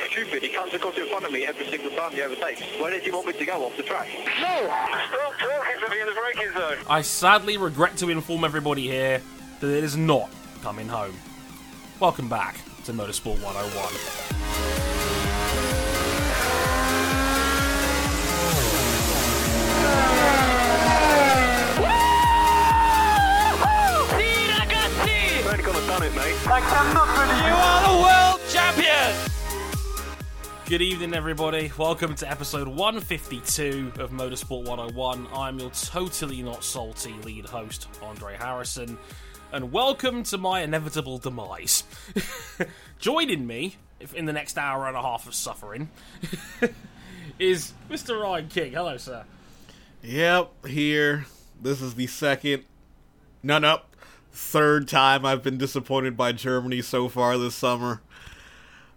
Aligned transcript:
so 0.00 0.06
stupid. 0.08 0.42
He 0.42 0.48
comes 0.48 0.72
across 0.74 0.96
in 0.96 1.06
front 1.08 1.24
of 1.24 1.32
me 1.32 1.46
every 1.46 1.66
single 1.66 1.90
time 1.90 2.12
he 2.12 2.22
overtakes. 2.22 2.62
Where 2.80 2.90
did 2.90 3.06
you 3.06 3.12
want 3.12 3.26
me 3.26 3.32
to 3.34 3.44
go 3.44 3.64
off 3.64 3.76
the 3.76 3.82
track? 3.82 4.08
No! 4.40 4.66
Stop 4.66 5.34
talking 5.38 5.84
to 5.84 5.90
me 5.90 6.00
in 6.00 6.06
the 6.06 6.12
braking 6.12 6.52
zone. 6.52 6.78
I 6.88 7.02
sadly 7.02 7.56
regret 7.56 7.96
to 7.98 8.10
inform 8.10 8.44
everybody 8.44 8.82
here 8.82 9.22
that 9.60 9.76
it 9.76 9.84
is 9.84 9.96
not 9.96 10.30
coming 10.62 10.88
home. 10.88 11.14
Welcome 12.00 12.28
back 12.28 12.60
to 12.84 12.92
Motorsport 12.92 13.42
101. 13.42 14.66
You've 25.36 25.46
only 25.46 25.62
gone 25.62 25.76
and 25.76 26.14
done. 26.14 26.26
You 27.46 27.54
are 27.54 27.82
the 27.88 28.02
world 28.02 28.26
champion! 28.26 28.35
Good 30.68 30.82
evening, 30.82 31.14
everybody. 31.14 31.70
Welcome 31.78 32.16
to 32.16 32.28
episode 32.28 32.66
152 32.66 33.92
of 34.00 34.10
Motorsport 34.10 34.64
101. 34.64 35.28
I'm 35.32 35.60
your 35.60 35.70
totally 35.70 36.42
not 36.42 36.64
salty 36.64 37.12
lead 37.22 37.46
host, 37.46 37.86
Andre 38.02 38.36
Harrison, 38.36 38.98
and 39.52 39.70
welcome 39.70 40.24
to 40.24 40.38
my 40.38 40.62
inevitable 40.62 41.18
demise. 41.18 41.84
Joining 42.98 43.46
me 43.46 43.76
in 44.12 44.24
the 44.24 44.32
next 44.32 44.58
hour 44.58 44.88
and 44.88 44.96
a 44.96 45.02
half 45.02 45.28
of 45.28 45.36
suffering 45.36 45.88
is 47.38 47.72
Mr. 47.88 48.20
Ryan 48.20 48.48
King. 48.48 48.72
Hello, 48.72 48.96
sir. 48.96 49.22
Yep, 50.02 50.66
here. 50.66 51.26
This 51.62 51.80
is 51.80 51.94
the 51.94 52.08
second, 52.08 52.64
no, 53.40 53.58
no, 53.58 53.82
third 54.32 54.88
time 54.88 55.24
I've 55.24 55.44
been 55.44 55.58
disappointed 55.58 56.16
by 56.16 56.32
Germany 56.32 56.82
so 56.82 57.08
far 57.08 57.38
this 57.38 57.54
summer. 57.54 58.02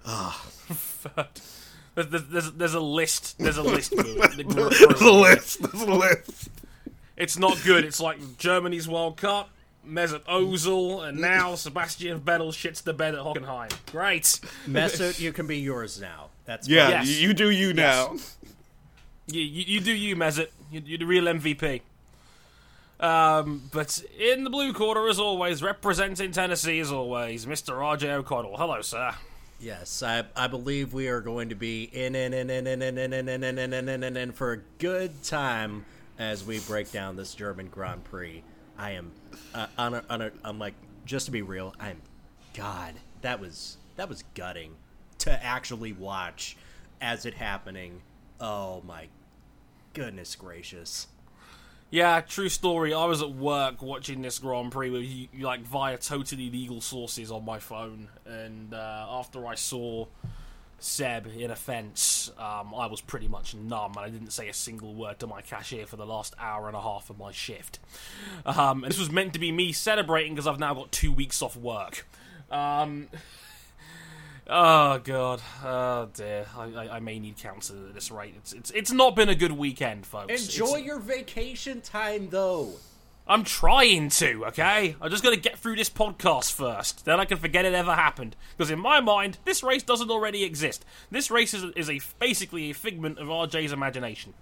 Ah. 0.04 0.48
There's, 1.16 1.59
there's, 2.04 2.26
there's, 2.26 2.52
there's 2.54 2.74
a 2.74 2.80
list. 2.80 3.38
There's 3.38 3.58
a 3.58 3.64
list. 3.64 3.92
There's 3.98 5.02
a 5.02 5.12
list. 5.12 5.62
There's 5.62 5.82
a 5.82 5.94
list. 5.94 6.50
It's 7.18 7.38
not 7.38 7.60
good. 7.66 7.84
It's 7.84 8.00
like 8.00 8.38
Germany's 8.38 8.88
World 8.88 9.18
Cup, 9.18 9.50
Mesut 9.88 10.22
Ozil, 10.24 11.08
and 11.08 11.20
now 11.20 11.56
Sebastian 11.56 12.20
Vettel 12.22 12.50
shits 12.50 12.82
the 12.84 12.94
bed 12.94 13.16
at 13.16 13.22
Hockenheim. 13.22 13.72
Great. 13.92 14.24
Mesut, 14.68 15.20
you 15.20 15.34
can 15.34 15.48
be 15.48 15.58
yours 15.58 16.00
now. 16.00 16.28
That's 16.46 16.68
Yeah, 16.68 16.90
Yes. 16.90 17.08
you, 17.08 17.28
you 17.28 17.34
do 17.34 17.50
you 17.50 17.74
now. 17.74 18.16
You, 19.28 19.42
you, 19.42 19.64
you 19.68 19.80
do 19.82 19.94
you, 19.94 20.16
Mesut. 20.16 20.48
You, 20.72 20.82
you're 20.86 20.98
the 21.00 21.06
real 21.06 21.26
MVP. 21.26 21.82
Um, 23.00 23.64
but 23.72 24.02
in 24.20 24.44
the 24.44 24.50
blue 24.50 24.74
quarter, 24.74 25.08
as 25.08 25.20
always, 25.20 25.64
representing 25.64 26.32
Tennessee 26.32 26.80
as 26.80 26.92
always, 26.92 27.46
Mr. 27.46 27.74
RJ 27.76 28.10
O'Connell. 28.10 28.58
Hello, 28.58 28.82
sir. 28.82 29.14
Yes, 29.60 30.02
I, 30.02 30.24
I 30.38 30.48
believe 30.48 30.94
we 30.94 31.10
are 31.10 31.20
going 31.20 31.50
to 31.50 31.56
be 31.56 31.84
in 31.84 32.16
in 32.16 32.34
in 32.34 32.50
in 32.50 32.66
in 32.66 32.82
in 32.82 32.98
in 32.98 33.12
in 33.12 33.44
in 33.44 33.44
in 33.44 33.74
in 33.74 33.90
in 33.90 34.04
in 34.04 34.18
in 34.18 34.32
for 34.32 34.54
a 34.54 34.58
good 34.78 35.22
time 35.22 35.86
as 36.18 36.46
we 36.46 36.60
break 36.62 36.92
down 36.94 37.18
this 37.18 37.36
German 37.36 37.68
Grand 37.68 38.06
Prix. 38.06 38.42
I 38.78 38.92
am 38.92 39.12
uh, 39.54 39.68
on 39.78 40.02
on 40.10 40.32
I'm 40.46 40.60
like 40.60 40.76
just 41.06 41.26
to 41.26 41.32
be 41.32 41.42
real, 41.42 41.76
I'm 41.78 42.02
God. 42.54 42.96
That 43.22 43.42
was 43.42 43.78
that 43.98 44.08
was 44.08 44.24
gutting 44.34 44.76
to 45.20 45.44
actually 45.44 45.92
watch 45.92 46.56
as 47.02 47.26
it 47.26 47.34
happening. 47.34 48.02
Oh 48.40 48.82
my 48.88 49.08
goodness 49.94 50.36
gracious. 50.36 51.08
Yeah, 51.92 52.22
true 52.22 52.50
story. 52.50 52.94
I 52.94 53.06
was 53.06 53.24
at 53.24 53.32
work 53.32 53.82
watching 53.82 54.22
this 54.22 54.38
Grand 54.38 54.72
Prix 54.72 54.92
with 54.92 55.42
like 55.42 55.62
via 55.62 55.98
totally 55.98 56.52
legal 56.52 56.82
sources 56.82 57.32
on 57.32 57.44
my 57.44 57.58
phone, 57.58 58.10
and 58.28 58.74
uh, 58.76 59.08
after 59.10 59.48
I 59.48 59.56
saw 59.56 60.06
Seb 60.78 61.28
in 61.36 61.50
a 61.50 61.56
fence, 61.56 62.32
um, 62.38 62.76
I 62.76 62.86
was 62.86 63.02
pretty 63.02 63.28
much 63.28 63.56
numb, 63.56 63.94
and 63.98 64.06
I 64.06 64.10
didn't 64.10 64.32
say 64.32 64.50
a 64.50 64.54
single 64.54 64.94
word 64.94 65.18
to 65.20 65.28
my 65.28 65.42
cashier 65.42 65.88
for 65.88 65.96
the 65.96 66.06
last 66.06 66.36
hour 66.40 66.68
and 66.68 66.76
a 66.76 66.82
half 66.82 67.10
of 67.10 67.18
my 67.18 67.32
shift. 67.32 67.80
Um, 68.46 68.84
and 68.84 68.92
this 68.92 69.00
was 69.00 69.12
meant 69.12 69.34
to 69.34 69.40
be 69.40 69.52
me 69.52 69.72
celebrating 69.72 70.36
because 70.36 70.46
I've 70.46 70.60
now 70.60 70.76
got 70.76 70.92
two 70.92 71.12
weeks 71.12 71.42
off 71.42 71.58
work. 71.58 72.06
Um, 72.52 73.08
oh 74.50 75.00
god, 75.00 75.42
oh 75.64 76.10
dear, 76.14 76.46
I, 76.58 76.64
I, 76.64 76.96
I 76.96 77.00
may 77.00 77.20
need 77.20 77.38
counsel 77.38 77.78
at 77.88 77.94
this 77.94 78.12
rate. 78.12 78.34
It's 78.38 78.54
it's 78.54 78.72
it's 78.72 78.92
not 78.92 79.16
been 79.16 79.30
a 79.30 79.36
good 79.36 79.52
weekend, 79.54 80.06
folks. 80.06 80.32
Enjoy 80.48 80.66
It's- 80.78 80.84
your 80.86 81.00
vacation 81.00 81.82
time 81.82 82.30
though. 82.30 82.72
I'm 83.28 83.44
trying 83.44 84.10
to, 84.10 84.46
okay? 84.48 84.96
I'm 85.00 85.12
just 85.12 85.24
gotta 85.24 85.38
get 85.38 85.60
through 85.60 85.76
this 85.76 85.90
podcast 85.90 86.52
first. 86.52 87.06
Then 87.06 87.20
I 87.20 87.26
can 87.26 87.38
forget 87.38 87.64
it 87.64 87.76
ever 87.76 87.94
happened. 87.94 88.36
Because 88.58 88.72
in 88.72 88.80
my 88.80 89.02
mind, 89.02 89.38
this 89.46 89.62
race 89.62 89.84
doesn't 89.84 90.10
already 90.10 90.44
exist. 90.44 90.84
This 91.12 91.30
race 91.30 91.54
is, 91.54 91.66
is 91.76 91.92
a 91.92 92.02
basically 92.18 92.72
a 92.72 92.74
figment 92.74 93.20
of 93.20 93.28
RJ's 93.28 93.72
imagination. 93.72 94.34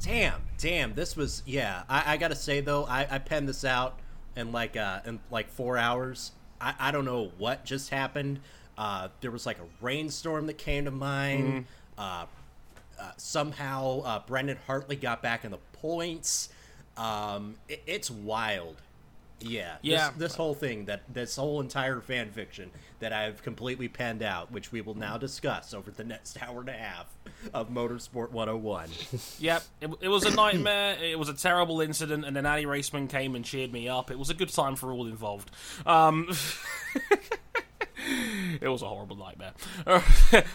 Damn, 0.00 0.42
damn, 0.58 0.94
this 0.94 1.16
was 1.16 1.42
yeah. 1.46 1.82
I, 1.88 2.12
I 2.14 2.16
gotta 2.16 2.36
say 2.36 2.60
though, 2.60 2.84
I, 2.84 3.08
I 3.10 3.18
penned 3.18 3.48
this 3.48 3.64
out 3.64 3.98
in 4.36 4.52
like 4.52 4.76
uh 4.76 5.00
in 5.04 5.18
like 5.32 5.48
four 5.48 5.76
hours. 5.76 6.30
I, 6.60 6.74
I 6.78 6.90
don't 6.92 7.04
know 7.06 7.32
what 7.38 7.64
just 7.64 7.90
happened. 7.90 8.38
Uh, 8.78 9.08
there 9.20 9.30
was 9.30 9.46
like 9.46 9.58
a 9.58 9.84
rainstorm 9.84 10.46
that 10.46 10.58
came 10.58 10.84
to 10.84 10.90
mind. 10.90 11.66
Uh, 11.96 12.26
uh, 12.98 13.10
somehow 13.16 14.00
uh, 14.00 14.22
Brendan 14.26 14.58
Hartley 14.66 14.96
got 14.96 15.22
back 15.22 15.44
in 15.44 15.50
the 15.50 15.58
points. 15.72 16.48
Um, 16.96 17.56
it, 17.68 17.82
it's 17.86 18.10
wild. 18.10 18.76
Yeah, 19.38 19.76
Yeah. 19.82 20.08
This, 20.08 20.30
this 20.30 20.34
whole 20.34 20.54
thing, 20.54 20.86
that 20.86 21.02
this 21.12 21.36
whole 21.36 21.60
entire 21.60 22.00
fan 22.00 22.30
fiction 22.30 22.70
that 23.00 23.12
I've 23.12 23.42
completely 23.42 23.86
penned 23.86 24.22
out, 24.22 24.50
which 24.50 24.72
we 24.72 24.80
will 24.80 24.94
now 24.94 25.18
discuss 25.18 25.74
over 25.74 25.90
the 25.90 26.04
next 26.04 26.42
hour 26.42 26.60
and 26.60 26.70
a 26.70 26.72
half 26.72 27.06
of 27.52 27.68
Motorsport 27.68 28.30
101. 28.30 28.88
Yep, 29.38 29.62
it, 29.82 29.90
it 30.00 30.08
was 30.08 30.24
a 30.24 30.34
nightmare. 30.34 30.96
It 31.02 31.18
was 31.18 31.28
a 31.28 31.34
terrible 31.34 31.82
incident, 31.82 32.24
and 32.24 32.34
then 32.34 32.46
Ali 32.46 32.64
Raceman 32.64 33.10
came 33.10 33.34
and 33.34 33.44
cheered 33.44 33.72
me 33.74 33.88
up. 33.90 34.10
It 34.10 34.18
was 34.18 34.30
a 34.30 34.34
good 34.34 34.48
time 34.48 34.74
for 34.74 34.90
all 34.90 35.06
involved. 35.06 35.50
Um, 35.84 36.30
it 38.60 38.68
was 38.68 38.82
a 38.82 38.86
horrible 38.86 39.16
nightmare. 39.16 39.52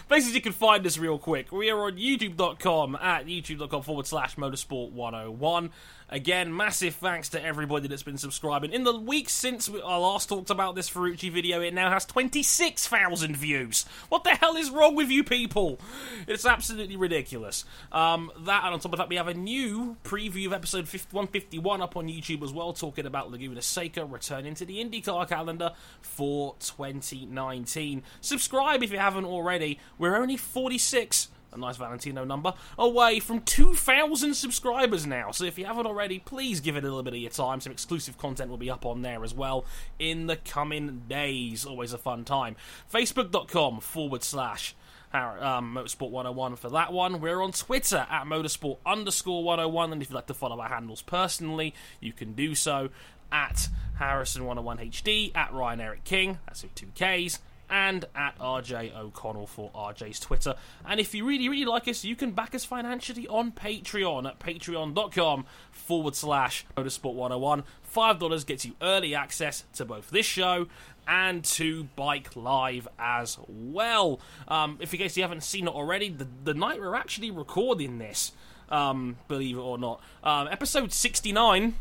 Places 0.08 0.34
you 0.34 0.40
can 0.40 0.52
find 0.52 0.86
us 0.86 0.98
real 0.98 1.18
quick. 1.18 1.52
We 1.52 1.70
are 1.70 1.84
on 1.84 1.96
youtube.com 1.96 2.96
at 2.96 3.26
youtube.com 3.26 3.82
forward 3.82 4.06
slash 4.06 4.36
motorsport 4.36 4.92
101. 4.92 5.70
Again, 6.12 6.54
massive 6.54 6.96
thanks 6.96 7.30
to 7.30 7.42
everybody 7.42 7.88
that's 7.88 8.02
been 8.02 8.18
subscribing. 8.18 8.70
In 8.70 8.84
the 8.84 8.94
weeks 8.94 9.32
since 9.32 9.66
we, 9.66 9.80
I 9.80 9.96
last 9.96 10.28
talked 10.28 10.50
about 10.50 10.74
this 10.74 10.90
Ferrucci 10.90 11.32
video, 11.32 11.62
it 11.62 11.72
now 11.72 11.88
has 11.88 12.04
26,000 12.04 13.34
views. 13.34 13.86
What 14.10 14.22
the 14.22 14.32
hell 14.34 14.54
is 14.56 14.68
wrong 14.68 14.94
with 14.94 15.08
you 15.08 15.24
people? 15.24 15.80
It's 16.28 16.44
absolutely 16.44 16.98
ridiculous. 16.98 17.64
Um, 17.92 18.30
that, 18.40 18.64
and 18.64 18.74
on 18.74 18.80
top 18.80 18.92
of 18.92 18.98
that, 18.98 19.08
we 19.08 19.16
have 19.16 19.28
a 19.28 19.32
new 19.32 19.96
preview 20.04 20.44
of 20.48 20.52
episode 20.52 20.86
50 20.86 21.16
151 21.16 21.80
up 21.80 21.96
on 21.96 22.08
YouTube 22.08 22.42
as 22.42 22.52
well, 22.52 22.74
talking 22.74 23.06
about 23.06 23.30
Laguna 23.30 23.62
Seca 23.62 24.04
returning 24.04 24.52
to 24.56 24.66
the 24.66 24.84
IndyCar 24.84 25.26
calendar 25.26 25.72
for 26.02 26.56
2019. 26.60 28.02
Subscribe 28.20 28.82
if 28.82 28.92
you 28.92 28.98
haven't 28.98 29.24
already. 29.24 29.78
We're 29.96 30.16
only 30.16 30.36
46 30.36 31.28
a 31.52 31.58
nice 31.58 31.76
Valentino 31.76 32.24
number, 32.24 32.54
away 32.78 33.20
from 33.20 33.40
2,000 33.40 34.34
subscribers 34.34 35.06
now. 35.06 35.30
So 35.30 35.44
if 35.44 35.58
you 35.58 35.64
haven't 35.64 35.86
already, 35.86 36.18
please 36.18 36.60
give 36.60 36.76
it 36.76 36.84
a 36.84 36.88
little 36.88 37.02
bit 37.02 37.14
of 37.14 37.20
your 37.20 37.30
time. 37.30 37.60
Some 37.60 37.72
exclusive 37.72 38.18
content 38.18 38.50
will 38.50 38.56
be 38.56 38.70
up 38.70 38.86
on 38.86 39.02
there 39.02 39.24
as 39.24 39.34
well 39.34 39.64
in 39.98 40.26
the 40.26 40.36
coming 40.36 41.02
days. 41.08 41.64
Always 41.64 41.92
a 41.92 41.98
fun 41.98 42.24
time. 42.24 42.56
Facebook.com 42.92 43.80
forward 43.80 44.22
slash 44.22 44.74
um, 45.12 45.74
Motorsport 45.74 46.10
101 46.10 46.56
for 46.56 46.70
that 46.70 46.92
one. 46.92 47.20
We're 47.20 47.42
on 47.42 47.52
Twitter 47.52 48.06
at 48.10 48.24
Motorsport 48.24 48.78
underscore 48.86 49.44
101, 49.44 49.92
and 49.92 50.02
if 50.02 50.08
you'd 50.08 50.14
like 50.14 50.26
to 50.26 50.34
follow 50.34 50.60
our 50.60 50.68
handles 50.68 51.02
personally, 51.02 51.74
you 52.00 52.12
can 52.12 52.32
do 52.32 52.54
so 52.54 52.88
at 53.30 53.68
Harrison101HD, 54.00 55.34
at 55.34 55.52
Ryan 55.52 55.80
Eric 55.80 56.04
King, 56.04 56.38
that's 56.46 56.62
with 56.62 56.74
two 56.74 56.88
Ks, 56.94 57.38
and 57.72 58.04
at 58.14 58.38
RJ 58.38 58.94
O'Connell 58.94 59.46
for 59.46 59.70
RJ's 59.72 60.20
Twitter. 60.20 60.54
And 60.86 61.00
if 61.00 61.14
you 61.14 61.24
really, 61.24 61.48
really 61.48 61.64
like 61.64 61.88
us, 61.88 62.04
you 62.04 62.14
can 62.14 62.32
back 62.32 62.54
us 62.54 62.66
financially 62.66 63.26
on 63.26 63.50
Patreon 63.50 64.28
at 64.28 64.38
patreon.com 64.38 65.46
forward 65.70 66.14
slash 66.14 66.66
motorsport 66.76 67.14
101. 67.14 67.64
$5 67.92 68.46
gets 68.46 68.66
you 68.66 68.74
early 68.82 69.14
access 69.14 69.64
to 69.72 69.86
both 69.86 70.10
this 70.10 70.26
show 70.26 70.66
and 71.08 71.42
to 71.44 71.84
Bike 71.96 72.36
Live 72.36 72.86
as 72.98 73.38
well. 73.48 74.20
Um, 74.46 74.76
if 74.80 74.92
in 74.92 75.00
case 75.00 75.16
you 75.16 75.22
haven't 75.22 75.42
seen 75.42 75.66
it 75.66 75.74
already, 75.74 76.10
the, 76.10 76.28
the 76.44 76.54
night 76.54 76.78
we're 76.78 76.94
actually 76.94 77.30
recording 77.30 77.96
this, 77.98 78.32
um, 78.68 79.16
believe 79.28 79.56
it 79.56 79.60
or 79.60 79.78
not, 79.78 80.02
um, 80.22 80.46
episode 80.48 80.92
69 80.92 81.74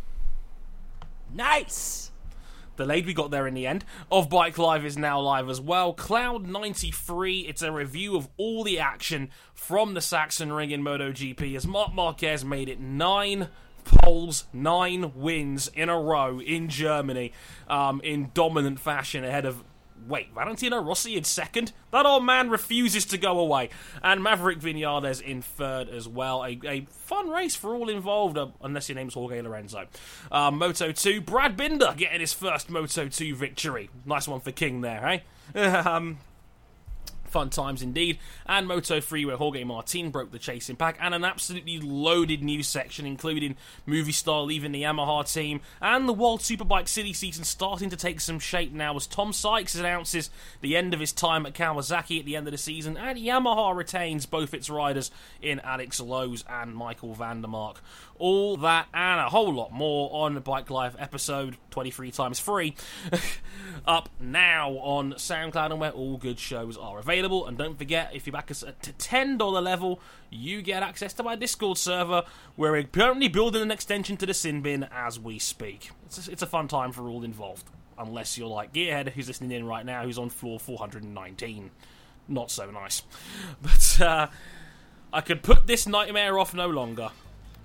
Nice. 1.34 2.11
Delayed. 2.82 3.06
We 3.06 3.14
got 3.14 3.30
there 3.30 3.46
in 3.46 3.54
the 3.54 3.68
end. 3.68 3.86
Of 4.12 4.28
Bike 4.28 4.58
Live 4.58 4.84
is 4.84 4.98
now 4.98 5.20
live 5.20 5.50
as 5.50 5.62
well. 5.62 5.94
Cloud 5.94 6.48
93. 6.48 7.42
It's 7.42 7.62
a 7.62 7.72
review 7.72 8.16
of 8.16 8.28
all 8.38 8.64
the 8.64 8.80
action 8.80 9.30
from 9.54 9.94
the 9.94 10.00
Sachsenring 10.00 10.72
in 10.72 10.82
MotoGP 10.82 11.56
as 11.56 11.68
Marc 11.68 11.94
Marquez 11.94 12.44
made 12.44 12.68
it 12.70 12.80
nine 12.80 13.50
poles, 13.86 14.46
nine 14.52 15.12
wins 15.14 15.68
in 15.68 15.90
a 15.90 16.00
row 16.00 16.40
in 16.40 16.70
Germany 16.70 17.34
um, 17.68 18.02
in 18.04 18.32
dominant 18.34 18.80
fashion 18.80 19.24
ahead 19.24 19.46
of 19.46 19.64
wait, 20.08 20.34
Valentino 20.34 20.82
Rossi 20.82 21.16
in 21.16 21.24
second? 21.24 21.74
That 21.92 22.06
old 22.06 22.24
man 22.26 22.50
refuses 22.50 23.06
to 23.06 23.18
go 23.18 23.40
away. 23.40 23.70
And 24.04 24.24
Maverick 24.24 24.60
Vinales 24.60 25.22
in 25.22 25.42
third 25.42 25.90
as 25.90 26.08
well. 26.08 26.44
A, 26.44 26.60
a 26.66 26.86
fun 26.90 27.30
race 27.30 27.56
for 27.56 27.76
all 27.76 27.90
involved, 27.90 28.38
uh, 28.38 28.48
unless 28.62 28.90
your 28.90 28.96
name's 28.96 29.14
Jorge 29.14 29.42
Lorenzo. 29.42 29.86
Uh, 30.32 30.52
Moto 30.52 30.92
2, 30.92 31.22
Brad 31.22 31.58
Binder 31.58 31.94
getting 31.96 32.20
his 32.20 32.34
first 32.34 32.70
Moto 32.70 33.08
2 33.08 33.36
victory. 33.36 33.90
Nice 34.06 34.28
one 34.28 34.40
for 34.40 34.52
King 34.52 34.82
there, 34.82 35.22
eh? 35.56 35.60
um, 35.86 36.18
Fun 37.32 37.50
times 37.50 37.82
indeed. 37.82 38.20
And 38.46 38.68
Moto 38.68 39.00
3, 39.00 39.26
where 39.26 39.38
Jorge 39.38 39.64
Martin 39.64 40.12
broke 40.12 40.32
the 40.32 40.40
chasing 40.40 40.76
pack, 40.76 40.98
and 41.00 41.16
an 41.16 41.24
absolutely 41.24 41.80
loaded 41.80 42.44
news 42.44 42.68
section, 42.68 43.06
including 43.06 43.56
Movistar 43.88 44.46
leaving 44.46 44.74
the 44.74 44.84
Yamaha 44.84 45.32
team, 45.32 45.62
and 45.82 46.10
the 46.10 46.14
World 46.14 46.42
Superbike 46.42 46.90
City 46.90 47.14
season 47.14 47.46
starting 47.46 47.90
to 47.90 47.96
take 47.96 48.20
some 48.20 48.38
shape 48.38 48.74
now 48.74 48.96
as 48.98 49.08
Tom 49.08 49.32
Sykes 49.32 49.76
announces 49.76 50.30
the 50.60 50.76
end 50.76 50.94
of 50.94 51.00
his 51.00 51.14
time 51.14 51.46
at 51.46 51.54
Kawasaki 51.54 52.20
at 52.20 52.26
the 52.26 52.36
end 52.36 52.48
of 52.48 52.52
the 52.52 52.58
season, 52.58 52.98
and 52.98 53.18
Yamaha 53.18 53.74
retains 53.76 54.26
both 54.26 54.54
its 54.54 54.70
riders 54.70 55.10
in 55.42 55.62
Alex 55.62 56.02
Lowes 56.02 56.44
and 56.50 56.76
Michael 56.76 57.14
van 57.14 57.42
der 57.42 57.48
Mark. 57.48 57.82
All 58.22 58.56
that 58.58 58.88
and 58.94 59.20
a 59.20 59.30
whole 59.30 59.52
lot 59.52 59.72
more 59.72 60.08
on 60.14 60.40
Bike 60.42 60.70
Life 60.70 60.96
episode 61.00 61.58
23 61.72 62.12
times 62.12 62.40
3 62.40 62.76
up 63.88 64.10
now 64.20 64.74
on 64.74 65.14
SoundCloud 65.14 65.72
and 65.72 65.80
where 65.80 65.90
all 65.90 66.18
good 66.18 66.38
shows 66.38 66.78
are 66.78 67.00
available. 67.00 67.48
And 67.48 67.58
don't 67.58 67.80
forget, 67.80 68.12
if 68.14 68.28
you 68.28 68.32
back 68.32 68.52
us 68.52 68.62
at 68.62 68.80
$10 68.80 69.64
level, 69.64 70.00
you 70.30 70.62
get 70.62 70.84
access 70.84 71.14
to 71.14 71.24
my 71.24 71.36
Discord 71.36 71.80
server 71.80 72.22
where 72.56 72.74
we're 72.74 72.84
currently 72.84 73.28
building 73.28 73.64
an 73.64 73.72
extension 73.72 74.18
to 74.18 74.28
the 74.28 74.36
sin 74.36 74.62
bin 74.62 74.88
as 74.92 75.20
we 75.20 75.40
speak. 75.40 75.90
It's 76.06 76.28
a, 76.28 76.32
it's 76.32 76.44
a 76.44 76.48
fun 76.48 76.68
time 76.68 76.92
for 76.92 77.10
all 77.10 77.24
involved. 77.24 77.66
Unless 77.98 78.38
you're 78.38 78.48
like 78.48 78.72
Gearhead, 78.72 79.10
who's 79.14 79.30
listening 79.30 79.50
in 79.50 79.66
right 79.66 79.84
now, 79.84 80.04
who's 80.04 80.20
on 80.20 80.30
floor 80.30 80.60
419. 80.60 81.72
Not 82.28 82.52
so 82.52 82.70
nice. 82.70 83.02
But 83.64 84.00
uh, 84.00 84.28
I 85.12 85.22
could 85.22 85.42
put 85.42 85.66
this 85.66 85.88
nightmare 85.88 86.38
off 86.38 86.54
no 86.54 86.68
longer. 86.68 87.10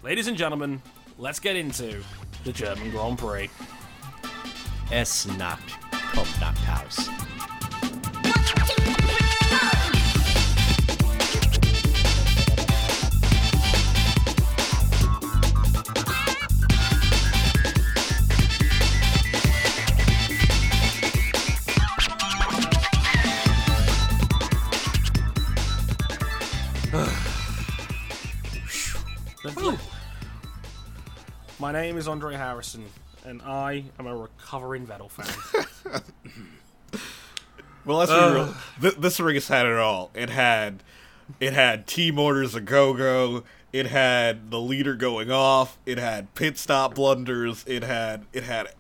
Ladies 0.06 0.28
and 0.28 0.36
gentlemen, 0.36 0.80
let's 1.18 1.40
get 1.40 1.56
into 1.56 2.00
the 2.44 2.52
German 2.52 2.92
Grand 2.92 3.18
Prix. 3.18 3.50
Es 4.92 5.26
Nacht 5.36 5.80
kommt 6.14 6.40
nach 6.40 6.54
Haus. 6.64 7.10
My 31.58 31.72
name 31.72 31.96
is 31.96 32.06
Andre 32.06 32.34
Harrison, 32.34 32.84
and 33.24 33.40
I 33.42 33.84
am 33.98 34.06
a 34.06 34.16
recovering 34.16 34.86
Vettel 34.86 35.10
fan. 35.10 36.02
Well, 37.86 37.98
let's 37.98 38.10
be 38.10 38.18
uh, 38.18 38.34
real. 38.34 38.54
Th- 38.80 38.94
this 38.96 39.20
race 39.20 39.46
had 39.46 39.64
it 39.64 39.76
all. 39.76 40.10
It 40.12 40.28
had, 40.28 40.82
it 41.38 41.52
had 41.52 41.86
team 41.86 42.18
orders 42.18 42.56
a 42.56 42.60
go 42.60 42.94
go. 42.94 43.44
It 43.72 43.86
had 43.86 44.50
the 44.50 44.58
leader 44.60 44.96
going 44.96 45.30
off. 45.30 45.78
It 45.86 45.96
had 45.96 46.34
pit 46.34 46.58
stop 46.58 46.96
blunders. 46.96 47.64
It 47.66 47.84
had 47.84 48.24
it 48.32 48.42
had 48.42 48.70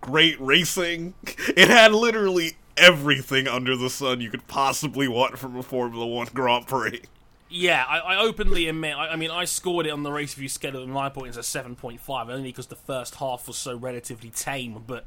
great 0.00 0.40
racing. 0.40 1.14
It 1.56 1.68
had 1.68 1.92
literally 1.92 2.52
everything 2.76 3.48
under 3.48 3.76
the 3.76 3.90
sun 3.90 4.20
you 4.20 4.30
could 4.30 4.46
possibly 4.46 5.08
want 5.08 5.36
from 5.36 5.56
a 5.56 5.62
Formula 5.62 6.06
One 6.06 6.28
Grand 6.32 6.66
Prix. 6.68 7.02
Yeah, 7.54 7.84
I, 7.88 7.98
I 7.98 8.16
openly 8.16 8.68
admit. 8.68 8.96
I, 8.96 9.10
I 9.10 9.16
mean, 9.16 9.30
I 9.30 9.44
scored 9.44 9.86
it 9.86 9.90
on 9.90 10.02
the 10.02 10.10
race 10.10 10.36
review 10.36 10.48
schedule 10.48 10.82
and 10.82 10.92
my 10.92 11.08
point 11.08 11.28
as 11.28 11.36
a 11.36 11.42
seven 11.42 11.76
point 11.76 12.00
five, 12.00 12.28
only 12.28 12.50
because 12.50 12.66
the 12.66 12.74
first 12.76 13.14
half 13.16 13.46
was 13.46 13.56
so 13.56 13.76
relatively 13.76 14.30
tame. 14.30 14.82
But 14.84 15.04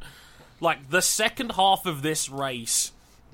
like 0.62 0.90
the 0.90 1.02
second 1.02 1.52
half 1.54 1.86
of 1.86 2.02
this 2.02 2.30
race 2.30 2.94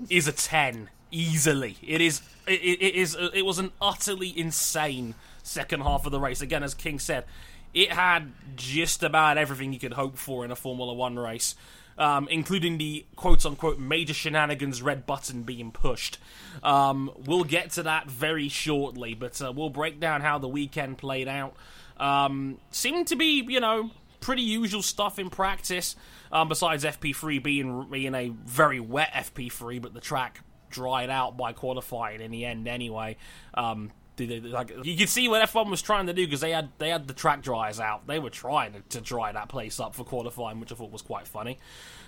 is 0.10 0.28
a 0.28 0.32
ten 0.32 0.90
easily. 1.12 1.78
It 1.86 2.02
is. 2.02 2.22
It, 2.48 2.62
it, 2.62 2.82
it 2.82 2.96
is. 2.96 3.16
Uh, 3.16 3.30
it 3.34 3.46
was 3.46 3.60
an 3.60 3.72
utterly 3.80 4.38
insane 4.38 5.14
second 5.44 5.82
half 5.82 6.08
of 6.08 6.12
the 6.12 6.20
race. 6.20 6.42
Again, 6.42 6.64
as 6.64 6.74
King 6.74 6.98
said, 6.98 7.26
it 7.74 7.92
had 7.92 8.32
just 8.56 9.04
about 9.04 9.38
everything 9.38 9.74
you 9.74 9.80
could 9.80 9.94
hope 9.94 10.18
for 10.18 10.44
in 10.44 10.50
a 10.50 10.56
Formula 10.56 10.94
One 10.94 11.20
race. 11.20 11.56
Um, 11.98 12.28
including 12.32 12.80
the 12.80 13.06
quote 13.16 13.46
unquote 13.46 13.78
major 13.78 14.16
shenanigans 14.16 14.82
red 14.82 15.06
button 15.06 15.44
being 15.44 15.72
pushed. 15.72 16.18
Um, 16.64 17.12
we'll 17.28 17.44
get 17.44 17.70
to 17.72 17.84
that 17.84 18.10
very 18.10 18.50
shortly, 18.50 19.14
but 19.14 19.40
uh, 19.42 19.52
we'll 19.56 19.70
break 19.70 20.00
down 20.00 20.22
how 20.22 20.40
the 20.40 20.48
weekend 20.48 20.98
played 20.98 21.28
out. 21.28 21.56
Um, 21.98 22.58
seemed 22.72 23.08
to 23.08 23.16
be, 23.16 23.46
you 23.48 23.60
know, 23.60 23.92
pretty 24.20 24.42
usual 24.42 24.82
stuff 24.82 25.20
in 25.20 25.30
practice, 25.30 25.96
um, 26.32 26.50
besides 26.50 26.84
FP3 26.84 27.44
being, 27.44 27.88
being 27.92 28.16
a 28.16 28.30
very 28.30 28.80
wet 28.80 29.12
FP3, 29.14 29.82
but 29.82 29.94
the 29.94 30.02
track 30.02 30.40
dried 30.70 31.10
out 31.10 31.38
by 31.38 31.54
qualifying 31.54 32.22
in 32.22 32.32
the 32.32 32.46
end 32.46 32.68
anyway. 32.68 33.18
Um, 33.54 33.92
like 34.20 34.72
you 34.84 34.96
could 34.96 35.10
see 35.10 35.28
what 35.28 35.48
F1 35.50 35.70
was 35.70 35.82
trying 35.82 36.08
to 36.08 36.14
do 36.14 36.26
because 36.26 36.42
they 36.42 36.52
had 36.52 36.70
they 36.78 36.90
had 36.90 37.08
the 37.08 37.14
track 37.14 37.42
dryers 37.42 37.80
out. 37.80 38.08
They 38.08 38.20
were 38.20 38.30
trying 38.30 38.74
to, 38.74 38.82
to 38.90 39.02
dry 39.02 39.32
that 39.32 39.50
place 39.50 39.80
up 39.80 39.96
for 39.96 40.04
qualifying, 40.04 40.60
which 40.60 40.72
I 40.72 40.76
thought 40.76 40.92
was 40.92 41.02
quite 41.02 41.28
funny. 41.28 41.58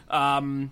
Um, 0.09 0.71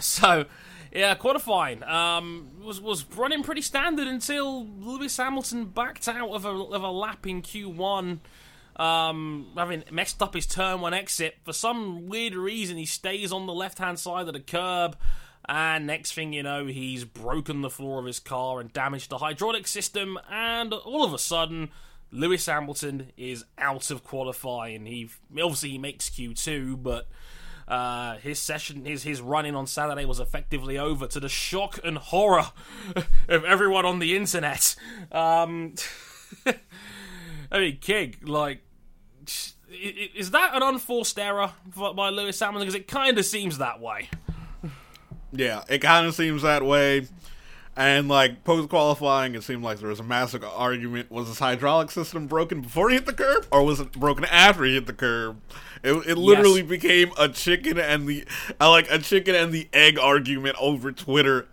so, 0.00 0.44
yeah, 0.92 1.14
qualifying 1.14 1.82
um, 1.82 2.50
was 2.62 2.80
was 2.80 3.04
running 3.16 3.42
pretty 3.42 3.62
standard 3.62 4.06
until 4.06 4.66
Lewis 4.66 5.16
Hamilton 5.16 5.66
backed 5.66 6.08
out 6.08 6.30
of 6.30 6.44
a 6.44 6.50
of 6.50 6.82
a 6.82 6.90
lap 6.90 7.26
in 7.26 7.42
Q1, 7.42 8.20
um, 8.76 9.46
having 9.56 9.84
messed 9.90 10.22
up 10.22 10.34
his 10.34 10.46
turn 10.46 10.80
one 10.80 10.94
exit 10.94 11.36
for 11.44 11.52
some 11.52 12.08
weird 12.08 12.34
reason. 12.34 12.76
He 12.76 12.86
stays 12.86 13.32
on 13.32 13.46
the 13.46 13.52
left 13.52 13.78
hand 13.78 13.98
side 13.98 14.28
of 14.28 14.34
the 14.34 14.40
curb. 14.40 14.96
And 15.48 15.86
next 15.86 16.12
thing 16.12 16.34
you 16.34 16.42
know, 16.42 16.66
he's 16.66 17.04
broken 17.04 17.62
the 17.62 17.70
floor 17.70 17.98
of 17.98 18.04
his 18.04 18.20
car 18.20 18.60
and 18.60 18.70
damaged 18.72 19.08
the 19.08 19.18
hydraulic 19.18 19.66
system. 19.66 20.18
And 20.30 20.74
all 20.74 21.04
of 21.04 21.14
a 21.14 21.18
sudden, 21.18 21.70
Lewis 22.10 22.46
Hamilton 22.46 23.12
is 23.16 23.44
out 23.56 23.90
of 23.90 24.04
qualifying. 24.04 24.84
He 24.84 25.08
obviously 25.32 25.70
he 25.70 25.78
makes 25.78 26.10
Q2, 26.10 26.82
but 26.82 27.08
uh, 27.66 28.16
his 28.16 28.38
session, 28.38 28.84
his 28.84 29.02
his 29.02 29.22
running 29.22 29.54
on 29.54 29.66
Saturday 29.66 30.04
was 30.04 30.20
effectively 30.20 30.78
over 30.78 31.06
to 31.06 31.20
the 31.20 31.28
shock 31.28 31.78
and 31.82 31.96
horror 31.96 32.46
of 33.28 33.44
everyone 33.44 33.86
on 33.86 34.00
the 34.00 34.16
internet. 34.16 34.76
Um, 35.10 35.74
I 37.50 37.58
mean, 37.58 37.78
King, 37.78 38.16
like, 38.22 38.60
is 40.14 40.30
that 40.32 40.54
an 40.54 40.62
unforced 40.62 41.18
error 41.18 41.52
by 41.74 42.10
Lewis 42.10 42.38
Hamilton? 42.40 42.66
Because 42.66 42.74
it 42.74 42.88
kind 42.88 43.18
of 43.18 43.24
seems 43.24 43.58
that 43.58 43.80
way. 43.80 44.10
Yeah, 45.32 45.62
it 45.68 45.78
kind 45.80 46.06
of 46.06 46.14
seems 46.14 46.42
that 46.42 46.64
way. 46.64 47.06
And 47.76 48.08
like 48.08 48.42
post 48.42 48.68
qualifying, 48.68 49.36
it 49.36 49.44
seemed 49.44 49.62
like 49.62 49.78
there 49.78 49.88
was 49.88 50.00
a 50.00 50.04
massive 50.04 50.42
argument: 50.42 51.10
was 51.12 51.28
his 51.28 51.38
hydraulic 51.38 51.90
system 51.92 52.26
broken 52.26 52.60
before 52.62 52.88
he 52.90 52.96
hit 52.96 53.06
the 53.06 53.12
curb, 53.12 53.46
or 53.52 53.62
was 53.62 53.78
it 53.78 53.92
broken 53.92 54.24
after 54.24 54.64
he 54.64 54.74
hit 54.74 54.86
the 54.86 54.92
curb? 54.92 55.40
It, 55.84 55.92
it 56.08 56.18
literally 56.18 56.62
Yes. 56.62 56.68
became 56.70 57.12
a 57.16 57.28
chicken 57.28 57.78
and 57.78 58.08
the 58.08 58.24
uh, 58.60 58.68
like 58.68 58.90
a 58.90 58.98
chicken 58.98 59.36
and 59.36 59.52
the 59.52 59.68
egg 59.72 59.96
argument 59.96 60.56
over 60.58 60.90
Twitter 60.90 61.46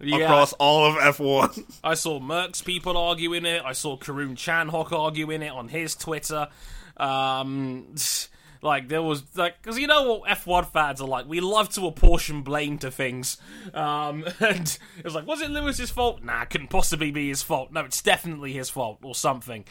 Yeah. 0.00 0.20
across 0.20 0.54
all 0.54 0.86
of 0.86 0.96
F 1.02 1.20
one. 1.20 1.50
I 1.84 1.92
saw 1.94 2.18
Merck's 2.18 2.62
people 2.62 2.96
arguing 2.96 3.44
it. 3.44 3.62
I 3.62 3.72
saw 3.72 3.98
Karun 3.98 4.36
Chandhok 4.36 4.90
arguing 4.92 5.42
it 5.42 5.52
on 5.52 5.68
his 5.68 5.94
Twitter. 5.94 6.48
Um, 6.96 7.88
like 8.62 8.88
there 8.88 9.02
was 9.02 9.24
like 9.36 9.60
because 9.60 9.78
you 9.78 9.86
know 9.86 10.02
what 10.14 10.30
F1 10.30 10.72
fans 10.72 11.00
are 11.00 11.08
like. 11.08 11.26
We 11.26 11.40
love 11.40 11.68
to 11.70 11.86
apportion 11.86 12.42
blame 12.42 12.78
to 12.78 12.90
things. 12.90 13.36
Um, 13.74 14.24
and 14.40 14.78
it 14.98 15.04
was 15.04 15.14
like, 15.14 15.26
was 15.26 15.40
it 15.40 15.50
Lewis's 15.50 15.90
fault? 15.90 16.22
Nah, 16.22 16.42
it 16.42 16.50
couldn't 16.50 16.68
possibly 16.68 17.10
be 17.10 17.28
his 17.28 17.42
fault. 17.42 17.72
No, 17.72 17.84
it's 17.84 18.02
definitely 18.02 18.52
his 18.52 18.70
fault 18.70 18.98
or 19.02 19.14
something. 19.14 19.64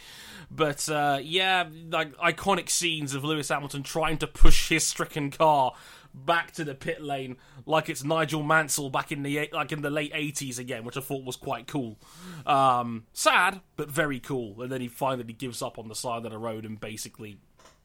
But 0.50 0.88
uh, 0.89 1.20
yeah, 1.22 1.67
like 1.89 2.15
iconic 2.17 2.70
scenes 2.70 3.13
of 3.13 3.24
Lewis 3.24 3.50
Hamilton 3.50 3.84
trying 3.84 4.17
to 4.20 4.27
push 4.27 4.70
his 4.70 4.86
stricken 4.86 5.32
car 5.32 5.74
back 6.13 6.51
to 6.51 6.63
the 6.63 6.74
pit 6.74 7.01
lane 7.01 7.38
like 7.65 7.89
it's 7.89 8.03
Nigel 8.03 8.44
Mansell 8.44 8.89
back 8.89 9.12
in 9.12 9.24
the 9.24 9.50
like 9.51 9.72
in 9.72 9.82
the 9.82 9.89
late 9.89 10.13
80s 10.13 10.58
again, 10.58 10.84
which 10.84 10.98
I 10.98 11.01
thought 11.01 11.24
was 11.24 11.36
quite 11.36 11.67
cool. 11.67 12.00
Um, 12.46 13.06
sad, 13.13 13.62
but 13.75 13.91
very 13.91 14.20
cool. 14.20 14.62
And 14.62 14.72
then 14.72 14.82
he 14.82 14.88
finally 14.88 15.34
gives 15.34 15.62
up 15.62 15.77
on 15.77 15.88
the 15.88 15.96
side 15.96 16.25
of 16.25 16.32
the 16.32 16.38
road 16.38 16.65
and 16.65 16.79
basically, 16.79 17.39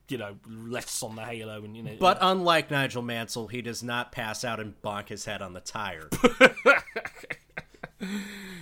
you 0.09 0.18
know, 0.18 0.37
rests 0.47 1.02
on 1.02 1.16
the 1.16 1.23
halo 1.23 1.64
and 1.64 1.76
you 1.76 1.82
know. 1.82 1.97
But 1.99 2.18
unlike 2.21 2.71
Nigel 2.71 3.02
Mansell, 3.02 3.49
he 3.49 3.62
does 3.62 3.82
not 3.82 4.12
pass 4.12 4.44
out 4.44 4.61
and 4.61 4.80
bonk 4.82 5.09
his 5.09 5.25
head 5.25 5.42
on 5.42 5.52
the 5.52 5.61
tire. 5.61 6.09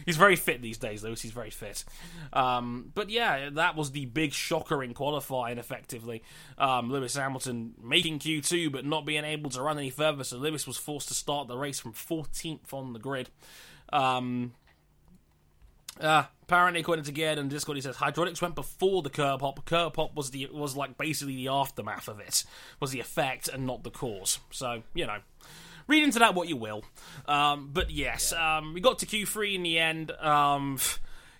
he's 0.07 0.17
very 0.17 0.37
fit 0.37 0.63
these 0.63 0.79
days, 0.79 1.03
Lewis. 1.03 1.23
He's 1.23 1.33
very 1.33 1.51
fit. 1.51 1.85
Um, 2.33 2.91
but 2.95 3.11
yeah, 3.11 3.51
that 3.51 3.77
was 3.77 3.93
the 3.93 4.07
big 4.07 4.33
shocker 4.33 4.83
in 4.83 4.95
qualifying. 4.95 5.59
Effectively, 5.59 6.23
um, 6.59 6.91
Lewis 6.91 7.17
Hamilton 7.17 7.75
making 7.83 8.19
Q2 8.19 8.71
but 8.71 8.85
not 8.85 9.07
being 9.07 9.25
able 9.25 9.51
to 9.51 9.63
run 9.63 9.79
any 9.79 9.91
further, 9.91 10.25
so 10.25 10.37
Lewis 10.37 10.67
was 10.67 10.77
forced 10.77 11.09
to 11.09 11.15
start 11.15 11.49
the 11.49 11.57
race 11.57 11.81
from 11.81 11.93
14th 11.93 12.73
on 12.73 12.93
the 12.93 12.99
grid. 12.99 13.31
Um, 13.93 14.53
uh, 16.01 16.25
apparently, 16.43 16.81
according 16.81 17.05
to 17.05 17.13
Gerd 17.13 17.39
and 17.39 17.51
Discord, 17.51 17.77
he 17.77 17.83
says 17.83 17.97
hydraulics 17.97 18.43
went 18.43 18.55
before 18.55 19.03
the 19.03 19.11
curb 19.11 19.41
hop. 19.41 19.65
Curb 19.65 19.97
hop 19.97 20.15
was 20.15 20.31
the 20.31 20.49
was 20.53 20.77
like 20.77 20.99
basically 20.99 21.37
the 21.37 21.49
aftermath 21.49 22.09
of 22.09 22.21
it, 22.21 22.45
was 22.81 22.91
the 22.91 23.01
effect 23.01 23.49
and 23.49 23.67
not 23.67 23.83
the 23.85 23.91
cause. 23.91 24.39
So 24.51 24.83
you 24.95 25.07
know, 25.07 25.19
read 25.87 26.03
into 26.03 26.19
that 26.19 26.35
what 26.35 26.49
you 26.49 26.57
will. 26.57 26.85
Um, 27.27 27.71
but 27.73 27.91
yes, 27.91 28.33
um, 28.33 28.75
we 28.75 28.81
got 28.81 28.99
to 29.01 29.07
Q3 29.07 29.55
in 29.55 29.63
the 29.63 29.79
end. 29.79 30.11
Um, 30.13 30.79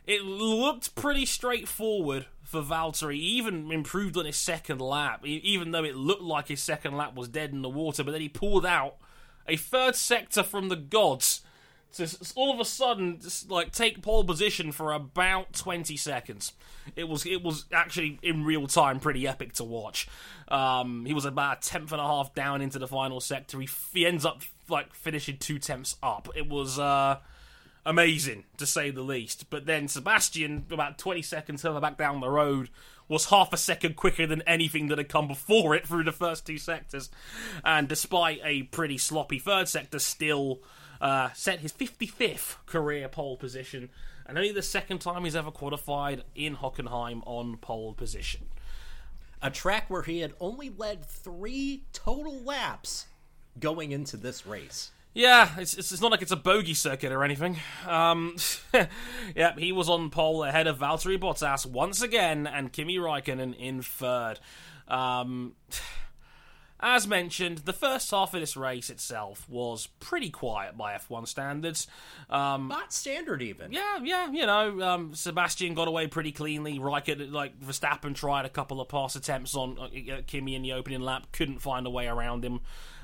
it 0.07 0.23
looked 0.23 0.95
pretty 0.95 1.27
straightforward 1.27 2.27
for 2.43 2.63
Valtteri. 2.63 3.15
He 3.15 3.21
even 3.21 3.71
improved 3.71 4.17
on 4.17 4.25
his 4.25 4.37
second 4.37 4.81
lap, 4.81 5.25
even 5.25 5.71
though 5.71 5.85
it 5.85 5.95
looked 5.95 6.23
like 6.23 6.49
his 6.49 6.63
second 6.63 6.97
lap 6.97 7.15
was 7.15 7.29
dead 7.29 7.51
in 7.53 7.63
the 7.63 7.69
water. 7.69 8.03
But 8.03 8.13
then 8.13 8.21
he 8.21 8.29
pulled 8.29 8.67
out 8.67 8.97
a 9.47 9.57
third 9.57 9.95
sector 9.95 10.43
from 10.43 10.69
the 10.69 10.77
gods 10.77 11.43
to 11.95 12.33
all 12.37 12.53
of 12.53 12.61
a 12.61 12.65
sudden 12.65 13.19
just 13.21 13.51
like 13.51 13.73
take 13.73 14.03
pole 14.03 14.25
position 14.25 14.73
for 14.73 14.93
about 14.93 15.53
20 15.53 15.97
seconds. 15.97 16.53
It 16.97 17.09
was 17.09 17.27
it 17.27 17.43
was 17.43 17.67
actually 17.73 18.19
in 18.23 18.45
real 18.45 18.67
time 18.67 19.01
pretty 19.01 19.27
epic 19.27 19.55
to 19.55 19.65
watch. 19.65 20.09
Um, 20.49 21.05
he 21.07 21.15
was 21.15 21.25
about 21.25 21.65
a 21.65 21.69
tenth 21.69 21.93
and 21.93 22.01
a 22.01 22.07
half 22.07 22.35
down 22.35 22.63
into 22.63 22.79
the 22.79 22.89
final 22.89 23.21
sector. 23.21 23.61
He, 23.61 23.69
he 23.93 24.07
ends 24.07 24.25
up 24.25 24.43
like 24.69 24.95
finishing 24.95 25.37
two 25.37 25.59
tenths 25.59 25.97
up. 26.03 26.29
It 26.35 26.49
was 26.49 26.79
uh 26.79 27.19
amazing 27.85 28.45
to 28.59 28.67
say 28.67 28.91
the 28.91 29.03
least. 29.03 29.51
But 29.51 29.67
then 29.67 29.89
sebastian 29.89 30.67
about 30.71 30.99
20 30.99 31.23
seconds 31.23 31.63
further 31.63 31.81
back 31.81 31.99
down 31.99 32.21
the 32.21 32.29
road 32.29 32.71
was 33.09 33.27
half 33.27 33.53
a 33.53 33.57
second 33.57 33.97
quicker 33.97 34.27
than 34.27 34.43
anything 34.43 34.87
that 34.89 34.99
had 34.99 35.09
come 35.09 35.27
before 35.27 35.75
it 35.75 35.87
through 35.87 36.05
the 36.05 36.13
first 36.13 36.47
two 36.47 36.59
sectors. 36.59 37.11
And 37.65 37.89
despite 37.89 38.41
a 38.45 38.63
pretty 38.65 38.99
sloppy 38.99 39.41
third 39.41 39.69
sector 39.69 39.99
still 39.99 40.61
uh, 41.01 41.31
set 41.33 41.61
his 41.61 41.73
55th 41.73 42.57
career 42.67 43.09
pole 43.09 43.37
position, 43.37 43.91
and 44.27 44.37
only 44.37 44.53
the 44.53 44.63
second 44.63 45.01
time 45.01 45.25
he's 45.25 45.37
ever 45.37 45.51
qualified 45.51 46.25
in 46.35 46.57
Hockenheim 46.57 47.23
on 47.27 47.57
pole 47.57 47.95
position. 47.95 48.49
A 49.43 49.51
track 49.51 49.89
where 49.89 50.03
he 50.03 50.21
had 50.21 50.35
only 50.39 50.71
led 50.71 51.05
three 51.05 51.85
total 51.93 52.41
laps 52.41 53.07
going 53.59 53.93
into 53.93 54.17
this 54.17 54.47
race. 54.47 54.91
Yeah, 55.13 55.51
it's, 55.59 55.75
it's, 55.75 56.01
not 56.01 56.13
like 56.13 56.23
it's 56.23 56.31
a 56.31 56.37
bogey 56.37 56.75
circuit 56.75 57.11
or 57.11 57.25
anything. 57.25 57.57
Um, 57.87 58.37
yeah, 59.35 59.55
he 59.59 59.73
was 59.73 59.89
on 59.89 60.11
pole 60.11 60.45
ahead 60.45 60.69
of 60.69 60.79
Valtteri 60.79 61.19
Bottas 61.19 61.67
once 61.67 62.01
again, 62.01 62.47
and 62.47 62.73
Kimi 62.73 62.97
Raikkonen 62.97 63.57
in 63.59 63.83
third. 63.83 64.39
Um, 64.87 65.55
as 66.83 67.07
mentioned, 67.07 67.59
the 67.59 67.73
first 67.73 68.11
half 68.11 68.35
of 68.35 68.41
this 68.41 68.57
race 68.57 68.91
itself 68.91 69.49
was 69.49 69.89
pretty 70.01 70.31
quiet 70.31 70.77
by 70.77 70.95
F1 70.95 71.29
standards. 71.29 71.87
Um, 72.29 72.69
Not 72.69 72.93
standard 72.93 73.43
even. 73.43 73.73
Yeah, 73.73 73.99
yeah, 74.03 74.31
you 74.31 74.47
know, 74.47 74.81
um, 74.83 75.15
Sebastian 75.15 75.75
got 75.75 75.89
away 75.89 76.07
pretty 76.07 76.33
cleanly. 76.33 76.79
Raikkonen, 76.79 77.33
like 77.33 77.61
Verstappen, 77.61 78.15
tried 78.15 78.47
a 78.47 78.51
couple 78.51 78.81
of 78.81 78.89
pass 78.89 79.17
attempts 79.17 79.55
on 79.55 79.79
uh, 79.79 80.15
uh, 80.15 80.23
Kimi 80.27 80.55
in 80.55 80.63
the 80.63 80.73
opening 80.73 81.01
lap, 81.01 81.27
couldn't 81.33 81.61
find 81.61 81.87
a 81.87 81.91
way 81.91 82.07
around 82.07 82.45
him. 82.45 82.61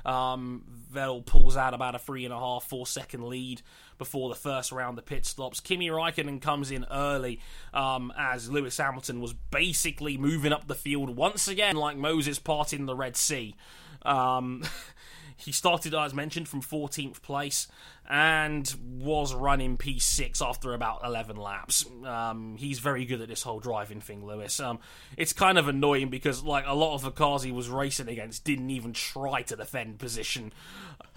Um, 0.07 0.63
Vettel 0.91 1.25
pulls 1.25 1.57
out 1.57 1.73
about 1.73 1.95
a 1.95 1.99
three 1.99 2.23
and 2.23 2.33
a 2.33 2.39
half, 2.39 2.63
four 2.63 2.87
second 2.87 3.27
lead 3.27 3.61
before 3.97 4.29
the 4.29 4.35
first 4.35 4.71
round 4.71 4.97
of 4.97 5.05
pit 5.05 5.25
stops. 5.25 5.59
Kimi 5.59 5.89
Raikkonen 5.89 6.41
comes 6.41 6.71
in 6.71 6.85
early 6.89 7.39
um, 7.73 8.13
as 8.17 8.49
Lewis 8.49 8.77
Hamilton 8.77 9.19
was 9.19 9.33
basically 9.33 10.17
moving 10.17 10.53
up 10.53 10.67
the 10.67 10.75
field 10.75 11.15
once 11.15 11.47
again, 11.47 11.75
like 11.75 11.97
Moses 11.97 12.39
parting 12.39 12.85
the 12.85 12.95
Red 12.95 13.17
Sea. 13.17 13.53
Um, 14.03 14.63
he 15.37 15.51
started, 15.51 15.93
as 15.93 16.13
mentioned, 16.13 16.47
from 16.47 16.61
14th 16.61 17.21
place 17.21 17.67
and 18.09 18.73
was 18.99 19.33
running 19.33 19.77
P6 19.77 20.41
after 20.41 20.73
about 20.73 21.01
11 21.03 21.35
laps. 21.35 21.85
Um, 22.05 22.55
he's 22.57 22.79
very 22.79 23.05
good 23.05 23.21
at 23.21 23.27
this 23.27 23.43
whole 23.43 23.59
driving 23.59 24.01
thing, 24.01 24.25
Lewis. 24.25 24.59
Um, 24.59 24.79
it's 25.15 25.33
kind 25.33 25.57
of 25.57 25.67
annoying 25.67 26.09
because, 26.09 26.41
like, 26.43 26.65
a 26.65 26.73
lot 26.73 26.95
of 26.95 27.03
the 27.03 27.11
cars 27.11 27.43
he 27.43 27.51
was 27.51 27.69
racing 27.69 28.07
against 28.07 28.45
didn't 28.45 28.71
even 28.71 28.93
try 28.93 29.43
to 29.43 29.55
defend 29.55 29.99
position. 29.99 30.53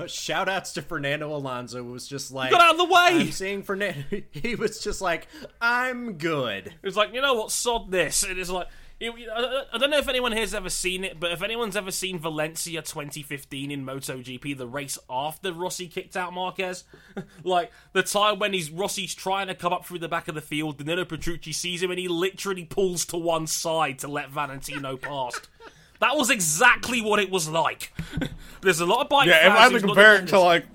Shout 0.06 0.48
outs 0.48 0.72
to 0.74 0.82
Fernando 0.82 1.34
Alonso 1.34 1.78
who 1.78 1.92
was 1.92 2.08
just 2.08 2.32
like 2.32 2.50
Got 2.50 2.60
out 2.60 2.70
of 2.72 2.78
the 2.78 2.84
way! 2.84 3.20
I'm 3.20 3.32
seeing 3.32 3.62
Fernando 3.62 4.02
he 4.32 4.54
was 4.54 4.80
just 4.80 5.00
like, 5.00 5.28
I'm 5.60 6.14
good. 6.14 6.66
It 6.66 6.82
was 6.82 6.96
like, 6.96 7.14
you 7.14 7.20
know 7.20 7.34
what, 7.34 7.50
sod 7.50 7.90
this. 7.90 8.22
It 8.24 8.38
is 8.38 8.50
like, 8.50 8.68
I 9.02 9.06
uh, 9.08 9.40
uh, 9.40 9.64
I 9.72 9.78
don't 9.78 9.90
know 9.90 9.98
if 9.98 10.08
anyone 10.08 10.32
here's 10.32 10.52
ever 10.52 10.68
seen 10.68 11.04
it, 11.04 11.18
but 11.18 11.32
if 11.32 11.42
anyone's 11.42 11.76
ever 11.76 11.90
seen 11.90 12.18
Valencia 12.18 12.82
2015 12.82 13.70
in 13.70 13.84
MotoGP, 13.84 14.56
the 14.56 14.66
race 14.66 14.98
after 15.08 15.52
Rossi 15.52 15.88
kicked 15.88 16.16
out 16.16 16.34
Marquez, 16.34 16.84
like 17.44 17.72
the 17.92 18.02
time 18.02 18.38
when 18.38 18.52
he's 18.52 18.70
Rossi's 18.70 19.14
trying 19.14 19.46
to 19.46 19.54
come 19.54 19.72
up 19.72 19.86
through 19.86 20.00
the 20.00 20.08
back 20.08 20.28
of 20.28 20.34
the 20.34 20.42
field, 20.42 20.78
Danilo 20.78 21.06
Petrucci 21.06 21.52
sees 21.52 21.82
him 21.82 21.90
and 21.90 21.98
he 21.98 22.08
literally 22.08 22.64
pulls 22.64 23.06
to 23.06 23.16
one 23.16 23.46
side 23.46 23.98
to 24.00 24.08
let 24.08 24.30
Valentino 24.30 24.96
past. 24.98 25.48
That 26.00 26.16
was 26.16 26.30
exactly 26.30 27.00
what 27.00 27.20
it 27.20 27.30
was 27.30 27.48
like. 27.48 27.92
There's 28.62 28.80
a 28.80 28.86
lot 28.86 29.02
of 29.02 29.08
bike. 29.08 29.28
Yeah, 29.28 29.36
if 29.36 29.42
fans 29.54 29.58
I 29.58 29.62
had 29.62 29.72
to 29.72 29.80
compare 29.80 30.16
it 30.16 30.28
to 30.28 30.40
like, 30.40 30.66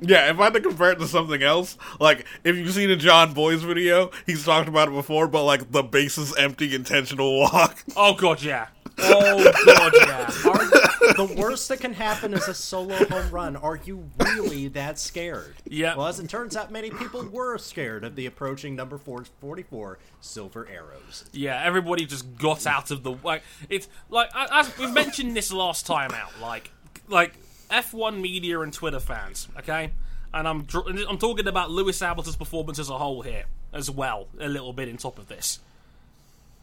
yeah, 0.00 0.30
if 0.30 0.38
I 0.40 0.44
had 0.44 0.54
to 0.54 0.60
compare 0.60 0.92
it 0.92 0.98
to 0.98 1.06
something 1.06 1.42
else, 1.42 1.76
like 1.98 2.26
if 2.44 2.56
you've 2.56 2.72
seen 2.72 2.90
a 2.90 2.96
Jon 2.96 3.32
Bois 3.32 3.56
video, 3.56 4.10
he's 4.26 4.44
talked 4.44 4.68
about 4.68 4.88
it 4.88 4.92
before, 4.94 5.26
but 5.28 5.44
like 5.44 5.70
the 5.72 5.82
bases 5.82 6.34
empty 6.36 6.74
intentional 6.74 7.38
walk. 7.38 7.82
oh 7.96 8.14
god, 8.14 8.42
yeah. 8.42 8.68
Oh 8.98 9.52
god, 9.66 9.92
yeah. 9.96 10.50
Are, 10.50 10.80
the 11.14 11.34
worst 11.38 11.68
that 11.68 11.80
can 11.80 11.94
happen 11.94 12.34
is 12.34 12.46
a 12.48 12.54
solo 12.54 12.94
home 13.06 13.30
run. 13.30 13.56
Are 13.56 13.80
you 13.84 14.10
really 14.18 14.68
that 14.68 14.98
scared? 14.98 15.54
Yeah. 15.64 15.96
Well, 15.96 16.06
as 16.06 16.20
it 16.20 16.28
turns 16.28 16.56
out, 16.56 16.70
many 16.70 16.90
people 16.90 17.24
were 17.26 17.56
scared 17.58 18.04
of 18.04 18.14
the 18.16 18.26
approaching 18.26 18.76
number 18.76 18.98
444 18.98 19.98
Silver 20.20 20.68
Arrows. 20.70 21.24
Yeah, 21.32 21.60
everybody 21.64 22.04
just 22.04 22.36
got 22.36 22.66
out 22.66 22.90
of 22.90 23.02
the 23.02 23.12
like. 23.24 23.42
It's 23.68 23.88
like 24.10 24.30
I- 24.34 24.60
as 24.60 24.76
we 24.78 24.86
mentioned 24.90 25.34
this 25.36 25.52
last 25.52 25.86
time 25.86 26.12
out. 26.12 26.32
Like, 26.40 26.70
like 27.08 27.34
F1 27.70 28.20
media 28.20 28.60
and 28.60 28.72
Twitter 28.72 29.00
fans. 29.00 29.48
Okay, 29.58 29.92
and 30.32 30.48
I'm 30.48 30.66
I'm 31.08 31.18
talking 31.18 31.46
about 31.46 31.70
Lewis 31.70 32.00
Hamilton's 32.00 32.36
performance 32.36 32.78
as 32.78 32.90
a 32.90 32.98
whole 32.98 33.22
here 33.22 33.44
as 33.72 33.90
well. 33.90 34.28
A 34.38 34.48
little 34.48 34.72
bit 34.72 34.88
in 34.88 34.96
top 34.96 35.18
of 35.18 35.28
this. 35.28 35.60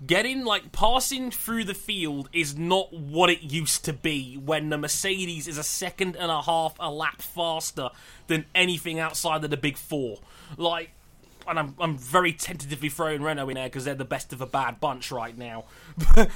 Getting 0.06 0.46
like 0.46 0.72
passing 0.72 1.32
through 1.32 1.64
the 1.64 1.74
field 1.74 2.30
is 2.32 2.56
not 2.56 2.94
what 2.94 3.32
it 3.32 3.42
used 3.42 3.84
to 3.86 3.94
be 3.94 4.36
when 4.36 4.70
the 4.70 4.78
Mercedes 4.78 5.48
is 5.48 5.58
a 5.58 5.64
second 5.64 6.16
and 6.16 6.30
a 6.30 6.44
half 6.44 6.76
a 6.80 6.92
lap 6.92 7.20
faster 7.22 7.90
than 8.28 8.46
anything 8.54 9.00
outside 9.00 9.44
of 9.44 9.50
the 9.50 9.58
big 9.58 9.76
four. 9.76 10.20
Like, 10.56 10.92
and 11.48 11.58
I'm 11.60 11.76
I'm 11.80 11.98
very 11.98 12.34
tentatively 12.34 12.90
throwing 12.90 13.22
Renault 13.22 13.50
in 13.50 13.56
there 13.56 13.66
because 13.68 13.86
they're 13.86 13.96
the 13.96 14.06
best 14.06 14.34
of 14.34 14.42
a 14.42 14.46
bad 14.46 14.80
bunch 14.80 15.12
right 15.12 15.38
now. 15.38 15.66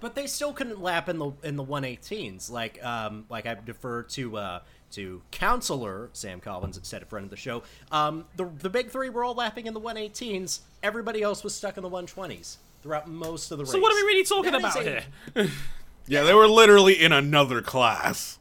But 0.00 0.14
they 0.14 0.26
still 0.26 0.52
couldn't 0.52 0.82
lap 0.82 1.08
in 1.08 1.18
the 1.18 1.32
in 1.42 1.56
the 1.56 1.64
118s. 1.64 2.50
Like 2.50 2.82
um 2.84 3.24
like 3.30 3.46
I 3.46 3.54
defer 3.54 4.02
to 4.02 4.36
uh 4.36 4.60
to 4.92 5.22
counselor 5.30 6.10
Sam 6.12 6.40
Collins 6.40 6.78
said 6.82 7.02
in 7.02 7.08
front 7.08 7.24
of 7.24 7.30
the 7.30 7.36
show. 7.36 7.62
Um 7.90 8.26
the 8.36 8.44
the 8.58 8.68
big 8.70 8.90
3 8.90 9.08
were 9.10 9.24
all 9.24 9.34
lapping 9.34 9.66
in 9.66 9.74
the 9.74 9.80
118s. 9.80 10.60
Everybody 10.82 11.22
else 11.22 11.42
was 11.42 11.54
stuck 11.54 11.76
in 11.78 11.82
the 11.82 11.88
120s 11.90 12.56
throughout 12.82 13.08
most 13.08 13.50
of 13.50 13.56
the 13.58 13.64
race. 13.64 13.72
so 13.72 13.78
what 13.80 13.92
are 13.92 13.96
we 13.96 14.02
really 14.02 14.24
talking 14.24 14.52
That 14.52 14.58
about 14.60 14.76
a- 14.76 14.82
here? 14.82 15.50
Yeah, 16.06 16.22
they 16.24 16.34
were 16.34 16.46
literally 16.48 17.02
in 17.02 17.12
another 17.12 17.62
class. 17.62 18.38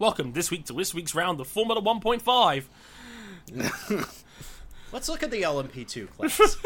Welcome 0.00 0.32
this 0.32 0.50
week 0.50 0.64
to 0.66 0.72
this 0.72 0.92
week's 0.92 1.14
round 1.14 1.40
of 1.40 1.46
Formula 1.46 1.80
1.5. 1.80 2.64
Let's 4.96 5.10
look 5.10 5.22
at 5.22 5.30
the 5.30 5.42
LMP2 5.42 6.08
class. 6.08 6.56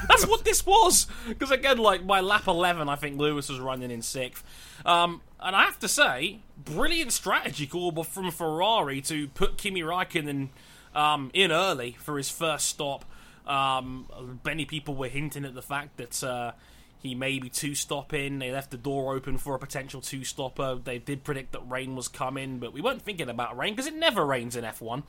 That's 0.08 0.26
what 0.26 0.42
this 0.42 0.64
was. 0.64 1.06
Because 1.28 1.50
again, 1.50 1.76
like 1.76 2.06
by 2.06 2.20
lap 2.20 2.46
11, 2.46 2.88
I 2.88 2.96
think 2.96 3.18
Lewis 3.18 3.50
was 3.50 3.60
running 3.60 3.90
in 3.90 4.00
sixth. 4.00 4.42
Um, 4.86 5.20
and 5.38 5.54
I 5.54 5.64
have 5.64 5.78
to 5.80 5.88
say, 5.88 6.38
brilliant 6.56 7.12
strategy 7.12 7.66
call 7.66 7.92
from 8.04 8.30
Ferrari 8.30 9.02
to 9.02 9.28
put 9.28 9.58
Kimi 9.58 9.82
Raikkonen 9.82 10.48
um, 10.94 11.30
in 11.34 11.52
early 11.52 11.94
for 12.00 12.16
his 12.16 12.30
first 12.30 12.68
stop. 12.68 13.04
Um, 13.46 14.40
many 14.46 14.64
people 14.64 14.94
were 14.94 15.08
hinting 15.08 15.44
at 15.44 15.54
the 15.54 15.60
fact 15.60 15.98
that 15.98 16.24
uh, 16.24 16.52
he 17.00 17.14
may 17.14 17.38
be 17.38 17.48
two 17.48 17.74
stopping. 17.74 18.38
They 18.38 18.50
left 18.52 18.70
the 18.70 18.76
door 18.76 19.14
open 19.14 19.38
for 19.38 19.54
a 19.54 19.58
potential 19.58 20.00
two 20.00 20.24
stopper. 20.24 20.78
They 20.82 20.98
did 20.98 21.24
predict 21.24 21.52
that 21.52 21.68
rain 21.68 21.94
was 21.96 22.08
coming, 22.08 22.58
but 22.58 22.72
we 22.72 22.80
weren't 22.80 23.02
thinking 23.02 23.28
about 23.28 23.56
rain 23.56 23.74
because 23.74 23.86
it 23.86 23.94
never 23.94 24.24
rains 24.24 24.56
in 24.56 24.64
F1. 24.64 25.02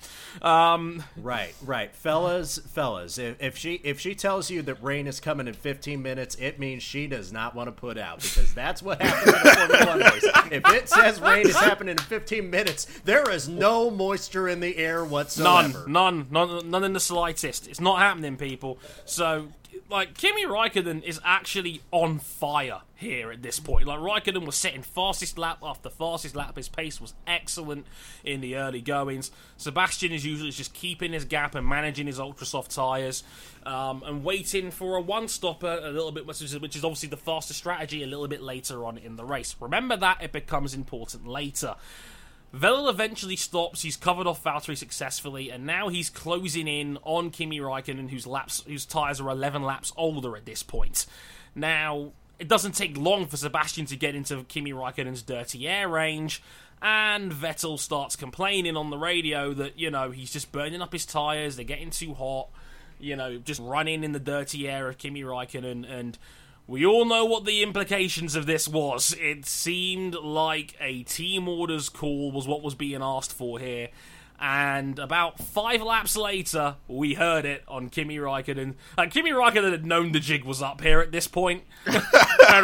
Um, 0.44 1.04
Right, 1.18 1.54
right, 1.64 1.94
fellas, 1.96 2.58
fellas. 2.60 3.18
If, 3.18 3.42
if 3.42 3.58
she 3.58 3.76
if 3.84 4.00
she 4.00 4.16
tells 4.16 4.50
you 4.50 4.62
that 4.64 4.82
rain 4.84 5.08
is 5.08 5.20
coming 5.20 5.48
in 5.48 5.54
15 5.54 6.02
minutes, 6.02 6.36
it 6.36 6.60
means 6.60 6.84
she 6.84 7.08
does 7.08 7.32
not 7.32 7.56
want 7.56 7.68
to 7.68 7.72
put 7.72 7.98
out 7.98 8.22
because 8.22 8.54
that's 8.54 8.82
what 8.82 9.02
happens 9.02 9.34
in 9.34 9.48
a 9.48 9.56
Formula 9.56 9.86
One 9.86 10.00
race. 10.00 10.26
If 10.52 10.74
it 10.74 10.90
says 10.90 11.20
rain 11.22 11.48
is 11.48 11.56
happening 11.56 11.92
in 11.92 11.98
15 11.98 12.50
minutes, 12.50 12.86
there 13.06 13.30
is 13.30 13.48
no 13.50 13.90
moisture 13.92 14.48
in 14.48 14.60
the 14.60 14.78
air 14.78 15.04
whatsoever. 15.04 15.88
none, 15.88 15.92
none, 15.92 16.28
none, 16.32 16.70
none 16.70 16.84
in 16.84 16.94
the 16.94 17.00
slightest. 17.00 17.68
It's 17.68 17.80
not 17.80 18.00
happening, 18.00 18.38
people. 18.38 18.80
So, 19.06 19.48
like, 19.90 20.18
Kimi 20.18 20.46
Raikkonen 20.46 21.04
is 21.04 21.20
actually 21.24 21.82
on 21.92 22.20
fire 22.20 22.82
here 22.96 23.32
at 23.32 23.42
this 23.42 23.60
point. 23.60 23.88
Like, 23.88 24.00
Raikkonen 24.00 24.46
was 24.46 24.56
setting 24.56 24.82
fastest 24.84 25.38
lap 25.38 25.60
after 25.64 25.90
fastest 25.90 26.36
lap. 26.36 26.56
His 26.56 26.70
pace 26.70 27.02
was 27.02 27.14
excellent 27.26 27.86
in 28.24 28.42
the 28.42 28.56
early 28.56 28.82
goings. 28.82 29.32
Sebastian 29.58 30.12
is 30.12 30.26
usually 30.26 30.52
just 30.52 30.74
keeping 30.74 31.14
his 31.14 31.26
gap 31.26 31.56
and 31.56 31.68
managing 31.68 32.08
his 32.08 32.20
ultra 32.20 32.46
soft 32.46 32.72
tyres. 32.72 33.24
Um, 33.66 34.04
and 34.06 34.24
waiting 34.24 34.72
for 34.72 34.96
a 34.96 35.02
one 35.02 35.28
stopper 35.28 35.80
a 35.84 35.90
little 35.90 36.12
bit, 36.12 36.26
which 36.26 36.42
is, 36.42 36.58
which 36.60 36.76
is 36.76 36.84
obviously 36.84 37.10
the 37.10 37.18
faster 37.18 37.54
strategy, 37.54 38.04
a 38.04 38.08
little 38.08 38.28
bit 38.28 38.42
later 38.42 38.86
on 38.86 38.98
in 38.98 39.16
the 39.16 39.26
race. 39.26 39.56
Remember 39.60 39.98
that, 39.98 40.22
it 40.22 40.32
becomes 40.32 40.74
important 40.74 41.28
later. 41.28 41.76
Vettel 42.54 42.90
eventually 42.90 43.36
stops. 43.36 43.84
He's 43.84 43.96
covered 43.96 44.26
off 44.26 44.44
Valtteri 44.44 44.76
successfully, 44.76 45.52
and 45.52 45.66
now 45.66 45.90
he's 45.90 46.10
closing 46.10 46.68
in 46.68 46.98
on 47.04 47.30
Kimi 47.30 47.60
Raikkonen, 47.60 48.10
whose 48.10 48.26
laps, 48.26 48.64
whose 48.66 48.86
tires 48.86 49.22
are 49.22 49.30
11 49.30 49.62
laps 49.62 49.94
older 49.96 50.36
at 50.36 50.46
this 50.46 50.64
point. 50.64 51.06
Now, 51.54 52.12
it 52.40 52.48
doesn't 52.48 52.74
take 52.74 52.98
long 52.98 53.28
for 53.28 53.38
Sebastian 53.38 53.86
to 53.88 53.96
get 53.96 54.16
into 54.16 54.44
Kimi 54.46 54.72
Raikkonen's 54.72 55.22
dirty 55.22 55.68
air 55.68 55.88
range, 55.88 56.42
and 56.82 57.32
Vettel 57.32 57.78
starts 57.78 58.16
complaining 58.16 58.76
on 58.76 58.90
the 58.90 58.98
radio 58.98 59.54
that 59.54 59.78
you 59.78 59.92
know 59.92 60.10
he's 60.10 60.32
just 60.32 60.52
burning 60.52 60.82
up 60.82 60.94
his 60.94 61.06
tires. 61.06 61.56
They're 61.56 61.66
getting 61.66 61.92
too 61.92 62.16
hot. 62.16 62.50
You 63.00 63.16
know, 63.16 63.38
just 63.38 63.62
running 63.62 64.04
in 64.04 64.12
the 64.12 64.20
dirty 64.20 64.68
air 64.68 64.90
of 64.90 64.98
Kimi 64.98 65.22
Raikkonen 65.22 65.90
and. 65.90 66.18
We 66.70 66.86
all 66.86 67.04
know 67.04 67.26
what 67.26 67.46
the 67.46 67.64
implications 67.64 68.36
of 68.36 68.46
this 68.46 68.68
was. 68.68 69.16
It 69.20 69.48
seemed 69.48 70.14
like 70.14 70.76
a 70.80 71.02
team 71.02 71.48
orders 71.48 71.90
call 71.90 72.32
was 72.32 72.48
what 72.48 72.62
was 72.62 72.76
being 72.76 73.02
asked 73.02 73.34
for 73.34 73.58
here. 73.58 73.88
And 74.40 75.00
about 75.00 75.40
five 75.40 75.82
laps 75.82 76.16
later, 76.16 76.76
we 76.88 77.16
heard 77.16 77.44
it 77.46 77.64
on 77.68 77.90
Kimi 77.90 78.18
Raikkonen. 78.18 78.76
And 79.00 79.12
Kimi 79.12 79.32
Raikkonen 79.32 79.72
had 79.72 79.84
known 79.84 80.12
the 80.12 80.20
jig 80.20 80.44
was 80.44 80.62
up 80.62 80.82
here 80.82 81.00
at 81.00 81.12
this 81.12 81.28
point. 81.28 81.64
and 81.88 81.96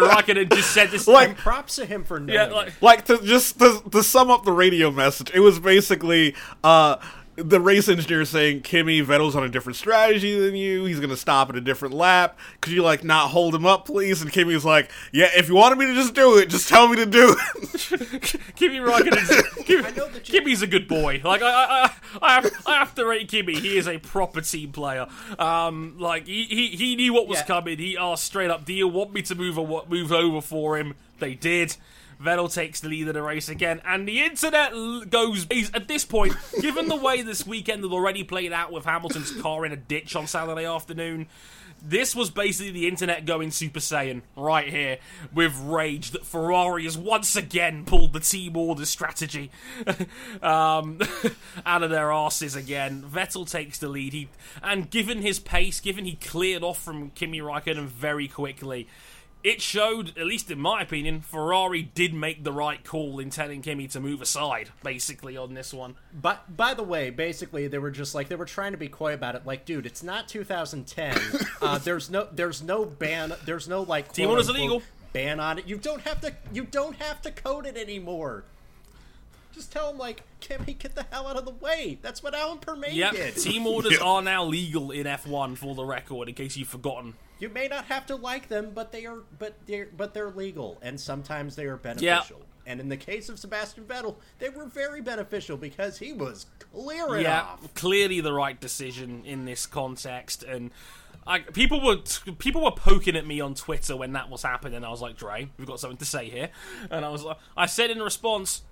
Raikkonen 0.04 0.54
just 0.54 0.72
said 0.72 0.92
this. 0.92 1.08
Like- 1.08 1.36
Props 1.38 1.78
to 1.78 1.88
him 1.88 2.04
for 2.04 2.20
knowing. 2.20 2.30
yeah, 2.30 2.46
like, 2.46 2.80
like 2.84 3.06
to 3.06 3.18
just 3.24 3.58
to, 3.58 3.82
to 3.92 4.04
sum 4.04 4.30
up 4.30 4.46
the 4.46 4.52
radio 4.54 4.92
message, 4.92 5.32
it 5.34 5.40
was 5.40 5.60
basically 5.60 6.36
uh 6.64 6.98
the 7.38 7.60
race 7.60 7.90
engineer 7.90 8.24
saying 8.26 8.62
Kimi 8.62 9.02
Vettel's 9.02 9.36
on 9.36 9.44
a 9.44 9.50
different 9.50 9.76
strategy 9.76 10.40
than 10.40 10.56
you. 10.56 10.86
He's 10.86 11.00
gonna 11.00 11.18
stop 11.18 11.50
at 11.50 11.56
a 11.56 11.62
different 11.62 11.94
lap. 11.94 12.38
Could 12.62 12.72
you 12.74 12.82
like 12.82 13.04
not 13.04 13.30
hold 13.32 13.54
him 13.54 13.66
up, 13.66 13.86
please? 13.86 14.22
And 14.22 14.32
Kimi's 14.32 14.64
like, 14.64 14.90
Yeah, 15.12 15.30
if 15.36 15.50
you 15.50 15.56
wanted 15.56 15.78
me 15.78 15.88
to 15.88 15.94
just 15.94 16.14
do 16.14 16.38
it, 16.38 16.50
just 16.50 16.70
tell 16.70 16.88
me 16.88 16.96
to 16.98 17.06
do 17.06 17.36
it. 17.38 18.36
Kimi 18.56 18.78
Raikkonen's 18.80 19.66
Kimi, 19.66 19.82
know 19.82 20.08
that 20.10 20.30
you- 20.30 20.64
a 20.64 20.68
good 20.68 20.88
boy. 20.88 21.22
Like 21.24 21.42
I, 21.42 21.48
I, 21.50 21.66
I, 21.66 21.92
I, 22.22 22.34
have, 22.36 22.52
I 22.66 22.74
have 22.76 22.96
to 22.96 23.06
rate 23.06 23.28
Kimi. 23.28 23.60
He 23.60 23.78
is 23.78 23.88
a 23.88 23.98
proper 23.98 24.40
team 24.42 24.72
player. 24.72 25.08
Um, 25.38 25.96
like 26.00 26.28
he, 26.28 26.46
he, 26.46 26.68
he 26.70 26.96
knew 26.96 27.14
what 27.14 27.28
was 27.28 27.40
Yeah. 27.40 27.46
coming. 27.46 27.78
He 27.78 27.98
asked 27.98 28.24
straight 28.24 28.50
up, 28.50 28.64
"Do 28.64 28.74
you 28.74 28.88
want 28.88 29.12
me 29.14 29.22
to 29.24 29.36
move 29.36 29.58
a, 29.58 29.86
move 29.90 30.12
over 30.14 30.40
for 30.40 30.78
him?" 30.78 30.94
They 31.20 31.34
did. 31.34 31.76
Vettel 32.22 32.54
takes 32.54 32.80
the 32.80 32.90
lead 32.90 33.08
of 33.08 33.14
the 33.14 33.22
race 33.22 33.50
again, 33.50 33.82
and 33.86 34.08
the 34.08 34.24
internet 34.24 34.72
l- 34.74 35.02
goes. 35.02 35.46
At 35.74 35.88
this 35.88 36.06
point, 36.06 36.34
given 36.62 36.88
the 36.88 36.96
way 36.96 37.22
this 37.22 37.46
weekend 37.46 37.84
had 37.84 37.92
already 37.92 38.24
played 38.24 38.54
out 38.54 38.72
with 38.72 38.86
Hamilton's 38.86 39.32
car 39.42 39.66
in 39.66 39.72
a 39.72 39.78
ditch 39.78 40.16
on 40.16 40.28
Saturday 40.28 40.66
afternoon, 40.66 41.28
this 41.88 42.16
was 42.16 42.30
basically 42.30 42.72
the 42.72 42.88
internet 42.88 43.26
going 43.26 43.52
Super 43.52 43.80
Saiyan 43.80 44.22
right 44.36 44.68
here 44.68 44.98
with 45.34 45.56
rage 45.60 46.12
that 46.12 46.26
Ferrari 46.26 46.86
has 46.86 46.98
once 46.98 47.36
again 47.36 47.86
pulled 47.86 48.14
the 48.14 48.20
team 48.20 48.58
order 48.58 48.86
strategy 48.86 49.52
um, 50.42 51.00
out 51.66 51.84
of 51.84 51.90
their 51.90 52.12
asses 52.12 52.56
again. 52.56 53.04
Vettel 53.04 53.50
takes 53.50 53.78
the 53.78 53.88
lead, 53.88 54.14
he 54.14 54.30
and 54.64 54.90
given 54.90 55.22
his 55.22 55.40
pace, 55.40 55.80
given 55.80 56.06
he 56.06 56.16
cleared 56.16 56.64
off 56.64 56.82
from 56.82 57.12
Kimi 57.12 57.40
Raikkonen 57.40 57.86
very 57.86 58.28
quickly. 58.28 58.88
It 59.46 59.62
showed, 59.62 60.18
at 60.18 60.26
least 60.26 60.50
in 60.50 60.60
my 60.60 60.82
opinion, 60.82 61.22
Ferrari 61.22 61.84
did 61.84 62.16
make 62.16 62.44
the 62.44 62.52
right 62.52 62.84
call 62.84 63.20
in 63.20 63.30
telling 63.30 63.62
Kimi 63.62 63.88
to 63.90 64.00
move 64.00 64.20
aside, 64.20 64.70
basically, 64.82 65.38
on 65.38 65.54
this 65.54 65.72
one. 65.72 65.98
But 66.12 66.58
by 66.58 66.74
the 66.74 66.82
way, 66.82 67.12
basically 67.12 67.68
they 67.68 67.78
were 67.78 67.92
just 67.92 68.16
like 68.16 68.28
they 68.28 68.36
were 68.36 68.46
trying 68.46 68.72
to 68.72 68.78
be 68.80 68.88
coy 68.88 69.14
about 69.14 69.36
it. 69.36 69.46
Like, 69.46 69.64
dude, 69.64 69.86
it's 69.86 70.02
not 70.02 70.28
2010. 70.28 71.16
uh, 71.62 71.78
there's 71.78 72.10
no 72.10 72.28
there's 72.32 72.64
no 72.64 72.86
ban. 72.86 73.34
There's 73.46 73.68
no 73.68 73.84
like 73.84 74.12
Team 74.12 74.32
order's 74.32 74.48
quote-unquote 74.48 74.72
illegal. 74.82 74.88
ban 75.14 75.40
on 75.40 75.60
it. 75.60 75.68
You 75.68 75.78
don't 75.78 76.02
have 76.02 76.22
to. 76.22 76.34
You 76.52 76.64
don't 76.64 76.96
have 76.96 77.22
to 77.22 77.30
code 77.30 77.68
it 77.68 77.78
anymore. 77.78 78.46
Just 79.54 79.72
tell 79.72 79.92
him 79.92 80.00
like, 80.00 80.24
Kimi, 80.40 80.74
get 80.74 80.96
the 80.96 81.06
hell 81.12 81.28
out 81.28 81.36
of 81.36 81.46
the 81.46 81.52
way. 81.52 82.00
That's 82.02 82.24
what 82.24 82.34
Alan 82.34 82.58
Permane 82.58 82.94
Yep, 82.96 83.12
did. 83.14 83.36
team 83.36 83.68
orders 83.68 84.00
are 84.00 84.24
now 84.24 84.44
legal 84.44 84.90
in 84.90 85.06
F1 85.06 85.56
for 85.56 85.76
the 85.76 85.86
record, 85.86 86.30
in 86.30 86.34
case 86.34 86.58
you've 86.58 86.68
forgotten. 86.68 87.14
You 87.40 87.50
may 87.50 87.68
not 87.68 87.86
have 87.86 88.06
to 88.08 88.16
like 88.16 88.48
them, 88.48 88.72
but 88.74 88.92
they 88.92 89.06
are 89.06 89.24
but 89.38 89.56
they're 89.66 89.90
but 89.96 90.14
they're 90.14 90.32
legal, 90.32 90.78
and 90.82 91.00
sometimes 91.00 91.56
they 91.56 91.66
are 91.66 91.78
beneficial. 91.78 92.42
And 92.68 92.80
in 92.80 92.90
the 92.90 92.98
case 92.98 93.30
of 93.30 93.38
Sebastian 93.38 93.84
Vettel, 93.86 94.16
they 94.40 94.50
were 94.50 94.66
very 94.66 95.02
beneficial 95.02 95.58
because 95.58 96.00
he 96.00 96.14
was 96.14 96.48
clearing 96.74 97.24
yeah, 97.24 97.42
off. 97.42 97.74
clearly 97.76 98.22
the 98.22 98.34
right 98.34 98.60
decision 98.60 99.24
in 99.26 99.46
this 99.46 99.66
context. 99.68 100.44
And 100.44 100.72
I, 101.28 101.40
people 101.40 101.84
were 101.84 101.98
people 102.40 102.64
were 102.64 102.72
poking 102.72 103.16
at 103.16 103.26
me 103.26 103.40
on 103.40 103.54
Twitter 103.54 103.96
when 103.96 104.14
that 104.14 104.30
was 104.30 104.42
happening. 104.42 104.84
I 104.84 104.90
was 104.90 105.02
like, 105.02 105.18
Dre, 105.18 105.50
we've 105.58 105.68
got 105.68 105.80
something 105.80 105.98
to 105.98 106.06
say 106.06 106.30
here. 106.30 106.50
And 106.90 107.06
I 107.06 107.10
was 107.10 107.24
like, 107.24 107.38
I 107.56 107.68
said 107.68 107.92
in 107.92 108.02
response, 108.02 108.64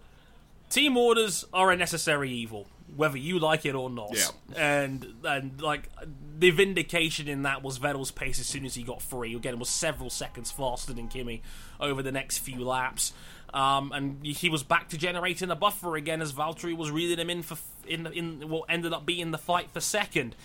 team 0.70 0.98
orders 0.98 1.46
are 1.54 1.72
a 1.72 1.76
necessary 1.76 2.32
evil, 2.32 2.68
whether 2.96 3.18
you 3.18 3.40
like 3.40 3.66
it 3.66 3.76
or 3.76 3.90
not. 3.90 4.16
Yeah. 4.16 4.28
And 4.56 5.16
and 5.24 5.62
like 5.62 5.90
the 6.38 6.52
vindication 6.52 7.28
in 7.28 7.44
that 7.44 7.64
was 7.64 7.80
Vettel's 7.80 8.12
pace 8.12 8.40
as 8.40 8.48
soon 8.48 8.66
as 8.66 8.76
he 8.76 8.84
got 8.84 9.02
free. 9.02 9.36
Again, 9.36 9.60
was 9.60 9.70
several 9.70 10.10
seconds 10.10 10.52
faster 10.52 10.94
than 10.94 11.08
Kimi 11.08 11.42
over 11.80 12.02
the 12.02 12.12
next 12.12 12.40
few 12.40 12.64
laps. 12.64 13.14
Um, 13.54 13.92
and 13.92 14.26
he 14.26 14.50
was 14.50 14.64
back 14.64 14.90
to 14.90 14.98
generating 14.98 15.52
a 15.52 15.56
buffer 15.56 15.96
again 15.96 16.22
as 16.22 16.34
Valtteri 16.34 16.76
was 16.76 16.90
reeling 16.90 17.20
him 17.20 17.30
in 17.30 17.44
for 17.44 17.58
in 17.88 18.08
in 18.08 18.50
what 18.50 18.66
ended 18.70 18.94
up 18.94 19.06
being 19.06 19.32
the 19.32 19.38
fight 19.38 19.70
for 19.72 19.80
second. 19.80 20.36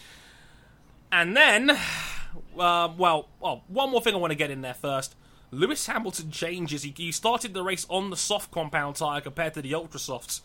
And 1.10 1.34
then, 1.34 1.70
uh, 1.70 2.88
well, 2.98 3.28
oh, 3.42 3.62
one 3.68 3.90
more 3.90 4.02
thing 4.02 4.14
I 4.14 4.18
want 4.18 4.32
to 4.32 4.36
get 4.36 4.50
in 4.50 4.60
there 4.60 4.74
first. 4.74 5.14
Lewis 5.50 5.86
Hamilton 5.86 6.30
changes. 6.30 6.82
He, 6.82 6.92
he 6.94 7.10
started 7.10 7.54
the 7.54 7.62
race 7.62 7.86
on 7.88 8.10
the 8.10 8.16
soft 8.16 8.50
compound 8.50 8.96
tyre 8.96 9.22
compared 9.22 9.54
to 9.54 9.62
the 9.62 9.74
ultra 9.74 9.98
softs 9.98 10.42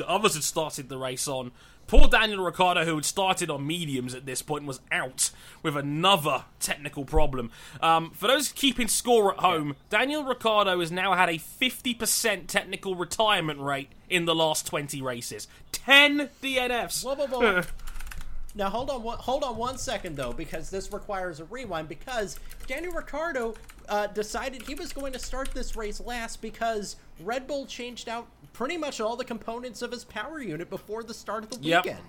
that 0.00 0.08
others 0.08 0.34
had 0.34 0.42
started 0.42 0.88
the 0.88 0.98
race 0.98 1.28
on. 1.28 1.52
Poor 1.86 2.06
Daniel 2.06 2.44
Ricciardo, 2.44 2.84
who 2.84 2.94
had 2.94 3.04
started 3.04 3.50
on 3.50 3.66
mediums 3.66 4.14
at 4.14 4.24
this 4.24 4.42
point, 4.42 4.64
was 4.64 4.80
out 4.92 5.30
with 5.62 5.76
another 5.76 6.44
technical 6.60 7.04
problem. 7.04 7.50
Um, 7.82 8.12
for 8.12 8.28
those 8.28 8.52
keeping 8.52 8.86
score 8.86 9.32
at 9.34 9.40
home, 9.40 9.74
Daniel 9.88 10.22
Ricciardo 10.22 10.78
has 10.78 10.92
now 10.92 11.14
had 11.14 11.28
a 11.28 11.34
50% 11.34 12.46
technical 12.46 12.94
retirement 12.94 13.58
rate 13.58 13.90
in 14.08 14.24
the 14.24 14.36
last 14.36 14.68
20 14.68 15.02
races. 15.02 15.48
10 15.72 16.30
DNFs. 16.40 17.04
Whoa, 17.04 17.16
whoa, 17.16 17.26
whoa. 17.26 17.62
now 18.54 18.70
hold 18.70 18.88
on, 18.88 19.02
one, 19.02 19.18
hold 19.18 19.42
on 19.42 19.56
one 19.56 19.76
second 19.76 20.16
though, 20.16 20.32
because 20.32 20.70
this 20.70 20.92
requires 20.92 21.40
a 21.40 21.44
rewind. 21.46 21.88
Because 21.88 22.38
Daniel 22.68 22.92
Ricciardo 22.92 23.54
uh, 23.90 24.06
decided 24.06 24.62
he 24.62 24.74
was 24.74 24.92
going 24.92 25.12
to 25.12 25.18
start 25.18 25.50
this 25.52 25.76
race 25.76 26.00
last 26.00 26.40
because 26.40 26.96
Red 27.22 27.46
Bull 27.46 27.66
changed 27.66 28.08
out 28.08 28.26
pretty 28.52 28.76
much 28.78 29.00
all 29.00 29.16
the 29.16 29.24
components 29.24 29.82
of 29.82 29.90
his 29.92 30.04
power 30.04 30.40
unit 30.40 30.70
before 30.70 31.02
the 31.02 31.12
start 31.14 31.44
of 31.44 31.50
the 31.50 31.58
Yep. 31.60 31.84
weekend. 31.84 32.04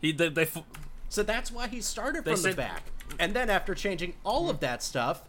He, 0.00 0.12
they, 0.12 0.28
they, 0.30 0.42
f- 0.42 0.62
So 1.08 1.22
that's 1.22 1.52
why 1.52 1.68
he 1.68 1.80
started 1.80 2.24
They 2.24 2.32
from 2.34 2.42
the 2.42 2.52
back. 2.56 2.82
And 3.20 3.34
then 3.34 3.48
after 3.50 3.74
changing 3.74 4.14
all 4.24 4.50
of 4.50 4.60
that 4.60 4.82
stuff, 4.82 5.22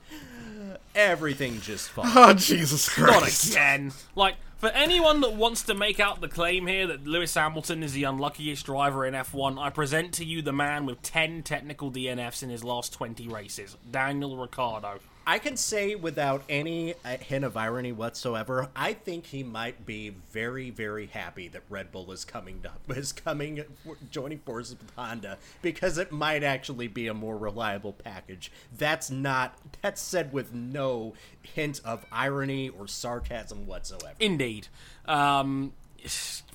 everything 0.95 1.61
just 1.61 1.89
fine. 1.91 2.11
oh 2.15 2.33
Jesus 2.33 2.89
Christ! 2.89 3.11
not 3.11 3.21
Christ. 3.21 3.51
again. 3.51 3.91
Like 4.15 4.35
For 4.57 4.69
anyone 4.69 5.21
that 5.21 5.33
wants 5.33 5.61
to 5.63 5.73
make 5.73 5.99
out 5.99 6.21
the 6.21 6.27
claim 6.27 6.67
here 6.67 6.87
that 6.87 7.05
Lewis 7.05 7.33
Hamilton 7.35 7.83
is 7.83 7.93
the 7.93 8.03
unluckiest 8.05 8.65
driver 8.65 9.05
in 9.05 9.13
F1, 9.13 9.59
I 9.61 9.69
present 9.69 10.13
to 10.15 10.25
you 10.25 10.41
the 10.41 10.53
man 10.53 10.85
with 10.85 11.01
10 11.01 11.43
technical 11.43 11.91
DNFs 11.91 12.41
in 12.43 12.49
his 12.49 12.63
last 12.63 12.93
20 12.93 13.27
races, 13.27 13.77
Daniel 13.89 14.37
Ricciardo. 14.37 14.99
I 15.29 15.39
can 15.39 15.57
say 15.57 15.93
without 15.95 16.43
any 16.47 16.93
uh, 17.03 17.17
hint 17.17 17.43
of 17.43 17.57
irony 17.57 17.91
whatsoever, 17.91 18.69
I 18.73 18.93
think 18.93 19.25
he 19.25 19.43
might 19.43 19.85
be 19.85 20.15
very, 20.31 20.69
very 20.69 21.07
happy 21.07 21.49
that 21.49 21.63
Red 21.69 21.91
Bull 21.91 22.13
is 22.13 22.23
coming 22.23 22.61
to, 22.61 22.71
is 22.97 23.11
coming 23.11 23.61
joining 24.09 24.39
forces 24.39 24.77
with 24.79 24.89
Honda 24.95 25.37
because 25.61 25.97
it 25.97 26.13
might 26.13 26.45
actually 26.45 26.87
be 26.87 27.07
a 27.07 27.13
more 27.13 27.37
reliable 27.37 27.91
package. 27.91 28.53
That's 28.77 29.11
not 29.11 29.57
that's 29.81 30.01
said 30.01 30.31
with 30.31 30.53
no 30.53 31.13
hint 31.41 31.81
of 31.83 32.05
irony 32.09 32.69
or 32.69 32.87
sarcasm 32.87 33.67
whatsoever. 33.67 34.15
Indeed. 34.21 34.69
Um, 35.07 35.73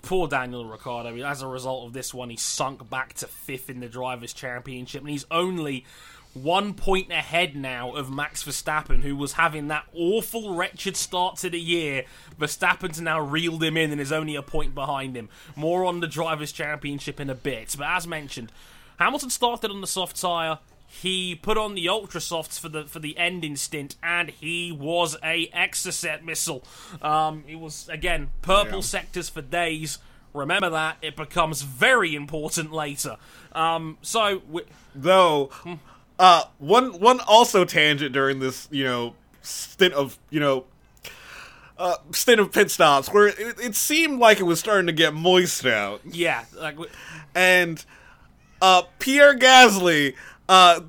poor 0.01 0.29
Daniel 0.29 0.65
Ricciardo. 0.65 1.15
As 1.23 1.43
a 1.43 1.47
result 1.47 1.87
of 1.87 1.93
this 1.93 2.15
one, 2.15 2.31
he 2.31 2.37
sunk 2.37 2.89
back 2.89 3.13
to 3.15 3.27
fifth 3.27 3.69
in 3.69 3.81
the 3.81 3.89
Drivers' 3.89 4.33
Championship, 4.33 5.03
and 5.03 5.11
he's 5.11 5.27
only 5.31 5.85
one 6.35 6.75
point 6.75 7.11
ahead 7.11 7.55
now 7.55 7.93
of 7.93 8.11
Max 8.11 8.43
Verstappen, 8.43 9.03
who 9.03 9.15
was 9.17 9.35
having 9.35 9.69
that 9.69 9.85
awful, 9.95 10.55
wretched 10.55 10.97
start 10.97 11.37
to 11.39 11.51
the 11.51 11.61
year. 11.61 12.05
Verstappen's 12.39 13.01
now 13.01 13.21
reeled 13.21 13.63
him 13.63 13.77
in 13.77 13.93
and 13.93 14.01
is 14.01 14.13
only 14.13 14.35
a 14.35 14.43
point 14.43 14.75
behind 14.75 15.17
him. 15.17 15.29
More 15.57 15.85
on 15.85 16.01
the 16.01 16.07
Drivers' 16.07 16.53
Championship 16.53 17.21
in 17.21 17.29
a 17.29 17.35
bit. 17.35 17.75
But 17.77 17.89
as 17.89 18.07
mentioned, 18.07 18.51
Hamilton 18.99 19.31
started 19.31 19.71
on 19.71 19.81
the 19.81 19.87
soft 19.87 20.21
tyre. 20.21 20.59
He 20.89 21.35
put 21.35 21.57
on 21.57 21.75
the 21.75 21.89
ultra 21.89 22.21
softs 22.21 22.59
for 22.59 22.69
the 22.69 22.85
for 22.85 22.99
the 22.99 23.17
ending 23.17 23.57
stint, 23.57 23.97
and 24.03 24.29
he 24.29 24.71
was 24.71 25.17
a 25.25 25.49
Exocet 25.49 26.23
missile. 26.23 26.63
Um, 27.01 27.45
it 27.49 27.57
was 27.57 27.89
again 27.89 28.29
purple 28.43 28.77
yeah. 28.77 28.83
sectors 28.83 29.29
for 29.31 29.41
days. 29.41 29.99
Remember 30.35 30.71
that 30.71 30.97
it 31.03 31.17
becomes 31.17 31.63
very 31.63 32.15
important 32.15 32.73
later. 32.73 33.17
Um, 33.53 33.99
so 34.03 34.43
we- 34.49 34.65
though. 34.95 35.51
Uh, 36.19 36.45
one 36.59 37.01
one 37.01 37.21
also 37.21 37.65
tangent 37.65 38.13
during 38.13 38.39
this, 38.39 38.69
you 38.71 38.85
know, 38.85 39.15
stint 39.43 39.95
of 39.95 40.19
you 40.31 40.41
know, 40.41 40.65
uh, 41.79 41.97
stint 42.13 42.41
of 42.41 42.53
pit 42.53 42.71
stops 42.71 43.09
where 43.13 43.29
it, 43.29 43.59
it 43.61 43.75
seemed 43.75 44.21
like 44.21 44.39
it 44.39 44.45
was 44.45 44.61
starting 44.61 44.87
to 44.87 44.93
get 44.93 45.15
moist 45.15 45.67
out. 45.67 46.01
Yeah, 46.05 46.45
like, 46.57 46.77
and 47.35 47.85
uh, 48.61 48.83
Pierre 48.99 49.37
Gasly, 49.37 50.15
uh, 50.49 50.81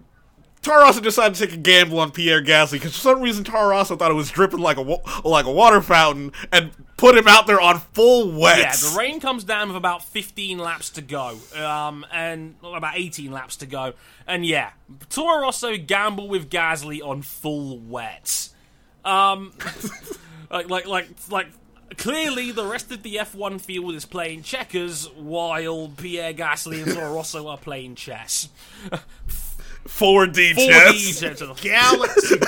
Toro 0.63 0.79
Rosso 0.79 1.01
decided 1.01 1.35
to 1.35 1.45
take 1.45 1.53
a 1.53 1.59
gamble 1.59 1.99
on 1.99 2.11
Pierre 2.11 2.41
Gasly 2.41 2.73
because 2.73 2.95
for 2.95 3.01
some 3.01 3.21
reason 3.21 3.43
Toro 3.43 3.67
Rosso 3.67 3.97
thought 3.97 4.09
it 4.09 4.15
was 4.15 4.31
dripping 4.31 4.59
like 4.59 4.77
a 4.77 4.81
like 5.27 5.45
a 5.45 5.51
water 5.51 5.81
fountain 5.81 6.31
and 6.53 6.71
put 6.95 7.17
him 7.17 7.27
out 7.27 7.47
there 7.47 7.59
on 7.59 7.79
full 7.79 8.31
wet. 8.31 8.59
Yeah, 8.59 8.71
the 8.71 8.95
rain 8.97 9.19
comes 9.19 9.43
down 9.43 9.67
with 9.67 9.75
about 9.75 10.05
15 10.05 10.57
laps 10.57 10.89
to 10.91 11.01
go, 11.01 11.37
um, 11.55 12.05
and 12.13 12.55
about 12.63 12.93
18 12.95 13.31
laps 13.31 13.57
to 13.57 13.65
go, 13.65 13.93
and 14.25 14.45
yeah, 14.45 14.71
Toro 15.09 15.41
Rosso 15.41 15.75
gamble 15.75 16.29
with 16.29 16.49
Gasly 16.49 17.05
on 17.05 17.21
full 17.23 17.77
wet. 17.79 18.47
Um, 19.03 19.51
like 20.49 20.69
like 20.69 20.87
like 20.87 21.09
like 21.29 21.47
clearly 21.97 22.51
the 22.51 22.65
rest 22.65 22.89
of 22.89 23.03
the 23.03 23.15
F1 23.15 23.59
field 23.59 23.95
is 23.95 24.05
playing 24.05 24.43
checkers 24.43 25.09
while 25.11 25.91
Pierre 25.97 26.33
Gasly 26.33 26.83
and 26.83 26.93
Toro 26.93 27.15
Rosso 27.15 27.47
are 27.49 27.57
playing 27.57 27.95
chess. 27.95 28.47
4D 29.87 30.55
chess. 30.55 31.21
4D 31.21 31.61
Galaxy. 31.61 32.39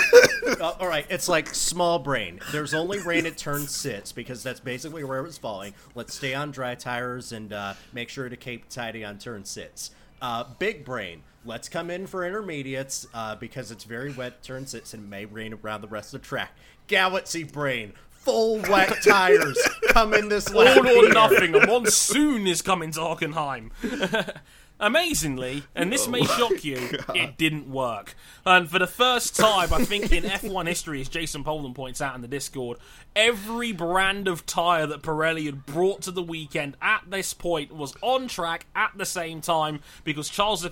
uh, 0.62 0.74
all 0.80 0.88
right, 0.88 1.06
it's 1.10 1.28
like 1.28 1.54
small 1.54 2.00
brain. 2.00 2.40
There's 2.52 2.74
only 2.74 3.00
rain 3.00 3.26
at 3.26 3.38
turn 3.38 3.68
six 3.68 4.12
because 4.12 4.44
that's 4.44 4.60
basically 4.60 5.04
where 5.04 5.26
it's 5.26 5.38
falling. 5.38 5.74
Let's 5.96 6.16
stay 6.16 6.34
on 6.34 6.52
dry 6.52 6.76
tires 6.76 7.32
and 7.32 7.52
uh, 7.52 7.74
make 7.94 8.10
sure 8.10 8.30
to 8.30 8.38
keep 8.38 8.70
tidy 8.70 9.04
on 9.04 9.18
turn 9.18 9.46
six. 9.46 9.92
Uh, 10.22 10.46
big 10.60 10.86
brain. 10.86 11.24
Let's 11.44 11.70
come 11.70 11.92
in 11.92 12.08
for 12.08 12.26
intermediates 12.26 13.06
uh, 13.14 13.36
because 13.36 13.70
it's 13.70 13.84
very 13.84 14.12
wet 14.12 14.42
turn 14.42 14.66
six 14.66 14.94
and 14.94 15.10
may 15.10 15.26
rain 15.26 15.54
around 15.54 15.82
the 15.82 15.88
rest 15.88 16.14
of 16.14 16.22
the 16.22 16.28
track. 16.28 16.56
Galaxy 16.88 17.44
brain 17.44 17.94
full 18.26 18.58
wet 18.62 19.02
tires 19.04 19.58
come 19.90 20.14
in 20.14 20.28
this 20.28 20.52
lap. 20.54 20.78
All 20.78 21.06
or 21.06 21.10
nothing. 21.10 21.56
A 21.56 21.66
monsoon 21.66 22.48
is 22.48 22.62
coming 22.62 22.92
to 22.92 23.00
Hockenheim. 23.00 23.70
Amazingly, 24.78 25.64
and 25.74 25.92
this 25.92 26.08
may 26.08 26.20
oh. 26.20 26.26
shock 26.26 26.66
you, 26.66 26.78
it 27.16 27.38
didn't 27.38 27.70
work. 27.70 28.14
And 28.46 28.70
for 28.70 28.78
the 28.78 28.88
first 28.88 29.36
time, 29.36 29.74
I 29.74 29.86
think 29.86 30.12
in 30.12 30.24
F1 30.26 30.68
history, 30.68 31.00
as 31.00 31.08
Jason 31.08 31.46
Poland 31.46 31.76
points 31.76 32.02
out 32.02 32.16
in 32.16 32.22
the 32.22 32.28
Discord, 32.28 32.78
every 33.16 33.72
brand 33.72 34.28
of 34.28 34.46
tyre 34.46 34.86
that 34.88 35.02
Pirelli 35.02 35.46
had 35.46 35.66
brought 35.66 36.02
to 36.04 36.12
the 36.12 36.22
weekend 36.22 36.76
at 36.82 37.04
this 37.10 37.34
point 37.34 37.74
was 37.74 37.96
on 38.02 38.28
track 38.28 38.66
at 38.76 38.92
the 38.98 39.06
same 39.06 39.40
time 39.40 39.80
because 40.04 40.30
Charles 40.30 40.64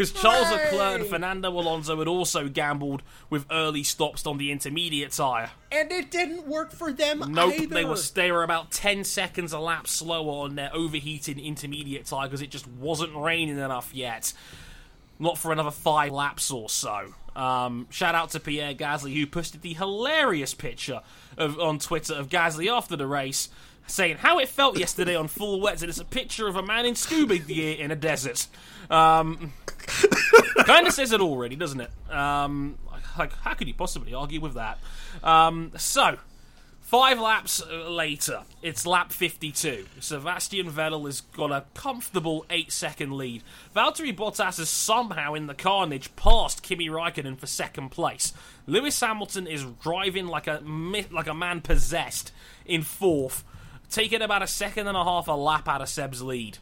because 0.00 0.12
Charles 0.18 0.50
Leclerc 0.50 1.00
and 1.00 1.06
Fernando 1.06 1.50
Alonso 1.50 1.98
had 1.98 2.08
also 2.08 2.48
gambled 2.48 3.02
with 3.28 3.44
early 3.50 3.82
stops 3.82 4.26
on 4.26 4.38
the 4.38 4.50
intermediate 4.50 5.12
tyre. 5.12 5.50
And 5.70 5.92
it 5.92 6.10
didn't 6.10 6.46
work 6.46 6.72
for 6.72 6.90
them 6.90 7.22
nope, 7.28 7.52
either. 7.54 7.74
they 7.74 7.84
were 7.84 7.98
they 8.14 8.32
were 8.32 8.42
about 8.42 8.70
ten 8.70 9.04
seconds 9.04 9.52
a 9.52 9.58
lap 9.58 9.86
slower 9.86 10.44
on 10.44 10.54
their 10.54 10.74
overheating 10.74 11.38
intermediate 11.38 12.06
tyre 12.06 12.28
because 12.28 12.40
it 12.40 12.50
just 12.50 12.66
wasn't 12.66 13.14
raining 13.14 13.58
enough 13.58 13.90
yet. 13.92 14.32
Not 15.18 15.36
for 15.36 15.52
another 15.52 15.70
five 15.70 16.12
laps 16.12 16.50
or 16.50 16.70
so. 16.70 17.14
Um, 17.36 17.86
shout 17.90 18.14
out 18.14 18.30
to 18.30 18.40
Pierre 18.40 18.72
Gasly 18.72 19.14
who 19.14 19.26
posted 19.26 19.60
the 19.60 19.74
hilarious 19.74 20.54
picture 20.54 21.02
of 21.36 21.58
on 21.58 21.78
Twitter 21.78 22.14
of 22.14 22.30
Gasly 22.30 22.74
after 22.74 22.96
the 22.96 23.06
race 23.06 23.50
saying 23.90 24.18
how 24.18 24.38
it 24.38 24.48
felt 24.48 24.78
yesterday 24.78 25.16
on 25.16 25.28
full 25.28 25.60
wet, 25.60 25.82
and 25.82 25.88
it's 25.88 26.00
a 26.00 26.04
picture 26.04 26.46
of 26.48 26.56
a 26.56 26.62
man 26.62 26.86
in 26.86 26.94
scuba 26.94 27.38
gear 27.38 27.76
in 27.76 27.90
a 27.90 27.96
desert. 27.96 28.46
Um, 28.90 29.52
kind 30.64 30.86
of 30.86 30.92
says 30.92 31.12
it 31.12 31.20
already, 31.20 31.56
doesn't 31.56 31.80
it? 31.80 31.90
Um, 32.10 32.78
like, 33.18 33.32
how 33.32 33.54
could 33.54 33.68
you 33.68 33.74
possibly 33.74 34.14
argue 34.14 34.40
with 34.40 34.54
that? 34.54 34.78
Um, 35.22 35.72
so, 35.76 36.18
five 36.80 37.20
laps 37.20 37.62
later, 37.68 38.42
it's 38.62 38.86
lap 38.86 39.12
52. 39.12 39.86
Sebastian 40.00 40.70
Vettel 40.70 41.06
has 41.06 41.20
got 41.20 41.52
a 41.52 41.64
comfortable 41.74 42.46
eight 42.50 42.72
second 42.72 43.16
lead. 43.16 43.42
Valtteri 43.74 44.16
Bottas 44.16 44.58
is 44.58 44.68
somehow 44.68 45.34
in 45.34 45.46
the 45.46 45.54
carnage 45.54 46.14
past 46.16 46.62
Kimi 46.62 46.88
Raikkonen 46.88 47.38
for 47.38 47.46
second 47.46 47.90
place. 47.90 48.32
Lewis 48.66 48.98
Hamilton 49.00 49.46
is 49.46 49.64
driving 49.82 50.26
like 50.26 50.46
a 50.46 50.62
like 51.10 51.26
a 51.26 51.34
man 51.34 51.60
possessed 51.60 52.32
in 52.64 52.82
fourth, 52.82 53.44
taking 53.90 54.22
about 54.22 54.42
a 54.42 54.46
second 54.46 54.86
and 54.86 54.96
a 54.96 55.04
half 55.04 55.28
a 55.28 55.32
lap 55.32 55.68
out 55.68 55.82
of 55.82 55.88
Seb's 55.88 56.22
lead. 56.22 56.58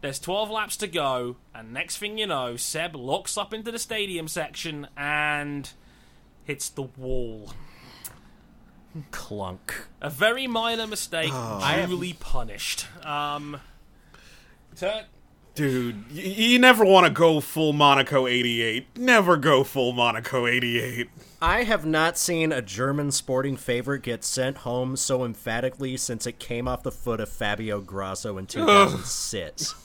There's 0.00 0.18
12 0.18 0.50
laps 0.50 0.76
to 0.78 0.88
go, 0.88 1.36
and 1.54 1.72
next 1.72 1.98
thing 1.98 2.18
you 2.18 2.26
know, 2.26 2.56
Seb 2.56 2.96
locks 2.96 3.38
up 3.38 3.54
into 3.54 3.70
the 3.70 3.78
stadium 3.78 4.26
section 4.26 4.88
and 4.96 5.70
hits 6.44 6.68
the 6.68 6.82
wall. 6.82 7.52
Clunk. 9.12 9.86
A 10.00 10.10
very 10.10 10.46
minor 10.48 10.86
mistake, 10.86 11.30
oh. 11.32 11.86
duly 11.86 12.14
punished. 12.14 12.86
Um, 13.06 13.60
turn, 14.76 15.04
Dude, 15.54 16.04
you, 16.10 16.22
you 16.52 16.58
never 16.58 16.84
want 16.84 17.06
to 17.06 17.12
go 17.12 17.40
full 17.40 17.72
Monaco 17.74 18.26
88. 18.26 18.96
Never 18.98 19.36
go 19.36 19.64
full 19.64 19.92
Monaco 19.92 20.46
88. 20.46 21.10
I 21.42 21.64
have 21.64 21.84
not 21.84 22.16
seen 22.16 22.52
a 22.52 22.62
German 22.62 23.10
sporting 23.10 23.56
favorite 23.56 24.02
get 24.02 24.24
sent 24.24 24.58
home 24.58 24.96
so 24.96 25.24
emphatically 25.24 25.96
since 25.98 26.26
it 26.26 26.38
came 26.38 26.66
off 26.68 26.82
the 26.84 26.92
foot 26.92 27.20
of 27.20 27.28
Fabio 27.28 27.80
Grosso 27.80 28.38
in 28.38 28.46
2006. 28.46 29.74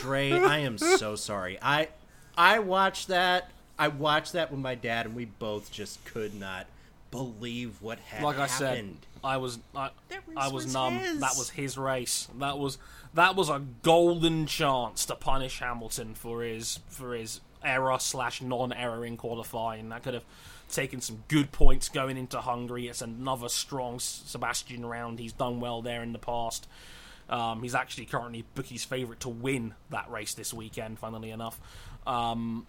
Dre, 0.00 0.32
I 0.32 0.58
am 0.58 0.78
so 0.78 1.16
sorry. 1.16 1.58
I 1.60 1.88
I 2.36 2.60
watched 2.60 3.08
that. 3.08 3.50
I 3.78 3.88
watched 3.88 4.32
that 4.32 4.50
with 4.50 4.60
my 4.60 4.74
dad, 4.74 5.06
and 5.06 5.14
we 5.14 5.24
both 5.26 5.70
just 5.70 6.04
could 6.04 6.34
not 6.34 6.66
believe 7.10 7.80
what 7.80 7.98
had 7.98 8.22
like 8.22 8.36
happened. 8.36 8.50
I 8.50 8.56
said, 8.56 8.96
I 9.24 9.36
was 9.36 9.58
I, 9.74 9.90
I 10.36 10.48
was, 10.48 10.64
was 10.64 10.74
numb. 10.74 10.94
His. 10.94 11.20
That 11.20 11.34
was 11.36 11.50
his 11.50 11.78
race. 11.78 12.28
That 12.38 12.58
was 12.58 12.78
that 13.14 13.36
was 13.36 13.48
a 13.48 13.62
golden 13.82 14.46
chance 14.46 15.06
to 15.06 15.14
punish 15.14 15.60
Hamilton 15.60 16.14
for 16.14 16.42
his 16.42 16.80
for 16.88 17.14
his 17.14 17.40
error 17.64 17.98
slash 17.98 18.40
non-error 18.40 19.04
in 19.04 19.16
qualifying. 19.16 19.88
That 19.88 20.02
could 20.02 20.14
have 20.14 20.24
taken 20.70 21.00
some 21.00 21.24
good 21.28 21.50
points 21.50 21.88
going 21.88 22.16
into 22.16 22.40
Hungary. 22.40 22.88
It's 22.88 23.02
another 23.02 23.48
strong 23.48 23.98
Sebastian 23.98 24.84
round. 24.84 25.18
He's 25.18 25.32
done 25.32 25.60
well 25.60 25.82
there 25.82 26.02
in 26.02 26.12
the 26.12 26.18
past. 26.18 26.68
Um, 27.28 27.62
he's 27.62 27.74
actually 27.74 28.06
currently 28.06 28.44
Bookie's 28.54 28.84
favourite 28.84 29.20
to 29.20 29.28
win 29.28 29.74
that 29.90 30.10
race 30.10 30.34
this 30.34 30.54
weekend, 30.54 30.98
funnily 30.98 31.30
enough. 31.30 31.60
Um, 32.06 32.66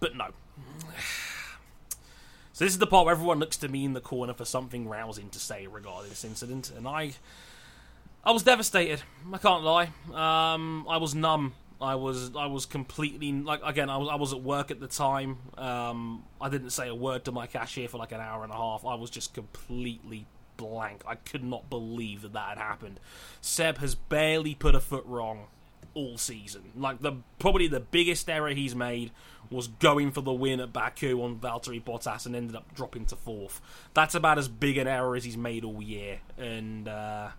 but 0.00 0.16
no. 0.16 0.28
So 2.58 2.64
this 2.64 2.72
is 2.72 2.80
the 2.80 2.88
part 2.88 3.06
where 3.06 3.12
everyone 3.14 3.38
looks 3.38 3.56
to 3.58 3.68
me 3.68 3.84
in 3.84 3.92
the 3.92 4.00
corner 4.00 4.34
for 4.34 4.44
something 4.44 4.88
rousing 4.88 5.30
to 5.30 5.38
say 5.38 5.68
regarding 5.68 6.10
this 6.10 6.24
incident, 6.24 6.72
and 6.76 6.88
I 6.88 7.12
I 8.24 8.32
was 8.32 8.42
devastated. 8.42 9.00
I 9.32 9.38
can't 9.38 9.62
lie. 9.62 9.90
Um, 10.12 10.84
I 10.88 10.96
was 10.96 11.14
numb. 11.14 11.52
I 11.80 11.94
was 11.94 12.34
I 12.34 12.46
was 12.46 12.66
completely 12.66 13.30
like 13.30 13.60
again 13.64 13.88
I 13.88 13.96
was 13.96 14.08
I 14.08 14.16
was 14.16 14.32
at 14.32 14.42
work 14.42 14.72
at 14.72 14.80
the 14.80 14.88
time. 14.88 15.38
Um, 15.56 16.24
I 16.40 16.48
didn't 16.48 16.70
say 16.70 16.88
a 16.88 16.94
word 16.96 17.26
to 17.26 17.30
my 17.30 17.46
cashier 17.46 17.86
for 17.86 17.98
like 17.98 18.10
an 18.10 18.20
hour 18.20 18.42
and 18.42 18.52
a 18.52 18.56
half. 18.56 18.84
I 18.84 18.96
was 18.96 19.10
just 19.10 19.34
completely 19.34 20.26
blank. 20.56 21.04
I 21.06 21.14
could 21.14 21.44
not 21.44 21.70
believe 21.70 22.22
that 22.22 22.32
that 22.32 22.48
had 22.48 22.58
happened. 22.58 22.98
Seb 23.40 23.78
has 23.78 23.94
barely 23.94 24.56
put 24.56 24.74
a 24.74 24.80
foot 24.80 25.04
wrong 25.06 25.46
all 25.94 26.18
season. 26.18 26.72
Like 26.76 27.02
the 27.02 27.12
probably 27.38 27.68
the 27.68 27.80
biggest 27.80 28.28
error 28.28 28.50
he's 28.50 28.74
made 28.74 29.10
was 29.50 29.68
going 29.68 30.12
for 30.12 30.20
the 30.20 30.32
win 30.32 30.60
at 30.60 30.72
Baku 30.72 31.22
on 31.22 31.36
Valtteri 31.36 31.82
Bottas 31.82 32.26
and 32.26 32.36
ended 32.36 32.56
up 32.56 32.74
dropping 32.74 33.06
to 33.06 33.16
fourth. 33.16 33.60
That's 33.94 34.14
about 34.14 34.38
as 34.38 34.48
big 34.48 34.76
an 34.76 34.86
error 34.86 35.16
as 35.16 35.24
he's 35.24 35.36
made 35.36 35.64
all 35.64 35.82
year. 35.82 36.20
And 36.36 36.86
uh, 36.88 37.30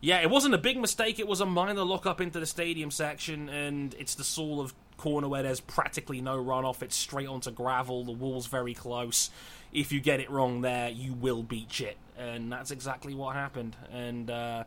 yeah, 0.00 0.20
it 0.20 0.30
wasn't 0.30 0.54
a 0.54 0.58
big 0.58 0.78
mistake. 0.78 1.18
It 1.18 1.28
was 1.28 1.40
a 1.40 1.46
minor 1.46 1.84
lock 1.84 2.06
up 2.06 2.20
into 2.20 2.40
the 2.40 2.46
stadium 2.46 2.90
section, 2.90 3.48
and 3.48 3.94
it's 3.98 4.14
the 4.14 4.24
sort 4.24 4.64
of 4.64 4.74
corner 4.96 5.28
where 5.28 5.42
there's 5.42 5.60
practically 5.60 6.20
no 6.20 6.42
runoff. 6.42 6.82
It's 6.82 6.96
straight 6.96 7.28
onto 7.28 7.50
gravel. 7.50 8.04
The 8.04 8.12
wall's 8.12 8.46
very 8.46 8.74
close. 8.74 9.30
If 9.72 9.92
you 9.92 10.00
get 10.00 10.20
it 10.20 10.30
wrong 10.30 10.62
there, 10.62 10.88
you 10.88 11.12
will 11.12 11.42
beach 11.42 11.80
it, 11.80 11.96
and 12.16 12.50
that's 12.52 12.70
exactly 12.70 13.14
what 13.14 13.34
happened. 13.34 13.76
And 13.92 14.30
uh, 14.30 14.64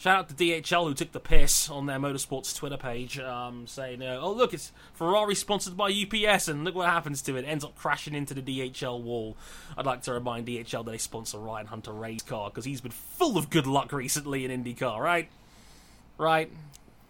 Shout 0.00 0.16
out 0.16 0.28
to 0.30 0.34
DHL 0.34 0.84
who 0.84 0.94
took 0.94 1.12
the 1.12 1.20
piss 1.20 1.68
on 1.68 1.84
their 1.84 1.98
motorsports 1.98 2.56
Twitter 2.56 2.78
page, 2.78 3.18
um, 3.18 3.66
saying, 3.66 4.00
uh, 4.00 4.18
"Oh 4.18 4.32
look, 4.32 4.54
it's 4.54 4.72
Ferrari 4.94 5.34
sponsored 5.34 5.76
by 5.76 5.90
UPS, 5.90 6.48
and 6.48 6.64
look 6.64 6.74
what 6.74 6.88
happens 6.88 7.20
to 7.20 7.36
it. 7.36 7.44
it. 7.44 7.46
Ends 7.46 7.66
up 7.66 7.76
crashing 7.76 8.14
into 8.14 8.32
the 8.32 8.40
DHL 8.40 8.98
wall." 8.98 9.36
I'd 9.76 9.84
like 9.84 10.00
to 10.04 10.14
remind 10.14 10.46
DHL 10.46 10.84
that 10.84 10.92
they 10.92 10.96
sponsor 10.96 11.36
Ryan 11.36 11.66
Hunter-Reay's 11.66 12.22
car 12.22 12.48
because 12.48 12.64
he's 12.64 12.80
been 12.80 12.92
full 12.92 13.36
of 13.36 13.50
good 13.50 13.66
luck 13.66 13.92
recently 13.92 14.46
in 14.46 14.64
IndyCar, 14.64 14.98
right? 14.98 15.28
Right. 16.16 16.50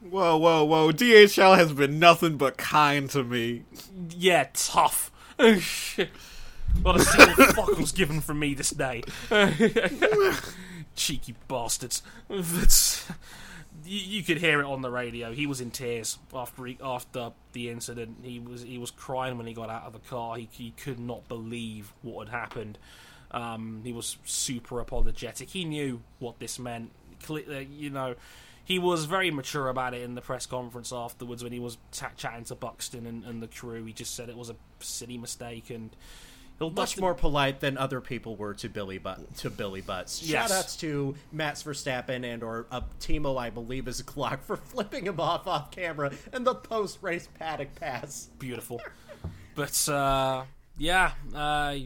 Whoa, 0.00 0.36
whoa, 0.36 0.64
whoa! 0.64 0.90
DHL 0.90 1.56
has 1.56 1.72
been 1.72 2.00
nothing 2.00 2.38
but 2.38 2.56
kind 2.56 3.08
to 3.10 3.22
me. 3.22 3.62
Yeah, 4.10 4.48
tough. 4.52 5.12
Oh, 5.38 5.60
shit. 5.60 6.08
Not 6.84 6.96
a 6.96 7.04
single 7.04 7.46
fuck 7.54 7.78
was 7.78 7.92
given 7.92 8.20
from 8.20 8.40
me 8.40 8.54
this 8.54 8.70
day 8.70 9.02
cheeky 11.00 11.34
bastards. 11.48 12.02
you, 12.28 12.36
you, 13.84 14.22
could 14.22 14.36
hear 14.36 14.60
it 14.60 14.66
on 14.66 14.82
the 14.82 14.90
radio. 14.90 15.32
He 15.32 15.46
was 15.46 15.60
in 15.60 15.70
tears 15.70 16.18
after 16.34 16.66
he, 16.66 16.78
after 16.82 17.32
the 17.52 17.70
incident. 17.70 18.18
He 18.22 18.38
was 18.38 18.62
he 18.62 18.78
was 18.78 18.90
crying 18.90 19.38
when 19.38 19.46
he 19.46 19.54
got 19.54 19.70
out 19.70 19.84
of 19.84 19.94
the 19.94 19.98
car. 20.00 20.36
He, 20.36 20.48
he 20.52 20.70
could 20.72 21.00
not 21.00 21.26
believe 21.26 21.92
what 22.02 22.28
had 22.28 22.36
happened. 22.36 22.78
Um, 23.30 23.80
he 23.82 23.92
was 23.92 24.18
super 24.24 24.78
apologetic. 24.80 25.48
He 25.48 25.64
knew 25.64 26.02
what 26.18 26.38
this 26.38 26.58
meant. 26.58 26.90
Uh, 27.28 27.36
you 27.70 27.90
know, 27.90 28.14
he 28.64 28.78
was 28.78 29.06
very 29.06 29.30
mature 29.30 29.68
about 29.68 29.94
it 29.94 30.02
in 30.02 30.14
the 30.14 30.20
press 30.20 30.46
conference 30.46 30.92
afterwards 30.92 31.42
when 31.42 31.52
he 31.52 31.60
was 31.60 31.78
t- 31.92 32.06
chatting 32.16 32.44
to 32.44 32.54
Buxton 32.54 33.06
and, 33.06 33.24
and 33.24 33.42
the 33.42 33.48
crew. 33.48 33.84
He 33.84 33.92
just 33.92 34.14
said 34.14 34.28
it 34.28 34.36
was 34.36 34.50
a 34.50 34.56
silly 34.80 35.16
mistake 35.16 35.70
and 35.70 35.94
He'll 36.60 36.68
much 36.68 36.98
more 36.98 37.14
polite 37.14 37.60
than 37.60 37.78
other 37.78 38.02
people 38.02 38.36
were 38.36 38.52
to 38.52 38.68
Billy 38.68 38.98
but 38.98 39.34
to 39.38 39.48
Billy 39.48 39.80
Butts. 39.80 40.22
Yes. 40.22 40.52
Shoutouts 40.52 40.78
to 40.80 41.14
Max 41.32 41.62
Verstappen 41.62 42.22
and 42.22 42.42
or 42.42 42.66
uh, 42.70 42.82
Timo, 43.00 43.40
I 43.40 43.48
believe, 43.48 43.88
is 43.88 43.98
a 43.98 44.04
clock 44.04 44.44
for 44.44 44.56
flipping 44.68 45.06
him 45.06 45.18
off 45.18 45.46
off 45.46 45.70
camera 45.70 46.12
and 46.34 46.46
the 46.46 46.54
post 46.54 46.98
race 47.00 47.26
paddock 47.38 47.74
pass. 47.76 48.28
Beautiful, 48.38 48.82
but 49.54 49.88
uh, 49.88 50.44
yeah, 50.76 51.12
uh, 51.34 51.76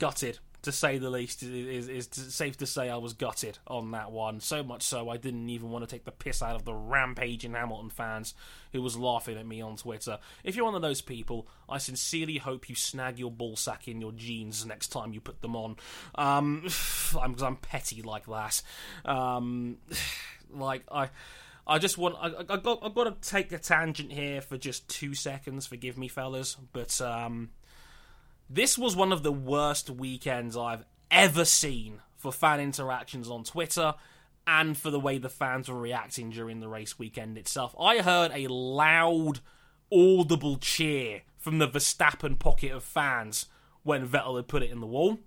gutted 0.00 0.40
to 0.66 0.72
say 0.72 0.98
the 0.98 1.10
least. 1.10 1.42
Is, 1.42 1.88
is 1.88 2.08
safe 2.12 2.56
to 2.58 2.66
say 2.66 2.90
I 2.90 2.96
was 2.96 3.12
gutted 3.12 3.58
on 3.66 3.92
that 3.92 4.10
one. 4.10 4.40
So 4.40 4.62
much 4.62 4.82
so 4.82 5.08
I 5.08 5.16
didn't 5.16 5.48
even 5.48 5.70
want 5.70 5.88
to 5.88 5.90
take 5.90 6.04
the 6.04 6.10
piss 6.12 6.42
out 6.42 6.56
of 6.56 6.64
the 6.64 6.74
rampaging 6.74 7.54
Hamilton 7.54 7.88
fans 7.88 8.34
who 8.72 8.82
was 8.82 8.96
laughing 8.96 9.38
at 9.38 9.46
me 9.46 9.60
on 9.60 9.76
Twitter. 9.76 10.18
If 10.44 10.56
you're 10.56 10.64
one 10.64 10.74
of 10.74 10.82
those 10.82 11.00
people, 11.00 11.46
I 11.68 11.78
sincerely 11.78 12.38
hope 12.38 12.68
you 12.68 12.74
snag 12.74 13.18
your 13.18 13.30
ball 13.30 13.56
sack 13.56 13.86
in 13.86 14.00
your 14.00 14.12
jeans 14.12 14.66
next 14.66 14.88
time 14.88 15.12
you 15.12 15.20
put 15.20 15.40
them 15.40 15.54
on. 15.54 15.76
Um, 16.16 16.66
I'm, 17.20 17.36
I'm, 17.40 17.56
petty 17.56 18.02
like 18.02 18.26
that. 18.26 18.60
Um, 19.04 19.78
like 20.50 20.82
I. 20.90 21.10
I 21.68 21.78
just 21.80 21.98
want. 21.98 22.14
I, 22.20 22.30
I 22.48 22.56
got. 22.58 22.78
I've 22.80 22.94
got 22.94 23.22
to 23.22 23.28
take 23.28 23.50
a 23.50 23.58
tangent 23.58 24.12
here 24.12 24.40
for 24.40 24.56
just 24.56 24.88
two 24.88 25.14
seconds. 25.14 25.66
Forgive 25.66 25.98
me, 25.98 26.06
fellas, 26.06 26.56
but 26.72 27.00
um, 27.00 27.50
this 28.48 28.78
was 28.78 28.94
one 28.94 29.12
of 29.12 29.22
the 29.22 29.32
worst 29.32 29.90
weekends 29.90 30.56
I've 30.56 30.84
ever 31.10 31.44
seen 31.44 32.00
for 32.16 32.32
fan 32.32 32.60
interactions 32.60 33.30
on 33.30 33.44
Twitter 33.44 33.94
and 34.46 34.76
for 34.76 34.90
the 34.90 35.00
way 35.00 35.18
the 35.18 35.28
fans 35.28 35.68
were 35.68 35.80
reacting 35.80 36.30
during 36.30 36.60
the 36.60 36.68
race 36.68 36.98
weekend 36.98 37.36
itself. 37.36 37.74
I 37.78 37.98
heard 37.98 38.30
a 38.32 38.46
loud, 38.46 39.40
audible 39.92 40.56
cheer 40.58 41.22
from 41.38 41.58
the 41.58 41.68
Verstappen 41.68 42.38
pocket 42.38 42.72
of 42.72 42.84
fans 42.84 43.46
when 43.82 44.06
Vettel 44.06 44.36
had 44.36 44.48
put 44.48 44.62
it 44.62 44.70
in 44.70 44.80
the 44.80 44.86
wall. 44.86 45.18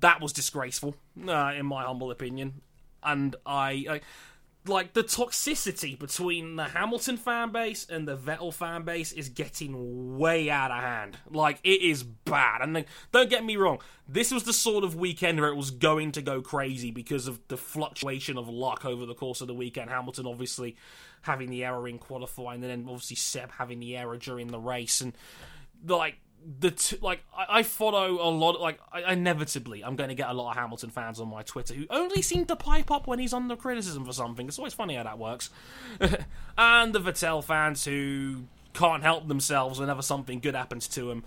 That 0.00 0.20
was 0.20 0.32
disgraceful, 0.32 0.96
uh, 1.28 1.52
in 1.56 1.66
my 1.66 1.84
humble 1.84 2.10
opinion. 2.10 2.62
And 3.02 3.36
I, 3.46 3.86
I 3.88 4.00
like 4.66 4.92
the 4.92 5.02
toxicity 5.02 5.98
between 5.98 6.56
the 6.56 6.64
Hamilton 6.64 7.16
fan 7.16 7.50
base 7.50 7.86
and 7.88 8.06
the 8.06 8.16
Vettel 8.16 8.52
fan 8.52 8.82
base 8.82 9.10
is 9.12 9.28
getting 9.28 10.18
way 10.18 10.50
out 10.50 10.70
of 10.70 10.82
hand. 10.82 11.16
Like 11.30 11.58
it 11.64 11.80
is 11.82 12.02
bad. 12.02 12.60
And 12.60 12.84
don't 13.10 13.30
get 13.30 13.44
me 13.44 13.56
wrong, 13.56 13.78
this 14.06 14.30
was 14.30 14.44
the 14.44 14.52
sort 14.52 14.84
of 14.84 14.94
weekend 14.94 15.40
where 15.40 15.48
it 15.48 15.56
was 15.56 15.70
going 15.70 16.12
to 16.12 16.22
go 16.22 16.42
crazy 16.42 16.90
because 16.90 17.26
of 17.26 17.40
the 17.48 17.56
fluctuation 17.56 18.36
of 18.36 18.48
luck 18.48 18.84
over 18.84 19.06
the 19.06 19.14
course 19.14 19.40
of 19.40 19.46
the 19.46 19.54
weekend. 19.54 19.88
Hamilton 19.88 20.26
obviously 20.26 20.76
having 21.22 21.50
the 21.50 21.64
error 21.64 21.88
in 21.88 21.98
qualifying, 21.98 22.62
and 22.62 22.70
then 22.70 22.86
obviously 22.88 23.16
Seb 23.16 23.50
having 23.52 23.80
the 23.80 23.96
error 23.96 24.16
during 24.16 24.48
the 24.48 24.58
race, 24.58 25.00
and 25.00 25.14
like 25.86 26.16
the 26.58 26.70
t- 26.70 26.98
like 27.00 27.22
I, 27.36 27.58
I, 27.58 27.62
follow 27.62 28.20
a 28.20 28.30
lot 28.30 28.60
like 28.60 28.80
I, 28.92 29.12
inevitably 29.12 29.82
I'm 29.84 29.96
going 29.96 30.08
to 30.08 30.14
get 30.14 30.30
a 30.30 30.32
lot 30.32 30.50
of 30.50 30.56
Hamilton 30.56 30.90
fans 30.90 31.20
on 31.20 31.28
my 31.28 31.42
Twitter 31.42 31.74
who 31.74 31.86
only 31.90 32.22
seem 32.22 32.46
to 32.46 32.56
pipe 32.56 32.90
up 32.90 33.06
when 33.06 33.18
he's 33.18 33.32
under 33.32 33.56
criticism 33.56 34.04
for 34.04 34.12
something. 34.12 34.48
It's 34.48 34.58
always 34.58 34.74
funny 34.74 34.94
how 34.94 35.02
that 35.02 35.18
works. 35.18 35.50
and 36.58 36.92
the 36.92 37.00
Vettel 37.00 37.44
fans 37.44 37.84
who 37.84 38.44
can't 38.72 39.02
help 39.02 39.28
themselves 39.28 39.78
whenever 39.78 40.02
something 40.02 40.40
good 40.40 40.54
happens 40.54 40.88
to 40.88 41.10
him. 41.10 41.24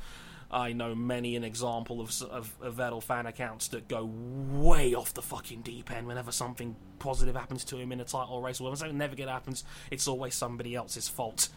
I 0.49 0.73
know 0.73 0.93
many 0.93 1.35
an 1.35 1.43
example 1.43 1.99
of, 1.99 2.21
of, 2.23 2.55
of 2.61 2.75
Vettel 2.75 3.01
fan 3.01 3.25
accounts 3.25 3.69
that 3.69 3.87
go 3.87 4.05
way 4.05 4.93
off 4.93 5.13
the 5.13 5.23
fucking 5.23 5.61
deep 5.61 5.91
end 5.91 6.05
whenever 6.05 6.31
something 6.31 6.75
positive 6.99 7.35
happens 7.35 7.63
to 7.65 7.77
him 7.77 7.91
in 7.91 7.99
a 7.99 8.05
title 8.05 8.41
race 8.41 8.61
or 8.61 8.75
something 8.75 8.97
never 8.97 9.15
happens. 9.23 9.63
It's 9.89 10.07
always 10.07 10.35
somebody 10.35 10.75
else's 10.75 11.07
fault. 11.07 11.49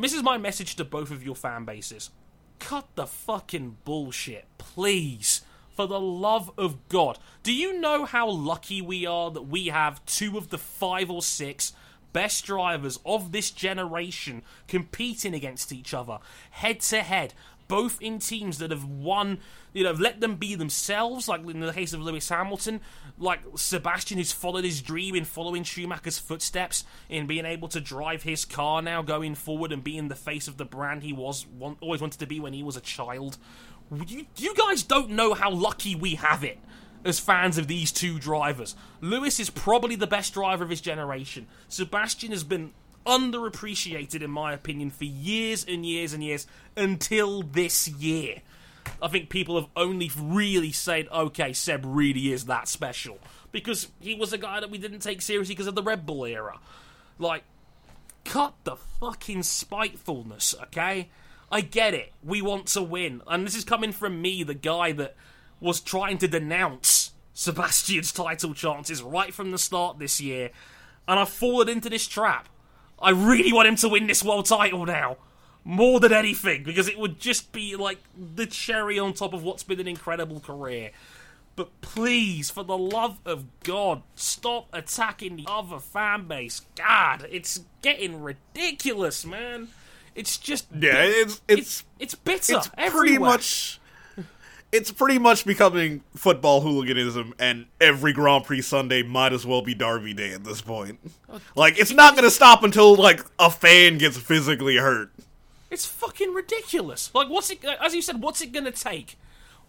This 0.00 0.12
is 0.12 0.22
my 0.22 0.38
message 0.38 0.76
to 0.76 0.84
both 0.84 1.10
of 1.10 1.24
your 1.24 1.36
fan 1.36 1.64
bases 1.64 2.10
cut 2.60 2.86
the 2.94 3.06
fucking 3.06 3.78
bullshit, 3.84 4.46
please. 4.58 5.42
For 5.74 5.86
the 5.88 6.00
love 6.00 6.50
of 6.58 6.88
God. 6.90 7.18
Do 7.42 7.54
you 7.54 7.80
know 7.80 8.04
how 8.04 8.28
lucky 8.28 8.82
we 8.82 9.06
are 9.06 9.30
that 9.30 9.44
we 9.44 9.68
have 9.68 10.04
two 10.04 10.36
of 10.36 10.50
the 10.50 10.58
five 10.58 11.10
or 11.10 11.22
six 11.22 11.72
best 12.12 12.44
drivers 12.44 12.98
of 13.04 13.32
this 13.32 13.50
generation 13.50 14.42
competing 14.68 15.34
against 15.34 15.72
each 15.72 15.94
other, 15.94 16.18
head 16.50 16.80
to 16.80 17.02
head, 17.02 17.34
both 17.70 18.02
in 18.02 18.18
teams 18.18 18.58
that 18.58 18.72
have 18.72 18.84
won, 18.84 19.38
you 19.72 19.84
know, 19.84 19.92
let 19.92 20.20
them 20.20 20.34
be 20.34 20.56
themselves, 20.56 21.28
like 21.28 21.46
in 21.48 21.60
the 21.60 21.72
case 21.72 21.92
of 21.92 22.02
Lewis 22.02 22.28
Hamilton, 22.28 22.80
like 23.16 23.40
Sebastian, 23.54 24.18
who's 24.18 24.32
followed 24.32 24.64
his 24.64 24.82
dream 24.82 25.14
in 25.14 25.24
following 25.24 25.62
Schumacher's 25.62 26.18
footsteps, 26.18 26.84
in 27.08 27.28
being 27.28 27.46
able 27.46 27.68
to 27.68 27.80
drive 27.80 28.24
his 28.24 28.44
car 28.44 28.82
now 28.82 29.02
going 29.02 29.36
forward 29.36 29.70
and 29.70 29.84
being 29.84 30.08
the 30.08 30.16
face 30.16 30.48
of 30.48 30.56
the 30.56 30.64
brand 30.64 31.04
he 31.04 31.12
was 31.12 31.46
always 31.80 32.00
wanted 32.00 32.18
to 32.18 32.26
be 32.26 32.40
when 32.40 32.52
he 32.52 32.64
was 32.64 32.76
a 32.76 32.80
child. 32.80 33.38
You, 34.08 34.26
you 34.36 34.54
guys 34.56 34.82
don't 34.82 35.10
know 35.10 35.32
how 35.32 35.50
lucky 35.50 35.94
we 35.94 36.16
have 36.16 36.42
it 36.42 36.58
as 37.04 37.20
fans 37.20 37.56
of 37.56 37.68
these 37.68 37.92
two 37.92 38.18
drivers. 38.18 38.74
Lewis 39.00 39.40
is 39.40 39.48
probably 39.48 39.94
the 39.94 40.06
best 40.06 40.34
driver 40.34 40.64
of 40.64 40.70
his 40.70 40.80
generation. 40.80 41.46
Sebastian 41.68 42.30
has 42.32 42.44
been 42.44 42.72
underappreciated, 43.06 44.22
in 44.22 44.30
my 44.30 44.52
opinion, 44.52 44.90
for 44.90 45.04
years 45.04 45.64
and 45.66 45.84
years 45.84 46.12
and 46.12 46.22
years 46.22 46.46
until 46.76 47.42
this 47.42 47.88
year. 47.88 48.42
I 49.02 49.08
think 49.08 49.28
people 49.28 49.60
have 49.60 49.70
only 49.76 50.10
really 50.16 50.72
said, 50.72 51.08
okay, 51.12 51.52
Seb 51.52 51.84
really 51.84 52.32
is 52.32 52.46
that 52.46 52.68
special. 52.68 53.18
Because 53.52 53.88
he 54.00 54.14
was 54.14 54.32
a 54.32 54.38
guy 54.38 54.60
that 54.60 54.70
we 54.70 54.78
didn't 54.78 55.00
take 55.00 55.22
seriously 55.22 55.54
because 55.54 55.66
of 55.66 55.74
the 55.74 55.82
Red 55.82 56.06
Bull 56.06 56.24
era. 56.24 56.58
Like, 57.18 57.44
cut 58.24 58.54
the 58.64 58.76
fucking 58.76 59.42
spitefulness, 59.42 60.54
okay? 60.64 61.08
I 61.50 61.62
get 61.62 61.94
it. 61.94 62.12
We 62.22 62.42
want 62.42 62.66
to 62.68 62.82
win. 62.82 63.22
And 63.26 63.46
this 63.46 63.56
is 63.56 63.64
coming 63.64 63.92
from 63.92 64.22
me, 64.22 64.42
the 64.42 64.54
guy 64.54 64.92
that 64.92 65.16
was 65.60 65.80
trying 65.80 66.18
to 66.18 66.28
denounce 66.28 67.12
Sebastian's 67.34 68.12
title 68.12 68.54
chances 68.54 69.02
right 69.02 69.34
from 69.34 69.50
the 69.50 69.58
start 69.58 69.98
this 69.98 70.20
year. 70.20 70.50
And 71.08 71.18
I've 71.18 71.28
fallen 71.28 71.68
into 71.68 71.90
this 71.90 72.06
trap. 72.06 72.48
I 73.00 73.10
really 73.10 73.52
want 73.52 73.68
him 73.68 73.76
to 73.76 73.88
win 73.88 74.06
this 74.06 74.22
world 74.22 74.46
title 74.46 74.84
now. 74.86 75.16
More 75.62 76.00
than 76.00 76.12
anything, 76.12 76.62
because 76.62 76.88
it 76.88 76.98
would 76.98 77.20
just 77.20 77.52
be 77.52 77.76
like 77.76 77.98
the 78.16 78.46
cherry 78.46 78.98
on 78.98 79.12
top 79.12 79.34
of 79.34 79.42
what's 79.42 79.62
been 79.62 79.78
an 79.78 79.86
incredible 79.88 80.40
career. 80.40 80.90
But 81.54 81.80
please, 81.82 82.48
for 82.50 82.62
the 82.64 82.78
love 82.78 83.18
of 83.26 83.44
God, 83.62 84.02
stop 84.14 84.68
attacking 84.72 85.36
the 85.36 85.44
other 85.46 85.78
fan 85.78 86.26
base. 86.26 86.62
God, 86.76 87.26
it's 87.30 87.60
getting 87.82 88.22
ridiculous, 88.22 89.26
man. 89.26 89.68
It's 90.14 90.38
just 90.38 90.66
Yeah, 90.74 91.02
it's 91.02 91.42
it's 91.46 91.58
it's 91.58 91.84
it's 91.98 92.14
bitter. 92.14 92.56
it's 92.56 92.68
pretty 92.68 92.86
everywhere. 92.86 93.30
much 93.30 93.79
it's 94.72 94.92
pretty 94.92 95.18
much 95.18 95.44
becoming 95.44 96.02
football 96.14 96.60
hooliganism 96.60 97.34
and 97.38 97.66
every 97.80 98.12
Grand 98.12 98.44
Prix 98.44 98.62
Sunday 98.62 99.02
might 99.02 99.32
as 99.32 99.44
well 99.44 99.62
be 99.62 99.74
Derby 99.74 100.14
Day 100.14 100.32
at 100.32 100.44
this 100.44 100.60
point. 100.60 101.00
Like 101.56 101.78
it's 101.78 101.92
not 101.92 102.16
to 102.16 102.30
stop 102.30 102.62
until 102.62 102.94
like 102.94 103.24
a 103.38 103.50
fan 103.50 103.98
gets 103.98 104.16
physically 104.16 104.76
hurt. 104.76 105.10
It's 105.70 105.86
fucking 105.86 106.34
ridiculous. 106.34 107.14
Like, 107.14 107.28
what's 107.28 107.50
it? 107.50 107.64
As 107.64 107.94
you 107.94 108.02
said, 108.02 108.20
what's 108.20 108.40
it 108.42 108.52
gonna 108.52 108.72
take? 108.72 109.16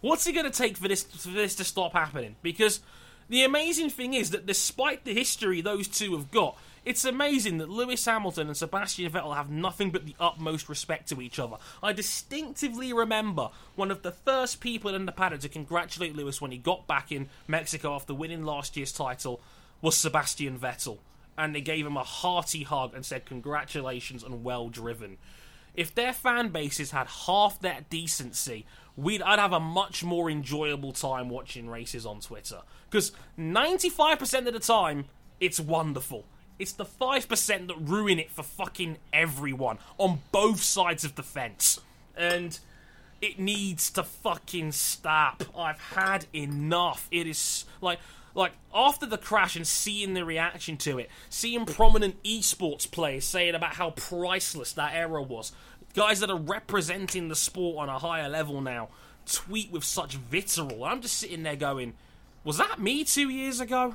What's 0.00 0.26
it 0.26 0.32
gonna 0.32 0.50
take 0.50 0.76
for 0.76 0.88
this 0.88 1.04
for 1.04 1.30
this 1.30 1.54
to 1.56 1.64
stop 1.64 1.92
happening? 1.92 2.36
Because 2.42 2.80
the 3.28 3.44
amazing 3.44 3.90
thing 3.90 4.14
is 4.14 4.30
that 4.30 4.44
despite 4.44 5.04
the 5.04 5.14
history 5.14 5.60
those 5.60 5.86
two 5.86 6.16
have 6.16 6.30
got, 6.30 6.58
it's 6.84 7.04
amazing 7.04 7.58
that 7.58 7.68
Lewis 7.68 8.04
Hamilton 8.04 8.48
and 8.48 8.56
Sebastian 8.56 9.10
Vettel 9.10 9.36
have 9.36 9.50
nothing 9.50 9.90
but 9.90 10.04
the 10.04 10.16
utmost 10.18 10.68
respect 10.68 11.08
to 11.08 11.20
each 11.20 11.38
other. 11.38 11.56
I 11.82 11.92
distinctively 11.92 12.92
remember 12.92 13.50
one 13.74 13.90
of 13.90 14.02
the 14.02 14.12
first 14.12 14.60
people 14.60 14.94
in 14.94 15.06
the 15.06 15.12
paddock 15.12 15.40
to 15.40 15.48
congratulate 15.48 16.16
Lewis 16.16 16.40
when 16.40 16.50
he 16.50 16.58
got 16.58 16.86
back 16.86 17.12
in 17.12 17.28
Mexico 17.46 17.94
after 17.94 18.14
winning 18.14 18.44
last 18.44 18.76
year's 18.76 18.92
title 18.92 19.40
was 19.80 19.96
Sebastian 19.96 20.58
Vettel. 20.58 20.98
And 21.38 21.54
they 21.54 21.62
gave 21.62 21.86
him 21.86 21.96
a 21.96 22.02
hearty 22.02 22.62
hug 22.62 22.94
and 22.94 23.06
said, 23.06 23.24
Congratulations 23.24 24.22
and 24.22 24.44
well 24.44 24.68
driven 24.68 25.18
if 25.74 25.94
their 25.94 26.12
fan 26.12 26.48
bases 26.48 26.90
had 26.90 27.06
half 27.06 27.60
that 27.60 27.88
decency, 27.88 28.66
we'd 28.96 29.22
I'd 29.22 29.38
have 29.38 29.52
a 29.52 29.60
much 29.60 30.04
more 30.04 30.30
enjoyable 30.30 30.92
time 30.92 31.28
watching 31.28 31.68
races 31.68 32.04
on 32.04 32.20
Twitter. 32.20 32.60
Because 32.90 33.12
95% 33.38 34.46
of 34.46 34.52
the 34.52 34.60
time, 34.60 35.06
it's 35.40 35.58
wonderful. 35.58 36.26
It's 36.58 36.72
the 36.72 36.84
5% 36.84 37.66
that 37.66 37.76
ruin 37.78 38.18
it 38.18 38.30
for 38.30 38.42
fucking 38.42 38.98
everyone 39.12 39.78
on 39.98 40.20
both 40.30 40.62
sides 40.62 41.04
of 41.04 41.16
the 41.16 41.22
fence. 41.22 41.80
And 42.16 42.58
it 43.20 43.38
needs 43.38 43.90
to 43.92 44.02
fucking 44.02 44.72
stop. 44.72 45.44
I've 45.56 45.80
had 45.80 46.26
enough. 46.32 47.08
It 47.10 47.26
is 47.26 47.64
like 47.80 47.98
like 48.34 48.52
after 48.74 49.06
the 49.06 49.18
crash 49.18 49.56
and 49.56 49.66
seeing 49.66 50.14
the 50.14 50.24
reaction 50.24 50.76
to 50.78 50.98
it, 50.98 51.10
seeing 51.28 51.66
prominent 51.66 52.22
esports 52.22 52.90
players 52.90 53.24
saying 53.24 53.54
about 53.54 53.74
how 53.74 53.90
priceless 53.90 54.72
that 54.72 54.94
era 54.94 55.22
was. 55.22 55.52
Guys 55.94 56.20
that 56.20 56.30
are 56.30 56.38
representing 56.38 57.28
the 57.28 57.36
sport 57.36 57.78
on 57.78 57.88
a 57.88 57.98
higher 57.98 58.28
level 58.28 58.60
now 58.60 58.88
tweet 59.26 59.70
with 59.70 59.84
such 59.84 60.14
vitriol. 60.14 60.84
I'm 60.84 61.02
just 61.02 61.16
sitting 61.16 61.42
there 61.42 61.56
going, 61.56 61.94
was 62.44 62.56
that 62.58 62.80
me 62.80 63.04
2 63.04 63.28
years 63.28 63.60
ago? 63.60 63.94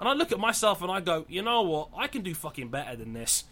And 0.00 0.08
I 0.08 0.14
look 0.14 0.32
at 0.32 0.40
myself 0.40 0.80
and 0.80 0.90
I 0.90 1.00
go, 1.00 1.26
you 1.28 1.42
know 1.42 1.60
what? 1.60 1.90
I 1.94 2.06
can 2.06 2.22
do 2.22 2.34
fucking 2.34 2.68
better 2.68 2.96
than 2.96 3.12
this. 3.12 3.44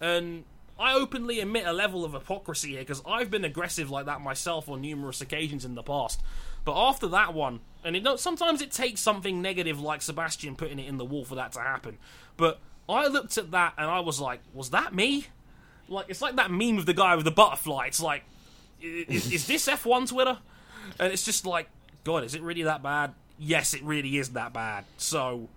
And 0.00 0.44
I 0.78 0.94
openly 0.94 1.40
admit 1.40 1.66
a 1.66 1.72
level 1.72 2.04
of 2.04 2.12
hypocrisy 2.12 2.70
here 2.70 2.80
because 2.80 3.02
I've 3.04 3.28
been 3.28 3.44
aggressive 3.44 3.90
like 3.90 4.06
that 4.06 4.20
myself 4.20 4.68
on 4.68 4.82
numerous 4.82 5.20
occasions 5.20 5.64
in 5.64 5.74
the 5.74 5.82
past. 5.82 6.22
But 6.64 6.76
after 6.76 7.08
that 7.08 7.34
one, 7.34 7.58
and 7.82 7.96
it 7.96 8.20
sometimes 8.20 8.62
it 8.62 8.70
takes 8.70 9.00
something 9.00 9.42
negative 9.42 9.80
like 9.80 10.00
Sebastian 10.00 10.54
putting 10.54 10.78
it 10.78 10.86
in 10.86 10.96
the 10.96 11.04
wall 11.04 11.24
for 11.24 11.34
that 11.34 11.52
to 11.52 11.60
happen. 11.60 11.98
But 12.36 12.60
I 12.88 13.08
looked 13.08 13.36
at 13.36 13.50
that 13.50 13.74
and 13.76 13.90
I 13.90 13.98
was 13.98 14.20
like, 14.20 14.40
was 14.54 14.70
that 14.70 14.94
me? 14.94 15.26
Like 15.88 16.06
it's 16.08 16.22
like 16.22 16.36
that 16.36 16.52
meme 16.52 16.78
of 16.78 16.86
the 16.86 16.94
guy 16.94 17.16
with 17.16 17.24
the 17.24 17.32
butterfly. 17.32 17.86
It's 17.86 18.00
like, 18.00 18.22
is, 18.80 19.32
is 19.32 19.46
this 19.48 19.66
F1 19.66 20.08
Twitter? 20.08 20.38
And 21.00 21.12
it's 21.12 21.24
just 21.24 21.46
like, 21.46 21.68
God, 22.04 22.22
is 22.22 22.36
it 22.36 22.42
really 22.42 22.62
that 22.62 22.82
bad? 22.82 23.12
Yes, 23.38 23.74
it 23.74 23.82
really 23.82 24.18
is 24.18 24.30
that 24.30 24.52
bad. 24.52 24.84
So, 24.98 25.48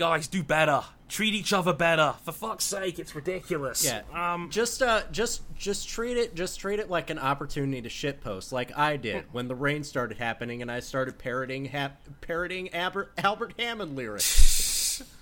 guys, 0.00 0.26
do 0.28 0.42
better. 0.42 0.82
Treat 1.10 1.34
each 1.34 1.52
other 1.52 1.74
better. 1.74 2.14
For 2.24 2.32
fuck's 2.32 2.64
sake, 2.64 2.98
it's 2.98 3.14
ridiculous. 3.14 3.84
Yeah. 3.84 4.00
Um. 4.14 4.48
just 4.48 4.80
uh 4.80 5.02
just 5.12 5.42
just 5.54 5.88
treat 5.90 6.16
it 6.16 6.34
just 6.34 6.58
treat 6.58 6.78
it 6.80 6.88
like 6.88 7.10
an 7.10 7.18
opportunity 7.18 7.82
to 7.82 7.90
shitpost 7.90 8.50
like 8.50 8.76
I 8.78 8.96
did 8.96 9.24
when 9.32 9.46
the 9.46 9.54
rain 9.54 9.84
started 9.84 10.16
happening 10.16 10.62
and 10.62 10.72
I 10.72 10.80
started 10.80 11.18
parroting 11.18 11.66
ha- 11.66 11.92
parroting 12.22 12.72
Albert, 12.72 13.12
Albert 13.18 13.52
Hammond 13.58 13.94
lyrics. 13.94 15.02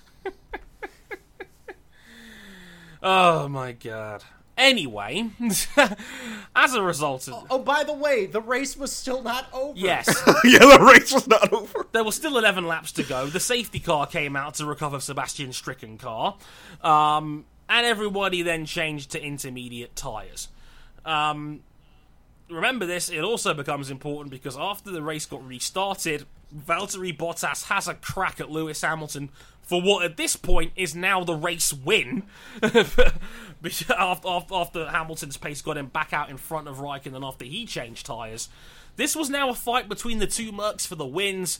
Oh 3.01 3.47
my 3.47 3.71
god. 3.71 4.25
Anyway, 4.59 5.29
as 6.55 6.73
a 6.73 6.81
result 6.81 7.29
of 7.29 7.47
oh, 7.49 7.59
by 7.59 7.85
the 7.85 7.93
way, 7.93 8.25
the 8.25 8.41
race 8.41 8.75
was 8.75 8.91
still 8.91 9.23
not 9.23 9.47
over. 9.53 9.79
yes, 9.79 10.05
yeah, 10.43 10.59
the 10.59 10.91
race 10.93 11.13
was 11.13 11.25
not 11.29 11.53
over. 11.53 11.87
there 11.93 12.03
were 12.03 12.11
still 12.11 12.37
11 12.37 12.67
laps 12.67 12.91
to 12.91 13.03
go. 13.03 13.27
The 13.27 13.39
safety 13.39 13.79
car 13.79 14.05
came 14.05 14.35
out 14.35 14.55
to 14.55 14.65
recover 14.65 14.99
Sebastian's 14.99 15.55
stricken 15.55 15.97
car, 15.97 16.35
um, 16.83 17.45
and 17.69 17.85
everybody 17.85 18.41
then 18.41 18.65
changed 18.65 19.11
to 19.11 19.23
intermediate 19.23 19.95
tires. 19.95 20.49
Um, 21.05 21.61
remember 22.49 22.85
this, 22.85 23.09
it 23.09 23.23
also 23.23 23.53
becomes 23.53 23.89
important 23.89 24.29
because 24.29 24.57
after 24.57 24.91
the 24.91 25.01
race 25.01 25.25
got 25.25 25.47
restarted, 25.47 26.25
Valtteri 26.53 27.15
Bottas 27.15 27.63
has 27.67 27.87
a 27.87 27.93
crack 27.93 28.41
at 28.41 28.51
Lewis 28.51 28.81
Hamilton 28.81 29.29
for 29.61 29.81
what 29.81 30.03
at 30.03 30.17
this 30.17 30.35
point 30.35 30.73
is 30.75 30.95
now 30.95 31.23
the 31.23 31.35
race 31.35 31.71
win. 31.71 32.23
after, 33.97 34.27
after, 34.27 34.53
after 34.53 34.87
Hamilton's 34.89 35.37
pace 35.37 35.61
got 35.61 35.77
him 35.77 35.87
back 35.87 36.13
out 36.13 36.29
in 36.29 36.37
front 36.37 36.67
of 36.67 36.77
Raikkonen 36.77 37.27
after 37.27 37.45
he 37.45 37.65
changed 37.65 38.05
tyres. 38.05 38.49
This 38.95 39.15
was 39.15 39.29
now 39.29 39.49
a 39.49 39.53
fight 39.53 39.87
between 39.89 40.19
the 40.19 40.27
two 40.27 40.51
Mercs 40.51 40.85
for 40.85 40.95
the 40.95 41.05
wins. 41.05 41.59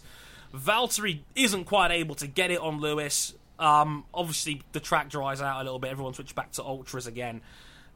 Valtteri 0.53 1.19
isn't 1.35 1.65
quite 1.65 1.91
able 1.91 2.15
to 2.15 2.27
get 2.27 2.51
it 2.51 2.59
on 2.59 2.79
Lewis. 2.79 3.33
Um, 3.59 4.05
obviously, 4.13 4.63
the 4.71 4.79
track 4.79 5.09
dries 5.09 5.41
out 5.41 5.61
a 5.61 5.63
little 5.63 5.79
bit. 5.79 5.91
Everyone 5.91 6.13
switched 6.13 6.35
back 6.35 6.51
to 6.53 6.63
ultras 6.63 7.07
again. 7.07 7.41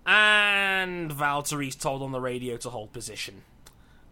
And 0.05 1.11
Valtteri's 1.11 1.75
told 1.75 2.01
on 2.01 2.11
the 2.11 2.19
radio 2.19 2.57
to 2.57 2.69
hold 2.69 2.91
position. 2.93 3.43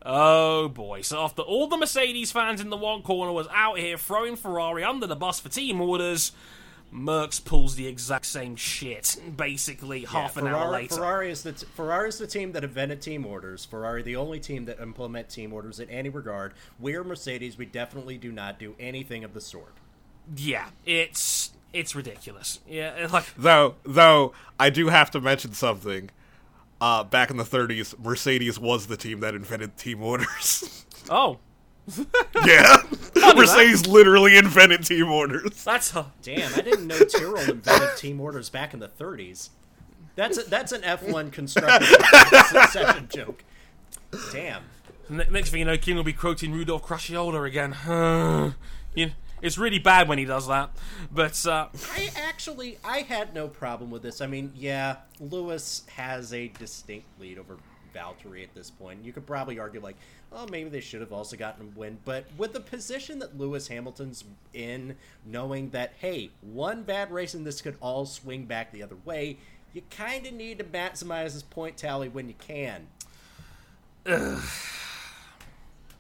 Oh 0.04 0.70
boy. 0.70 1.02
So 1.02 1.22
after 1.24 1.42
all 1.42 1.68
the 1.68 1.78
Mercedes 1.78 2.32
fans 2.32 2.62
in 2.62 2.70
the 2.70 2.78
one 2.78 3.02
corner 3.02 3.32
was 3.32 3.48
out 3.54 3.78
here 3.78 3.98
throwing 3.98 4.36
Ferrari 4.36 4.84
under 4.84 5.06
the 5.06 5.16
bus 5.16 5.40
for 5.40 5.50
team 5.50 5.80
orders, 5.82 6.32
Mercs 6.94 7.44
pulls 7.44 7.76
the 7.76 7.88
exact 7.88 8.26
same 8.26 8.56
shit, 8.56 9.16
basically 9.38 10.04
half 10.04 10.36
an 10.36 10.48
hour 10.48 10.72
later. 10.72 10.96
Ferrari 10.96 11.32
is 11.32 11.44
the 11.44 11.54
t- 11.54 11.66
Ferrari 11.74 12.10
is 12.10 12.18
the 12.18 12.28
team 12.28 12.52
that 12.52 12.64
invented 12.64 13.02
team 13.02 13.26
orders. 13.26 13.64
Ferrari, 13.64 14.04
the 14.04 14.18
only 14.18 14.40
team 14.40 14.66
that 14.66 14.80
implement 14.82 15.30
team 15.30 15.54
orders 15.54 15.80
in 15.80 15.90
any 15.90 16.10
regard. 16.10 16.54
We're 16.80 17.04
Mercedes. 17.04 17.58
We 17.58 17.66
definitely 17.66 18.18
do 18.18 18.32
not 18.32 18.60
do 18.60 18.76
anything 18.80 19.24
of 19.24 19.34
the 19.34 19.42
sort. 19.42 19.74
Yeah, 20.36 20.68
it's 20.86 21.52
it's 21.74 21.96
ridiculous. 21.96 22.60
Yeah, 22.68 23.08
like 23.12 23.34
Though, 23.38 23.76
though, 23.84 24.34
I 24.60 24.70
do 24.70 24.90
have 24.90 25.12
to 25.12 25.22
mention 25.22 25.54
something. 25.54 26.10
Uh, 26.82 27.04
back 27.04 27.30
in 27.30 27.38
the 27.38 27.44
30s, 27.44 27.98
Mercedes 28.00 28.58
was 28.60 28.88
the 28.88 28.98
team 28.98 29.20
that 29.20 29.36
invented 29.36 29.78
team 29.78 30.02
orders. 30.02 30.86
oh, 31.12 31.38
yeah, 32.46 32.78
Mercedes 33.36 33.88
literally 33.88 34.38
invented 34.38 34.86
team 34.86 35.12
orders. 35.12 35.64
that's 35.64 35.96
a 35.96 36.12
Damn, 36.22 36.54
I 36.54 36.62
didn't 36.62 36.88
know 36.88 37.00
Tyrrell 37.00 37.50
invented 37.50 37.98
team 37.98 38.22
orders 38.22 38.50
back 38.50 38.74
in 38.74 38.80
the 38.80 38.88
30s. 38.88 39.50
That's 40.16 40.38
a, 40.38 40.44
that's 40.44 40.72
an 40.72 40.82
F1 40.82 41.32
constructive 41.32 41.88
succession 42.46 43.08
joke. 43.10 43.44
Damn. 44.32 44.64
Next 45.10 45.50
thing 45.50 45.60
you 45.60 45.66
know, 45.66 45.78
King 45.78 45.96
will 45.96 46.04
be 46.04 46.14
quoting 46.14 46.54
Rudolf 46.54 46.84
Caracciola 46.84 47.46
again. 47.48 48.54
you, 48.96 49.12
it's 49.42 49.58
really 49.58 49.80
bad 49.80 50.08
when 50.08 50.18
he 50.18 50.26
does 50.26 50.48
that. 50.48 50.72
But 51.12 51.46
uh, 51.46 51.68
I 51.94 52.12
actually 52.16 52.78
I 52.84 53.00
had 53.00 53.34
no 53.34 53.48
problem 53.48 53.90
with 53.90 54.04
this. 54.04 54.22
I 54.22 54.28
mean, 54.28 54.52
yeah, 54.56 54.98
Lewis 55.20 55.84
has 55.96 56.34
a 56.34 56.48
distinct 56.48 57.08
lead 57.20 57.38
over 57.38 57.58
Valtteri 57.94 58.44
at 58.44 58.54
this 58.54 58.70
point. 58.70 59.04
You 59.04 59.14
could 59.14 59.26
probably 59.26 59.60
argue 59.60 59.82
like, 59.82 59.98
oh, 60.32 60.48
maybe 60.50 60.70
they 60.70 60.80
should 60.80 61.02
have 61.02 61.14
also 61.14 61.36
gotten 61.38 61.68
a 61.68 61.80
win. 61.80 61.98
But 62.06 62.26
with 62.38 62.54
the 62.54 62.60
position 62.60 63.20
that 63.20 63.38
Lewis 63.38 63.68
Hamilton's 63.68 64.24
in, 64.54 64.96
knowing 65.26 65.70
that 65.72 65.94
hey, 66.00 66.32
one 66.42 66.84
bad 66.84 67.12
race 67.12 67.34
and 67.34 67.46
this 67.46 67.62
could 67.62 67.76
all 67.82 68.06
swing 68.06 68.46
back 68.46 68.72
the 68.72 68.84
other 68.84 68.98
way, 69.06 69.38
you 69.74 69.82
kind 69.90 70.26
of 70.26 70.34
need 70.34 70.58
to 70.60 70.64
maximize 70.64 71.34
his 71.34 71.44
point 71.44 71.78
tally 71.78 72.10
when 72.10 72.28
you 72.28 72.36
can. 72.40 72.88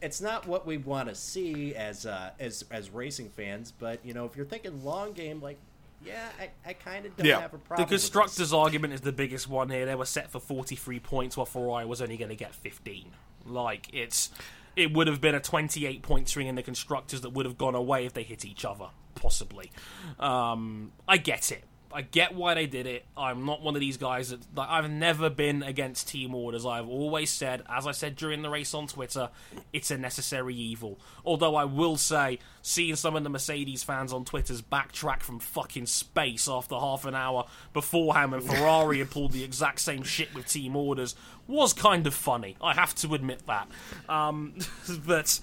it's 0.01 0.19
not 0.19 0.47
what 0.47 0.65
we 0.65 0.77
want 0.77 1.07
to 1.07 1.15
see 1.15 1.75
as 1.75 2.05
uh, 2.05 2.31
as 2.39 2.65
as 2.71 2.89
racing 2.89 3.29
fans, 3.29 3.71
but 3.71 4.03
you 4.03 4.13
know, 4.13 4.25
if 4.25 4.35
you're 4.35 4.45
thinking 4.45 4.83
long 4.83 5.13
game, 5.13 5.41
like, 5.41 5.57
yeah, 6.05 6.29
I, 6.39 6.49
I 6.69 6.73
kind 6.73 7.05
of 7.05 7.15
don't 7.15 7.25
Yeah. 7.25 7.41
have 7.41 7.53
a 7.53 7.57
the 7.57 7.63
problem. 7.63 7.83
with 7.83 7.89
this. 7.89 8.03
constructors' 8.09 8.53
argument 8.53 8.93
is 8.93 9.01
the 9.01 9.11
biggest 9.11 9.47
one 9.49 9.69
here. 9.69 9.85
They 9.85 9.95
were 9.95 10.05
set 10.05 10.31
for 10.31 10.39
43 10.39 10.99
points, 10.99 11.37
while 11.37 11.45
Ferrari 11.45 11.85
was 11.85 12.01
only 12.01 12.17
going 12.17 12.29
to 12.29 12.35
get 12.35 12.53
15. 12.55 13.11
Like 13.45 13.89
it's, 13.93 14.29
it 14.75 14.93
would 14.93 15.07
have 15.07 15.19
been 15.21 15.35
a 15.35 15.39
28 15.39 16.01
point 16.01 16.29
swing 16.29 16.47
in 16.47 16.55
the 16.55 16.63
constructors 16.63 17.21
that 17.21 17.31
would 17.31 17.45
have 17.45 17.57
gone 17.57 17.75
away 17.75 18.05
if 18.05 18.13
they 18.13 18.23
hit 18.23 18.45
each 18.45 18.63
other, 18.65 18.87
possibly. 19.15 19.71
Um, 20.19 20.91
I 21.07 21.17
get 21.17 21.51
it. 21.51 21.63
I 21.93 22.01
get 22.01 22.35
why 22.35 22.53
they 22.53 22.67
did 22.67 22.85
it. 22.85 23.05
I'm 23.15 23.45
not 23.45 23.61
one 23.61 23.75
of 23.75 23.81
these 23.81 23.97
guys 23.97 24.29
that 24.29 24.39
like, 24.55 24.69
I've 24.69 24.89
never 24.89 25.29
been 25.29 25.63
against 25.63 26.07
team 26.07 26.33
orders. 26.33 26.65
I've 26.65 26.87
always 26.87 27.29
said, 27.29 27.63
as 27.69 27.87
I 27.87 27.91
said 27.91 28.15
during 28.15 28.41
the 28.41 28.49
race 28.49 28.73
on 28.73 28.87
Twitter, 28.87 29.29
it's 29.73 29.91
a 29.91 29.97
necessary 29.97 30.55
evil. 30.55 30.99
Although 31.25 31.55
I 31.55 31.65
will 31.65 31.97
say, 31.97 32.39
seeing 32.61 32.95
some 32.95 33.15
of 33.15 33.23
the 33.23 33.29
Mercedes 33.29 33.83
fans 33.83 34.13
on 34.13 34.25
Twitter's 34.25 34.61
backtrack 34.61 35.21
from 35.21 35.39
fucking 35.39 35.85
space 35.85 36.47
after 36.47 36.75
half 36.75 37.05
an 37.05 37.15
hour 37.15 37.45
beforehand 37.73 38.31
when 38.31 38.41
Ferrari 38.41 38.99
had 38.99 39.09
pulled 39.09 39.31
the 39.31 39.43
exact 39.43 39.79
same 39.79 40.03
shit 40.03 40.33
with 40.33 40.47
team 40.47 40.75
orders 40.75 41.15
was 41.47 41.73
kind 41.73 42.07
of 42.07 42.13
funny. 42.13 42.55
I 42.61 42.73
have 42.73 42.95
to 42.95 43.13
admit 43.13 43.45
that. 43.47 43.67
Um, 44.09 44.55
but 45.05 45.39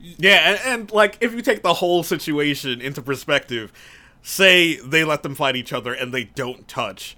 Yeah, 0.00 0.50
and, 0.50 0.60
and 0.64 0.92
like 0.92 1.18
if 1.20 1.34
you 1.34 1.42
take 1.42 1.62
the 1.62 1.74
whole 1.74 2.02
situation 2.02 2.80
into 2.80 3.02
perspective, 3.02 3.72
say 4.22 4.76
they 4.76 5.04
let 5.04 5.22
them 5.22 5.34
fight 5.34 5.56
each 5.56 5.72
other 5.72 5.92
and 5.92 6.12
they 6.12 6.24
don't 6.24 6.66
touch. 6.68 7.16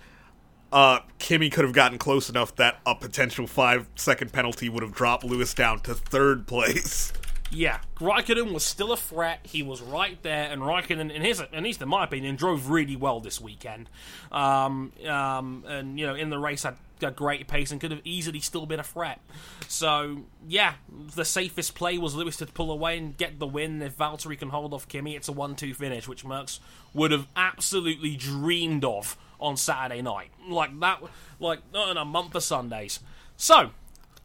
Uh, 0.73 1.01
Kimi 1.19 1.51
could 1.51 1.65
have 1.65 1.75
gotten 1.75 1.99
close 1.99 2.31
enough 2.31 2.57
that 2.57 2.81
a 2.87 2.95
potential 2.95 3.47
five 3.47 3.87
second 3.95 4.33
penalty 4.33 4.69
would 4.69 4.83
have 4.83 4.93
dropped 4.93 5.23
Lewis 5.23 5.53
down 5.53 5.81
to 5.81 5.95
third 5.95 6.47
place. 6.47 7.13
Yeah, 7.55 7.81
Raikkonen 7.97 8.55
was 8.55 8.65
still 8.65 8.93
a 8.93 8.97
threat. 8.97 9.41
He 9.43 9.63
was 9.63 9.83
right 9.83 10.21
there, 10.23 10.51
and 10.51 10.63
Raikkonen, 10.63 11.11
in 11.13 11.21
his, 11.21 11.39
at 11.39 11.63
least 11.63 11.83
in 11.83 11.89
my 11.89 12.05
opinion, 12.05 12.37
drove 12.37 12.71
really 12.71 12.97
well 12.97 13.21
this 13.21 13.43
weekend. 13.43 13.91
Um, 14.31 14.93
um, 15.07 15.65
and 15.69 16.01
you 16.01 16.07
know, 16.07 16.15
in 16.15 16.31
the 16.31 16.39
race 16.39 16.63
had 16.63 16.77
a 17.03 17.11
great 17.11 17.49
pace 17.49 17.71
and 17.71 17.81
could 17.81 17.91
have 17.91 18.01
easily 18.05 18.41
still 18.41 18.67
been 18.67 18.81
a 18.81 18.85
threat. 18.85 19.21
So 19.69 20.23
yeah, 20.47 20.75
the 21.15 21.25
safest 21.25 21.75
play 21.75 21.99
was 21.99 22.15
Lewis 22.15 22.37
to 22.39 22.47
pull 22.47 22.71
away 22.71 22.99
and 22.99 23.17
get 23.17 23.39
the 23.39 23.47
win. 23.47 23.81
If 23.83 23.97
Valtteri 23.97 24.39
can 24.39 24.51
hold 24.51 24.75
off 24.75 24.89
Kimi, 24.89 25.17
it's 25.17 25.29
a 25.29 25.33
one-two 25.33 25.75
finish, 25.75 26.07
which 26.09 26.25
Mercs 26.25 26.61
would 26.95 27.11
have 27.11 27.27
absolutely 27.37 28.17
dreamed 28.17 28.85
of 28.85 29.17
on 29.41 29.57
Saturday 29.57 30.03
night. 30.03 30.31
Like 30.49 30.79
that, 30.81 31.03
like 31.41 31.61
not 31.73 31.91
in 31.91 31.97
a 31.97 32.05
month 32.05 32.35
of 32.35 32.43
Sundays. 32.43 33.01
So 33.37 33.71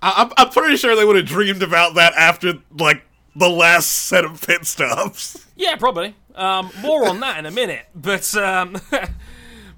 I- 0.02 0.14
I'm, 0.24 0.32
I'm 0.38 0.50
pretty 0.52 0.78
sure 0.78 0.96
they 0.96 1.06
would 1.06 1.16
have 1.16 1.26
dreamed 1.26 1.64
about 1.64 1.96
that 1.96 2.14
after 2.16 2.54
like 2.78 3.04
the 3.36 3.50
last 3.50 3.88
set 3.88 4.26
of 4.26 4.46
pit 4.46 4.66
stops. 4.66 5.46
Yeah, 5.56 5.76
probably. 5.76 6.16
Um, 6.36 6.70
more 6.82 7.08
on 7.08 7.20
that 7.22 7.38
in 7.40 7.46
a 7.48 7.52
minute. 7.52 7.86
But 7.96 8.36
um, 8.36 8.80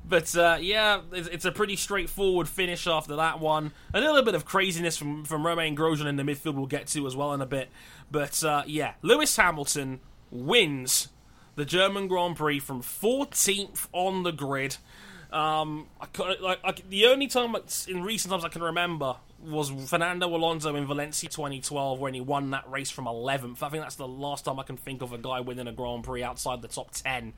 but 0.10 0.36
uh, 0.36 0.58
yeah, 0.60 1.02
it's, 1.14 1.28
it's 1.28 1.46
a 1.46 1.52
pretty 1.52 1.76
straightforward 1.76 2.50
finish 2.50 2.88
after 2.88 3.16
that 3.18 3.40
one. 3.40 3.72
A 3.94 4.02
little 4.02 4.24
bit 4.24 4.36
of 4.36 4.44
craziness 4.44 4.98
from 4.98 5.24
from 5.24 5.46
Romain 5.46 5.76
Grosjean 5.76 6.08
in 6.08 6.16
the 6.16 6.24
midfield 6.24 6.56
we'll 6.56 6.66
get 6.66 6.88
to 6.88 7.06
as 7.06 7.16
well 7.16 7.34
in 7.34 7.42
a 7.42 7.46
bit. 7.46 7.70
But 8.12 8.44
uh, 8.44 8.64
yeah, 8.66 8.94
Lewis 9.04 9.36
Hamilton 9.38 10.00
wins 10.32 11.10
the 11.56 11.66
German 11.66 12.08
Grand 12.08 12.38
Prix 12.38 12.60
from 12.60 12.82
14th 12.82 13.88
on 13.94 14.24
the 14.24 14.32
grid. 14.32 14.78
Um, 15.32 15.88
I 16.02 16.08
like 16.42 16.60
I, 16.64 16.74
the 16.90 17.06
only 17.06 17.28
time 17.28 17.56
in 17.88 18.02
recent 18.02 18.32
times 18.32 18.44
I 18.44 18.50
can 18.50 18.64
remember 18.64 19.18
was 19.42 19.70
Fernando 19.70 20.28
Alonso 20.28 20.76
in 20.76 20.88
Valencia 20.88 21.30
2012 21.30 22.00
when 22.00 22.14
he 22.14 22.20
won 22.20 22.50
that 22.50 22.70
race 22.70 22.90
from 22.90 23.06
11th. 23.06 23.62
I 23.62 23.70
think 23.70 23.84
that's 23.84 23.96
the 23.96 24.08
last 24.08 24.46
time 24.46 24.60
I 24.60 24.64
can 24.64 24.76
think 24.76 25.02
of 25.02 25.14
a 25.14 25.18
guy 25.18 25.40
winning 25.40 25.68
a 25.68 25.72
Grand 25.72 26.04
Prix 26.04 26.24
outside 26.24 26.62
the 26.62 26.68
top 26.68 26.92
10 26.92 27.34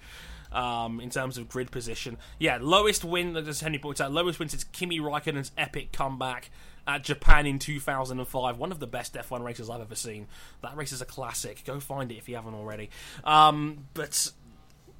um, 0.51 0.99
in 0.99 1.09
terms 1.09 1.37
of 1.37 1.49
grid 1.49 1.71
position. 1.71 2.17
Yeah, 2.39 2.57
lowest 2.61 3.03
win, 3.03 3.35
as 3.37 3.61
Henry 3.61 3.79
points 3.79 4.01
out, 4.01 4.11
lowest 4.11 4.39
win 4.39 4.49
since 4.49 4.63
Kimi 4.65 4.99
Raikkonen's 4.99 5.51
epic 5.57 5.91
comeback 5.91 6.49
at 6.87 7.03
Japan 7.03 7.45
in 7.45 7.59
2005. 7.59 8.57
One 8.57 8.71
of 8.71 8.79
the 8.79 8.87
best 8.87 9.13
F1 9.13 9.43
races 9.43 9.69
I've 9.69 9.81
ever 9.81 9.95
seen. 9.95 10.27
That 10.61 10.75
race 10.75 10.91
is 10.91 11.01
a 11.01 11.05
classic. 11.05 11.63
Go 11.65 11.79
find 11.79 12.11
it 12.11 12.15
if 12.15 12.27
you 12.27 12.35
haven't 12.35 12.55
already. 12.55 12.89
Um, 13.23 13.85
but, 13.93 14.31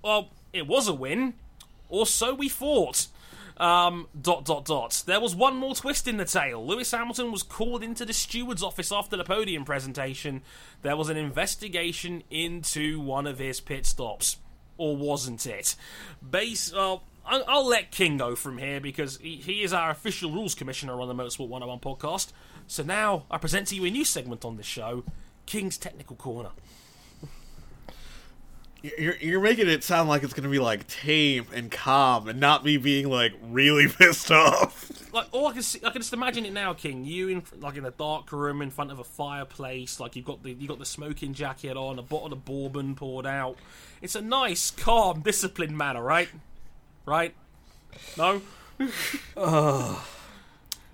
well, 0.04 0.30
it 0.54 0.68
was 0.68 0.88
a 0.88 0.93
win, 0.93 1.34
or 1.89 2.06
so 2.06 2.34
we 2.34 2.49
thought. 2.49 3.08
Um, 3.58 4.08
dot 4.20 4.43
dot 4.45 4.66
dot. 4.66 5.04
There 5.06 5.20
was 5.20 5.36
one 5.36 5.56
more 5.56 5.76
twist 5.76 6.08
in 6.08 6.18
the 6.18 6.26
tale. 6.26 6.66
Lewis 6.66 6.89
Hamilton 6.89 7.32
was 7.32 7.43
called 7.43 7.84
into 7.84 8.06
the 8.06 8.14
steward's 8.14 8.64
office 8.64 8.91
after 8.91 9.16
the 9.16 9.24
podium 9.24 9.66
presentation. 9.66 10.41
There 10.82 10.97
was 10.97 11.10
an 11.10 11.18
investigation 11.18 12.24
into 12.32 12.99
one 12.99 13.28
of 13.28 13.38
his 13.38 13.60
pit 13.60 13.86
stops, 13.86 14.38
or 14.78 14.95
wasn't 14.95 15.45
it? 15.45 15.76
Base. 16.28 16.74
I'll, 16.74 17.03
I'll 17.26 17.67
let 17.67 17.91
King 17.91 18.17
go 18.17 18.36
from 18.36 18.57
here 18.57 18.80
because 18.80 19.17
he, 19.17 19.36
he 19.36 19.63
is 19.63 19.74
our 19.74 19.89
official 19.89 20.32
rules 20.32 20.55
commissioner 20.55 20.99
on 20.99 21.07
the 21.07 21.13
Motorsport 21.13 21.49
101 21.49 21.80
podcast. 21.80 22.32
So 22.67 22.84
now 22.84 23.26
I 23.30 23.38
present 23.38 23.67
to 23.67 23.76
you 23.76 23.86
a 23.86 23.89
new 23.89 24.05
segment 24.05 24.43
on 24.43 24.57
this 24.57 24.65
show, 24.65 25.03
King's 25.45 25.78
Technical 25.78 26.15
Corner. 26.15 26.51
You're, 28.84 29.15
you're 29.17 29.41
making 29.41 29.69
it 29.69 29.84
sound 29.84 30.09
like 30.09 30.23
it's 30.23 30.34
gonna 30.34 30.49
be 30.49 30.57
like 30.57 30.88
tame 30.88 31.45
and 31.53 31.69
calm, 31.69 32.27
and 32.27 32.39
not 32.39 32.65
me 32.65 32.77
being 32.77 33.09
like 33.09 33.34
really 33.43 33.88
pissed 33.97 34.32
off. 34.32 35.13
like 35.13 35.27
all 35.32 35.47
I 35.47 35.53
can 35.53 35.61
see, 35.61 35.79
I 35.84 35.91
can 35.91 36.01
just 36.01 36.13
imagine 36.13 36.45
it 36.45 36.53
now, 36.53 36.73
King. 36.73 37.05
You 37.05 37.27
in 37.29 37.43
like 37.59 37.77
in 37.77 37.86
a 37.86 37.91
dark 37.91 38.32
room 38.32 38.61
in 38.61 38.71
front 38.71 38.91
of 38.91 38.97
a 38.97 39.03
fireplace, 39.03 39.99
like 39.99 40.15
you've 40.15 40.25
got 40.25 40.41
the 40.41 40.53
you 40.53 40.67
got 40.67 40.79
the 40.79 40.86
smoking 40.86 41.34
jacket 41.34 41.77
on, 41.77 41.99
a 41.99 42.01
bottle 42.01 42.34
of 42.34 42.43
bourbon 42.43 42.95
poured 42.95 43.27
out. 43.27 43.57
It's 44.01 44.15
a 44.15 44.21
nice, 44.21 44.71
calm, 44.71 45.21
disciplined 45.21 45.77
manner, 45.77 46.01
right? 46.01 46.29
Right? 47.05 47.36
No. 48.17 48.41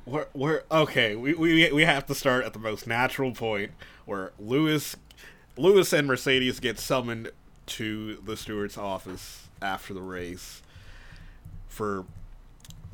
We're, 0.06 0.28
we're 0.34 0.64
okay. 0.72 1.18
We, 1.18 1.34
we 1.34 1.70
we 1.74 1.84
have 1.84 2.06
to 2.06 2.16
start 2.16 2.46
at 2.46 2.54
the 2.54 2.60
most 2.60 2.88
natural 2.88 3.34
point 3.34 3.72
where 4.06 4.32
Lewis 4.40 4.96
Lewis 5.58 5.92
and 5.92 6.08
Mercedes 6.08 6.62
get 6.62 6.80
summoned 6.80 7.32
to 7.68 8.16
the 8.18 8.36
steward's 8.38 8.78
office 8.78 9.48
after 9.62 9.94
the 9.94 10.02
race 10.02 10.62
for 11.68 12.06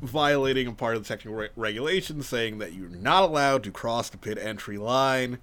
violating 0.02 0.66
a 0.66 0.72
part 0.72 0.96
of 0.96 1.02
the 1.02 1.08
technical 1.08 1.34
re- 1.38 1.48
regulations, 1.56 2.28
saying 2.28 2.58
that 2.58 2.72
you're 2.74 2.88
not 2.88 3.22
allowed 3.22 3.62
to 3.64 3.70
cross 3.70 4.08
the 4.10 4.18
pit 4.18 4.38
entry 4.38 4.76
line. 4.78 5.38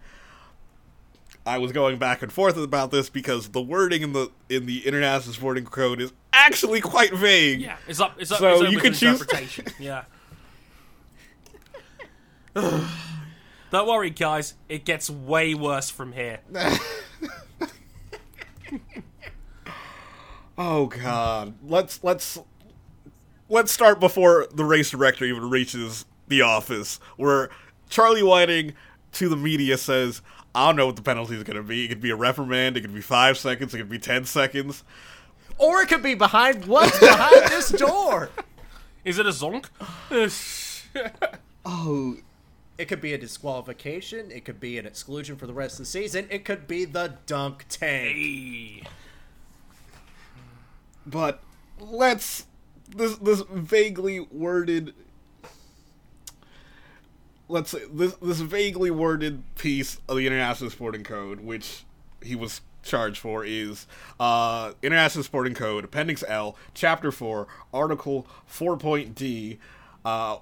I 1.45 1.57
was 1.57 1.71
going 1.71 1.97
back 1.97 2.21
and 2.21 2.31
forth 2.31 2.55
about 2.55 2.91
this 2.91 3.09
because 3.09 3.49
the 3.49 3.61
wording 3.61 4.03
in 4.03 4.13
the 4.13 4.29
in 4.47 4.67
the 4.67 4.85
International 4.85 5.33
Sporting 5.33 5.65
Code 5.65 5.99
is 5.99 6.13
actually 6.33 6.81
quite 6.81 7.13
vague. 7.13 7.61
Yeah, 7.61 7.77
it's 7.87 7.99
up. 7.99 8.15
It's 8.19 8.31
up. 8.31 8.37
So 8.39 8.61
it's 8.61 8.71
you 8.71 8.77
to 8.79 8.83
can 8.83 8.93
choose- 8.93 9.59
yeah. 9.79 10.03
Don't 13.71 13.87
worry, 13.87 14.09
guys. 14.11 14.53
It 14.69 14.83
gets 14.85 15.09
way 15.09 15.53
worse 15.55 15.89
from 15.89 16.11
here. 16.11 16.41
Oh 20.57 20.87
god. 20.87 21.53
Let's 21.63 22.03
let's 22.03 22.39
let's 23.49 23.71
start 23.71 23.99
before 23.99 24.47
the 24.53 24.65
race 24.65 24.91
director 24.91 25.25
even 25.25 25.49
reaches 25.49 26.05
the 26.27 26.41
office 26.41 26.99
where 27.17 27.49
Charlie 27.89 28.23
Whiting 28.23 28.73
to 29.13 29.27
the 29.27 29.35
media 29.35 29.77
says, 29.77 30.21
I 30.55 30.67
don't 30.67 30.75
know 30.77 30.85
what 30.85 30.95
the 30.95 31.01
penalty 31.01 31.35
is 31.35 31.43
going 31.43 31.57
to 31.57 31.63
be. 31.63 31.85
It 31.85 31.89
could 31.89 31.99
be 32.01 32.11
a 32.11 32.15
reprimand, 32.15 32.77
it 32.77 32.81
could 32.81 32.93
be 32.93 33.01
5 33.01 33.37
seconds, 33.37 33.73
it 33.73 33.77
could 33.77 33.89
be 33.89 33.99
10 33.99 34.23
seconds. 34.25 34.83
Or 35.57 35.81
it 35.81 35.89
could 35.89 36.01
be 36.01 36.15
behind 36.15 36.65
what's 36.65 36.97
behind 36.99 37.51
this 37.51 37.69
door. 37.69 38.29
Is 39.03 39.19
it 39.19 39.25
a 39.25 39.29
zonk? 39.29 39.65
Oh, 41.65 42.17
It 42.77 42.85
could 42.85 43.01
be 43.01 43.13
a 43.13 43.17
disqualification. 43.17 44.31
It 44.31 44.45
could 44.45 44.59
be 44.59 44.77
an 44.79 44.85
exclusion 44.85 45.35
for 45.35 45.45
the 45.45 45.53
rest 45.53 45.73
of 45.75 45.79
the 45.79 45.85
season. 45.85 46.27
It 46.31 46.43
could 46.43 46.67
be 46.67 46.85
the 46.85 47.15
dunk 47.27 47.65
tank. 47.69 48.15
Hey. 48.15 48.83
But 51.05 51.41
let's 51.79 52.45
this 52.95 53.15
this 53.17 53.41
vaguely 53.49 54.19
worded 54.19 54.93
let's 57.51 57.71
say 57.71 57.81
this 57.91 58.15
this 58.15 58.39
vaguely 58.39 58.89
worded 58.89 59.43
piece 59.55 59.99
of 60.07 60.17
the 60.17 60.25
International 60.25 60.69
Sporting 60.69 61.03
Code, 61.03 61.41
which 61.41 61.83
he 62.23 62.35
was 62.35 62.61
charged 62.81 63.19
for, 63.19 63.43
is 63.45 63.85
uh, 64.19 64.71
International 64.81 65.23
Sporting 65.23 65.53
Code, 65.53 65.83
Appendix 65.83 66.23
L, 66.27 66.55
Chapter 66.73 67.11
Four, 67.11 67.47
Article 67.73 68.25
Four 68.45 68.77
Point 68.77 69.13
D. 69.13 69.59
Uh, 70.03 70.37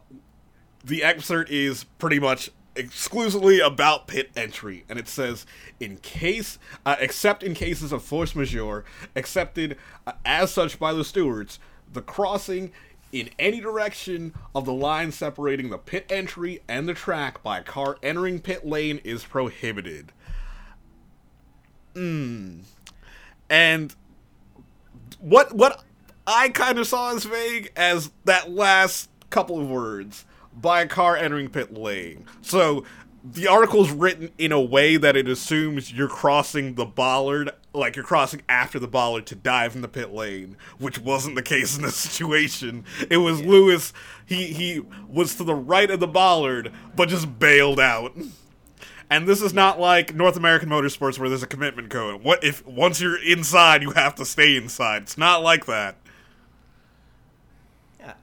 the 0.86 1.04
excerpt 1.04 1.50
is 1.50 1.84
pretty 1.84 2.20
much 2.20 2.52
exclusively 2.80 3.60
about 3.60 4.08
pit 4.08 4.32
entry, 4.36 4.86
and 4.90 4.98
it 4.98 5.08
says, 5.08 5.46
in 5.80 5.98
case, 5.98 6.58
uh, 6.86 6.96
except 7.00 7.44
in 7.44 7.54
cases 7.54 7.92
of 7.92 8.02
force 8.04 8.36
majeure, 8.36 8.86
accepted 9.16 9.78
uh, 10.08 10.14
as 10.26 10.52
such 10.52 10.80
by 10.80 10.94
the 10.94 11.04
stewards, 11.04 11.60
the 11.92 12.02
crossing 12.02 12.72
in 13.12 13.30
any 13.38 13.60
direction 13.60 14.34
of 14.56 14.66
the 14.66 14.74
line 14.74 15.12
separating 15.12 15.70
the 15.70 15.78
pit 15.78 16.06
entry 16.10 16.62
and 16.68 16.88
the 16.88 16.94
track 16.94 17.42
by 17.44 17.62
car 17.62 17.98
entering 18.04 18.40
pit 18.40 18.66
lane 18.66 19.00
is 19.04 19.24
prohibited. 19.24 20.12
Mm. 21.96 22.62
And 23.50 23.96
what 25.20 25.54
what 25.54 25.84
I 26.28 26.50
kind 26.50 26.78
of 26.78 26.88
saw 26.88 27.16
as 27.16 27.26
vague 27.26 27.72
as 27.76 28.12
that 28.26 28.52
last 28.52 29.10
couple 29.32 29.60
of 29.60 29.68
words 29.68 30.26
by 30.62 30.82
a 30.82 30.88
car 30.88 31.16
entering 31.16 31.50
pit 31.50 31.74
lane. 31.74 32.26
So 32.42 32.84
the 33.24 33.48
article's 33.48 33.92
written 33.92 34.32
in 34.38 34.52
a 34.52 34.62
way 34.62 34.98
that 34.98 35.16
it 35.16 35.28
assumes 35.28 35.92
you're 35.92 36.08
crossing 36.08 36.76
the 36.76 36.86
bollard, 36.86 37.52
like 37.74 37.96
you're 37.96 38.06
crossing 38.06 38.42
after 38.48 38.80
the 38.80 38.88
bollard 38.88 39.26
to 39.28 39.36
dive 39.36 39.76
in 39.76 39.82
the 39.82 39.88
pit 39.88 40.14
lane, 40.14 40.56
which 40.78 41.00
wasn't 41.00 41.36
the 41.36 41.42
case 41.42 41.76
in 41.76 41.84
this 41.84 41.96
situation. 41.98 42.86
It 43.10 43.18
was 43.18 43.42
Lewis. 43.42 43.94
He 44.26 44.48
he 44.48 44.82
was 45.08 45.36
to 45.36 45.44
the 45.44 45.56
right 45.56 45.90
of 45.92 46.00
the 46.00 46.08
bollard, 46.08 46.72
but 46.96 47.10
just 47.10 47.40
bailed 47.40 47.80
out. 47.80 48.16
And 49.12 49.28
this 49.28 49.42
is 49.42 49.54
not 49.54 49.80
like 49.80 50.14
North 50.14 50.38
American 50.38 50.70
motorsports 50.70 51.18
where 51.18 51.30
there's 51.30 51.44
a 51.44 51.48
commitment 51.48 51.90
code. 51.90 52.24
What 52.24 52.44
if 52.44 52.66
once 52.66 53.02
you're 53.02 53.22
inside, 53.22 53.82
you 53.82 53.92
have 53.92 54.16
to 54.16 54.26
stay 54.26 54.56
inside? 54.56 55.04
It's 55.04 55.18
not 55.18 55.42
like 55.42 55.66
that. 55.66 55.98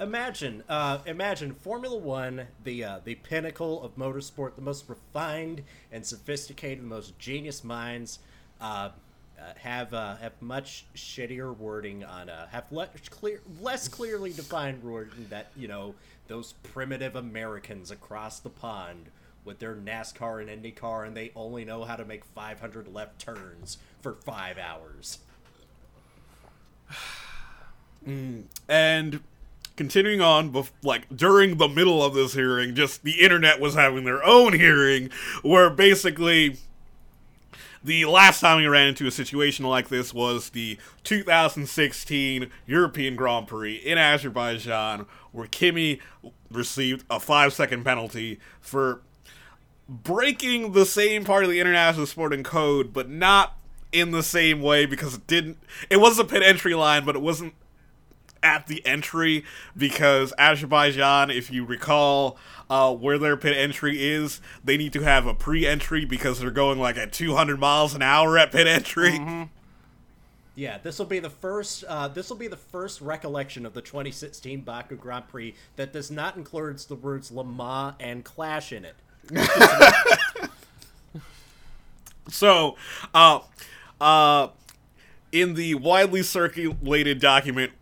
Imagine, 0.00 0.62
uh, 0.68 0.98
imagine 1.06 1.54
Formula 1.54 1.96
One, 1.96 2.46
the 2.64 2.84
uh, 2.84 3.00
the 3.04 3.16
pinnacle 3.16 3.82
of 3.82 3.96
motorsport, 3.96 4.54
the 4.54 4.62
most 4.62 4.88
refined 4.88 5.62
and 5.92 6.04
sophisticated, 6.04 6.82
the 6.82 6.88
most 6.88 7.18
genius 7.18 7.64
minds, 7.64 8.18
uh, 8.60 8.90
uh, 9.38 9.52
have 9.58 9.92
uh, 9.92 10.16
have 10.16 10.32
much 10.40 10.86
shittier 10.94 11.56
wording 11.56 12.04
on, 12.04 12.30
uh, 12.30 12.46
have 12.48 12.64
less 12.70 12.88
clear, 13.10 13.40
less 13.60 13.86
clearly 13.86 14.32
defined 14.32 14.82
wording 14.82 15.26
that 15.28 15.50
you 15.56 15.68
know 15.68 15.94
those 16.28 16.54
primitive 16.62 17.16
Americans 17.16 17.90
across 17.90 18.40
the 18.40 18.50
pond 18.50 19.10
with 19.44 19.58
their 19.58 19.74
NASCAR 19.74 20.40
and 20.40 20.64
IndyCar, 20.64 21.06
and 21.06 21.16
they 21.16 21.30
only 21.36 21.64
know 21.64 21.84
how 21.84 21.96
to 21.96 22.04
make 22.04 22.24
500 22.24 22.92
left 22.92 23.20
turns 23.20 23.78
for 24.00 24.14
five 24.14 24.58
hours. 24.58 25.18
And 28.68 29.20
continuing 29.76 30.20
on, 30.20 30.52
bef- 30.52 30.70
like 30.82 31.14
during 31.14 31.58
the 31.58 31.68
middle 31.68 32.02
of 32.02 32.14
this 32.14 32.34
hearing, 32.34 32.74
just 32.74 33.02
the 33.02 33.20
internet 33.20 33.60
was 33.60 33.74
having 33.74 34.04
their 34.04 34.24
own 34.24 34.52
hearing 34.54 35.10
where 35.42 35.70
basically 35.70 36.56
the 37.86 38.04
last 38.06 38.40
time 38.40 38.58
we 38.58 38.66
ran 38.66 38.88
into 38.88 39.06
a 39.06 39.10
situation 39.12 39.64
like 39.64 39.88
this 39.88 40.12
was 40.12 40.50
the 40.50 40.76
2016 41.04 42.50
European 42.66 43.14
Grand 43.14 43.46
Prix 43.46 43.76
in 43.76 43.96
Azerbaijan, 43.96 45.06
where 45.30 45.46
Kimi 45.46 46.00
received 46.50 47.04
a 47.08 47.20
five 47.20 47.52
second 47.52 47.84
penalty 47.84 48.40
for 48.60 49.02
breaking 49.88 50.72
the 50.72 50.84
same 50.84 51.24
part 51.24 51.44
of 51.44 51.50
the 51.50 51.60
international 51.60 52.06
sporting 52.06 52.42
code, 52.42 52.92
but 52.92 53.08
not 53.08 53.56
in 53.92 54.10
the 54.10 54.22
same 54.22 54.60
way 54.60 54.84
because 54.84 55.14
it 55.14 55.26
didn't. 55.28 55.58
It 55.88 55.98
was 55.98 56.18
a 56.18 56.24
pit 56.24 56.42
entry 56.42 56.74
line, 56.74 57.04
but 57.04 57.14
it 57.14 57.22
wasn't 57.22 57.54
at 58.42 58.66
the 58.66 58.84
entry 58.86 59.44
because 59.76 60.32
Azerbaijan, 60.38 61.30
if 61.30 61.50
you 61.50 61.64
recall, 61.64 62.36
uh, 62.68 62.94
where 62.94 63.18
their 63.18 63.36
pit 63.36 63.56
entry 63.56 64.02
is, 64.02 64.40
they 64.64 64.76
need 64.76 64.92
to 64.92 65.02
have 65.02 65.26
a 65.26 65.34
pre-entry 65.34 66.04
because 66.04 66.40
they're 66.40 66.50
going 66.50 66.78
like 66.78 66.96
at 66.96 67.12
200 67.12 67.58
miles 67.58 67.94
an 67.94 68.02
hour 68.02 68.38
at 68.38 68.52
pit 68.52 68.66
entry. 68.66 69.48
Yeah, 70.54 70.78
this 70.78 70.98
will 70.98 71.06
be 71.06 71.18
the 71.18 71.28
first. 71.28 71.84
Uh, 71.84 72.08
this 72.08 72.30
will 72.30 72.38
be 72.38 72.48
the 72.48 72.56
first 72.56 73.02
recollection 73.02 73.66
of 73.66 73.74
the 73.74 73.82
2016 73.82 74.62
Baku 74.62 74.96
Grand 74.96 75.28
Prix 75.28 75.54
that 75.76 75.92
does 75.92 76.10
not 76.10 76.36
include 76.36 76.78
the 76.78 76.94
words 76.94 77.30
Le 77.30 77.44
Mans 77.44 77.94
and 78.00 78.24
Clash 78.24 78.72
in 78.72 78.86
it. 78.86 78.96
So, 82.28 82.76
uh, 83.14 83.40
uh, 84.00 84.48
in 85.32 85.54
the 85.54 85.74
widely 85.76 86.22
circulated 86.22 87.20
document, 87.20 87.72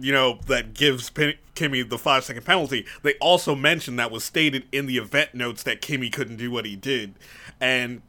you 0.00 0.12
know, 0.12 0.38
that 0.46 0.74
gives 0.74 1.10
Kimi 1.54 1.82
the 1.82 1.98
five 1.98 2.24
second 2.24 2.44
penalty, 2.44 2.86
they 3.02 3.14
also 3.14 3.54
mentioned 3.54 3.98
that 3.98 4.10
was 4.10 4.24
stated 4.24 4.64
in 4.72 4.86
the 4.86 4.98
event 4.98 5.34
notes 5.34 5.62
that 5.64 5.80
Kimi 5.80 6.10
couldn't 6.10 6.36
do 6.36 6.50
what 6.50 6.64
he 6.64 6.76
did. 6.76 7.14
And 7.60 8.02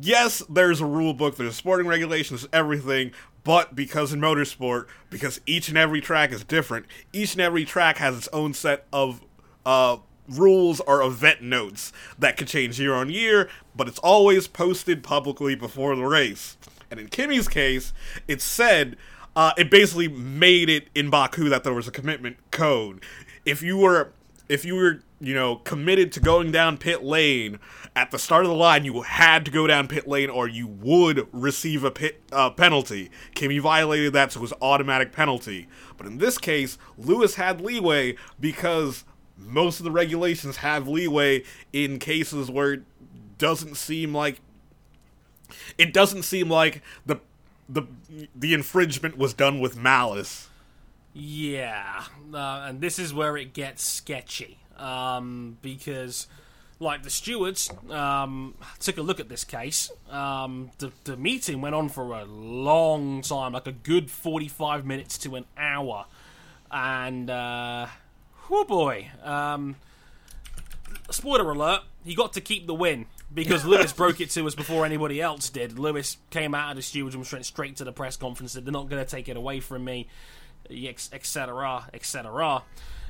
yes, 0.00 0.42
there's 0.48 0.80
a 0.80 0.86
rule 0.86 1.14
book, 1.14 1.36
there's 1.36 1.56
sporting 1.56 1.86
regulations, 1.86 2.46
everything, 2.52 3.12
but 3.44 3.74
because 3.74 4.12
in 4.12 4.20
motorsport, 4.20 4.86
because 5.10 5.40
each 5.46 5.68
and 5.68 5.78
every 5.78 6.00
track 6.00 6.32
is 6.32 6.44
different, 6.44 6.86
each 7.12 7.32
and 7.32 7.40
every 7.40 7.64
track 7.64 7.98
has 7.98 8.16
its 8.16 8.28
own 8.32 8.54
set 8.54 8.86
of 8.92 9.22
uh, 9.66 9.98
rules 10.28 10.80
or 10.80 11.02
event 11.02 11.42
notes 11.42 11.92
that 12.18 12.36
could 12.36 12.48
change 12.48 12.78
year 12.78 12.94
on 12.94 13.10
year, 13.10 13.48
but 13.74 13.88
it's 13.88 13.98
always 14.00 14.46
posted 14.46 15.02
publicly 15.02 15.54
before 15.54 15.96
the 15.96 16.04
race. 16.04 16.56
And 16.90 16.98
in 16.98 17.08
Kimi's 17.08 17.48
case, 17.48 17.92
it 18.26 18.40
said 18.40 18.96
uh, 19.38 19.52
it 19.56 19.70
basically 19.70 20.08
made 20.08 20.68
it 20.68 20.88
in 20.96 21.10
Baku 21.10 21.48
that 21.48 21.62
there 21.62 21.72
was 21.72 21.86
a 21.86 21.92
commitment 21.92 22.38
code. 22.50 23.00
If 23.44 23.62
you 23.62 23.76
were 23.76 24.10
if 24.48 24.64
you 24.64 24.74
were 24.74 25.00
you 25.20 25.32
know 25.32 25.56
committed 25.56 26.10
to 26.14 26.20
going 26.20 26.50
down 26.50 26.76
pit 26.76 27.04
lane 27.04 27.60
at 27.94 28.10
the 28.10 28.18
start 28.18 28.44
of 28.44 28.50
the 28.50 28.56
line, 28.56 28.84
you 28.84 29.02
had 29.02 29.44
to 29.44 29.52
go 29.52 29.68
down 29.68 29.86
pit 29.86 30.08
lane 30.08 30.28
or 30.28 30.48
you 30.48 30.66
would 30.66 31.28
receive 31.30 31.84
a 31.84 31.90
pit 31.92 32.20
uh, 32.32 32.50
penalty. 32.50 33.12
Kimi 33.36 33.60
violated 33.60 34.12
that, 34.12 34.32
so 34.32 34.40
it 34.40 34.42
was 34.42 34.52
automatic 34.60 35.12
penalty. 35.12 35.68
But 35.96 36.08
in 36.08 36.18
this 36.18 36.36
case, 36.36 36.76
Lewis 36.96 37.36
had 37.36 37.60
leeway 37.60 38.16
because 38.40 39.04
most 39.36 39.78
of 39.78 39.84
the 39.84 39.92
regulations 39.92 40.56
have 40.56 40.88
leeway 40.88 41.44
in 41.72 42.00
cases 42.00 42.50
where 42.50 42.72
it 42.72 42.82
doesn't 43.38 43.76
seem 43.76 44.12
like 44.12 44.40
it 45.78 45.92
doesn't 45.92 46.24
seem 46.24 46.50
like 46.50 46.82
the 47.06 47.20
the 47.68 47.82
the 48.34 48.54
infringement 48.54 49.18
was 49.18 49.34
done 49.34 49.60
with 49.60 49.76
malice. 49.76 50.48
Yeah, 51.14 52.04
uh, 52.32 52.66
and 52.68 52.80
this 52.80 52.98
is 52.98 53.12
where 53.12 53.36
it 53.36 53.52
gets 53.52 53.82
sketchy 53.82 54.58
um, 54.76 55.58
because, 55.62 56.26
like 56.78 57.02
the 57.02 57.10
stewards 57.10 57.70
um, 57.90 58.54
took 58.78 58.98
a 58.98 59.02
look 59.02 59.18
at 59.18 59.28
this 59.28 59.44
case. 59.44 59.90
Um, 60.10 60.70
the 60.78 60.92
the 61.04 61.16
meeting 61.16 61.60
went 61.60 61.74
on 61.74 61.88
for 61.88 62.12
a 62.12 62.24
long 62.24 63.22
time, 63.22 63.52
like 63.52 63.66
a 63.66 63.72
good 63.72 64.10
forty-five 64.10 64.86
minutes 64.86 65.18
to 65.18 65.34
an 65.36 65.46
hour, 65.56 66.06
and 66.70 67.30
uh, 67.30 67.86
oh 68.50 68.64
boy, 68.64 69.08
um, 69.24 69.76
spoiler 71.10 71.50
alert: 71.50 71.82
he 72.04 72.14
got 72.14 72.32
to 72.34 72.40
keep 72.40 72.66
the 72.66 72.74
win. 72.74 73.06
Because 73.32 73.64
Lewis 73.64 73.92
broke 73.92 74.20
it 74.20 74.30
to 74.30 74.46
us 74.46 74.54
before 74.54 74.86
anybody 74.86 75.20
else 75.20 75.50
did. 75.50 75.78
Lewis 75.78 76.16
came 76.30 76.54
out 76.54 76.70
of 76.70 76.76
the 76.76 76.82
stewards 76.82 77.14
room 77.14 77.24
straight 77.24 77.44
straight 77.44 77.76
to 77.76 77.84
the 77.84 77.92
press 77.92 78.16
conference. 78.16 78.52
Said 78.52 78.64
they're 78.64 78.72
not 78.72 78.88
going 78.88 79.04
to 79.04 79.10
take 79.10 79.28
it 79.28 79.36
away 79.36 79.60
from 79.60 79.84
me 79.84 80.08
etc., 80.70 81.88
etc. 81.92 82.62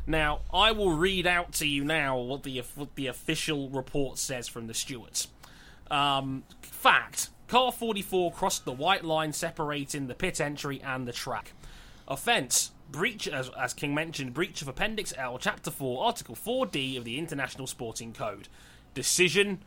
Now, 0.07 0.41
I 0.53 0.73
will 0.73 0.93
read 0.93 1.27
out 1.27 1.53
to 1.55 1.67
you 1.67 1.85
now 1.85 2.17
what 2.17 2.43
the 2.43 2.63
what 2.75 2.95
the 2.95 3.07
official 3.07 3.69
report 3.69 4.19
says 4.19 4.49
from 4.49 4.67
the 4.67 4.75
stewards. 4.75 5.29
Um, 5.91 6.45
fact: 6.63 7.29
Car 7.47 7.73
44 7.73 8.33
crossed 8.33 8.65
the 8.65 8.73
white 8.73 9.05
line 9.05 9.33
separating 9.33 10.07
the 10.07 10.15
pit 10.15 10.41
entry 10.41 10.81
and 10.83 11.07
the 11.07 11.13
track. 11.13 11.53
Offence: 12.07 12.73
breach, 12.91 13.29
as, 13.29 13.51
as 13.51 13.75
King 13.75 13.95
mentioned, 13.95 14.33
breach 14.33 14.63
of 14.63 14.69
Appendix 14.69 15.13
L, 15.17 15.39
Chapter 15.39 15.71
4, 15.71 16.05
Article 16.05 16.35
4D 16.35 16.97
of 16.97 17.05
the 17.05 17.19
International 17.19 17.67
Sporting 17.67 18.15
Code. 18.15 18.49
Decision: 18.95 19.63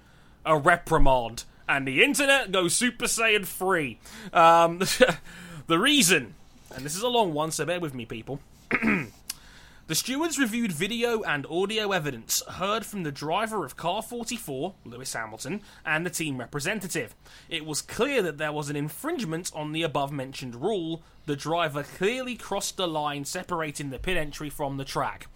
a 0.46 0.58
reprimand, 0.58 1.44
and 1.68 1.88
the 1.88 2.04
internet 2.04 2.52
goes 2.52 2.76
Super 2.76 3.06
Saiyan 3.06 3.46
3. 3.46 4.00
Um, 4.34 4.80
the 5.68 5.80
reason 5.80 6.36
and 6.76 6.86
this 6.86 6.96
is 6.96 7.02
a 7.02 7.10
long 7.10 7.34
one, 7.34 7.52
so 7.52 7.66
bear 7.66 7.80
with 7.80 7.94
me, 7.94 8.06
people. 8.06 8.40
the 8.72 9.96
stewards 9.96 10.40
reviewed 10.40 10.72
video 10.72 11.22
and 11.24 11.46
audio 11.48 11.92
evidence 11.92 12.42
heard 12.48 12.86
from 12.86 13.04
the 13.04 13.12
driver 13.12 13.66
of 13.66 13.76
car 13.76 14.02
44, 14.02 14.74
Lewis 14.86 15.14
Hamilton, 15.14 15.62
and 15.86 16.06
the 16.06 16.10
team 16.10 16.38
representative. 16.38 17.14
It 17.50 17.66
was 17.66 17.82
clear 17.82 18.22
that 18.22 18.38
there 18.38 18.54
was 18.54 18.70
an 18.70 18.76
infringement 18.76 19.52
on 19.54 19.74
the 19.74 19.84
above 19.84 20.12
mentioned 20.12 20.56
rule. 20.56 21.04
The 21.26 21.36
driver 21.36 21.84
clearly 21.84 22.36
crossed 22.36 22.78
the 22.78 22.88
line 22.88 23.26
separating 23.26 23.90
the 23.90 24.00
pit 24.00 24.18
entry 24.18 24.50
from 24.50 24.78
the 24.78 24.86
track. 24.86 25.28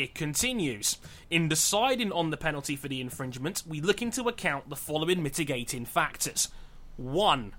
It 0.00 0.14
continues. 0.14 0.96
In 1.28 1.50
deciding 1.50 2.10
on 2.10 2.30
the 2.30 2.38
penalty 2.38 2.74
for 2.74 2.88
the 2.88 3.02
infringement, 3.02 3.64
we 3.66 3.82
look 3.82 4.00
into 4.00 4.28
account 4.28 4.70
the 4.70 4.76
following 4.76 5.22
mitigating 5.22 5.84
factors. 5.84 6.48
1 6.96 7.54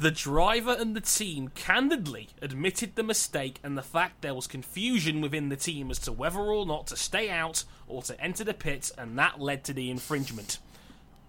the 0.00 0.10
driver 0.12 0.76
and 0.78 0.94
the 0.94 1.00
team 1.00 1.48
candidly 1.48 2.28
admitted 2.40 2.94
the 2.94 3.02
mistake 3.02 3.58
and 3.64 3.76
the 3.76 3.82
fact 3.82 4.22
there 4.22 4.34
was 4.34 4.46
confusion 4.46 5.20
within 5.20 5.48
the 5.48 5.56
team 5.56 5.90
as 5.90 5.98
to 5.98 6.12
whether 6.12 6.38
or 6.38 6.64
not 6.64 6.86
to 6.86 6.96
stay 6.96 7.28
out 7.28 7.64
or 7.88 8.00
to 8.02 8.20
enter 8.20 8.44
the 8.44 8.54
pit, 8.54 8.92
and 8.96 9.18
that 9.18 9.40
led 9.40 9.64
to 9.64 9.72
the 9.72 9.90
infringement. 9.90 10.58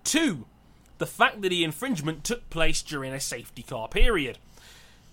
Two, 0.04 0.46
the 1.00 1.08
fact 1.08 1.42
that 1.42 1.50
the 1.50 1.64
infringement 1.64 2.24
took 2.24 2.48
place 2.52 2.84
during 2.84 3.12
a 3.12 3.20
safety 3.20 3.64
car 3.64 3.88
period. 3.88 4.38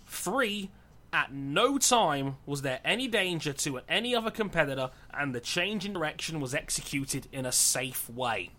Three, 0.07 0.69
at 1.17 1.33
no 1.33 1.79
time 1.79 2.37
was 2.45 2.61
there 2.61 2.81
any 2.85 3.09
danger 3.09 3.53
to 3.55 3.81
any 3.89 4.15
other 4.15 4.31
competitor, 4.31 4.91
and 5.15 5.35
the 5.35 5.41
change 5.41 5.87
in 5.87 5.95
direction 5.95 6.41
was 6.41 6.55
executed 6.55 7.27
in 7.33 7.47
a 7.47 7.53
safe 7.53 8.11
way 8.11 8.51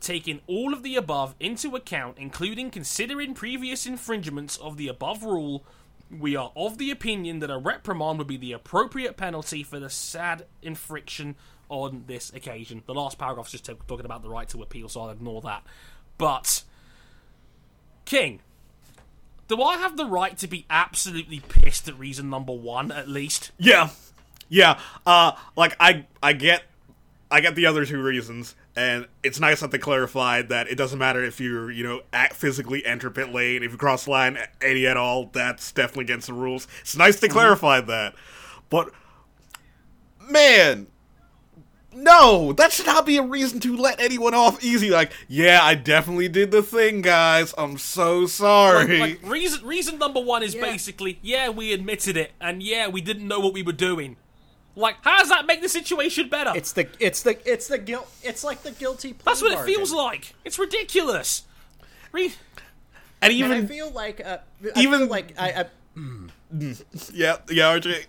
taking 0.00 0.40
all 0.46 0.72
of 0.72 0.82
the 0.82 0.96
above 0.96 1.34
into 1.38 1.76
account, 1.76 2.16
including 2.18 2.70
considering 2.70 3.34
previous 3.34 3.86
infringements 3.86 4.56
of 4.56 4.76
the 4.76 4.88
above 4.88 5.22
rule, 5.22 5.64
We 6.10 6.34
are 6.34 6.50
of 6.56 6.78
the 6.78 6.90
opinion 6.90 7.38
that 7.38 7.50
a 7.50 7.58
reprimand 7.58 8.18
would 8.18 8.26
be 8.26 8.36
the 8.36 8.52
appropriate 8.52 9.16
penalty 9.16 9.62
for 9.62 9.78
the 9.78 9.90
sad 9.90 10.46
infraction 10.60 11.36
on 11.68 12.04
this 12.08 12.32
occasion. 12.32 12.82
The 12.86 12.94
last 12.94 13.16
paragraph 13.16 13.46
is 13.46 13.52
just 13.52 13.66
talking 13.86 14.04
about 14.04 14.22
the 14.22 14.28
right 14.28 14.48
to 14.48 14.60
appeal, 14.60 14.88
so 14.88 15.02
I'll 15.02 15.10
ignore 15.10 15.40
that. 15.42 15.62
But, 16.18 16.64
King, 18.04 18.40
do 19.50 19.60
I 19.60 19.78
have 19.78 19.96
the 19.96 20.06
right 20.06 20.38
to 20.38 20.46
be 20.46 20.64
absolutely 20.70 21.40
pissed 21.40 21.88
at 21.88 21.98
reason 21.98 22.30
number 22.30 22.52
one, 22.52 22.92
at 22.92 23.08
least? 23.08 23.50
Yeah, 23.58 23.90
yeah. 24.48 24.78
Uh, 25.04 25.32
like 25.56 25.74
I, 25.80 26.06
I 26.22 26.34
get, 26.34 26.62
I 27.32 27.40
get 27.40 27.56
the 27.56 27.66
other 27.66 27.84
two 27.84 28.00
reasons, 28.00 28.54
and 28.76 29.08
it's 29.24 29.40
nice 29.40 29.58
that 29.58 29.72
they 29.72 29.78
clarified 29.78 30.50
that 30.50 30.68
it 30.68 30.76
doesn't 30.76 31.00
matter 31.00 31.24
if 31.24 31.40
you're, 31.40 31.68
you 31.68 31.82
know, 31.82 32.02
act 32.12 32.34
physically 32.34 32.86
enter 32.86 33.10
pit 33.10 33.32
lane. 33.32 33.64
If 33.64 33.72
you 33.72 33.76
cross 33.76 34.04
the 34.04 34.12
line 34.12 34.38
any 34.62 34.86
at 34.86 34.96
all, 34.96 35.30
that's 35.32 35.72
definitely 35.72 36.04
against 36.04 36.28
the 36.28 36.34
rules. 36.34 36.68
It's 36.82 36.96
nice 36.96 37.18
they 37.18 37.26
clarified 37.26 37.88
that, 37.88 38.14
but 38.68 38.92
man. 40.30 40.86
No, 41.92 42.52
that 42.52 42.72
should 42.72 42.86
not 42.86 43.04
be 43.04 43.16
a 43.16 43.22
reason 43.22 43.58
to 43.60 43.76
let 43.76 44.00
anyone 44.00 44.32
off 44.32 44.62
easy. 44.62 44.90
Like, 44.90 45.10
yeah, 45.28 45.60
I 45.62 45.74
definitely 45.74 46.28
did 46.28 46.50
the 46.52 46.62
thing, 46.62 47.02
guys. 47.02 47.52
I'm 47.58 47.78
so 47.78 48.26
sorry. 48.26 48.98
Like, 49.00 49.20
reason 49.24 49.66
reason 49.66 49.98
number 49.98 50.20
one 50.20 50.42
is 50.44 50.54
Yeah. 50.54 50.62
basically, 50.62 51.18
yeah, 51.22 51.48
we 51.48 51.72
admitted 51.72 52.16
it, 52.16 52.32
and 52.40 52.62
yeah, 52.62 52.86
we 52.88 53.00
didn't 53.00 53.26
know 53.26 53.40
what 53.40 53.52
we 53.54 53.62
were 53.62 53.72
doing. 53.72 54.16
Like, 54.76 54.96
how 55.02 55.18
does 55.18 55.28
that 55.30 55.46
make 55.46 55.62
the 55.62 55.68
situation 55.68 56.28
better? 56.28 56.52
It's 56.54 56.72
the 56.72 56.86
it's 57.00 57.22
the 57.24 57.36
it's 57.50 57.66
the 57.66 57.78
guilt. 57.78 58.08
It's 58.22 58.44
like 58.44 58.62
the 58.62 58.70
guilty. 58.70 59.12
Plea 59.12 59.22
That's 59.24 59.42
what 59.42 59.52
it 59.52 59.64
feels 59.66 59.92
like. 59.92 60.34
It's 60.44 60.58
ridiculous. 60.60 61.42
Re- 62.12 62.26
and 62.26 62.32
And 63.22 63.32
even 63.32 63.52
I 63.52 63.66
feel 63.66 63.90
like 63.90 64.24
uh, 64.24 64.38
I 64.76 64.80
even- 64.80 65.00
feel 65.00 65.08
like 65.08 65.34
I, 65.38 65.50
I 65.50 65.64
yeah, 67.12 67.36
yeah, 67.50 67.76
RJ. 67.78 68.06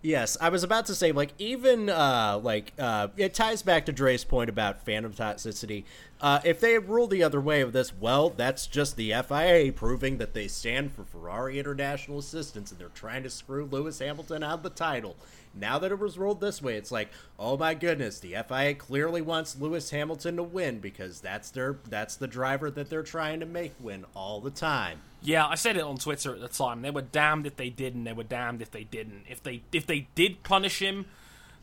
Yes, 0.00 0.36
I 0.40 0.48
was 0.48 0.62
about 0.62 0.86
to 0.86 0.94
say, 0.94 1.10
like, 1.10 1.32
even, 1.38 1.90
uh, 1.90 2.38
like, 2.40 2.72
uh, 2.78 3.08
it 3.16 3.34
ties 3.34 3.62
back 3.62 3.84
to 3.86 3.92
Dre's 3.92 4.22
point 4.22 4.48
about 4.48 4.84
phantom 4.84 5.12
toxicity. 5.12 5.82
Uh, 6.20 6.38
if 6.44 6.60
they 6.60 6.78
rule 6.78 7.08
the 7.08 7.24
other 7.24 7.40
way 7.40 7.62
of 7.62 7.72
this, 7.72 7.92
well, 7.92 8.30
that's 8.30 8.68
just 8.68 8.96
the 8.96 9.12
FIA 9.26 9.72
proving 9.72 10.18
that 10.18 10.34
they 10.34 10.46
stand 10.46 10.92
for 10.92 11.02
Ferrari 11.02 11.58
International 11.58 12.18
Assistance 12.18 12.70
and 12.70 12.80
they're 12.80 12.88
trying 12.90 13.24
to 13.24 13.30
screw 13.30 13.64
Lewis 13.64 13.98
Hamilton 13.98 14.44
out 14.44 14.58
of 14.58 14.62
the 14.62 14.70
title. 14.70 15.16
Now 15.58 15.78
that 15.78 15.90
it 15.92 15.98
was 15.98 16.18
ruled 16.18 16.40
this 16.40 16.62
way, 16.62 16.76
it's 16.76 16.90
like, 16.90 17.10
oh 17.38 17.56
my 17.56 17.74
goodness, 17.74 18.20
the 18.20 18.36
FIA 18.48 18.74
clearly 18.74 19.20
wants 19.22 19.58
Lewis 19.58 19.90
Hamilton 19.90 20.36
to 20.36 20.42
win 20.42 20.78
because 20.80 21.20
that's 21.20 21.50
their 21.50 21.78
that's 21.88 22.16
the 22.16 22.26
driver 22.28 22.70
that 22.70 22.90
they're 22.90 23.02
trying 23.02 23.40
to 23.40 23.46
make 23.46 23.74
win 23.80 24.04
all 24.14 24.40
the 24.40 24.50
time. 24.50 25.00
yeah, 25.22 25.46
I 25.46 25.56
said 25.56 25.76
it 25.76 25.82
on 25.82 25.96
Twitter 25.98 26.32
at 26.34 26.40
the 26.40 26.48
time. 26.48 26.82
They 26.82 26.90
were 26.90 27.02
damned 27.02 27.46
if 27.46 27.56
they 27.56 27.70
did, 27.70 27.94
and 27.94 28.06
they 28.06 28.12
were 28.12 28.22
damned 28.24 28.62
if 28.62 28.70
they 28.70 28.84
didn't. 28.84 29.24
If 29.28 29.42
they 29.42 29.62
if 29.72 29.86
they 29.86 30.08
did 30.14 30.42
punish 30.42 30.80
him, 30.80 31.06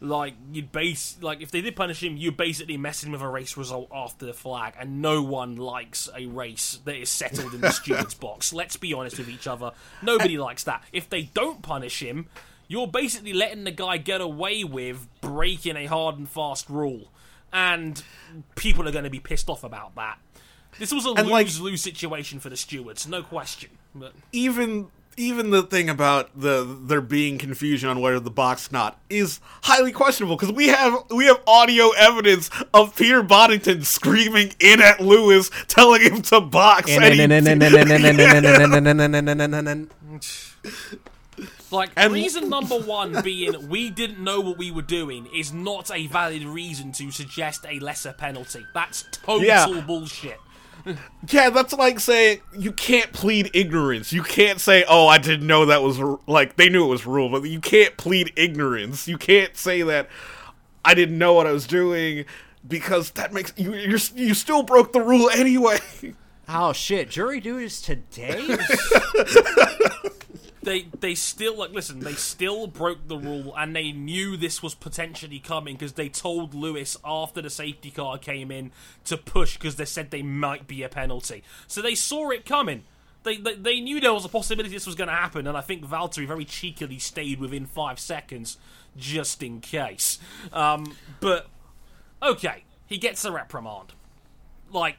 like 0.01 0.33
you'd 0.51 0.71
base 0.73 1.17
like 1.21 1.41
if 1.41 1.51
they 1.51 1.61
did 1.61 1.75
punish 1.75 2.03
him, 2.03 2.17
you're 2.17 2.31
basically 2.31 2.75
messing 2.77 3.11
with 3.11 3.21
a 3.21 3.27
race 3.27 3.55
result 3.55 3.87
after 3.93 4.25
the 4.25 4.33
flag, 4.33 4.73
and 4.77 5.01
no 5.01 5.23
one 5.23 5.55
likes 5.55 6.09
a 6.15 6.25
race 6.25 6.79
that 6.85 6.95
is 6.95 7.09
settled 7.09 7.53
in 7.53 7.61
the 7.61 7.71
steward's 7.81 8.13
box. 8.13 8.51
Let's 8.51 8.75
be 8.75 8.93
honest 8.93 9.17
with 9.17 9.29
each 9.29 9.47
other. 9.47 9.71
Nobody 10.01 10.37
likes 10.37 10.65
that. 10.65 10.83
If 10.91 11.09
they 11.09 11.23
don't 11.23 11.61
punish 11.61 12.01
him, 12.01 12.27
you're 12.67 12.87
basically 12.87 13.33
letting 13.33 13.63
the 13.63 13.71
guy 13.71 13.97
get 13.97 14.21
away 14.21 14.63
with 14.63 15.07
breaking 15.21 15.75
a 15.77 15.85
hard 15.85 16.17
and 16.17 16.29
fast 16.29 16.69
rule, 16.69 17.11
and 17.53 18.03
people 18.55 18.87
are 18.87 18.91
going 18.91 19.03
to 19.03 19.09
be 19.09 19.19
pissed 19.19 19.49
off 19.49 19.63
about 19.63 19.95
that. 19.95 20.17
This 20.79 20.91
was 20.91 21.05
a 21.05 21.11
And, 21.11 21.29
like- 21.29 21.45
lose 21.47 21.61
lose 21.61 21.81
situation 21.81 22.39
for 22.39 22.49
the 22.49 22.57
stewards, 22.57 23.07
no 23.07 23.23
question. 23.23 23.69
But 23.93 24.13
even 24.31 24.87
even 25.17 25.49
the 25.49 25.63
thing 25.63 25.89
about 25.89 26.29
the 26.37 26.63
there 26.83 26.99
being 26.99 27.37
confusion 27.37 27.87
on 27.87 28.01
whether 28.01 28.19
the 28.19 28.29
box 28.29 28.71
not 28.71 28.99
is 29.09 29.39
highly 29.63 29.93
questionable 29.93 30.35
because 30.35 30.53
we 30.53 30.67
have 30.67 31.03
we 31.09 31.25
have 31.27 31.41
audio 31.47 31.91
evidence 31.91 32.49
of 32.73 32.93
Peter 32.95 33.23
Bonnington 33.23 33.85
screaming 33.85 34.53
in 34.59 34.81
at 34.81 34.99
Lewis, 34.99 35.49
telling 35.67 36.01
him 36.01 36.21
to 36.23 36.41
box. 36.41 36.91
And 41.65 41.69
he- 41.71 41.75
like 41.75 41.91
And- 41.95 42.13
reason 42.13 42.49
number 42.49 42.77
one 42.77 43.21
being 43.21 43.69
we 43.69 43.89
didn't 43.89 44.19
know 44.23 44.39
what 44.41 44.57
we 44.57 44.71
were 44.71 44.81
doing 44.81 45.27
is 45.33 45.51
not 45.53 45.91
a 45.91 46.07
valid 46.07 46.43
reason 46.43 46.91
to 46.93 47.11
suggest 47.11 47.65
a 47.69 47.79
lesser 47.79 48.13
penalty. 48.13 48.65
That's 48.73 49.03
total 49.11 49.43
Yeah. 49.45 49.81
bullshit. 49.85 50.39
yeah, 51.29 51.49
that's 51.49 51.73
like 51.73 51.99
saying 51.99 52.41
you 52.57 52.71
can't 52.71 53.11
plead 53.11 53.49
ignorance. 53.55 54.13
You 54.13 54.21
can't 54.21 54.59
say, 54.61 54.83
"Oh, 54.87 55.07
I 55.07 55.17
didn't 55.17 55.47
know 55.47 55.65
that 55.65 55.81
was 55.81 55.99
r-" 55.99 56.19
like 56.27 56.57
they 56.57 56.69
knew 56.69 56.85
it 56.85 56.89
was 56.89 57.07
rule," 57.07 57.29
but 57.29 57.43
you 57.49 57.59
can't 57.59 57.97
plead 57.97 58.31
ignorance. 58.35 59.07
You 59.07 59.17
can't 59.17 59.57
say 59.57 59.81
that 59.81 60.09
I 60.83 60.93
didn't 60.93 61.17
know 61.17 61.33
what 61.33 61.47
I 61.47 61.51
was 61.53 61.65
doing 61.65 62.25
because 62.67 63.09
that 63.11 63.33
makes 63.33 63.51
you 63.57 63.73
you're, 63.73 63.97
you 64.15 64.35
still 64.35 64.61
broke 64.61 64.93
the 64.93 65.01
rule 65.01 65.29
anyway. 65.33 65.79
Oh 66.47 66.71
shit, 66.73 67.09
jury 67.09 67.39
duty 67.39 67.65
is 67.65 67.81
today? 67.81 68.45
They 70.65 70.87
they 70.99 71.13
still 71.13 71.57
like 71.59 71.71
listen. 71.71 71.99
They 71.99 72.13
still 72.13 72.65
broke 72.65 73.07
the 73.07 73.17
rule, 73.17 73.53
and 73.55 73.75
they 73.75 73.91
knew 73.91 74.35
this 74.35 74.63
was 74.63 74.73
potentially 74.73 75.39
coming 75.39 75.75
because 75.75 75.93
they 75.93 76.09
told 76.09 76.55
Lewis 76.55 76.97
after 77.05 77.39
the 77.41 77.51
safety 77.51 77.91
car 77.91 78.17
came 78.17 78.51
in 78.51 78.71
to 79.05 79.15
push 79.15 79.57
because 79.57 79.75
they 79.75 79.85
said 79.85 80.09
they 80.09 80.23
might 80.23 80.67
be 80.67 80.81
a 80.81 80.89
penalty. 80.89 81.43
So 81.67 81.81
they 81.81 81.93
saw 81.93 82.31
it 82.31 82.45
coming. 82.45 82.83
They, 83.21 83.37
they, 83.37 83.55
they 83.55 83.79
knew 83.79 83.99
there 83.99 84.13
was 84.13 84.25
a 84.25 84.29
possibility 84.29 84.69
this 84.69 84.85
was 84.85 84.95
going 84.95 85.07
to 85.07 85.15
happen, 85.15 85.47
and 85.47 85.57
I 85.57 85.61
think 85.61 85.83
Valtteri 85.83 86.27
very 86.27 86.45
cheekily 86.45 86.99
stayed 86.99 87.39
within 87.39 87.65
five 87.65 87.99
seconds 87.99 88.57
just 88.97 89.41
in 89.43 89.61
case. 89.61 90.19
Um, 90.51 90.95
but 91.19 91.47
okay, 92.21 92.65
he 92.85 92.97
gets 92.97 93.23
a 93.25 93.31
reprimand. 93.31 93.93
Like 94.71 94.97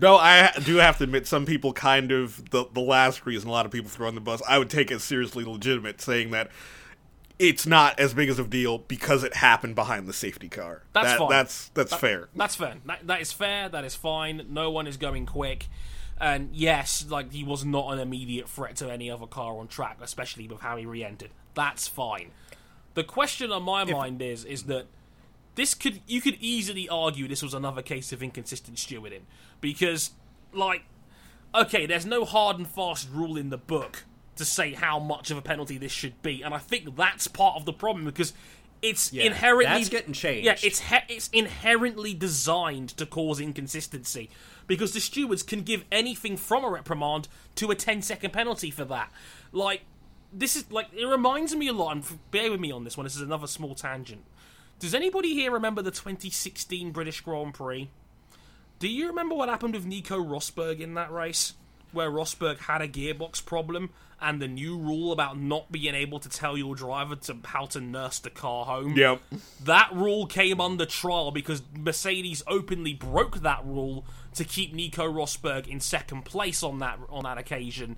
No, 0.00 0.16
I 0.16 0.52
do 0.64 0.76
have 0.76 0.98
to 0.98 1.04
admit, 1.04 1.26
some 1.26 1.44
people 1.46 1.72
kind 1.72 2.12
of 2.12 2.50
the 2.50 2.64
the 2.72 2.80
last 2.80 3.26
reason 3.26 3.48
a 3.48 3.52
lot 3.52 3.66
of 3.66 3.72
people 3.72 3.90
throw 3.90 4.08
on 4.08 4.14
the 4.14 4.20
bus. 4.20 4.40
I 4.48 4.58
would 4.58 4.70
take 4.70 4.90
it 4.90 5.00
seriously 5.00 5.44
legitimate, 5.44 6.00
saying 6.00 6.30
that 6.30 6.50
it's 7.38 7.66
not 7.66 7.98
as 7.98 8.14
big 8.14 8.28
as 8.28 8.38
a 8.38 8.44
deal 8.44 8.78
because 8.78 9.24
it 9.24 9.34
happened 9.34 9.74
behind 9.74 10.06
the 10.06 10.12
safety 10.12 10.48
car. 10.48 10.82
That's 10.92 11.08
That- 11.08 11.18
fine. 11.18 11.28
That's 11.28 11.68
that's 11.74 11.94
fair. 11.94 12.28
That's 12.34 12.54
fair. 12.54 12.76
That, 12.86 13.06
that 13.06 13.20
is 13.20 13.32
fair. 13.32 13.68
That 13.68 13.84
is 13.84 13.94
fine. 13.94 14.46
No 14.48 14.70
one 14.70 14.86
is 14.86 14.96
going 14.96 15.26
quick. 15.26 15.68
And 16.20 16.50
yes, 16.54 17.04
like 17.08 17.32
he 17.32 17.42
was 17.42 17.64
not 17.64 17.92
an 17.92 17.98
immediate 17.98 18.48
threat 18.48 18.76
to 18.76 18.90
any 18.90 19.10
other 19.10 19.26
car 19.26 19.58
on 19.58 19.66
track, 19.66 19.98
especially 20.00 20.46
with 20.46 20.60
how 20.60 20.76
he 20.76 20.86
re-entered. 20.86 21.30
That's 21.54 21.88
fine. 21.88 22.30
The 22.94 23.02
question 23.02 23.50
on 23.50 23.62
my 23.64 23.84
mind 23.84 24.22
is 24.22 24.44
is 24.44 24.64
that 24.64 24.86
this 25.54 25.74
could 25.74 26.00
you 26.06 26.20
could 26.20 26.36
easily 26.40 26.88
argue 26.88 27.28
this 27.28 27.42
was 27.42 27.54
another 27.54 27.82
case 27.82 28.12
of 28.12 28.22
inconsistent 28.22 28.76
stewarding 28.78 29.22
because 29.60 30.10
like 30.52 30.84
okay, 31.54 31.84
there's 31.84 32.06
no 32.06 32.24
hard 32.24 32.56
and 32.58 32.66
fast 32.66 33.08
rule 33.12 33.36
in 33.36 33.50
the 33.50 33.58
book 33.58 34.04
to 34.36 34.44
say 34.44 34.72
how 34.72 34.98
much 34.98 35.30
of 35.30 35.36
a 35.36 35.42
penalty 35.42 35.76
this 35.76 35.92
should 35.92 36.20
be, 36.22 36.40
and 36.42 36.54
I 36.54 36.58
think 36.58 36.96
that's 36.96 37.28
part 37.28 37.56
of 37.56 37.66
the 37.66 37.72
problem 37.74 38.06
because 38.06 38.32
it's 38.80 39.12
Yeah, 39.12 39.24
inherently 39.24 39.66
that's 39.66 39.88
getting 39.90 40.14
changed. 40.14 40.46
Yeah, 40.46 40.56
it's 40.62 40.80
he- 40.80 40.96
it's 41.14 41.28
inherently 41.28 42.14
designed 42.14 42.88
to 42.96 43.04
cause 43.06 43.38
inconsistency 43.38 44.30
because 44.66 44.92
the 44.92 45.00
stewards 45.00 45.42
can 45.42 45.62
give 45.62 45.84
anything 45.92 46.36
from 46.38 46.64
a 46.64 46.70
reprimand 46.70 47.28
to 47.56 47.70
a 47.70 47.74
10 47.74 48.00
second 48.02 48.32
penalty 48.32 48.70
for 48.70 48.84
that. 48.86 49.12
Like 49.52 49.82
this 50.32 50.56
is 50.56 50.70
like 50.72 50.88
it 50.96 51.04
reminds 51.04 51.54
me 51.54 51.68
a 51.68 51.72
lot. 51.72 51.94
And 51.94 52.30
bear 52.30 52.50
with 52.50 52.58
me 52.60 52.72
on 52.72 52.84
this 52.84 52.96
one. 52.96 53.04
This 53.04 53.14
is 53.16 53.22
another 53.22 53.46
small 53.46 53.74
tangent. 53.74 54.24
Does 54.82 54.94
anybody 54.94 55.32
here 55.32 55.52
remember 55.52 55.80
the 55.80 55.92
2016 55.92 56.90
British 56.90 57.20
Grand 57.20 57.54
Prix? 57.54 57.88
Do 58.80 58.88
you 58.88 59.06
remember 59.06 59.36
what 59.36 59.48
happened 59.48 59.74
with 59.74 59.86
Nico 59.86 60.18
Rosberg 60.18 60.80
in 60.80 60.94
that 60.94 61.12
race? 61.12 61.54
Where 61.92 62.10
Rosberg 62.10 62.58
had 62.58 62.82
a 62.82 62.88
gearbox 62.88 63.44
problem 63.44 63.90
and 64.20 64.42
the 64.42 64.48
new 64.48 64.76
rule 64.76 65.12
about 65.12 65.38
not 65.38 65.70
being 65.70 65.94
able 65.94 66.18
to 66.18 66.28
tell 66.28 66.58
your 66.58 66.74
driver 66.74 67.14
to 67.14 67.36
how 67.44 67.66
to 67.66 67.80
nurse 67.80 68.18
the 68.18 68.30
car 68.30 68.64
home. 68.64 68.96
Yep. 68.96 69.20
That 69.62 69.90
rule 69.94 70.26
came 70.26 70.60
under 70.60 70.84
trial 70.84 71.30
because 71.30 71.62
Mercedes 71.78 72.42
openly 72.48 72.94
broke 72.94 73.42
that 73.42 73.64
rule 73.64 74.04
to 74.34 74.42
keep 74.42 74.74
Nico 74.74 75.04
Rosberg 75.04 75.68
in 75.68 75.78
second 75.78 76.24
place 76.24 76.64
on 76.64 76.80
that 76.80 76.98
on 77.08 77.22
that 77.22 77.38
occasion. 77.38 77.94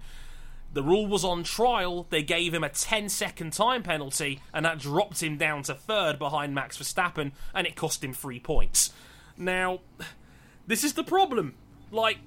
The 0.75 0.83
rule 0.83 1.07
was 1.07 1.25
on 1.25 1.45
trial. 1.45 2.07
They 2.11 2.25
gave 2.25 2.53
him 2.53 2.65
a 2.65 2.69
10 2.69 3.09
second 3.09 3.53
time 3.53 3.85
penalty, 3.85 4.41
and 4.53 4.67
that 4.67 4.81
dropped 4.81 5.23
him 5.23 5.39
down 5.39 5.63
to 5.65 5.75
third 5.75 6.19
behind 6.19 6.53
Max 6.53 6.77
Verstappen, 6.77 7.31
and 7.55 7.67
it 7.67 7.77
cost 7.77 8.03
him 8.03 8.13
three 8.13 8.41
points. 8.41 8.93
Now, 9.37 9.81
this 10.67 10.83
is 10.83 10.95
the 10.95 11.05
problem. 11.05 11.55
Like, 11.93 12.19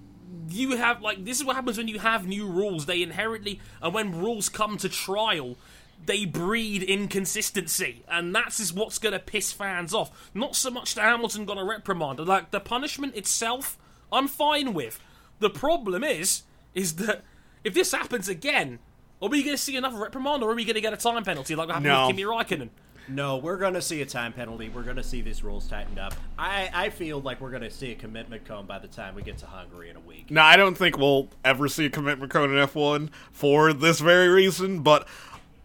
you 0.49 0.77
have, 0.77 1.01
like, 1.01 1.25
this 1.25 1.39
is 1.39 1.45
what 1.45 1.57
happens 1.57 1.77
when 1.77 1.89
you 1.89 1.99
have 1.99 2.25
new 2.25 2.47
rules. 2.47 2.85
They 2.85 3.03
inherently, 3.03 3.59
and 3.81 3.93
when 3.93 4.17
rules 4.17 4.47
come 4.47 4.77
to 4.77 4.87
trial, 4.87 5.57
they 6.05 6.23
breed 6.23 6.83
inconsistency, 6.83 8.03
and 8.07 8.33
that's 8.33 8.61
is 8.61 8.71
what's 8.71 8.97
going 8.97 9.13
to 9.13 9.19
piss 9.19 9.51
fans 9.51 9.93
off. 9.93 10.29
Not 10.33 10.55
so 10.55 10.69
much 10.69 10.95
that 10.95 11.01
Hamilton 11.01 11.43
got 11.43 11.57
a 11.57 11.65
reprimand. 11.65 12.19
Like, 12.25 12.51
the 12.51 12.61
punishment 12.61 13.13
itself, 13.15 13.77
I'm 14.09 14.29
fine 14.29 14.73
with. 14.73 15.01
The 15.39 15.49
problem 15.49 16.01
is, 16.05 16.43
is 16.73 16.95
that 16.95 17.25
if 17.63 17.73
this 17.73 17.91
happens 17.91 18.27
again, 18.29 18.79
are 19.21 19.29
we 19.29 19.43
going 19.43 19.55
to 19.55 19.61
see 19.61 19.75
another 19.77 19.97
reprimand, 19.97 20.43
or 20.43 20.51
are 20.51 20.55
we 20.55 20.63
going 20.65 20.75
to 20.75 20.81
get 20.81 20.93
a 20.93 20.97
time 20.97 21.23
penalty 21.23 21.55
like 21.55 21.67
what 21.67 21.75
happened 21.75 21.85
No. 21.91 22.07
with 22.07 22.15
Kimi 22.15 22.23
Raikkonen? 22.29 22.69
No, 23.09 23.37
we're 23.37 23.57
going 23.57 23.73
to 23.73 23.81
see 23.81 24.01
a 24.01 24.05
time 24.05 24.33
penalty. 24.33 24.67
We're 24.69 24.83
going 24.83 24.97
to 24.97 25.03
see 25.03 25.21
these 25.21 25.41
rules 25.41 25.65
tightened 25.67 25.97
up. 25.97 26.13
I, 26.37 26.69
I 26.73 26.89
feel 26.89 27.21
like 27.21 27.39
we're 27.39 27.51
going 27.51 27.61
to 27.63 27.71
see 27.71 27.91
a 27.93 27.95
commitment 27.95 28.43
cone 28.45 28.65
by 28.65 28.79
the 28.79 28.87
time 28.89 29.15
we 29.15 29.21
get 29.21 29.37
to 29.37 29.45
Hungary 29.45 29.89
in 29.89 29.95
a 29.95 29.99
week. 30.01 30.29
Now, 30.29 30.45
I 30.45 30.57
don't 30.57 30.77
think 30.77 30.97
we'll 30.97 31.29
ever 31.45 31.69
see 31.69 31.85
a 31.85 31.89
commitment 31.89 32.31
code 32.31 32.49
in 32.49 32.57
F1 32.57 33.09
for 33.31 33.71
this 33.71 34.01
very 34.01 34.27
reason, 34.27 34.81
but 34.81 35.07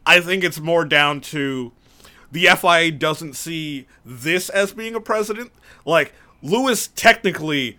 I 0.07 0.20
think 0.20 0.45
it's 0.45 0.61
more 0.61 0.84
down 0.84 1.20
to 1.22 1.72
the 2.30 2.47
FIA 2.57 2.93
doesn't 2.93 3.34
see 3.34 3.86
this 4.05 4.49
as 4.49 4.72
being 4.72 4.95
a 4.95 5.01
precedent. 5.01 5.51
Like, 5.84 6.14
Lewis 6.43 6.86
technically, 6.95 7.78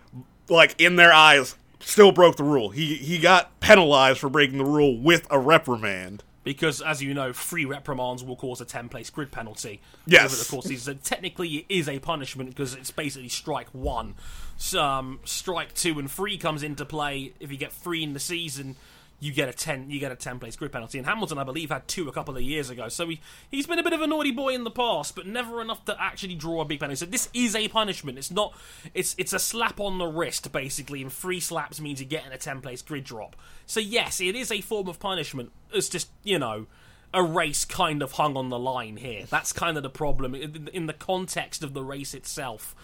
like, 0.50 0.78
in 0.78 0.96
their 0.96 1.12
eyes, 1.12 1.56
still 1.84 2.12
broke 2.12 2.36
the 2.36 2.44
rule. 2.44 2.70
He, 2.70 2.96
he 2.96 3.18
got 3.18 3.58
penalized 3.60 4.18
for 4.20 4.28
breaking 4.28 4.58
the 4.58 4.64
rule 4.64 4.98
with 4.98 5.26
a 5.30 5.38
reprimand. 5.38 6.22
Because, 6.42 6.82
as 6.82 7.02
you 7.02 7.14
know, 7.14 7.32
three 7.32 7.64
reprimands 7.64 8.22
will 8.22 8.36
cause 8.36 8.60
a 8.60 8.66
10 8.66 8.90
place 8.90 9.08
grid 9.08 9.32
penalty 9.32 9.80
Yes. 10.06 10.26
over 10.26 10.36
the 10.36 10.50
course 10.50 10.64
of 10.66 10.68
the 10.70 10.76
season. 10.76 10.98
So 10.98 11.00
technically, 11.02 11.48
it 11.48 11.64
is 11.70 11.88
a 11.88 11.98
punishment 12.00 12.50
because 12.50 12.74
it's 12.74 12.90
basically 12.90 13.30
strike 13.30 13.68
one. 13.72 14.14
So, 14.58 14.82
um, 14.82 15.20
strike 15.24 15.72
two 15.72 15.98
and 15.98 16.10
three 16.10 16.36
comes 16.36 16.62
into 16.62 16.84
play. 16.84 17.32
If 17.40 17.50
you 17.50 17.56
get 17.56 17.72
three 17.72 18.02
in 18.02 18.12
the 18.12 18.20
season, 18.20 18.76
you 19.20 19.32
get 19.32 19.48
a 19.48 19.52
10 19.52 19.90
you 19.90 20.00
get 20.00 20.12
a 20.12 20.16
10 20.16 20.38
place 20.38 20.56
grid 20.56 20.72
penalty. 20.72 20.98
And 20.98 21.06
Hamilton, 21.06 21.38
I 21.38 21.44
believe, 21.44 21.70
had 21.70 21.88
two 21.88 22.08
a 22.08 22.12
couple 22.12 22.36
of 22.36 22.42
years 22.42 22.70
ago. 22.70 22.88
So 22.88 23.08
he, 23.08 23.20
he's 23.50 23.66
been 23.66 23.78
a 23.78 23.82
bit 23.82 23.92
of 23.92 24.00
a 24.00 24.06
naughty 24.06 24.32
boy 24.32 24.54
in 24.54 24.64
the 24.64 24.70
past, 24.70 25.14
but 25.14 25.26
never 25.26 25.60
enough 25.60 25.84
to 25.86 25.96
actually 26.00 26.34
draw 26.34 26.60
a 26.60 26.64
big 26.64 26.80
penalty. 26.80 26.96
So 26.96 27.06
this 27.06 27.28
is 27.32 27.54
a 27.54 27.68
punishment. 27.68 28.18
It's 28.18 28.30
not. 28.30 28.56
It's 28.92 29.14
it's 29.18 29.32
a 29.32 29.38
slap 29.38 29.80
on 29.80 29.98
the 29.98 30.06
wrist 30.06 30.50
basically, 30.52 31.02
and 31.02 31.12
three 31.12 31.40
slaps 31.40 31.80
means 31.80 32.00
you're 32.00 32.08
getting 32.08 32.32
a 32.32 32.38
10 32.38 32.60
place 32.60 32.82
grid 32.82 33.04
drop. 33.04 33.36
So 33.66 33.80
yes, 33.80 34.20
it 34.20 34.34
is 34.34 34.52
a 34.52 34.60
form 34.60 34.88
of 34.88 34.98
punishment. 34.98 35.52
It's 35.72 35.88
just 35.88 36.10
you 36.22 36.38
know 36.38 36.66
a 37.14 37.22
race 37.22 37.64
kind 37.64 38.02
of 38.02 38.12
hung 38.12 38.36
on 38.36 38.50
the 38.50 38.58
line 38.58 38.96
here. 38.96 39.24
That's 39.30 39.52
kind 39.52 39.76
of 39.76 39.84
the 39.84 39.90
problem 39.90 40.34
in 40.34 40.86
the 40.86 40.92
context 40.92 41.62
of 41.62 41.72
the 41.72 41.82
race 41.82 42.12
itself. 42.12 42.74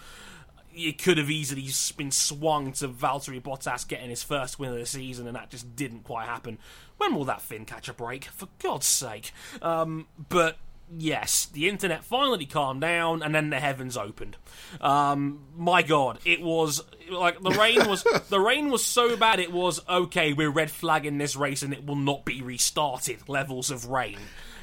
It 0.75 1.01
could 1.01 1.17
have 1.17 1.29
easily 1.29 1.67
been 1.97 2.11
swung 2.11 2.71
to 2.73 2.87
Valtteri 2.87 3.41
Bottas 3.41 3.87
getting 3.87 4.09
his 4.09 4.23
first 4.23 4.59
win 4.59 4.71
of 4.71 4.79
the 4.79 4.85
season, 4.85 5.27
and 5.27 5.35
that 5.35 5.49
just 5.49 5.75
didn't 5.75 6.03
quite 6.03 6.25
happen. 6.25 6.57
When 6.97 7.15
will 7.15 7.25
that 7.25 7.41
Finn 7.41 7.65
catch 7.65 7.89
a 7.89 7.93
break? 7.93 8.25
For 8.25 8.47
God's 8.59 8.85
sake! 8.85 9.31
Um, 9.61 10.07
but 10.29 10.57
yes, 10.97 11.45
the 11.47 11.69
internet 11.69 12.03
finally 12.03 12.45
calmed 12.45 12.81
down, 12.81 13.23
and 13.23 13.33
then 13.33 13.49
the 13.49 13.59
heavens 13.59 13.97
opened. 13.97 14.37
Um, 14.79 15.39
my 15.55 15.81
God, 15.81 16.19
it 16.25 16.41
was 16.41 16.83
like 17.09 17.41
the 17.41 17.51
rain 17.51 17.77
was 17.87 18.03
the 18.29 18.39
rain 18.39 18.69
was 18.69 18.83
so 18.83 19.15
bad. 19.15 19.39
It 19.39 19.51
was 19.51 19.81
okay. 19.87 20.33
We're 20.33 20.51
red 20.51 20.71
flagging 20.71 21.17
this 21.17 21.35
race, 21.35 21.63
and 21.63 21.73
it 21.73 21.85
will 21.85 21.95
not 21.95 22.25
be 22.25 22.41
restarted. 22.41 23.27
Levels 23.27 23.71
of 23.71 23.87
rain. 23.87 24.19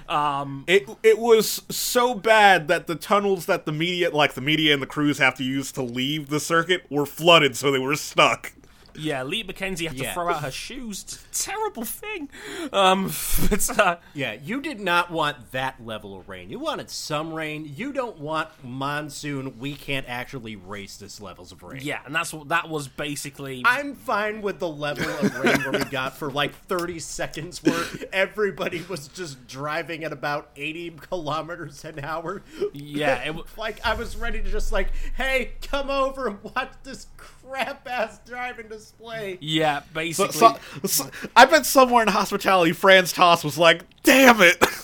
Um, 0.08 0.64
It 0.66 0.88
it 1.02 1.18
was 1.18 1.62
so 1.68 2.14
bad 2.14 2.68
that 2.68 2.86
the 2.86 2.94
tunnels 2.94 3.46
that 3.46 3.66
the 3.66 3.72
media, 3.72 4.10
like 4.10 4.34
the 4.34 4.40
media 4.40 4.72
and 4.72 4.82
the 4.82 4.86
crews, 4.86 5.18
have 5.18 5.34
to 5.36 5.44
use 5.44 5.70
to 5.72 5.82
leave 5.82 6.28
the 6.28 6.40
circuit 6.40 6.84
were 6.90 7.06
flooded, 7.06 7.56
so 7.56 7.70
they 7.70 7.78
were 7.78 7.96
stuck. 7.96 8.52
Yeah, 8.98 9.22
Lee 9.22 9.44
McKenzie 9.44 9.86
had 9.88 9.96
to 9.98 10.12
throw 10.12 10.28
out 10.30 10.42
her 10.42 10.50
shoes. 10.50 11.02
It's 11.30 11.44
a 11.44 11.50
terrible 11.50 11.84
thing. 11.84 12.28
Um, 12.72 13.12
but, 13.50 13.78
uh, 13.78 13.96
Yeah, 14.14 14.32
you 14.34 14.60
did 14.60 14.80
not 14.80 15.10
want 15.10 15.52
that 15.52 15.84
level 15.84 16.18
of 16.18 16.28
rain. 16.28 16.50
You 16.50 16.58
wanted 16.58 16.90
some 16.90 17.32
rain. 17.32 17.70
You 17.76 17.92
don't 17.92 18.18
want 18.18 18.48
monsoon. 18.62 19.58
We 19.58 19.74
can't 19.74 20.06
actually 20.08 20.56
race 20.56 20.96
this 20.96 21.20
levels 21.20 21.52
of 21.52 21.62
rain. 21.62 21.80
yeah, 21.82 22.00
and 22.06 22.14
that's 22.14 22.32
what 22.32 22.48
that 22.48 22.68
was 22.68 22.88
basically. 22.88 23.62
I'm 23.64 23.94
fine 23.94 24.42
with 24.42 24.58
the 24.58 24.68
level 24.68 25.08
of 25.08 25.38
rain 25.38 25.60
where 25.62 25.72
we 25.72 25.84
got 25.90 26.16
for 26.16 26.30
like 26.30 26.54
30 26.66 26.98
seconds 26.98 27.62
where 27.62 27.84
everybody 28.12 28.82
was 28.88 29.08
just 29.08 29.46
driving 29.46 30.04
at 30.04 30.12
about 30.12 30.50
80 30.56 30.90
kilometers 31.08 31.84
an 31.84 32.00
hour. 32.02 32.42
Yeah, 32.72 33.16
it 33.22 33.26
w- 33.26 33.44
like 33.56 33.84
I 33.86 33.94
was 33.94 34.16
ready 34.16 34.42
to 34.42 34.50
just 34.50 34.72
like, 34.72 34.88
hey, 35.16 35.52
come 35.62 35.90
over 35.90 36.28
and 36.28 36.38
watch 36.42 36.72
this 36.82 37.06
crap 37.48 37.86
ass 37.88 38.20
driving 38.26 38.68
display. 38.68 39.38
yeah, 39.40 39.80
So, 39.80 39.86
basically. 39.94 40.32
so- 40.32 40.58
so- 40.84 41.10
I 41.36 41.46
bet 41.46 41.64
somewhere 41.66 42.02
in 42.02 42.08
hospitality, 42.08 42.72
Franz 42.72 43.12
Tost 43.12 43.44
was 43.44 43.56
like, 43.58 43.82
"Damn 44.02 44.40
it!" 44.40 44.62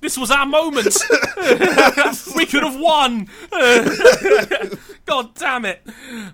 This 0.00 0.16
was 0.18 0.30
our 0.30 0.46
moment. 0.46 0.86
we 2.36 2.46
could 2.46 2.62
have 2.62 2.78
won. 2.78 3.28
God 5.06 5.34
damn 5.34 5.64
it! 5.64 5.82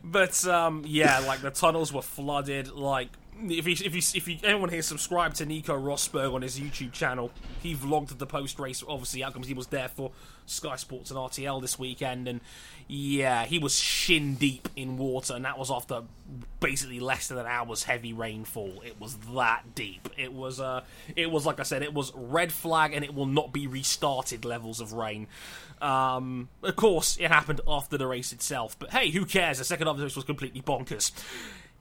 But 0.03 0.45
um, 0.47 0.83
yeah, 0.87 1.21
like 1.21 1.41
the 1.41 1.51
tunnels 1.51 1.93
were 1.93 2.03
flooded. 2.03 2.71
Like 2.73 3.09
if 3.51 3.67
you 3.67 3.73
if 3.73 3.95
you 3.95 4.03
if 4.15 4.29
you 4.29 4.39
anyone 4.45 4.69
here 4.69 4.83
subscribe 4.83 5.35
to 5.35 5.47
Nico 5.47 5.77
Rosberg 5.77 6.35
on 6.35 6.43
his 6.43 6.59
YouTube 6.59 6.93
channel, 6.93 7.31
he 7.63 7.75
vlogged 7.75 8.17
the 8.19 8.27
post 8.27 8.59
race 8.59 8.83
obviously 8.87 9.25
outcomes. 9.25 9.47
He 9.47 9.55
was 9.55 9.69
there 9.69 9.89
for 9.89 10.13
Sky 10.47 10.77
Sports 10.77 11.11
and 11.11 11.19
RTL 11.19 11.61
this 11.61 11.79
weekend, 11.79 12.29
and 12.29 12.41
yeah, 12.89 13.45
he 13.45 13.59
was 13.59 13.79
shin 13.79 14.35
deep 14.35 14.69
in 14.77 14.99
water, 14.99 15.35
and 15.35 15.45
that 15.45 15.59
was 15.59 15.71
after 15.71 16.03
basically 16.61 17.01
less 17.01 17.29
than 17.29 17.39
an 17.39 17.47
hour's 17.47 17.85
heavy 17.85 18.13
rainfall. 18.13 18.83
It 18.85 19.01
was 19.01 19.17
that 19.35 19.75
deep. 19.75 20.09
It 20.17 20.33
was 20.33 20.61
uh, 20.61 20.83
it 21.17 21.31
was 21.31 21.47
like 21.47 21.61
I 21.61 21.65
said, 21.65 21.83
it 21.83 21.95
was 21.95 22.13
red 22.15 22.53
flag, 22.53 22.93
and 22.93 23.05
it 23.05 23.15
will 23.15 23.27
not 23.27 23.53
be 23.53 23.67
restarted 23.67 24.45
levels 24.45 24.81
of 24.81 24.93
rain. 24.93 25.27
Um, 25.81 26.49
of 26.63 26.77
course, 26.77 27.17
it 27.19 27.29
happened 27.29 27.61
after 27.67 27.99
the 27.99 28.07
race 28.07 28.33
itself, 28.33 28.77
but 28.79 28.91
hey, 28.91 29.11
who 29.11 29.25
cares? 29.25 29.59
The 29.59 29.65
second 29.65 29.87
half 29.87 29.95
of 29.95 29.99
the 29.99 30.05
race 30.05 30.17
was 30.17 30.25
completely 30.25 30.63
bonkers. 30.63 31.11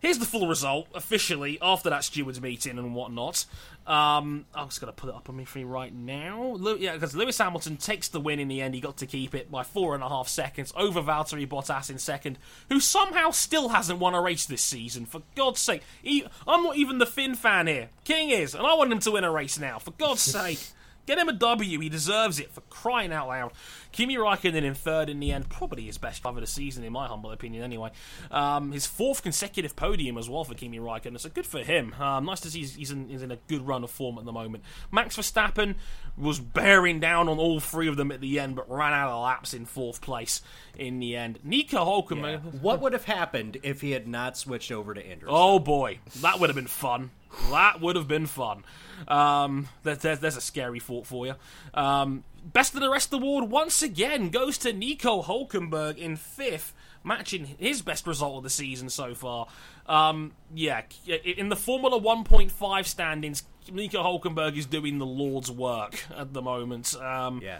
Here's 0.01 0.17
the 0.17 0.25
full 0.25 0.47
result 0.47 0.87
officially 0.95 1.59
after 1.61 1.91
that 1.91 2.03
stewards 2.03 2.41
meeting 2.41 2.79
and 2.79 2.95
whatnot. 2.95 3.45
Um, 3.85 4.45
I'm 4.55 4.67
just 4.67 4.81
gonna 4.81 4.91
put 4.93 5.09
it 5.09 5.15
up 5.15 5.29
on 5.29 5.35
me 5.37 5.45
for 5.45 5.59
you 5.59 5.67
right 5.67 5.93
now. 5.93 6.41
Lew- 6.57 6.77
yeah, 6.77 6.93
because 6.93 7.15
Lewis 7.15 7.37
Hamilton 7.37 7.77
takes 7.77 8.07
the 8.07 8.19
win 8.19 8.39
in 8.39 8.47
the 8.47 8.61
end. 8.61 8.73
He 8.73 8.81
got 8.81 8.97
to 8.97 9.05
keep 9.05 9.35
it 9.35 9.51
by 9.51 9.61
four 9.63 9.93
and 9.93 10.03
a 10.03 10.09
half 10.09 10.27
seconds 10.27 10.73
over 10.75 11.01
Valtteri 11.01 11.47
Bottas 11.47 11.89
in 11.91 11.99
second, 11.99 12.39
who 12.69 12.79
somehow 12.79 13.29
still 13.29 13.69
hasn't 13.69 13.99
won 13.99 14.15
a 14.15 14.21
race 14.21 14.45
this 14.45 14.63
season. 14.63 15.05
For 15.05 15.21
God's 15.35 15.59
sake, 15.59 15.83
he, 16.01 16.25
I'm 16.47 16.63
not 16.63 16.77
even 16.77 16.97
the 16.97 17.05
Finn 17.05 17.35
fan 17.35 17.67
here. 17.67 17.89
King 18.03 18.31
is, 18.31 18.55
and 18.55 18.65
I 18.65 18.73
want 18.73 18.91
him 18.91 18.99
to 18.99 19.11
win 19.11 19.23
a 19.23 19.31
race 19.31 19.59
now. 19.59 19.77
For 19.77 19.91
God's 19.91 20.21
sake. 20.21 20.59
Get 21.05 21.17
him 21.17 21.29
a 21.29 21.33
W. 21.33 21.79
He 21.79 21.89
deserves 21.89 22.39
it 22.39 22.51
for 22.51 22.61
crying 22.69 23.11
out 23.11 23.27
loud. 23.27 23.51
Kimi 23.91 24.15
Raikkonen 24.15 24.63
in 24.63 24.73
third 24.73 25.09
in 25.09 25.19
the 25.19 25.31
end, 25.31 25.49
probably 25.49 25.83
his 25.83 25.97
best 25.97 26.21
driver 26.21 26.37
of 26.37 26.41
the 26.41 26.47
season, 26.47 26.83
in 26.83 26.93
my 26.93 27.07
humble 27.07 27.31
opinion. 27.31 27.63
Anyway, 27.63 27.91
um, 28.29 28.71
his 28.71 28.85
fourth 28.85 29.23
consecutive 29.23 29.75
podium 29.75 30.17
as 30.17 30.29
well 30.29 30.43
for 30.43 30.53
Kimi 30.53 30.79
Raikkonen. 30.79 31.19
So 31.19 31.29
good 31.29 31.45
for 31.45 31.59
him. 31.59 31.93
Um, 31.99 32.25
nice 32.25 32.39
to 32.41 32.49
see 32.49 32.59
he's, 32.59 32.75
he's, 32.75 32.91
in, 32.91 33.09
he's 33.09 33.23
in 33.23 33.31
a 33.31 33.37
good 33.47 33.67
run 33.67 33.83
of 33.83 33.91
form 33.91 34.17
at 34.17 34.25
the 34.25 34.31
moment. 34.31 34.63
Max 34.91 35.17
Verstappen 35.17 35.75
was 36.17 36.39
bearing 36.39 36.99
down 36.99 37.27
on 37.27 37.39
all 37.39 37.59
three 37.59 37.87
of 37.87 37.97
them 37.97 38.11
at 38.11 38.21
the 38.21 38.39
end, 38.39 38.55
but 38.55 38.69
ran 38.69 38.93
out 38.93 39.11
of 39.11 39.23
laps 39.23 39.53
in 39.53 39.65
fourth 39.65 40.01
place 40.01 40.41
in 40.77 40.99
the 40.99 41.15
end. 41.15 41.39
Nico 41.43 41.83
Hulkenberg. 41.83 42.61
What 42.61 42.81
would 42.81 42.93
have 42.93 43.05
happened 43.05 43.57
if 43.63 43.81
he 43.81 43.91
had 43.91 44.07
not 44.07 44.37
switched 44.37 44.71
over 44.71 44.93
to 44.93 45.05
Andrews? 45.05 45.31
Oh 45.33 45.59
boy, 45.59 45.99
that 46.21 46.39
would 46.39 46.49
have 46.49 46.55
been 46.55 46.67
fun. 46.67 47.11
That 47.49 47.79
would 47.81 47.95
have 47.95 48.07
been 48.07 48.25
fun. 48.25 48.63
Um, 49.07 49.67
there, 49.83 49.95
there- 49.95 50.15
there's 50.15 50.37
a 50.37 50.41
scary 50.41 50.79
thought 50.79 51.07
for 51.07 51.25
you. 51.25 51.35
Um, 51.73 52.23
Best 52.43 52.73
of 52.73 52.81
the 52.81 52.89
Rest 52.89 53.13
award 53.13 53.51
once 53.51 53.83
again 53.83 54.29
goes 54.29 54.57
to 54.59 54.73
Nico 54.73 55.21
Hulkenberg 55.21 55.97
in 55.97 56.15
fifth, 56.15 56.73
matching 57.03 57.45
his 57.59 57.83
best 57.83 58.07
result 58.07 58.37
of 58.37 58.43
the 58.43 58.49
season 58.49 58.89
so 58.89 59.13
far. 59.13 59.47
Um, 59.85 60.31
yeah, 60.53 60.81
in 61.05 61.49
the 61.49 61.55
Formula 61.55 61.99
1.5 62.01 62.85
standings, 62.87 63.43
Nico 63.71 64.01
Hulkenberg 64.03 64.57
is 64.57 64.65
doing 64.65 64.97
the 64.97 65.05
Lord's 65.05 65.51
work 65.51 66.03
at 66.17 66.33
the 66.33 66.41
moment. 66.41 66.95
Um, 66.99 67.41
Yeah. 67.43 67.59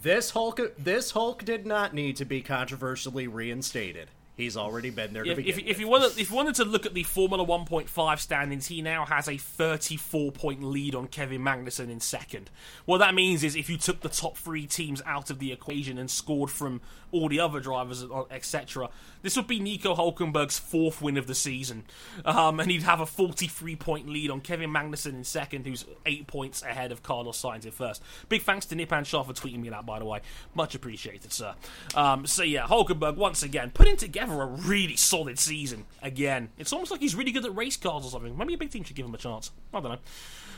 This 0.00 0.30
Hulk 0.30 0.60
this 0.78 1.10
Hulk 1.10 1.44
did 1.44 1.66
not 1.66 1.92
need 1.92 2.14
to 2.18 2.24
be 2.24 2.42
controversially 2.42 3.26
reinstated. 3.26 4.08
He's 4.40 4.56
already 4.56 4.90
been 4.90 5.12
there 5.12 5.24
to 5.24 5.30
If, 5.30 5.38
if, 5.38 5.58
if 5.58 5.80
you 5.80 5.88
wanted, 5.88 6.18
if 6.18 6.30
you 6.30 6.36
wanted 6.36 6.54
to 6.56 6.64
look 6.64 6.86
at 6.86 6.94
the 6.94 7.02
Formula 7.02 7.44
1.5 7.44 8.18
standings, 8.18 8.66
he 8.66 8.82
now 8.82 9.04
has 9.04 9.28
a 9.28 9.36
34 9.36 10.32
point 10.32 10.62
lead 10.62 10.94
on 10.94 11.06
Kevin 11.06 11.42
Magnussen 11.42 11.90
in 11.90 12.00
second. 12.00 12.50
What 12.84 12.98
that 12.98 13.14
means 13.14 13.44
is 13.44 13.56
if 13.56 13.68
you 13.68 13.76
took 13.76 14.00
the 14.00 14.08
top 14.08 14.36
three 14.36 14.66
teams 14.66 15.02
out 15.06 15.30
of 15.30 15.38
the 15.38 15.52
equation 15.52 15.98
and 15.98 16.10
scored 16.10 16.50
from 16.50 16.80
all 17.12 17.28
the 17.28 17.40
other 17.40 17.60
drivers, 17.60 18.04
etc., 18.30 18.88
this 19.22 19.36
would 19.36 19.46
be 19.46 19.58
Nico 19.58 19.94
Hulkenberg's 19.94 20.58
fourth 20.58 21.02
win 21.02 21.16
of 21.16 21.26
the 21.26 21.34
season, 21.34 21.84
um, 22.24 22.60
and 22.60 22.70
he'd 22.70 22.82
have 22.82 23.00
a 23.00 23.06
43 23.06 23.76
point 23.76 24.08
lead 24.08 24.30
on 24.30 24.40
Kevin 24.40 24.70
Magnussen 24.70 25.14
in 25.14 25.24
second, 25.24 25.66
who's 25.66 25.84
eight 26.06 26.26
points 26.26 26.62
ahead 26.62 26.92
of 26.92 27.02
Carlos 27.02 27.40
Sainz 27.40 27.64
in 27.64 27.72
first. 27.72 28.02
Big 28.28 28.42
thanks 28.42 28.66
to 28.66 28.76
Nipan 28.76 29.04
Shah 29.04 29.22
for 29.22 29.32
tweeting 29.32 29.60
me 29.60 29.68
that, 29.70 29.84
by 29.84 29.98
the 29.98 30.04
way. 30.04 30.20
Much 30.54 30.74
appreciated, 30.74 31.32
sir. 31.32 31.54
Um, 31.94 32.26
so 32.26 32.42
yeah, 32.42 32.66
Hulkenberg 32.66 33.16
once 33.16 33.42
again 33.42 33.70
putting 33.70 33.96
together 33.96 34.29
a 34.32 34.46
really 34.46 34.96
solid 34.96 35.38
season. 35.38 35.86
Again, 36.02 36.50
it's 36.58 36.72
almost 36.72 36.90
like 36.90 37.00
he's 37.00 37.14
really 37.14 37.32
good 37.32 37.44
at 37.44 37.56
race 37.56 37.76
cars 37.76 38.04
or 38.04 38.10
something. 38.10 38.36
Maybe 38.36 38.54
a 38.54 38.58
big 38.58 38.70
team 38.70 38.84
should 38.84 38.96
give 38.96 39.06
him 39.06 39.14
a 39.14 39.18
chance. 39.18 39.50
I 39.72 39.80
don't 39.80 39.92
know. 39.92 39.98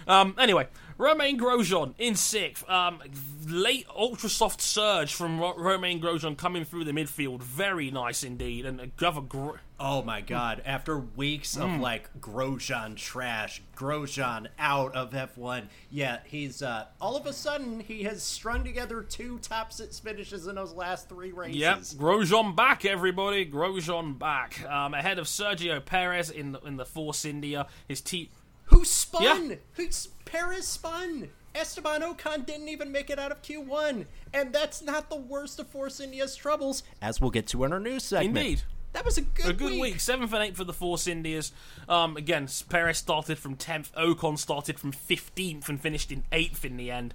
Um, 0.06 0.34
anyway, 0.38 0.68
Romain 0.98 1.38
Grosjean 1.38 1.94
in 1.98 2.14
sixth. 2.14 2.68
Um, 2.68 3.00
late 3.48 3.86
ultra 3.94 4.28
soft 4.28 4.60
surge 4.60 5.14
from 5.14 5.40
Ro- 5.40 5.56
Romain 5.56 6.00
Grosjean 6.00 6.36
coming 6.36 6.64
through 6.64 6.84
the 6.84 6.92
midfield. 6.92 7.42
Very 7.42 7.90
nice 7.90 8.22
indeed. 8.22 8.66
And 8.66 8.92
another, 9.00 9.20
gr- 9.20 9.56
Oh 9.84 10.00
my 10.02 10.20
god, 10.20 10.62
after 10.64 10.96
weeks 10.96 11.56
of 11.56 11.80
like 11.80 12.08
Grosjean 12.20 12.94
trash, 12.94 13.60
Grosjean 13.76 14.46
out 14.56 14.94
of 14.94 15.10
F1, 15.10 15.64
yeah, 15.90 16.20
he's 16.24 16.62
uh 16.62 16.86
all 17.00 17.16
of 17.16 17.26
a 17.26 17.32
sudden 17.32 17.80
he 17.80 18.04
has 18.04 18.22
strung 18.22 18.62
together 18.62 19.02
two 19.02 19.40
top 19.40 19.72
six 19.72 19.98
finishes 19.98 20.46
in 20.46 20.54
those 20.54 20.72
last 20.72 21.08
three 21.08 21.32
races. 21.32 21.56
Yep, 21.56 21.78
Grosjean 22.00 22.54
back, 22.54 22.84
everybody. 22.84 23.44
Grosjean 23.44 24.16
back. 24.20 24.64
Um, 24.70 24.94
ahead 24.94 25.18
of 25.18 25.26
Sergio 25.26 25.84
Perez 25.84 26.30
in 26.30 26.52
the, 26.52 26.60
in 26.60 26.76
the 26.76 26.86
Force 26.86 27.24
India. 27.24 27.66
His 27.88 28.00
team. 28.00 28.28
Who 28.72 28.84
spun? 28.84 29.50
Yeah. 29.50 29.56
Who's 29.74 30.08
Perez 30.24 30.66
spun? 30.66 31.30
Esteban 31.54 32.00
Ocon 32.00 32.46
didn't 32.46 32.68
even 32.68 32.90
make 32.90 33.10
it 33.10 33.18
out 33.18 33.30
of 33.30 33.42
Q1, 33.42 34.06
and 34.32 34.52
that's 34.52 34.80
not 34.82 35.10
the 35.10 35.16
worst 35.16 35.58
of 35.60 35.68
Force 35.68 36.00
India's 36.00 36.34
troubles, 36.34 36.82
as 37.02 37.20
we'll 37.20 37.30
get 37.30 37.46
to 37.48 37.64
in 37.64 37.72
our 37.72 37.80
news 37.80 38.04
segment. 38.04 38.38
Indeed. 38.38 38.62
That 38.94 39.04
was 39.06 39.16
a 39.16 39.22
good, 39.22 39.46
A 39.46 39.52
good 39.54 39.80
week. 39.80 40.00
Seventh 40.00 40.32
and 40.34 40.42
eighth 40.44 40.56
for 40.56 40.64
the 40.64 40.72
Force 40.72 41.06
Indias. 41.06 41.52
Um, 41.88 42.16
again, 42.18 42.46
Perez 42.68 42.98
started 42.98 43.38
from 43.38 43.56
10th. 43.56 43.90
Ocon 43.92 44.38
started 44.38 44.78
from 44.78 44.92
15th 44.92 45.68
and 45.68 45.80
finished 45.80 46.12
in 46.12 46.24
8th 46.30 46.64
in 46.64 46.76
the 46.76 46.90
end. 46.90 47.14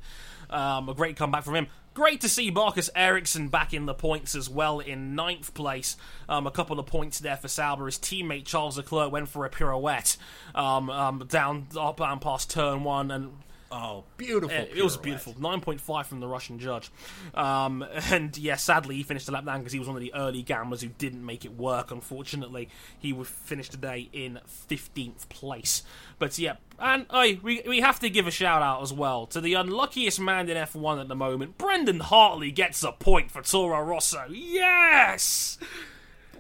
Um, 0.49 0.89
a 0.89 0.95
great 0.95 1.17
comeback 1.17 1.43
from 1.43 1.55
him. 1.55 1.67
Great 1.97 2.21
to 2.21 2.29
see 2.29 2.51
Marcus 2.51 2.91
Ericsson 2.95 3.47
back 3.47 3.73
in 3.73 3.87
the 3.87 3.93
points 3.95 4.35
as 4.35 4.47
well 4.47 4.79
in 4.79 5.15
ninth 5.15 5.55
place. 5.55 5.97
Um, 6.29 6.45
a 6.45 6.51
couple 6.51 6.79
of 6.79 6.85
points 6.85 7.17
there 7.17 7.37
for 7.37 7.47
Sauber. 7.47 7.87
His 7.87 7.97
teammate 7.97 8.45
Charles 8.45 8.77
Leclerc 8.77 9.11
went 9.11 9.29
for 9.29 9.45
a 9.45 9.49
pirouette 9.49 10.15
um, 10.53 10.91
um, 10.91 11.25
down 11.27 11.65
up 11.75 11.99
and 11.99 12.21
past 12.21 12.51
turn 12.51 12.83
one 12.83 13.09
and 13.09 13.31
Oh, 13.71 14.05
beautiful. 14.15 14.57
Uh, 14.57 14.65
it 14.73 14.83
was 14.83 14.95
beautiful. 14.97 15.33
9.5 15.33 16.05
from 16.05 16.19
the 16.19 16.27
Russian 16.27 16.59
judge. 16.59 16.89
Um, 17.33 17.85
and 18.11 18.37
yeah, 18.37 18.55
sadly, 18.55 18.95
he 18.95 19.03
finished 19.03 19.25
the 19.25 19.31
lap 19.31 19.45
down 19.45 19.59
because 19.59 19.73
he 19.73 19.79
was 19.79 19.87
one 19.87 19.97
of 19.97 20.01
the 20.01 20.13
early 20.13 20.41
gamblers 20.41 20.81
who 20.81 20.87
didn't 20.87 21.25
make 21.25 21.43
it 21.43 21.55
work, 21.55 21.91
unfortunately. 21.91 22.69
He 22.97 23.11
would 23.11 23.27
finish 23.27 23.69
today 23.69 24.09
in 24.13 24.39
15th 24.69 25.27
place. 25.29 25.83
But 26.19 26.39
yeah, 26.39 26.55
and 26.79 27.05
I 27.09 27.39
we, 27.43 27.61
we 27.67 27.81
have 27.81 27.99
to 27.99 28.09
give 28.09 28.25
a 28.27 28.31
shout 28.31 28.61
out 28.61 28.81
as 28.81 28.93
well 28.93 29.25
to 29.27 29.41
the 29.41 29.53
unluckiest 29.55 30.19
man 30.19 30.49
in 30.49 30.57
F1 30.57 31.01
at 31.01 31.07
the 31.07 31.15
moment. 31.15 31.57
Brendan 31.57 31.99
Hartley 31.99 32.51
gets 32.51 32.83
a 32.83 32.91
point 32.91 33.31
for 33.31 33.41
Toro 33.41 33.81
Rosso. 33.81 34.25
Yes! 34.29 35.57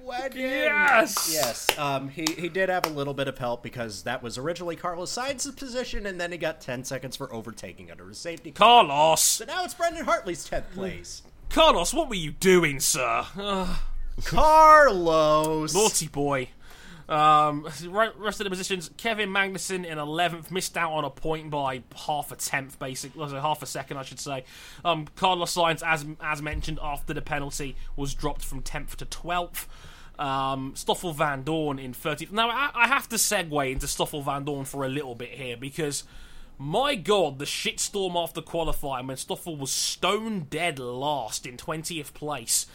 Wagon. 0.07 0.39
Yes! 0.39 1.29
Yes. 1.31 1.77
Um, 1.77 2.07
he, 2.07 2.25
he 2.37 2.49
did 2.49 2.69
have 2.69 2.85
a 2.85 2.89
little 2.89 3.13
bit 3.13 3.27
of 3.27 3.37
help 3.37 3.61
because 3.61 4.03
that 4.03 4.23
was 4.23 4.37
originally 4.37 4.75
Carlos 4.75 5.11
Sainz's 5.15 5.53
position, 5.53 6.05
and 6.05 6.19
then 6.19 6.31
he 6.31 6.37
got 6.37 6.61
10 6.61 6.85
seconds 6.85 7.17
for 7.17 7.31
overtaking 7.33 7.91
under 7.91 8.07
his 8.07 8.17
safety 8.17 8.51
car. 8.51 8.85
Carlos! 8.85 9.21
So 9.21 9.45
now 9.45 9.63
it's 9.63 9.73
Brendan 9.73 10.05
Hartley's 10.05 10.49
10th 10.49 10.71
place. 10.73 11.23
Carlos, 11.49 11.93
what 11.93 12.09
were 12.09 12.15
you 12.15 12.31
doing, 12.31 12.79
sir? 12.79 13.25
Ugh. 13.37 13.77
Carlos! 14.23 15.73
Naughty 15.73 16.07
boy. 16.07 16.49
Um, 17.09 17.63
rest 17.89 18.39
of 18.41 18.43
the 18.43 18.49
positions, 18.49 18.89
Kevin 18.97 19.29
Magnussen 19.29 19.85
in 19.85 19.97
11th, 19.97 20.51
missed 20.51 20.77
out 20.77 20.91
on 20.91 21.05
a 21.05 21.09
point 21.09 21.49
by 21.49 21.83
half 21.95 22.31
a 22.31 22.35
tenth, 22.35 22.77
basically, 22.79 23.19
well, 23.19 23.29
so 23.29 23.39
half 23.39 23.61
a 23.61 23.65
second, 23.65 23.97
I 23.97 24.03
should 24.03 24.19
say. 24.19 24.43
Um, 24.83 25.07
Carlos 25.15 25.53
Sainz, 25.53 25.81
as 25.85 26.05
as 26.21 26.41
mentioned, 26.41 26.79
after 26.81 27.13
the 27.13 27.21
penalty, 27.21 27.77
was 27.95 28.13
dropped 28.13 28.43
from 28.43 28.61
10th 28.61 28.95
to 28.97 29.05
12th. 29.05 29.67
Um, 30.19 30.73
Stoffel 30.75 31.13
Vandoorne 31.13 31.79
in 31.83 31.93
13th. 31.93 32.31
Now, 32.31 32.49
I, 32.49 32.71
I 32.73 32.87
have 32.87 33.07
to 33.09 33.17
segue 33.17 33.71
into 33.71 33.87
Stoffel 33.87 34.23
Vandoorne 34.23 34.65
for 34.65 34.83
a 34.83 34.89
little 34.89 35.13
bit 35.13 35.29
here 35.29 35.57
because 35.57 36.03
my 36.57 36.95
god, 36.95 37.37
the 37.37 37.45
shitstorm 37.45 38.15
after 38.15 38.41
qualifying 38.41 39.07
when 39.07 39.17
Stoffel 39.17 39.55
was 39.55 39.71
stone 39.71 40.47
dead 40.49 40.79
last 40.79 41.45
in 41.45 41.55
20th 41.55 42.13
place. 42.13 42.65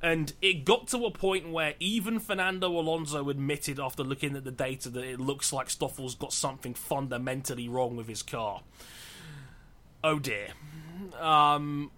And 0.00 0.32
it 0.40 0.64
got 0.64 0.88
to 0.88 1.04
a 1.06 1.10
point 1.10 1.50
where 1.50 1.74
even 1.80 2.20
Fernando 2.20 2.68
Alonso 2.68 3.28
admitted 3.28 3.80
after 3.80 4.04
looking 4.04 4.36
at 4.36 4.44
the 4.44 4.52
data 4.52 4.88
that 4.90 5.04
it 5.04 5.20
looks 5.20 5.52
like 5.52 5.70
Stoffel's 5.70 6.14
got 6.14 6.32
something 6.32 6.74
fundamentally 6.74 7.68
wrong 7.68 7.96
with 7.96 8.08
his 8.08 8.22
car. 8.22 8.62
Oh 10.04 10.18
dear. 10.18 10.48
Um, 11.20 11.90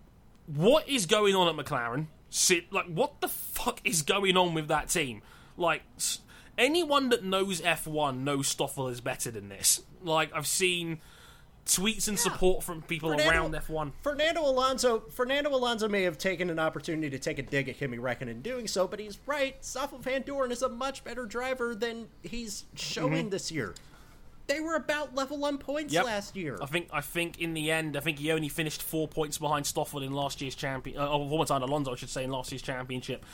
what 0.47 0.89
is 0.89 1.07
going 1.07 1.35
on 1.35 1.49
at 1.49 1.65
McLaren? 1.65 2.07
Sit 2.31 2.73
like 2.73 2.87
what 2.87 3.21
the 3.21 3.29
fuck 3.29 3.81
is 3.85 4.03
going 4.03 4.37
on 4.37 4.55
with 4.55 4.69
that 4.69 4.89
team? 4.89 5.23
Like 5.57 5.83
anyone 6.57 7.09
that 7.11 7.25
knows 7.25 7.61
F1 7.61 8.21
knows 8.21 8.49
Stoffel 8.49 8.89
is 8.89 9.01
better 9.01 9.31
than 9.31 9.49
this. 9.49 9.83
Like 10.03 10.31
I've 10.35 10.47
seen 10.47 11.01
tweets 11.67 12.09
and 12.09 12.19
support 12.19 12.63
from 12.63 12.83
people 12.83 13.11
Fernando- 13.11 13.31
around 13.31 13.55
F1. 13.55 13.93
Fernando 14.03 14.43
Alonso 14.43 15.01
Fernando 15.11 15.51
Alonso 15.51 15.89
may 15.89 16.03
have 16.03 16.19
taken 16.19 16.51
an 16.51 16.59
opportunity 16.59 17.11
to 17.11 17.19
take 17.19 17.39
a 17.39 17.43
dig 17.43 17.69
at 17.69 17.79
Kimi 17.79 17.99
Räikkönen 17.99 18.29
in 18.29 18.43
doing 18.43 18.67
so, 18.67 18.87
but 18.87 18.99
he's 19.01 19.19
right. 19.27 19.63
Stoffel 19.65 19.99
Vandoorne 19.99 20.51
is 20.51 20.63
a 20.63 20.69
much 20.69 21.05
better 21.05 21.27
driver 21.27 21.75
than 21.75 22.09
he's 22.23 22.65
showing 22.75 23.13
mm-hmm. 23.13 23.29
this 23.31 23.53
year. 23.53 23.75
They 24.47 24.61
were 24.61 24.75
about 24.75 25.15
level 25.15 25.45
on 25.45 25.59
points 25.59 25.93
Yep. 25.93 26.05
last 26.05 26.37
year. 26.37 26.59
I 26.61 26.67
think 26.67 26.89
I 26.93 27.01
think 27.01 27.39
in 27.41 27.55
the 27.55 27.71
end, 27.71 27.97
I 27.97 28.01
think 28.01 28.19
he 28.19 28.33
only 28.33 28.49
finished 28.49 28.83
four 28.83 29.07
points 29.07 29.39
behind 29.39 29.65
Stoffel 29.67 30.03
in 30.03 30.13
last 30.13 30.41
year's 30.41 30.55
champion. 30.57 30.99
Uh, 31.01 31.07
or 31.09 31.29
one 31.29 31.47
time 31.47 31.63
Alonso, 31.63 31.93
I 31.93 31.97
should 31.97 32.11
say, 32.11 32.25
in 32.25 32.31
last 32.31 32.51
year's 32.51 32.63
championship. 32.63 33.25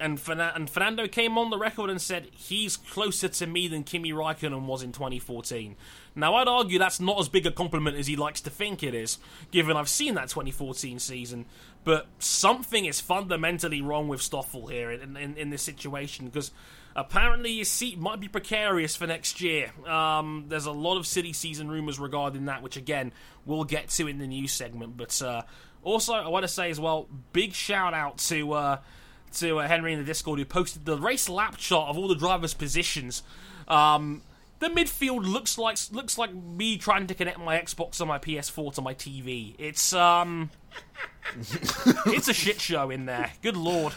And, 0.00 0.20
and 0.26 0.68
Fernando 0.68 1.06
came 1.06 1.38
on 1.38 1.50
the 1.50 1.58
record 1.58 1.88
and 1.88 2.00
said 2.00 2.28
he's 2.32 2.76
closer 2.76 3.28
to 3.28 3.46
me 3.46 3.68
than 3.68 3.84
Kimi 3.84 4.10
Raikkonen 4.12 4.62
was 4.62 4.82
in 4.82 4.90
2014. 4.90 5.76
Now 6.16 6.34
I'd 6.34 6.48
argue 6.48 6.78
that's 6.78 6.98
not 6.98 7.20
as 7.20 7.28
big 7.28 7.46
a 7.46 7.52
compliment 7.52 7.96
as 7.96 8.08
he 8.08 8.16
likes 8.16 8.40
to 8.40 8.50
think 8.50 8.82
it 8.82 8.94
is, 8.94 9.18
given 9.52 9.76
I've 9.76 9.88
seen 9.88 10.14
that 10.14 10.28
2014 10.28 10.98
season. 10.98 11.44
But 11.84 12.06
something 12.18 12.84
is 12.84 13.00
fundamentally 13.00 13.80
wrong 13.80 14.08
with 14.08 14.22
Stoffel 14.22 14.66
here 14.66 14.90
in, 14.90 15.16
in, 15.16 15.36
in 15.36 15.50
this 15.50 15.62
situation 15.62 16.26
because 16.26 16.50
apparently 16.94 17.56
his 17.58 17.68
seat 17.68 17.98
might 17.98 18.20
be 18.20 18.28
precarious 18.28 18.96
for 18.96 19.06
next 19.06 19.40
year. 19.40 19.72
Um, 19.86 20.46
there's 20.48 20.66
a 20.66 20.72
lot 20.72 20.96
of 20.96 21.06
city 21.06 21.32
season 21.32 21.70
rumours 21.70 21.98
regarding 21.98 22.46
that, 22.46 22.62
which 22.62 22.76
again 22.76 23.12
we'll 23.44 23.64
get 23.64 23.88
to 23.90 24.06
in 24.06 24.18
the 24.18 24.26
news 24.26 24.52
segment. 24.52 24.96
But 24.96 25.20
uh, 25.22 25.42
also, 25.82 26.14
I 26.14 26.28
want 26.28 26.44
to 26.44 26.48
say 26.48 26.70
as 26.70 26.78
well, 26.78 27.08
big 27.32 27.52
shout 27.52 27.94
out 27.94 28.18
to 28.18 28.52
uh, 28.52 28.76
to 29.34 29.60
uh, 29.60 29.68
Henry 29.68 29.92
in 29.92 29.98
the 29.98 30.04
Discord 30.04 30.38
who 30.38 30.44
posted 30.44 30.84
the 30.84 30.96
race 30.96 31.28
lap 31.28 31.56
chart 31.56 31.88
of 31.88 31.98
all 31.98 32.08
the 32.08 32.14
drivers' 32.14 32.54
positions. 32.54 33.22
Um, 33.68 34.22
the 34.58 34.68
midfield 34.68 35.24
looks 35.24 35.58
like 35.58 35.76
looks 35.90 36.16
like 36.16 36.32
me 36.32 36.78
trying 36.78 37.08
to 37.08 37.14
connect 37.14 37.38
my 37.38 37.58
Xbox 37.58 38.00
or 38.00 38.06
my 38.06 38.18
PS4 38.18 38.74
to 38.74 38.80
my 38.80 38.94
TV. 38.94 39.54
It's 39.58 39.92
um, 39.92 40.50
it's 42.06 42.28
a 42.28 42.34
shit 42.34 42.60
show 42.60 42.90
in 42.90 43.06
there. 43.06 43.32
Good 43.42 43.56
lord. 43.56 43.92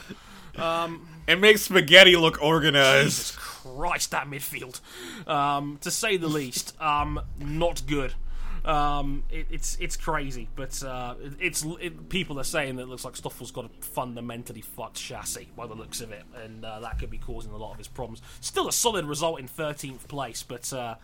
It 1.27 1.39
makes 1.39 1.61
spaghetti 1.63 2.15
look 2.15 2.41
organized. 2.41 3.03
Jesus 3.05 3.31
Christ, 3.35 4.11
that 4.11 4.27
midfield, 4.27 4.79
um, 5.27 5.77
to 5.81 5.89
say 5.91 6.17
the 6.17 6.27
least, 6.27 6.79
um, 6.81 7.19
not 7.39 7.81
good. 7.87 8.13
Um, 8.63 9.23
it, 9.29 9.45
it's 9.51 9.77
it's 9.79 9.95
crazy, 9.95 10.47
but 10.55 10.81
uh, 10.83 11.13
it- 11.21 11.33
it's 11.39 11.65
it, 11.79 12.09
people 12.09 12.39
are 12.39 12.43
saying 12.43 12.77
that 12.77 12.83
it 12.83 12.87
looks 12.89 13.05
like 13.05 13.15
Stoffel's 13.15 13.51
got 13.51 13.65
a 13.65 13.69
fundamentally 13.83 14.61
fucked 14.61 14.95
chassis 14.97 15.47
by 15.55 15.67
the 15.67 15.75
looks 15.75 16.01
of 16.01 16.11
it, 16.11 16.23
and 16.43 16.65
uh, 16.65 16.79
that 16.79 16.97
could 16.97 17.11
be 17.11 17.19
causing 17.19 17.51
a 17.51 17.57
lot 17.57 17.71
of 17.73 17.77
his 17.77 17.87
problems. 17.87 18.21
Still 18.41 18.67
a 18.67 18.71
solid 18.73 19.05
result 19.05 19.39
in 19.39 19.47
13th 19.47 20.07
place, 20.07 20.41
but 20.41 20.71
uh, 20.73 20.95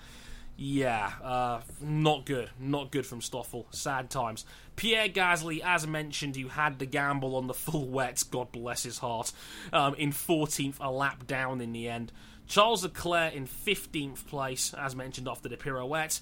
yeah, 0.58 1.12
uh, 1.24 1.62
not 1.82 2.26
good, 2.26 2.50
not 2.60 2.92
good 2.92 3.06
from 3.06 3.22
Stoffel. 3.22 3.68
Sad 3.72 4.10
times. 4.10 4.44
Pierre 4.82 5.10
Gasly, 5.10 5.62
as 5.64 5.86
mentioned, 5.86 6.36
who 6.36 6.48
had 6.48 6.80
the 6.80 6.88
gamble 6.88 7.36
on 7.36 7.46
the 7.46 7.54
full 7.54 7.88
wet, 7.88 8.24
God 8.32 8.52
bless 8.52 8.82
his 8.82 8.98
heart, 8.98 9.32
um, 9.72 9.94
in 9.94 10.12
14th, 10.12 10.78
a 10.80 10.90
lap 10.90 11.28
down 11.28 11.62
in 11.62 11.72
the 11.72 11.88
end. 11.88 12.12
Charles 12.48 12.82
Leclerc 12.82 13.36
in 13.36 13.46
15th 13.46 14.26
place, 14.26 14.74
as 14.74 14.96
mentioned, 14.96 15.28
after 15.28 15.48
the 15.48 15.56
pirouette. 15.56 16.22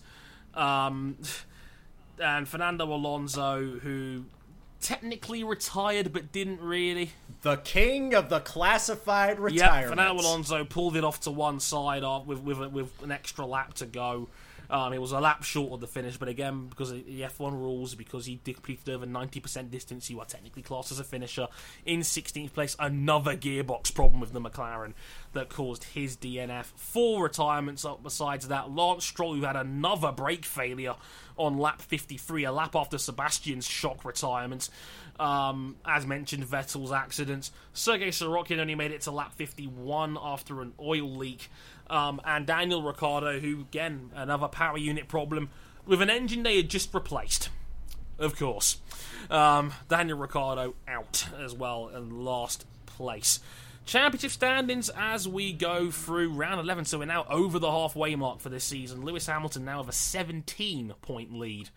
Um, 0.56 1.16
and 2.22 2.50
Fernando 2.50 2.84
Alonso, 2.94 3.80
who 3.80 4.26
technically 4.82 5.42
retired 5.46 6.12
but 6.12 6.34
didn't 6.34 6.60
really. 6.60 7.12
the 7.44 7.56
king 7.56 8.14
of 8.14 8.28
the 8.28 8.42
classified 8.42 9.40
retirement. 9.40 9.84
Yeah. 9.84 9.90
Fernando 9.90 10.22
Alonso 10.22 10.66
pulled 10.66 10.98
it 10.98 11.06
off 11.06 11.22
to 11.22 11.32
one 11.32 11.62
side 11.62 12.04
off 12.04 12.26
with 12.26 12.40
with, 12.40 12.60
with 12.74 13.04
an 13.04 13.12
extra 13.14 13.46
lap 13.46 13.76
to 13.76 13.86
go. 13.86 14.28
Um, 14.70 14.94
it 14.94 15.02
was 15.02 15.12
a 15.12 15.20
lap 15.20 15.44
short 15.44 15.74
of 15.74 15.80
the 15.80 15.88
finish, 15.88 16.18
but 16.18 16.28
again, 16.28 16.68
because 16.68 16.92
of 16.92 17.06
the 17.06 17.22
F1 17.22 17.54
rules, 17.54 17.96
because 17.96 18.26
he 18.26 18.38
completed 18.38 18.90
over 18.90 19.06
90% 19.06 19.72
distance, 19.72 20.10
you 20.10 20.20
are 20.20 20.26
technically 20.26 20.62
classed 20.62 20.92
as 20.92 21.00
a 21.00 21.04
finisher. 21.04 21.48
In 21.86 22.02
16th 22.02 22.54
place, 22.54 22.76
another 22.80 23.36
gearbox 23.36 23.94
problem 23.94 24.22
with 24.22 24.32
the 24.32 24.42
McLaren 24.42 24.94
that 25.34 25.50
caused 25.50 25.86
his 25.86 26.16
DNF. 26.18 26.66
Four 26.76 27.24
retirements 27.24 27.84
up 27.84 28.04
besides 28.04 28.48
that. 28.50 28.72
Lance 28.72 29.06
Stroll, 29.06 29.36
who 29.36 29.44
had 29.44 29.56
another 29.56 30.12
brake 30.12 30.46
failure 30.46 30.96
on 31.38 31.58
lap 31.58 31.82
53, 31.82 32.44
a 32.44 32.52
lap 32.52 32.76
after 32.76 32.98
Sebastian's 32.98 33.68
shock 33.68 34.06
retirement. 34.06 34.70
Um, 35.20 35.76
as 35.86 36.06
mentioned, 36.06 36.46
Vettel's 36.46 36.92
accident. 36.92 37.52
Sergei 37.74 38.10
Sirotkin 38.10 38.60
only 38.60 38.76
made 38.76 38.92
it 38.92 39.02
to 39.02 39.12
lap 39.12 39.34
51 39.34 40.18
after 40.22 40.62
an 40.62 40.74
oil 40.80 41.10
leak. 41.18 41.50
Um, 41.90 42.22
and 42.26 42.46
Daniel 42.46 42.84
Ricciardo, 42.84 43.40
who, 43.40 43.62
again, 43.62 44.12
another 44.16 44.48
power 44.48 44.78
unit 44.78 45.08
problem 45.08 45.50
with 45.86 46.02
an 46.02 46.10
engine 46.10 46.44
they 46.44 46.58
had 46.58 46.70
just 46.70 46.94
replaced. 46.94 47.50
Of 48.20 48.38
course. 48.38 48.78
Um, 49.30 49.74
Daniel 49.88 50.18
Ricciardo 50.18 50.76
out 50.88 51.28
as 51.40 51.54
well 51.54 51.88
in 51.88 52.24
last 52.24 52.66
place. 52.86 53.40
Championship 53.86 54.32
standings 54.32 54.92
as 54.96 55.28
we 55.28 55.52
go 55.52 55.90
through 55.90 56.34
round 56.34 56.60
11. 56.60 56.86
So 56.86 57.00
we're 57.00 57.06
now 57.06 57.26
over 57.30 57.58
the 57.58 57.72
halfway 57.72 58.16
mark 58.16 58.40
for 58.40 58.50
this 58.50 58.64
season. 58.64 59.04
Lewis 59.04 59.26
Hamilton 59.26 59.66
now 59.66 59.78
have 59.78 59.90
a 59.90 59.94
17 59.94 60.94
point 61.02 61.34
lead. 61.34 61.70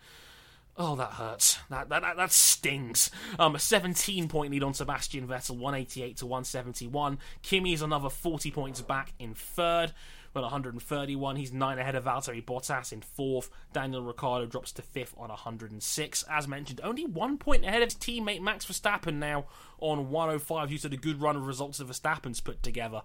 Oh, 0.75 0.95
that 0.95 1.13
hurts. 1.13 1.59
That 1.69 1.89
that 1.89 2.01
that, 2.01 2.17
that 2.17 2.31
stings. 2.31 3.11
Um, 3.37 3.55
a 3.55 3.59
17 3.59 4.27
point 4.27 4.51
lead 4.51 4.63
on 4.63 4.73
Sebastian 4.73 5.27
Vettel, 5.27 5.57
188 5.57 6.17
to 6.17 6.25
171. 6.25 7.19
Kimi 7.43 7.73
is 7.73 7.81
another 7.81 8.09
40 8.09 8.49
points 8.51 8.81
back 8.81 9.13
in 9.19 9.35
third 9.35 9.93
with 10.33 10.41
131. 10.41 11.35
He's 11.35 11.53
nine 11.53 11.77
ahead 11.77 11.95
of 11.95 12.05
Valtteri 12.05 12.43
Bottas 12.43 12.91
in 12.91 13.01
fourth. 13.01 13.49
Daniel 13.71 14.01
Ricciardo 14.01 14.45
drops 14.47 14.71
to 14.73 14.81
fifth 14.81 15.13
on 15.17 15.29
106. 15.29 16.23
As 16.29 16.47
mentioned, 16.47 16.81
only 16.83 17.05
one 17.05 17.37
point 17.37 17.65
ahead 17.65 17.81
of 17.81 17.87
his 17.87 17.95
teammate 17.95 18.41
Max 18.41 18.65
Verstappen 18.65 19.15
now 19.15 19.45
on 19.79 20.09
105 20.09 20.69
due 20.69 20.77
to 20.79 20.89
the 20.89 20.97
good 20.97 21.21
run 21.21 21.35
of 21.35 21.45
results 21.45 21.77
that 21.77 21.87
Verstappen's 21.87 22.41
put 22.41 22.63
together. 22.63 23.01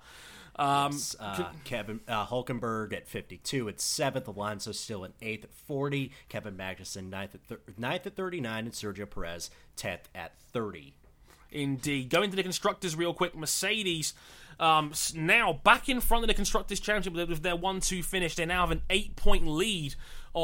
Um, 0.58 0.98
uh, 1.20 1.50
Kevin 1.64 2.00
uh, 2.08 2.26
Hulkenberg 2.26 2.92
at 2.92 3.06
52 3.06 3.68
at 3.68 3.80
seventh. 3.80 4.26
Alonso 4.26 4.72
still 4.72 5.04
at 5.04 5.12
eighth 5.22 5.44
at 5.44 5.52
40. 5.52 6.10
Kevin 6.28 6.56
Magnussen 6.56 7.10
ninth 7.10 7.34
at 7.34 7.42
thir- 7.42 7.60
ninth 7.76 8.06
at 8.06 8.16
39, 8.16 8.64
and 8.64 8.74
Sergio 8.74 9.08
Perez 9.08 9.50
tenth 9.76 10.08
at 10.14 10.32
30. 10.52 10.94
Indeed. 11.50 12.10
Going 12.10 12.30
to 12.30 12.36
the 12.36 12.42
constructors 12.42 12.96
real 12.96 13.14
quick. 13.14 13.36
Mercedes 13.36 14.14
um, 14.60 14.92
now 15.14 15.52
back 15.52 15.88
in 15.88 16.00
front 16.00 16.24
of 16.24 16.28
the 16.28 16.34
constructors 16.34 16.80
championship 16.80 17.28
with 17.28 17.42
their 17.42 17.56
one-two 17.56 18.02
finish. 18.02 18.34
They 18.34 18.44
now 18.44 18.60
have 18.62 18.70
an 18.70 18.82
eight-point 18.90 19.46
lead 19.46 19.94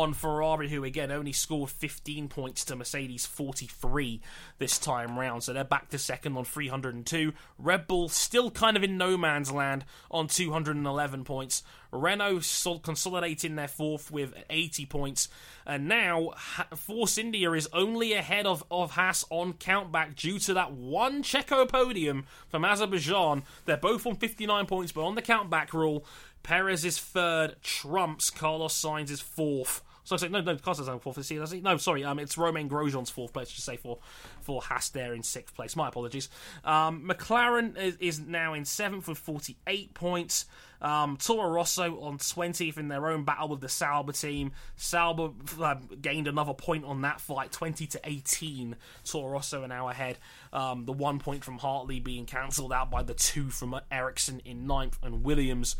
on 0.01 0.13
Ferrari, 0.13 0.69
who 0.69 0.83
again 0.83 1.13
only 1.13 1.33
scored 1.33 1.71
15 1.71 2.29
points 2.29 2.65
to 2.65 2.75
Mercedes 2.75 3.27
43 3.27 4.21
this 4.59 4.79
time 4.79 5.19
round. 5.19 5.45
So 5.45 5.53
they're 5.53 5.63
back 5.63 5.91
to 5.91 5.99
second 5.99 6.37
on 6.37 6.45
302. 6.45 7.33
Red 7.59 7.87
Bull 7.87 8.09
still 8.09 8.51
kind 8.51 8.77
of 8.77 8.83
in 8.83 8.99
no 8.99 9.17
man's 9.17 9.53
land 9.53 9.85
on 10.11 10.27
211 10.27 11.25
points. 11.25 11.63
Renault 11.93 12.41
consolidating 12.83 13.55
their 13.55 13.69
fourth 13.69 14.11
with 14.11 14.35
80 14.51 14.87
points. 14.87 15.29
And 15.65 15.87
now 15.87 16.31
Force 16.75 17.17
India 17.17 17.53
is 17.53 17.69
only 17.73 18.15
ahead 18.15 18.47
of, 18.47 18.65
of 18.71 18.93
Haas 18.93 19.25
on 19.31 19.55
countback 19.55 20.17
due 20.17 20.41
to 20.41 20.55
that 20.55 20.73
one 20.73 21.23
Checo 21.23 21.69
podium 21.69 22.27
from 22.49 22.65
Azerbaijan. 22.65 23.45
They're 23.65 23.77
both 23.77 24.07
on 24.07 24.17
59 24.17 24.67
points, 24.67 24.91
but 24.91 25.05
on 25.05 25.15
the 25.15 25.23
countback 25.23 25.73
rule, 25.73 26.05
Perez 26.45 26.85
is 26.85 26.99
third, 26.99 27.57
trumps 27.63 28.31
Carlos 28.31 28.81
Sainz 28.81 29.11
is 29.11 29.21
fourth. 29.21 29.83
So 30.05 30.15
I 30.15 30.19
say 30.19 30.29
no, 30.29 30.43
no, 30.43 30.57
Carlos 30.57 30.87
Sainz 30.87 31.03
fourth. 31.03 31.19
Is 31.19 31.29
he, 31.29 31.41
he? 31.41 31.61
No, 31.63 31.79
sorry, 31.79 32.05
um, 32.05 32.19
it's 32.19 32.37
Romain 32.37 32.69
Grosjean's 32.69 33.11
fourth 33.11 33.33
place. 33.33 33.51
Just 33.51 33.65
say 33.65 33.79
for 33.79 33.99
for 34.43 34.61
Haas 34.61 34.91
there 34.91 35.15
in 35.15 35.23
sixth 35.23 35.57
place. 35.57 35.75
My 35.75 35.89
apologies. 35.89 36.29
Um, 36.63 37.09
McLaren 37.09 37.77
is, 37.79 37.97
is 37.99 38.21
now 38.21 38.53
in 38.53 38.67
seventh 38.67 39.09
with 39.09 39.19
forty 39.19 39.57
eight 39.67 39.95
points. 39.95 40.45
Um, 40.83 41.17
Toro 41.17 41.49
Rosso 41.49 41.99
on 42.01 42.19
20th 42.19 42.77
in 42.77 42.89
their 42.89 43.09
own 43.09 43.25
battle 43.25 43.49
with 43.49 43.63
the 43.63 43.71
Sauber 43.71 44.13
team. 44.13 44.53
Sauber 44.77 45.31
uh, 45.59 45.77
gained 46.03 46.29
another 46.29 46.53
point 46.53 46.85
on 46.85 47.01
that 47.03 47.23
fight, 47.23 47.53
20 47.53 47.87
to 47.87 48.01
18. 48.05 48.77
Toro 49.03 49.33
Rosso 49.33 49.63
an 49.63 49.73
hour 49.73 49.93
ahead. 49.93 50.19
Um, 50.53 50.85
the 50.85 50.93
one 50.93 51.21
point 51.21 51.43
from 51.43 51.57
Hartley 51.57 52.01
being 52.01 52.27
cancelled 52.27 52.71
out 52.71 52.91
by 52.91 53.03
the 53.03 53.15
two 53.15 53.49
from 53.49 53.81
Ericsson 53.91 54.43
in 54.45 54.67
ninth, 54.67 54.99
and 55.03 55.25
Williams 55.25 55.77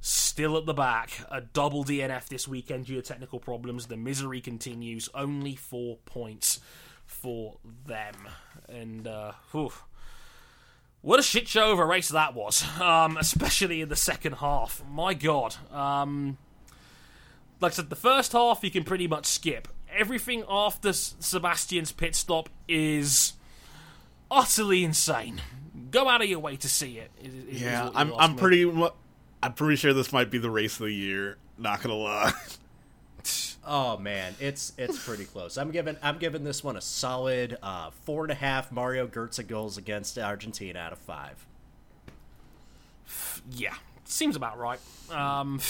still 0.00 0.56
at 0.56 0.66
the 0.66 0.74
back. 0.74 1.10
A 1.30 1.40
double 1.40 1.84
DNF 1.84 2.28
this 2.28 2.48
weekend 2.48 2.86
due 2.86 2.96
to 2.96 3.02
technical 3.02 3.38
problems. 3.38 3.86
The 3.86 3.96
misery 3.96 4.40
continues. 4.40 5.08
Only 5.14 5.54
four 5.56 5.98
points 6.06 6.60
for 7.04 7.58
them. 7.86 8.14
And, 8.68 9.06
uh, 9.06 9.32
whew, 9.52 9.72
what 11.02 11.18
a 11.18 11.22
shit 11.22 11.48
show 11.48 11.72
of 11.72 11.78
a 11.78 11.84
race 11.84 12.08
that 12.08 12.34
was, 12.34 12.62
um, 12.80 13.16
especially 13.16 13.80
in 13.80 13.88
the 13.88 13.96
second 13.96 14.34
half. 14.34 14.82
My 14.88 15.14
god. 15.14 15.56
Um, 15.72 16.36
like 17.60 17.72
I 17.72 17.76
said, 17.76 17.90
the 17.90 17.96
first 17.96 18.32
half 18.32 18.62
you 18.62 18.70
can 18.70 18.84
pretty 18.84 19.06
much 19.06 19.26
skip. 19.26 19.68
Everything 19.92 20.44
after 20.48 20.92
Sebastian's 20.92 21.92
pit 21.92 22.14
stop 22.14 22.48
is 22.68 23.32
utterly 24.30 24.84
insane. 24.84 25.40
Go 25.90 26.08
out 26.08 26.22
of 26.22 26.28
your 26.28 26.38
way 26.38 26.56
to 26.56 26.68
see 26.68 26.98
it. 26.98 27.10
Is, 27.20 27.60
yeah, 27.62 27.90
I'm 27.94 28.12
I'm 28.14 28.36
pretty 28.36 28.64
I'm 29.42 29.54
pretty 29.54 29.76
sure 29.76 29.92
this 29.92 30.12
might 30.12 30.30
be 30.30 30.38
the 30.38 30.50
race 30.50 30.74
of 30.74 30.86
the 30.86 30.92
year. 30.92 31.38
Not 31.58 31.82
gonna 31.82 31.94
lie. 31.94 32.32
Oh 33.62 33.98
man, 33.98 34.34
it's 34.40 34.72
it's 34.78 35.04
pretty 35.04 35.26
close. 35.26 35.58
I'm 35.58 35.70
giving 35.70 35.96
I'm 36.02 36.18
giving 36.18 36.44
this 36.44 36.64
one 36.64 36.76
a 36.76 36.80
solid 36.80 37.58
uh, 37.62 37.90
four 38.04 38.24
and 38.24 38.32
a 38.32 38.34
half 38.34 38.72
Mario 38.72 39.06
Götze 39.06 39.46
goals 39.46 39.76
against 39.76 40.18
Argentina 40.18 40.78
out 40.78 40.92
of 40.92 40.98
five. 40.98 41.46
Yeah, 43.52 43.74
seems 44.06 44.34
about 44.34 44.58
right. 44.58 44.80
Um, 45.10 45.60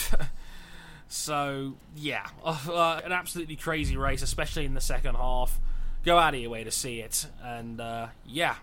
so 1.08 1.74
yeah, 1.96 2.28
uh, 2.44 3.00
an 3.04 3.12
absolutely 3.12 3.56
crazy 3.56 3.96
race, 3.96 4.22
especially 4.22 4.64
in 4.64 4.74
the 4.74 4.80
second 4.80 5.16
half. 5.16 5.58
Go 6.04 6.16
out 6.16 6.32
of 6.32 6.40
your 6.40 6.50
way 6.50 6.64
to 6.64 6.70
see 6.70 7.00
it, 7.00 7.26
and 7.42 7.80
uh, 7.80 8.06
yeah, 8.24 8.54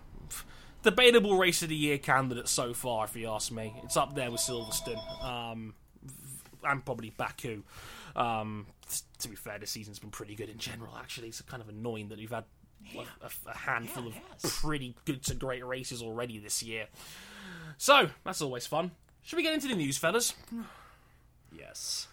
debatable 0.84 1.38
race 1.38 1.62
of 1.62 1.70
the 1.70 1.76
year 1.76 1.98
candidate 1.98 2.48
so 2.48 2.74
far, 2.74 3.06
if 3.06 3.16
you 3.16 3.30
ask 3.30 3.52
me. 3.52 3.74
It's 3.84 3.98
up 3.98 4.16
there 4.16 4.32
with 4.32 4.42
Silverstone 4.42 5.24
um, 5.24 5.74
and 6.64 6.86
probably 6.86 7.12
Baku. 7.12 7.64
Um, 8.16 8.68
to 9.20 9.30
be 9.30 9.36
fair, 9.36 9.60
this 9.60 9.72
season's 9.72 10.00
been 10.00 10.12
pretty 10.12 10.36
good 10.36 10.50
in 10.50 10.58
general. 10.58 10.96
Actually, 10.98 11.28
it's 11.28 11.42
kind 11.42 11.62
of 11.62 11.70
annoying 11.70 12.10
that 12.10 12.18
we've 12.18 12.32
had 12.32 12.46
yeah. 12.94 13.04
a, 13.22 13.50
a, 13.50 13.58
handful 13.58 14.06
yeah, 14.06 14.20
of 14.44 14.52
pretty 14.62 14.96
good 15.06 15.24
to 15.24 15.36
great 15.36 15.66
races 15.66 16.02
already 16.02 16.40
this 16.40 16.64
year. 16.64 16.88
So 17.78 18.10
that's 18.24 18.42
always 18.42 18.66
fun. 18.66 18.92
Should 19.24 19.38
we 19.38 19.44
get 19.44 19.54
into 19.54 19.68
the 19.68 19.76
news, 19.76 19.98
fellas? 19.98 20.34
Yes. 21.52 22.08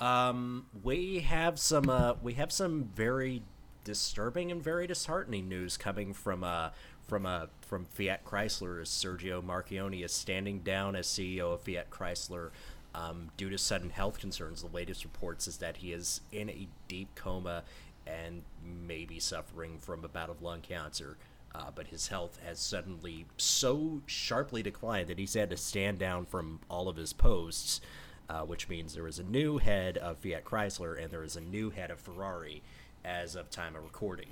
Um, 0.00 0.66
we 0.82 1.20
have 1.20 1.58
some. 1.58 1.88
Uh, 1.88 2.14
we 2.22 2.34
have 2.34 2.52
some 2.52 2.90
very 2.94 3.42
disturbing 3.84 4.50
and 4.50 4.62
very 4.62 4.86
disheartening 4.86 5.48
news 5.48 5.76
coming 5.76 6.12
from 6.12 6.44
uh, 6.44 6.70
from 7.10 7.26
uh, 7.26 7.46
from 7.60 7.86
Fiat 7.86 8.24
Chrysler 8.24 8.80
as 8.80 8.88
Sergio 8.88 9.42
Marchionne 9.42 10.04
is 10.04 10.12
standing 10.12 10.60
down 10.60 10.94
as 10.94 11.08
CEO 11.08 11.52
of 11.52 11.60
Fiat 11.62 11.90
Chrysler 11.90 12.50
um, 12.94 13.30
due 13.36 13.50
to 13.50 13.58
sudden 13.58 13.90
health 13.90 14.20
concerns. 14.20 14.62
The 14.62 14.68
latest 14.68 15.02
reports 15.02 15.48
is 15.48 15.56
that 15.56 15.78
he 15.78 15.92
is 15.92 16.20
in 16.30 16.48
a 16.48 16.68
deep 16.86 17.12
coma 17.16 17.64
and 18.06 18.42
may 18.64 19.04
be 19.06 19.18
suffering 19.18 19.78
from 19.78 20.04
a 20.04 20.08
bout 20.08 20.30
of 20.30 20.40
lung 20.40 20.60
cancer. 20.60 21.18
Uh, 21.52 21.72
but 21.74 21.88
his 21.88 22.06
health 22.06 22.38
has 22.46 22.60
suddenly 22.60 23.26
so 23.36 24.00
sharply 24.06 24.62
declined 24.62 25.08
that 25.08 25.18
he's 25.18 25.34
had 25.34 25.50
to 25.50 25.56
stand 25.56 25.98
down 25.98 26.24
from 26.24 26.60
all 26.70 26.88
of 26.88 26.94
his 26.94 27.12
posts, 27.12 27.80
uh, 28.28 28.42
which 28.42 28.68
means 28.68 28.94
there 28.94 29.08
is 29.08 29.18
a 29.18 29.24
new 29.24 29.58
head 29.58 29.98
of 29.98 30.18
Fiat 30.18 30.44
Chrysler 30.44 31.02
and 31.02 31.10
there 31.10 31.24
is 31.24 31.34
a 31.34 31.40
new 31.40 31.70
head 31.70 31.90
of 31.90 31.98
Ferrari 31.98 32.62
as 33.04 33.34
of 33.34 33.50
time 33.50 33.74
of 33.74 33.82
recording. 33.82 34.28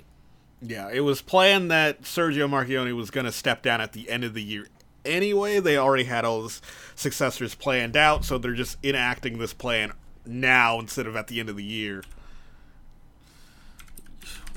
Yeah, 0.61 0.89
it 0.91 1.01
was 1.01 1.21
planned 1.21 1.71
that 1.71 2.01
Sergio 2.01 2.49
Marchionne 2.49 2.93
was 2.95 3.11
going 3.11 3.25
to 3.25 3.31
step 3.31 3.61
down 3.61 3.79
at 3.79 3.93
the 3.93 4.09
end 4.09 4.23
of 4.23 4.33
the 4.33 4.43
year 4.43 4.67
anyway. 5.05 5.59
They 5.59 5.77
already 5.77 6.05
had 6.05 6.25
all 6.25 6.43
his 6.43 6.61
successors 6.95 7.55
planned 7.55 7.97
out, 7.97 8.25
so 8.25 8.37
they're 8.37 8.53
just 8.53 8.77
enacting 8.83 9.37
this 9.39 9.53
plan 9.53 9.93
now 10.25 10.79
instead 10.79 11.07
of 11.07 11.15
at 11.15 11.27
the 11.27 11.39
end 11.39 11.49
of 11.49 11.55
the 11.55 11.63
year. 11.63 12.03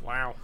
Wow. 0.03 0.34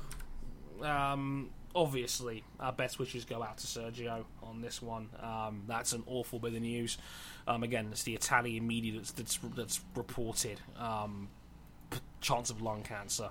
Um, 0.82 1.50
obviously, 1.74 2.44
our 2.60 2.72
best 2.72 2.98
wishes 2.98 3.24
go 3.24 3.42
out 3.42 3.58
to 3.58 3.66
Sergio 3.66 4.24
on 4.42 4.60
this 4.60 4.80
one. 4.80 5.08
Um, 5.20 5.64
that's 5.66 5.92
an 5.92 6.04
awful 6.06 6.38
bit 6.38 6.54
of 6.54 6.62
news. 6.62 6.98
Um, 7.46 7.62
again, 7.62 7.88
it's 7.90 8.02
the 8.02 8.14
Italian 8.14 8.66
media 8.66 8.92
that's 8.94 9.12
that's, 9.12 9.38
that's 9.56 9.80
reported 9.94 10.60
um, 10.78 11.28
chance 12.20 12.50
of 12.50 12.62
lung 12.62 12.82
cancer, 12.82 13.30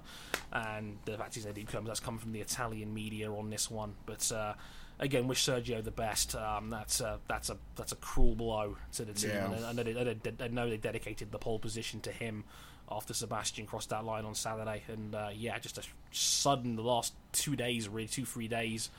and 0.51 0.97
the 1.05 1.17
fact 1.17 1.37
is 1.37 1.45
they 1.45 1.51
did 1.51 1.67
come. 1.67 1.85
That's 1.85 1.99
come 1.99 2.17
from 2.17 2.31
the 2.31 2.41
Italian 2.41 2.93
media 2.93 3.31
on 3.31 3.49
this 3.49 3.69
one, 3.69 3.95
but. 4.05 4.31
Uh, 4.31 4.53
again, 4.99 5.27
wish 5.27 5.45
Sergio 5.45 5.83
the 5.83 5.91
best. 5.91 6.35
Um, 6.35 6.69
that's 6.69 7.01
a, 7.01 7.19
that's 7.27 7.49
a 7.49 7.57
that's 7.75 7.91
a 7.91 7.97
cruel 7.97 8.35
blow 8.35 8.77
to 8.93 9.05
the 9.05 9.13
team. 9.13 9.29
Yeah. 9.31 9.67
I, 9.67 9.73
know 9.73 9.83
they, 9.83 10.23
I 10.41 10.47
know 10.47 10.69
they 10.69 10.77
dedicated 10.77 11.31
the 11.31 11.37
pole 11.37 11.59
position 11.59 12.01
to 12.01 12.11
him 12.11 12.43
after 12.89 13.13
Sebastian 13.13 13.65
crossed 13.65 13.89
that 13.89 14.05
line 14.05 14.25
on 14.25 14.35
Saturday, 14.35 14.83
and 14.87 15.13
uh, 15.13 15.29
yeah, 15.33 15.59
just 15.59 15.77
a 15.77 15.83
sudden 16.11 16.75
the 16.75 16.81
last 16.81 17.13
two 17.31 17.55
days, 17.55 17.87
really 17.89 18.07
two 18.07 18.25
three 18.25 18.47
days. 18.47 18.89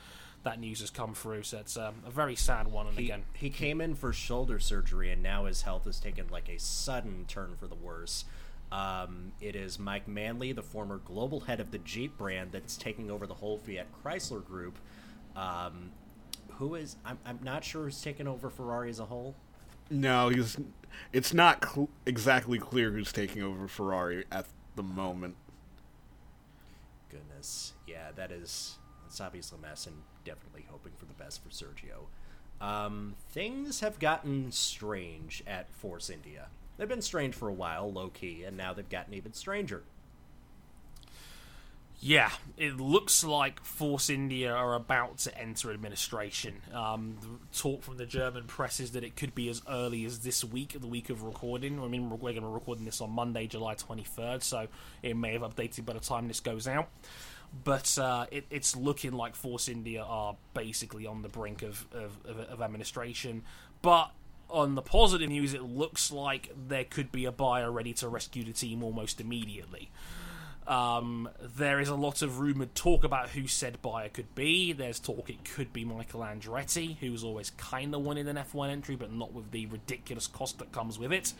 That 0.43 0.57
news 0.57 0.79
has 0.79 0.89
come 0.89 1.15
through, 1.15 1.43
so 1.43 1.57
it's 1.57 1.75
um, 1.75 1.95
a 2.07 2.09
very 2.09 2.37
sad 2.37 2.69
one. 2.69 2.87
And 2.87 2.97
he, 2.97 3.05
again, 3.05 3.23
he 3.33 3.49
came 3.49 3.81
in 3.81 3.93
for 3.93 4.13
shoulder 4.13 4.57
surgery, 4.57 5.11
and 5.11 5.21
now 5.21 5.45
his 5.45 5.63
health 5.63 5.83
has 5.83 5.99
taken 5.99 6.27
like 6.29 6.47
a 6.47 6.57
sudden 6.57 7.25
turn 7.27 7.55
for 7.59 7.67
the 7.67 7.75
worse. 7.75 8.23
Um, 8.71 9.31
it 9.41 9.55
is 9.55 9.79
Mike 9.79 10.07
Manley, 10.07 10.51
the 10.51 10.61
former 10.61 10.97
global 10.97 11.41
head 11.41 11.59
of 11.59 11.71
the 11.71 11.79
Jeep 11.79 12.17
brand, 12.17 12.51
that's 12.51 12.77
taking 12.77 13.09
over 13.09 13.25
the 13.25 13.33
whole 13.33 13.57
Fiat 13.57 13.87
Chrysler 14.03 14.45
group. 14.45 14.77
Um, 15.35 15.91
who 16.51 16.75
is? 16.75 16.95
I'm, 17.05 17.17
I'm 17.25 17.39
not 17.41 17.63
sure 17.63 17.85
who's 17.85 18.01
taken 18.01 18.27
over 18.27 18.49
Ferrari 18.49 18.89
as 18.89 18.99
a 18.99 19.05
whole. 19.05 19.35
No, 19.89 20.29
he's. 20.29 20.57
It's 21.13 21.33
not 21.33 21.65
cl- 21.65 21.89
exactly 22.05 22.59
clear 22.59 22.91
who's 22.91 23.11
taking 23.11 23.41
over 23.41 23.67
Ferrari 23.67 24.25
at 24.31 24.45
the 24.75 24.83
moment. 24.83 25.35
Goodness, 27.09 27.73
yeah, 27.87 28.09
that 28.15 28.31
is. 28.31 28.77
It's 29.07 29.19
obviously 29.19 29.57
a 29.57 29.61
mess, 29.61 29.87
and 29.87 29.95
definitely 30.25 30.65
hoping 30.69 30.91
for 30.95 31.05
the 31.05 31.13
best 31.13 31.41
for 31.43 31.49
Sergio. 31.49 32.07
Um, 32.61 33.15
things 33.29 33.79
have 33.79 33.97
gotten 33.97 34.51
strange 34.51 35.43
at 35.47 35.71
Force 35.71 36.09
India. 36.09 36.49
They've 36.79 36.87
been 36.87 37.01
strange 37.01 37.35
for 37.35 37.49
a 37.49 37.53
while, 37.53 37.91
low 37.91 38.07
key, 38.07 38.45
and 38.45 38.55
now 38.55 38.71
they've 38.71 38.87
gotten 38.87 39.13
even 39.13 39.33
stranger. 39.33 39.83
Yeah, 41.99 42.31
it 42.55 42.77
looks 42.77 43.25
like 43.25 43.61
Force 43.65 44.09
India 44.09 44.53
are 44.53 44.73
about 44.75 45.17
to 45.19 45.37
enter 45.37 45.71
administration. 45.71 46.61
Um, 46.73 47.41
talk 47.53 47.83
from 47.83 47.97
the 47.97 48.05
German 48.05 48.45
press 48.45 48.79
is 48.79 48.91
that 48.91 49.03
it 49.03 49.17
could 49.17 49.35
be 49.35 49.49
as 49.49 49.61
early 49.69 50.05
as 50.05 50.19
this 50.19 50.41
week, 50.41 50.79
the 50.79 50.87
week 50.87 51.09
of 51.09 51.23
recording. 51.23 51.83
I 51.83 51.87
mean, 51.89 52.09
we're 52.09 52.15
going 52.15 52.35
to 52.35 52.41
be 52.41 52.47
recording 52.47 52.85
this 52.85 53.01
on 53.01 53.11
Monday, 53.11 53.47
July 53.47 53.75
23rd, 53.75 54.41
so 54.41 54.69
it 55.03 55.17
may 55.17 55.33
have 55.33 55.41
updated 55.41 55.85
by 55.85 55.91
the 55.91 55.99
time 55.99 56.29
this 56.29 56.39
goes 56.39 56.65
out. 56.65 56.87
But 57.65 57.97
uh, 57.97 58.27
it, 58.31 58.45
it's 58.49 58.77
looking 58.77 59.11
like 59.11 59.35
Force 59.35 59.67
India 59.67 60.01
are 60.01 60.37
basically 60.53 61.05
on 61.05 61.23
the 61.23 61.29
brink 61.29 61.61
of, 61.61 61.85
of, 61.91 62.17
of, 62.23 62.39
of 62.39 62.61
administration. 62.61 63.43
But 63.81 64.11
on 64.49 64.75
the 64.75 64.81
positive 64.81 65.29
news, 65.29 65.53
it 65.53 65.63
looks 65.63 66.11
like 66.11 66.51
there 66.67 66.83
could 66.83 67.11
be 67.11 67.25
a 67.25 67.31
buyer 67.31 67.71
ready 67.71 67.93
to 67.93 68.07
rescue 68.07 68.43
the 68.43 68.53
team 68.53 68.83
almost 68.83 69.21
immediately. 69.21 69.91
Um, 70.69 71.27
there 71.41 71.79
is 71.79 71.89
a 71.89 71.95
lot 71.95 72.21
of 72.21 72.39
rumoured 72.39 72.75
talk 72.75 73.03
about 73.03 73.29
who 73.29 73.47
said 73.47 73.81
buyer 73.81 74.07
could 74.07 74.35
be. 74.35 74.71
There's 74.71 74.99
talk 74.99 75.27
it 75.29 75.43
could 75.43 75.73
be 75.73 75.83
Michael 75.83 76.21
Andretti, 76.21 76.97
who's 76.97 77.23
always 77.23 77.49
kind 77.51 77.93
of 77.95 78.01
wanted 78.01 78.27
an 78.27 78.35
F1 78.35 78.69
entry, 78.69 78.95
but 78.95 79.11
not 79.11 79.33
with 79.33 79.49
the 79.49 79.65
ridiculous 79.65 80.27
cost 80.27 80.59
that 80.59 80.71
comes 80.71 80.99
with 80.99 81.11
it. 81.11 81.33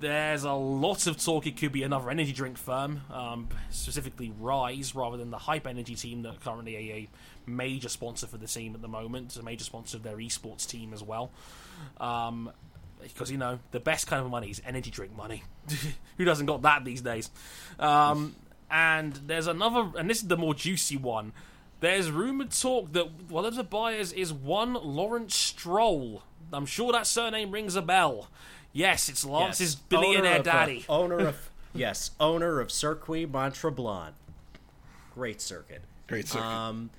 There's 0.00 0.44
a 0.44 0.52
lot 0.52 1.06
of 1.06 1.16
talk 1.16 1.46
it 1.46 1.56
could 1.56 1.72
be 1.72 1.84
another 1.84 2.10
energy 2.10 2.32
drink 2.32 2.58
firm, 2.58 3.00
um, 3.10 3.48
specifically 3.70 4.30
Rise, 4.38 4.94
rather 4.94 5.16
than 5.16 5.30
the 5.30 5.38
Hype 5.38 5.66
Energy 5.66 5.94
team 5.94 6.22
that 6.22 6.40
currently 6.40 6.76
a, 6.76 6.94
a 6.94 7.08
major 7.46 7.88
sponsor 7.88 8.26
for 8.26 8.36
the 8.36 8.46
team 8.46 8.74
at 8.74 8.82
the 8.82 8.88
moment. 8.88 9.36
A 9.36 9.42
major 9.42 9.64
sponsor 9.64 9.96
of 9.96 10.02
their 10.02 10.16
esports 10.16 10.68
team 10.68 10.92
as 10.92 11.02
well. 11.02 11.30
Um, 11.98 12.50
because 13.02 13.30
you 13.30 13.36
know 13.36 13.58
the 13.70 13.80
best 13.80 14.06
kind 14.06 14.24
of 14.24 14.30
money 14.30 14.48
is 14.50 14.62
energy 14.66 14.90
drink 14.90 15.14
money. 15.16 15.42
Who 16.16 16.24
doesn't 16.24 16.46
got 16.46 16.62
that 16.62 16.84
these 16.84 17.00
days? 17.02 17.30
Um, 17.78 18.34
and 18.70 19.12
there's 19.26 19.46
another, 19.46 19.90
and 19.98 20.08
this 20.08 20.22
is 20.22 20.28
the 20.28 20.36
more 20.36 20.54
juicy 20.54 20.96
one. 20.96 21.32
There's 21.80 22.10
rumored 22.10 22.50
talk 22.52 22.92
that 22.92 23.28
one 23.28 23.44
of 23.44 23.56
the 23.56 23.64
buyers 23.64 24.12
is 24.12 24.32
one 24.32 24.72
Lawrence 24.74 25.36
Stroll. 25.36 26.22
I'm 26.52 26.66
sure 26.66 26.92
that 26.92 27.06
surname 27.06 27.50
rings 27.50 27.76
a 27.76 27.82
bell. 27.82 28.28
Yes, 28.72 29.08
it's 29.08 29.24
Lance's 29.24 29.74
Yes, 29.74 29.82
billionaire 29.88 30.32
owner 30.32 30.40
uh, 30.40 30.42
daddy. 30.42 30.84
owner 30.88 31.18
of 31.28 31.50
yes, 31.74 32.12
owner 32.18 32.58
of 32.60 32.72
Circuit 32.72 33.30
Mont-Tremblant. 33.30 34.14
Great 35.14 35.40
circuit. 35.40 35.82
Great 36.06 36.28
circuit. 36.28 36.44
Um, 36.46 36.90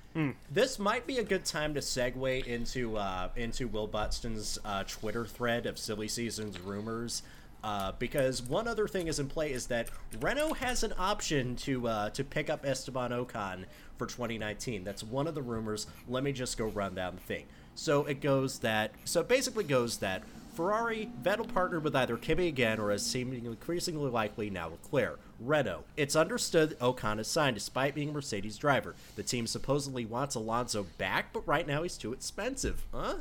This 0.50 0.78
might 0.78 1.06
be 1.06 1.18
a 1.18 1.22
good 1.24 1.44
time 1.44 1.74
to 1.74 1.80
segue 1.80 2.46
into 2.46 2.96
uh, 2.96 3.28
into 3.36 3.68
Will 3.68 3.86
Buxton's 3.86 4.58
uh, 4.64 4.84
Twitter 4.84 5.24
thread 5.26 5.66
of 5.66 5.78
silly 5.78 6.08
seasons 6.08 6.58
rumors. 6.60 7.22
Uh, 7.64 7.90
because 7.98 8.42
one 8.42 8.68
other 8.68 8.86
thing 8.86 9.08
is 9.08 9.18
in 9.18 9.28
play 9.28 9.50
is 9.52 9.66
that 9.66 9.88
Renault 10.20 10.54
has 10.54 10.82
an 10.84 10.92
option 10.98 11.56
to 11.56 11.88
uh, 11.88 12.10
to 12.10 12.22
pick 12.24 12.48
up 12.48 12.64
Esteban 12.64 13.10
Ocon 13.10 13.64
for 13.98 14.06
2019. 14.06 14.84
That's 14.84 15.02
one 15.02 15.26
of 15.26 15.34
the 15.34 15.42
rumors. 15.42 15.86
Let 16.08 16.22
me 16.22 16.32
just 16.32 16.56
go 16.58 16.66
run 16.66 16.94
down 16.94 17.16
the 17.16 17.20
thing. 17.22 17.46
So 17.74 18.04
it 18.06 18.20
goes 18.20 18.60
that 18.60 18.92
so 19.04 19.20
it 19.20 19.28
basically 19.28 19.64
goes 19.64 19.98
that 19.98 20.22
Ferrari, 20.56 21.10
Vettel 21.22 21.46
partnered 21.46 21.84
with 21.84 21.94
either 21.94 22.16
Kimi 22.16 22.48
again 22.48 22.80
or 22.80 22.90
as 22.90 23.04
seeming 23.04 23.44
increasingly 23.44 24.10
likely 24.10 24.48
now 24.48 24.68
Leclerc. 24.70 25.20
Renault. 25.38 25.84
It's 25.98 26.16
understood 26.16 26.70
that 26.70 26.78
Ocon 26.78 27.18
is 27.18 27.28
signed 27.28 27.56
despite 27.56 27.94
being 27.94 28.08
a 28.08 28.12
Mercedes 28.12 28.56
driver. 28.56 28.94
The 29.16 29.22
team 29.22 29.46
supposedly 29.46 30.06
wants 30.06 30.34
Alonso 30.34 30.86
back, 30.96 31.34
but 31.34 31.46
right 31.46 31.66
now 31.66 31.82
he's 31.82 31.98
too 31.98 32.14
expensive. 32.14 32.86
Huh? 32.90 33.16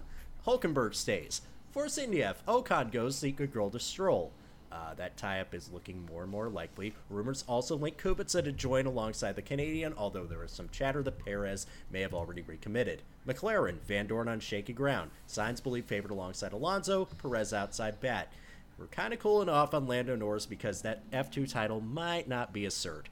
Hulkenberg 0.48 0.96
stays. 0.96 1.42
Force 1.72 1.98
India 1.98 2.30
F. 2.30 2.46
Ocon 2.46 2.90
goes, 2.90 3.18
seek 3.18 3.42
a 3.42 3.48
girl 3.48 3.70
to 3.72 3.82
stroll. 3.82 4.32
Uh, 4.76 4.94
that 4.96 5.16
tie-up 5.16 5.54
is 5.54 5.72
looking 5.72 6.06
more 6.06 6.24
and 6.24 6.32
more 6.32 6.50
likely. 6.50 6.94
Rumors 7.10 7.46
also 7.48 7.78
link 7.78 7.98
Kubica 8.02 8.44
to 8.44 8.52
join 8.52 8.86
alongside 8.86 9.38
the 9.38 9.42
Canadian, 9.42 9.94
although 9.96 10.26
there 10.26 10.44
is 10.44 10.52
some 10.52 10.68
chatter 10.68 11.02
that 11.04 11.24
Perez 11.24 11.66
may 11.90 12.02
have 12.02 12.14
already 12.14 12.42
recommitted. 12.42 13.02
McLaren, 13.26 13.78
Vandoorne 13.88 14.28
on 14.28 14.42
shaky 14.42 14.74
ground. 14.74 15.12
Sainz 15.30 15.64
believe 15.64 15.86
favored 15.86 16.12
alongside 16.12 16.52
Alonso, 16.52 17.06
Perez 17.06 17.54
outside 17.54 18.02
bat. 18.02 18.34
We're 18.78 18.88
kind 18.88 19.14
of 19.14 19.20
cooling 19.20 19.48
off 19.48 19.74
on 19.74 19.88
Lando 19.88 20.18
Norris 20.18 20.46
because 20.46 20.82
that 20.82 21.10
F2 21.10 21.50
title 21.50 21.80
might 21.80 22.28
not 22.28 22.52
be 22.52 22.66
a 22.66 22.70
cert. 22.70 23.06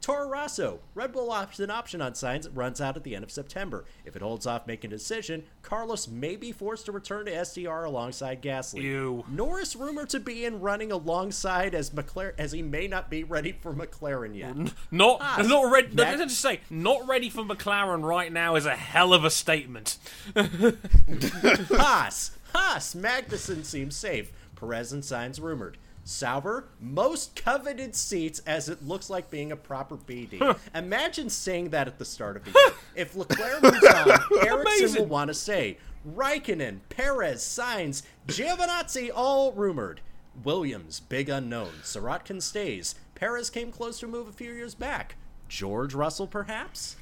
Toro 0.00 0.28
Rosso, 0.28 0.80
Red 0.94 1.12
Bull 1.12 1.30
option 1.30 1.70
option 1.70 2.00
on 2.00 2.12
Sainz 2.12 2.46
it 2.46 2.52
runs 2.54 2.80
out 2.80 2.96
at 2.96 3.04
the 3.04 3.14
end 3.14 3.22
of 3.22 3.30
September. 3.30 3.84
If 4.06 4.16
it 4.16 4.22
holds 4.22 4.46
off 4.46 4.66
making 4.66 4.90
a 4.92 4.96
decision, 4.96 5.44
Carlos 5.62 6.08
may 6.08 6.36
be 6.36 6.52
forced 6.52 6.86
to 6.86 6.92
return 6.92 7.26
to 7.26 7.44
STR 7.44 7.84
alongside 7.84 8.40
Gasly. 8.42 8.82
Ew. 8.82 9.24
Norris 9.28 9.76
rumored 9.76 10.08
to 10.10 10.20
be 10.20 10.44
in 10.46 10.60
running 10.60 10.90
alongside 10.90 11.74
as 11.74 11.90
McLaren 11.90 12.32
as 12.38 12.52
he 12.52 12.62
may 12.62 12.88
not 12.88 13.10
be 13.10 13.24
ready 13.24 13.52
for 13.52 13.74
McLaren 13.74 14.34
yet. 14.36 14.56
Not, 14.90 15.18
Ah, 15.20 15.42
not 15.46 15.70
ready. 15.70 15.88
that- 15.88 16.18
Let's 16.18 16.32
just 16.32 16.40
say, 16.40 16.60
not 16.70 17.06
ready 17.06 17.28
for 17.28 17.42
McLaren 17.42 18.02
right 18.02 18.32
now 18.32 18.56
is 18.56 18.64
a 18.66 18.76
hell 18.76 19.12
of 19.12 19.24
a 19.24 19.30
statement. 19.30 19.98
Haas, 20.36 22.32
Haas, 22.54 22.94
Magnussen 22.94 23.64
seems 23.64 23.96
safe. 23.96 24.32
Perez 24.56 24.92
and 24.92 25.02
Sainz 25.02 25.40
rumored. 25.40 25.78
Sauber, 26.04 26.68
most 26.80 27.36
coveted 27.36 27.94
seats 27.94 28.40
as 28.46 28.68
it 28.68 28.86
looks 28.86 29.10
like 29.10 29.30
being 29.30 29.52
a 29.52 29.56
proper 29.56 29.96
BD. 29.96 30.58
Imagine 30.74 31.30
saying 31.30 31.70
that 31.70 31.86
at 31.86 31.98
the 31.98 32.04
start 32.04 32.36
of 32.36 32.44
the 32.44 32.50
year. 32.50 32.72
if 32.96 33.14
Leclerc 33.14 33.62
moves 33.62 33.84
on, 33.84 34.46
Ericsson 34.46 35.02
will 35.02 35.06
want 35.06 35.28
to 35.28 35.34
say 35.34 35.76
Raikkonen, 36.08 36.80
Perez, 36.88 37.42
Sainz, 37.42 38.02
Giovinazzi, 38.26 39.10
all 39.14 39.52
rumored. 39.52 40.00
Williams, 40.42 41.00
big 41.00 41.28
unknown. 41.28 41.72
Sirotkin 41.82 42.40
stays. 42.40 42.94
Perez 43.14 43.50
came 43.50 43.70
close 43.70 44.00
to 44.00 44.06
a 44.06 44.08
move 44.08 44.28
a 44.28 44.32
few 44.32 44.52
years 44.52 44.74
back. 44.74 45.16
George 45.48 45.94
Russell, 45.94 46.26
perhaps? 46.26 46.96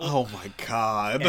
oh 0.00 0.28
my 0.32 0.50
god. 0.66 1.24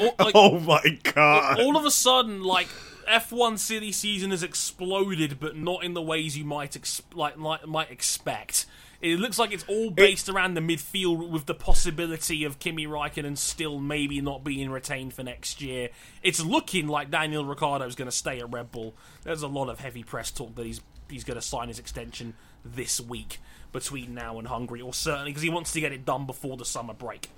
Or, 0.00 0.14
like, 0.18 0.32
oh 0.34 0.60
my 0.60 0.98
god. 1.02 1.60
all 1.60 1.76
of 1.76 1.84
a 1.84 1.90
sudden, 1.90 2.42
like 2.42 2.68
F1 3.06 3.58
silly 3.58 3.92
season 3.92 4.30
has 4.30 4.42
exploded, 4.42 5.38
but 5.40 5.56
not 5.56 5.84
in 5.84 5.94
the 5.94 6.02
ways 6.02 6.36
you 6.36 6.44
might 6.44 6.76
like, 7.14 7.38
like 7.38 7.66
might 7.66 7.90
expect. 7.90 8.66
It 9.00 9.18
looks 9.18 9.38
like 9.38 9.52
it's 9.52 9.64
all 9.68 9.90
based 9.90 10.28
around 10.28 10.54
the 10.54 10.60
midfield, 10.60 11.28
with 11.28 11.46
the 11.46 11.54
possibility 11.54 12.44
of 12.44 12.58
Kimi 12.58 12.86
Raikkonen 12.86 13.36
still 13.36 13.78
maybe 13.78 14.20
not 14.20 14.42
being 14.42 14.70
retained 14.70 15.12
for 15.12 15.22
next 15.22 15.60
year. 15.60 15.90
It's 16.22 16.42
looking 16.42 16.88
like 16.88 17.10
Daniel 17.10 17.44
Ricciardo's 17.44 17.94
going 17.94 18.10
to 18.10 18.16
stay 18.16 18.40
at 18.40 18.50
Red 18.50 18.72
Bull. 18.72 18.94
There's 19.22 19.42
a 19.42 19.48
lot 19.48 19.68
of 19.68 19.80
heavy 19.80 20.02
press 20.02 20.30
talk 20.30 20.54
that 20.54 20.64
he's 20.64 20.80
he's 21.08 21.24
going 21.24 21.38
to 21.38 21.46
sign 21.46 21.68
his 21.68 21.78
extension 21.78 22.34
this 22.64 23.00
week 23.00 23.38
between 23.72 24.14
now 24.14 24.38
and 24.38 24.48
Hungary, 24.48 24.80
or 24.80 24.94
certainly 24.94 25.30
because 25.30 25.42
he 25.42 25.50
wants 25.50 25.72
to 25.72 25.80
get 25.80 25.92
it 25.92 26.04
done 26.04 26.26
before 26.26 26.56
the 26.56 26.64
summer 26.64 26.94
break. 26.94 27.28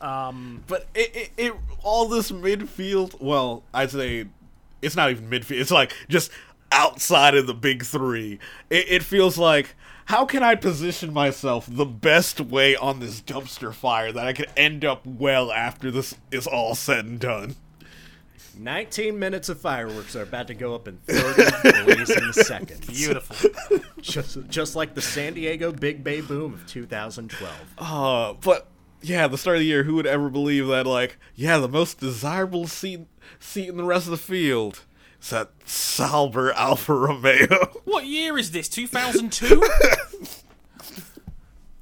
Um, 0.00 0.64
but 0.66 0.86
it, 0.94 1.14
it, 1.14 1.30
it 1.36 1.54
all 1.82 2.08
this 2.08 2.30
midfield. 2.30 3.20
Well, 3.20 3.64
I'd 3.74 3.90
say 3.90 4.26
it's 4.82 4.96
not 4.96 5.10
even 5.10 5.30
midfield. 5.30 5.60
It's 5.60 5.70
like 5.70 5.94
just 6.08 6.30
outside 6.70 7.34
of 7.34 7.46
the 7.46 7.54
big 7.54 7.84
three. 7.84 8.38
It, 8.68 8.86
it 8.88 9.02
feels 9.02 9.38
like 9.38 9.74
how 10.06 10.24
can 10.24 10.42
I 10.42 10.56
position 10.56 11.12
myself 11.12 11.66
the 11.70 11.86
best 11.86 12.40
way 12.40 12.74
on 12.76 13.00
this 13.00 13.20
dumpster 13.20 13.72
fire 13.72 14.12
that 14.12 14.26
I 14.26 14.32
could 14.32 14.50
end 14.56 14.84
up 14.84 15.06
well 15.06 15.52
after 15.52 15.90
this 15.90 16.16
is 16.30 16.46
all 16.46 16.74
said 16.74 17.04
and 17.04 17.20
done. 17.20 17.56
19 18.58 19.18
minutes 19.18 19.48
of 19.48 19.60
fireworks 19.60 20.14
are 20.14 20.22
about 20.22 20.48
to 20.48 20.54
go 20.54 20.74
up 20.74 20.86
in 20.86 20.98
30 21.06 21.84
blazing 21.84 22.32
seconds. 22.32 22.86
Beautiful. 22.86 23.50
Just, 24.00 24.46
just 24.48 24.76
like 24.76 24.94
the 24.94 25.00
San 25.00 25.34
Diego 25.34 25.72
Big 25.72 26.04
Bay 26.04 26.20
boom 26.20 26.52
of 26.52 26.66
2012. 26.66 27.52
Uh, 27.78 28.34
but 28.34 28.68
yeah, 29.00 29.26
the 29.26 29.38
start 29.38 29.56
of 29.56 29.60
the 29.60 29.66
year, 29.66 29.84
who 29.84 29.94
would 29.94 30.06
ever 30.06 30.28
believe 30.28 30.66
that? 30.66 30.86
Like, 30.86 31.16
yeah, 31.34 31.58
the 31.58 31.68
most 31.68 31.98
desirable 31.98 32.66
seat 32.66 33.06
seat 33.40 33.68
in 33.68 33.76
the 33.76 33.84
rest 33.84 34.06
of 34.06 34.10
the 34.10 34.16
field 34.16 34.82
is 35.20 35.30
that 35.30 35.50
Sauber 35.64 36.52
Alfa 36.52 36.94
Romeo. 36.94 37.70
What 37.84 38.06
year 38.06 38.38
is 38.38 38.52
this? 38.52 38.68
2002? 38.68 39.62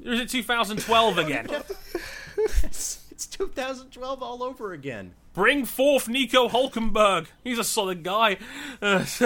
or 0.04 0.12
is 0.12 0.20
it 0.20 0.28
2012 0.28 1.18
again? 1.18 1.46
It's, 2.64 3.06
it's 3.10 3.26
2012 3.26 4.22
all 4.22 4.42
over 4.42 4.72
again. 4.72 5.12
Bring 5.32 5.64
forth 5.64 6.08
Nico 6.08 6.48
Hulkenberg. 6.48 7.26
He's 7.44 7.58
a 7.58 7.64
solid 7.64 8.02
guy. 8.02 8.38
Uh, 8.82 9.04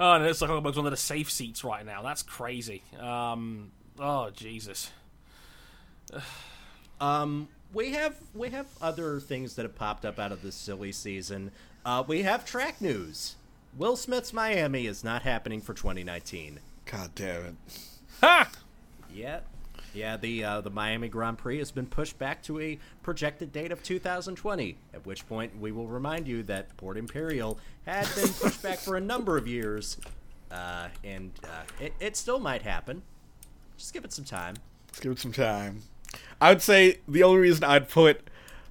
oh, 0.00 0.18
no, 0.18 0.24
it's 0.24 0.40
like 0.40 0.50
Hulkenberg's 0.50 0.76
one 0.76 0.86
of 0.86 0.92
the 0.92 0.96
safe 0.96 1.30
seats 1.30 1.62
right 1.62 1.86
now. 1.86 2.02
That's 2.02 2.22
crazy. 2.22 2.82
Um, 2.98 3.70
oh, 4.00 4.30
Jesus. 4.30 4.90
Um, 7.00 7.48
we 7.76 7.90
have 7.92 8.16
we 8.34 8.48
have 8.48 8.66
other 8.80 9.20
things 9.20 9.54
that 9.54 9.62
have 9.62 9.76
popped 9.76 10.06
up 10.06 10.18
out 10.18 10.32
of 10.32 10.42
this 10.42 10.54
silly 10.54 10.92
season. 10.92 11.50
Uh, 11.84 12.02
we 12.06 12.22
have 12.22 12.44
track 12.44 12.80
news. 12.80 13.36
Will 13.76 13.96
Smith's 13.96 14.32
Miami 14.32 14.86
is 14.86 15.04
not 15.04 15.22
happening 15.22 15.60
for 15.60 15.74
2019 15.74 16.60
God 16.86 17.10
damn 17.14 17.44
it. 17.44 17.54
Ha! 18.22 18.48
yet. 19.12 19.44
Yeah, 19.92 20.16
the 20.16 20.44
uh, 20.44 20.60
the 20.62 20.70
Miami 20.70 21.08
Grand 21.08 21.38
Prix 21.38 21.58
has 21.58 21.70
been 21.70 21.86
pushed 21.86 22.18
back 22.18 22.42
to 22.44 22.60
a 22.60 22.78
projected 23.02 23.52
date 23.52 23.72
of 23.72 23.82
2020. 23.82 24.76
At 24.94 25.06
which 25.06 25.26
point, 25.28 25.58
we 25.58 25.72
will 25.72 25.86
remind 25.86 26.26
you 26.26 26.42
that 26.44 26.76
Port 26.76 26.96
Imperial 26.96 27.58
had 27.86 28.06
been 28.14 28.28
pushed 28.28 28.62
back 28.62 28.78
for 28.78 28.96
a 28.96 29.00
number 29.00 29.36
of 29.38 29.46
years, 29.46 29.96
uh, 30.50 30.88
and 31.02 31.32
uh, 31.44 31.62
it, 31.80 31.94
it 31.98 32.16
still 32.16 32.38
might 32.38 32.62
happen. 32.62 33.02
Just 33.78 33.94
give 33.94 34.04
it 34.04 34.12
some 34.12 34.24
time. 34.24 34.56
Let's 34.88 35.00
give 35.00 35.12
it 35.12 35.18
some 35.18 35.32
time. 35.32 35.82
I 36.40 36.50
would 36.50 36.62
say 36.62 37.00
the 37.08 37.22
only 37.22 37.40
reason 37.40 37.64
I'd 37.64 37.88
put 37.88 38.28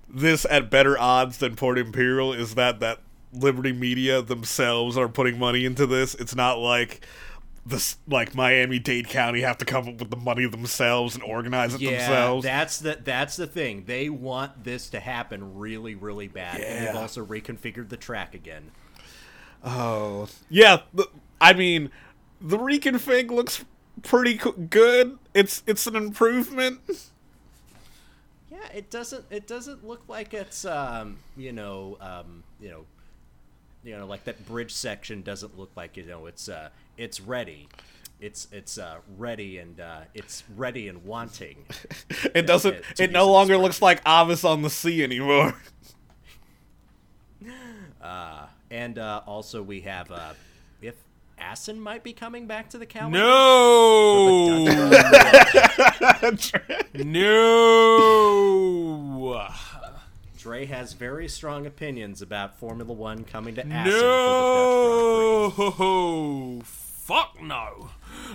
this 0.08 0.46
at 0.50 0.70
better 0.70 0.98
odds 1.00 1.38
than 1.40 1.56
Port 1.56 1.78
Imperial 1.78 2.32
is 2.34 2.56
that 2.56 2.80
that 2.80 3.00
Liberty 3.34 3.74
Media 3.74 4.22
themselves 4.22 4.98
are 4.98 5.10
putting 5.10 5.38
money 5.40 5.66
into 5.66 5.86
this. 5.86 6.16
It's 6.16 6.36
not 6.36 6.60
like 6.60 7.06
this 7.66 7.98
like 8.08 8.36
Miami 8.36 8.78
Dade 8.78 9.10
County 9.10 9.42
have 9.42 9.58
to 9.58 9.66
come 9.66 9.88
up 9.90 10.00
with 10.00 10.12
the 10.12 10.16
money 10.18 10.46
themselves 10.48 11.16
and 11.16 11.24
organize 11.24 11.74
it 11.74 11.82
Yeah, 11.82 11.92
themselves. 11.98 12.44
that's 12.46 12.80
the 12.80 13.00
that's 13.04 13.36
the 13.36 13.48
thing. 13.48 13.86
They 13.88 14.08
want 14.10 14.64
this 14.64 14.90
to 14.92 15.00
happen 15.00 15.56
really, 15.56 15.96
really 15.96 16.28
bad. 16.28 16.60
And 16.62 16.88
they've 16.88 16.96
also 16.96 17.26
reconfigured 17.26 17.90
the 17.90 17.98
track 17.98 18.36
again. 18.36 18.72
Oh, 19.64 20.28
yeah. 20.50 20.82
The, 20.94 21.10
I 21.42 21.54
mean, 21.54 21.90
the 22.40 22.58
reconfig 22.58 23.32
looks 23.32 23.66
pretty 24.04 24.38
co- 24.38 24.52
good. 24.52 25.18
It's 25.34 25.64
it's 25.66 25.88
an 25.88 25.96
improvement. 25.96 26.82
It 28.74 28.90
doesn't 28.90 29.26
it 29.30 29.48
doesn't 29.48 29.86
look 29.86 30.04
like 30.08 30.34
it's 30.34 30.66
um 30.66 31.18
you 31.38 31.52
know 31.52 31.98
um 32.02 32.44
you 32.60 32.70
know 32.70 32.86
you 33.84 33.98
know 33.98 34.06
like 34.06 34.24
that 34.26 34.46
bridge 34.48 34.74
section 34.74 35.22
doesn't 35.22 35.58
look 35.58 35.72
like 35.76 35.98
you 35.98 36.04
know 36.06 36.26
it's 36.26 36.50
uh 36.50 36.70
it's 36.98 37.20
ready. 37.20 37.68
It's 38.22 38.48
it's 38.52 38.78
uh 38.78 38.98
ready 39.18 39.58
and 39.58 39.80
uh 39.80 40.02
it's 40.14 40.44
ready 40.56 40.88
and 40.88 41.04
wanting. 41.06 41.66
It 42.34 42.48
doesn't. 42.48 42.76
it- 42.76 43.00
It 43.00 43.12
no 43.12 43.32
longer 43.32 43.58
looks 43.58 43.82
like 43.82 44.02
Avis 44.08 44.44
on 44.44 44.62
the 44.62 44.70
sea 44.70 45.04
anymore. 45.04 45.56
And 48.72 48.98
uh 48.98 49.22
also 49.26 49.62
we 49.64 49.82
have 49.82 50.12
uh 50.12 50.34
Assen 51.38 51.80
might 51.80 52.04
be 52.04 52.14
coming 52.14 52.48
back 52.48 52.70
to 52.70 52.78
the 52.78 52.86
calendar. 52.86 53.20
No, 53.20 54.66
no, 56.94 57.98
Dre 60.38 60.66
has 60.66 60.94
very 60.94 61.28
strong 61.28 61.66
opinions 61.66 62.22
about 62.22 62.58
Formula 62.60 62.94
One 62.94 63.24
coming 63.24 63.56
to 63.56 63.66
Assen 63.68 63.92
for 63.92 63.98
the 63.98 64.04
Dutch 65.50 65.80
no. 65.80 66.62
Fuck 66.64 67.42
no. 67.42 67.90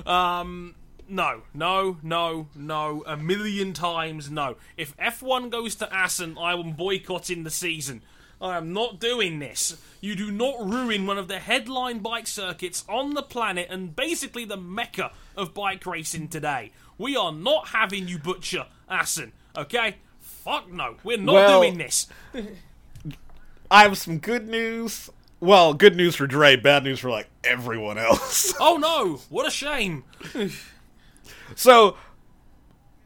Um, 0.05 0.75
no, 1.09 1.43
no, 1.55 1.99
no, 2.03 2.49
no. 2.55 3.05
A 3.07 3.17
million 3.17 3.73
times 3.73 4.31
no. 4.31 4.57
If 4.77 4.97
F1 4.97 5.51
goes 5.51 5.75
to 5.77 5.93
Assen, 5.95 6.37
I 6.39 6.55
am 6.55 6.73
boycotting 6.73 7.45
the 7.45 7.51
season. 7.51 8.03
I 8.41 8.57
am 8.57 8.73
not 8.73 8.99
doing 9.01 9.39
this. 9.39 9.77
You 10.01 10.15
do 10.15 10.31
not 10.31 10.59
ruin 10.67 11.07
one 11.07 11.19
of 11.19 11.29
the 11.29 11.39
headline 11.39 11.99
bike 11.99 12.27
circuits 12.27 12.85
on 12.89 13.15
the 13.15 13.23
planet 13.23 13.69
and 13.71 13.95
basically 13.95 14.45
the 14.47 14.57
mecca 14.57 15.13
of 15.37 15.53
bike 15.53 15.85
racing 15.85 16.29
today. 16.29 16.73
We 16.97 17.17
are 17.17 17.33
not 17.33 17.69
having 17.69 18.09
you 18.09 18.19
butcher 18.19 18.67
Assen, 18.89 19.33
okay? 19.57 19.97
Fuck 20.21 20.71
no. 20.73 20.97
We're 21.05 21.19
not 21.19 21.35
Well- 21.35 21.61
doing 21.61 21.79
this. 21.79 22.07
I 23.71 23.83
have 23.83 23.97
some 23.99 24.19
good 24.19 24.49
news. 24.49 25.11
Well, 25.39 25.75
good 25.75 25.95
news 25.97 26.17
for 26.17 26.27
Dre, 26.27 26.57
bad 26.57 26.83
news 26.85 26.99
for 26.99 27.09
like 27.11 27.29
everyone 27.45 27.99
else. 27.99 28.53
Oh 28.59 28.77
no. 28.79 29.21
What 29.29 29.47
a 29.47 29.51
shame. 29.51 30.05
so, 31.55 31.97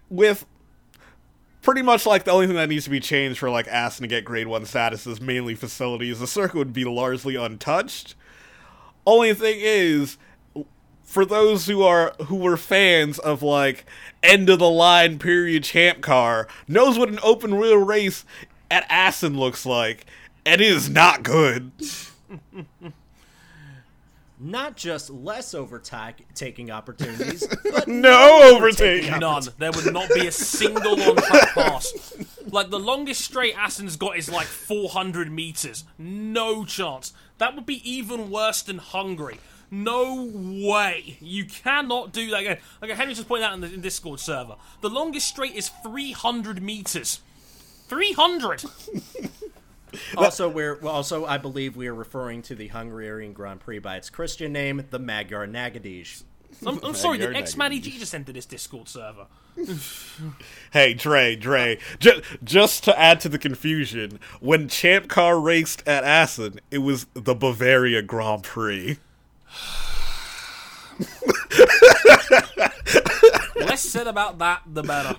with 0.08 0.46
pretty 1.64 1.82
much 1.82 2.04
like 2.06 2.24
the 2.24 2.30
only 2.30 2.46
thing 2.46 2.56
that 2.56 2.68
needs 2.68 2.84
to 2.84 2.90
be 2.90 3.00
changed 3.00 3.38
for 3.38 3.50
like 3.50 3.66
Assen 3.66 4.02
to 4.02 4.06
get 4.06 4.24
grade 4.24 4.46
one 4.46 4.66
status 4.66 5.06
is 5.06 5.20
mainly 5.20 5.54
facilities. 5.54 6.20
The 6.20 6.26
circuit 6.26 6.58
would 6.58 6.72
be 6.72 6.84
largely 6.84 7.34
untouched. 7.34 8.14
Only 9.06 9.34
thing 9.34 9.56
is, 9.58 10.18
for 11.02 11.24
those 11.24 11.66
who 11.66 11.82
are 11.82 12.14
who 12.26 12.36
were 12.36 12.56
fans 12.56 13.18
of 13.18 13.42
like 13.42 13.86
end 14.22 14.48
of 14.50 14.58
the 14.58 14.70
line 14.70 15.18
period 15.18 15.64
champ 15.64 16.02
car, 16.02 16.46
knows 16.68 16.98
what 16.98 17.08
an 17.08 17.18
open 17.22 17.58
wheel 17.58 17.78
race 17.78 18.24
at 18.70 18.86
Assen 18.88 19.36
looks 19.36 19.64
like, 19.64 20.06
and 20.44 20.60
it 20.60 20.66
is 20.66 20.88
not 20.90 21.22
good. 21.22 21.72
Not 24.44 24.76
just 24.76 25.08
less 25.08 25.54
overtaking 25.54 26.70
opportunities, 26.70 27.46
but 27.64 27.88
No 27.88 28.54
overtaking. 28.54 29.18
None. 29.18 29.44
There 29.56 29.72
would 29.72 29.90
not 29.90 30.10
be 30.10 30.26
a 30.26 30.32
single 30.32 31.00
on 31.00 31.16
track 31.16 31.54
pass. 31.54 32.14
Like 32.46 32.68
the 32.68 32.78
longest 32.78 33.22
straight 33.22 33.56
Assen's 33.56 33.96
got 33.96 34.18
is 34.18 34.30
like 34.30 34.46
400 34.46 35.32
meters. 35.32 35.84
No 35.96 36.66
chance. 36.66 37.14
That 37.38 37.54
would 37.54 37.64
be 37.64 37.90
even 37.90 38.30
worse 38.30 38.60
than 38.60 38.76
Hungary. 38.76 39.40
No 39.70 40.30
way. 40.34 41.16
You 41.22 41.46
cannot 41.46 42.12
do 42.12 42.28
that 42.28 42.40
again. 42.40 42.58
Like 42.82 42.90
Henry 42.90 43.14
just 43.14 43.26
pointed 43.26 43.46
out 43.46 43.54
in 43.54 43.62
the 43.62 43.72
in 43.72 43.80
Discord 43.80 44.20
server. 44.20 44.56
The 44.82 44.90
longest 44.90 45.26
straight 45.26 45.54
is 45.54 45.70
300 45.82 46.62
meters. 46.62 47.20
300. 47.88 48.62
also 50.16 50.48
we're 50.48 50.78
also 50.86 51.24
I 51.24 51.38
believe 51.38 51.76
we 51.76 51.86
are 51.88 51.94
referring 51.94 52.42
to 52.42 52.54
the 52.54 52.68
Hungarian 52.68 53.32
Grand 53.32 53.60
Prix 53.60 53.78
by 53.78 53.96
its 53.96 54.10
Christian 54.10 54.52
name, 54.52 54.84
the 54.90 54.98
Magyar 54.98 55.46
Nagydíj. 55.46 56.24
I'm, 56.66 56.80
I'm 56.84 56.94
sorry, 56.94 57.18
the 57.18 57.24
You're 57.24 57.34
X 57.34 57.56
Maddie 57.56 57.76
negative. 57.76 57.92
G 57.94 57.98
just 57.98 58.14
entered 58.14 58.36
this 58.36 58.46
Discord 58.46 58.88
server? 58.88 59.26
Hey, 60.72 60.94
Dre, 60.94 61.36
Dre, 61.36 61.78
just, 62.00 62.22
just 62.42 62.84
to 62.84 62.98
add 62.98 63.20
to 63.20 63.28
the 63.28 63.38
confusion, 63.38 64.18
when 64.40 64.68
Champ 64.68 65.08
Car 65.08 65.38
raced 65.38 65.86
at 65.86 66.02
Assen, 66.02 66.60
it 66.72 66.78
was 66.78 67.06
the 67.14 67.34
Bavaria 67.34 68.02
Grand 68.02 68.42
Prix. 68.42 68.98
Less 73.56 73.82
said 73.82 74.08
about 74.08 74.38
that, 74.38 74.62
the 74.66 74.82
better. 74.82 75.16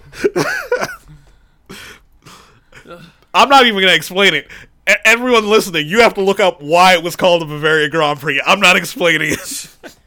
I'm 3.35 3.49
not 3.49 3.65
even 3.65 3.75
going 3.75 3.91
to 3.91 3.95
explain 3.95 4.33
it. 4.33 4.47
E- 4.89 4.93
everyone 5.03 5.47
listening, 5.47 5.87
you 5.87 5.99
have 5.99 6.13
to 6.15 6.21
look 6.21 6.39
up 6.39 6.61
why 6.61 6.95
it 6.95 7.03
was 7.03 7.15
called 7.15 7.41
the 7.41 7.45
Bavaria 7.45 7.89
Grand 7.89 8.19
Prix. 8.19 8.41
I'm 8.45 8.61
not 8.61 8.77
explaining 8.77 9.33
it. 9.33 9.67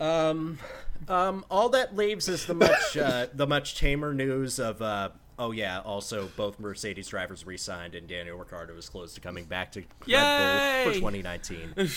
Um, 0.00 0.60
um, 1.08 1.44
all 1.50 1.70
that 1.70 1.96
leaves 1.96 2.28
is 2.28 2.46
the 2.46 2.54
much 2.54 2.96
uh, 2.96 3.26
the 3.34 3.48
much 3.48 3.76
tamer 3.76 4.14
news 4.14 4.60
of 4.60 4.80
uh, 4.80 5.08
oh 5.40 5.50
yeah, 5.50 5.80
also 5.80 6.28
both 6.36 6.60
Mercedes 6.60 7.08
drivers 7.08 7.44
re-signed 7.44 7.96
and 7.96 8.06
Daniel 8.06 8.38
Ricciardo 8.38 8.76
is 8.76 8.88
close 8.88 9.14
to 9.14 9.20
coming 9.20 9.44
back 9.46 9.72
to 9.72 9.82
Red 10.06 10.84
Bull 10.84 10.92
for 10.92 10.98
2019. 11.00 11.90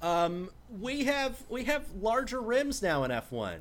um, 0.02 0.48
we 0.80 1.04
have 1.04 1.42
we 1.50 1.64
have 1.64 1.84
larger 2.00 2.40
rims 2.40 2.80
now 2.80 3.04
in 3.04 3.10
F1. 3.10 3.58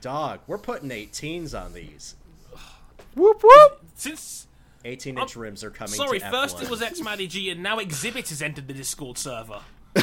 Dog, 0.00 0.40
we're 0.46 0.56
putting 0.56 0.88
18s 0.88 1.54
on 1.54 1.74
these. 1.74 2.16
Whoop, 3.14 3.42
whoop. 3.42 3.80
Since 3.94 4.46
18 4.84 5.18
inch 5.18 5.36
rims 5.36 5.62
are 5.64 5.70
coming. 5.70 5.92
Sorry, 5.94 6.18
to 6.18 6.30
first 6.30 6.56
F1. 6.58 6.62
it 6.64 6.70
was 6.70 6.82
X 6.82 7.00
Maddie 7.00 7.26
G, 7.28 7.50
and 7.50 7.62
now 7.62 7.78
Xzibit 7.78 8.28
has 8.30 8.42
entered 8.42 8.68
the 8.68 8.74
Discord 8.74 9.18
server. 9.18 9.60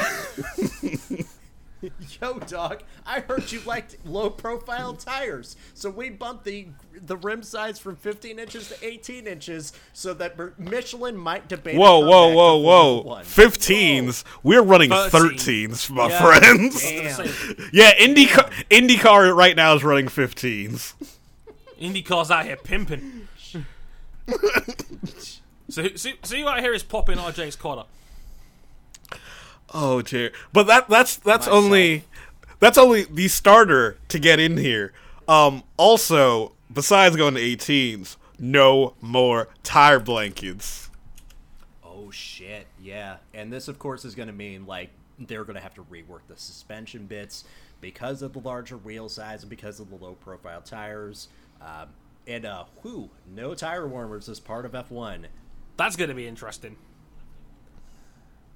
Yo, 2.21 2.39
dog! 2.39 2.83
I 3.05 3.21
heard 3.21 3.49
you 3.53 3.61
liked 3.61 3.95
low-profile 4.05 4.95
tires, 4.95 5.55
so 5.73 5.89
we 5.89 6.09
bumped 6.09 6.43
the 6.43 6.67
the 7.05 7.15
rim 7.15 7.41
size 7.41 7.79
from 7.79 7.95
15 7.95 8.37
inches 8.37 8.67
to 8.67 8.85
18 8.85 9.25
inches, 9.27 9.71
so 9.93 10.13
that 10.15 10.37
Michelin 10.59 11.15
might 11.15 11.47
debate. 11.47 11.75
a 11.75 11.79
Whoa, 11.79 11.99
whoa, 12.01 12.33
whoa, 12.33 12.57
to 12.57 12.63
whoa. 12.65 13.01
One. 13.03 13.23
15s. 13.23 14.25
We're 14.43 14.61
running 14.61 14.89
13s. 14.89 15.09
13s, 15.09 15.89
my 15.89 16.09
Yeah. 16.09 16.39
friends. 16.39 16.81
Damn. 16.81 17.69
Yeah, 17.71 17.93
IndyCar, 17.97 18.51
IndyCar 18.69 19.33
right 19.33 19.55
now 19.55 19.73
is 19.75 19.81
running 19.83 20.07
15s. 20.07 20.95
IndyCar's 21.79 22.29
out 22.31 22.45
here 22.45 22.57
pimping. 22.57 23.27
so, 25.67 25.83
who- 25.83 25.97
so, 25.97 26.09
so 26.23 26.35
you 26.35 26.47
out 26.47 26.59
here 26.59 26.73
is 26.73 26.83
popping 26.83 27.17
RJ's 27.17 27.55
collar. 27.55 27.85
Oh 29.73 30.01
dear. 30.01 30.31
But 30.51 30.63
that 30.67 30.89
that's 30.89 31.17
that's 31.17 31.45
Myself. 31.45 31.63
only 31.65 32.03
that's 32.59 32.77
only 32.77 33.03
the 33.03 33.27
starter 33.27 33.97
to 34.09 34.19
get 34.19 34.39
in 34.39 34.57
here. 34.57 34.93
Um 35.27 35.63
also, 35.77 36.53
besides 36.73 37.15
going 37.15 37.35
to 37.35 37.41
18s, 37.41 38.17
no 38.39 38.95
more 39.01 39.47
tire 39.63 39.99
blankets. 39.99 40.89
Oh 41.83 42.09
shit! 42.11 42.65
Yeah, 42.81 43.17
and 43.33 43.53
this, 43.53 43.67
of 43.67 43.77
course, 43.77 44.03
is 44.05 44.15
going 44.15 44.27
to 44.29 44.33
mean 44.33 44.65
like 44.65 44.89
they're 45.19 45.43
going 45.43 45.55
to 45.57 45.61
have 45.61 45.75
to 45.75 45.83
rework 45.83 46.21
the 46.27 46.35
suspension 46.37 47.05
bits 47.05 47.43
because 47.81 48.21
of 48.23 48.33
the 48.33 48.39
larger 48.39 48.77
wheel 48.77 49.07
size 49.09 49.43
and 49.43 49.49
because 49.49 49.79
of 49.79 49.89
the 49.89 49.95
low-profile 49.97 50.61
tires. 50.61 51.27
Um, 51.61 51.89
and 52.27 52.45
uh, 52.45 52.65
whew, 52.81 53.09
no 53.27 53.53
tire 53.55 53.87
warmers 53.87 54.29
as 54.29 54.39
part 54.39 54.65
of 54.65 54.71
F1. 54.73 55.25
That's 55.77 55.95
going 55.95 56.09
to 56.09 56.15
be 56.15 56.27
interesting. 56.27 56.75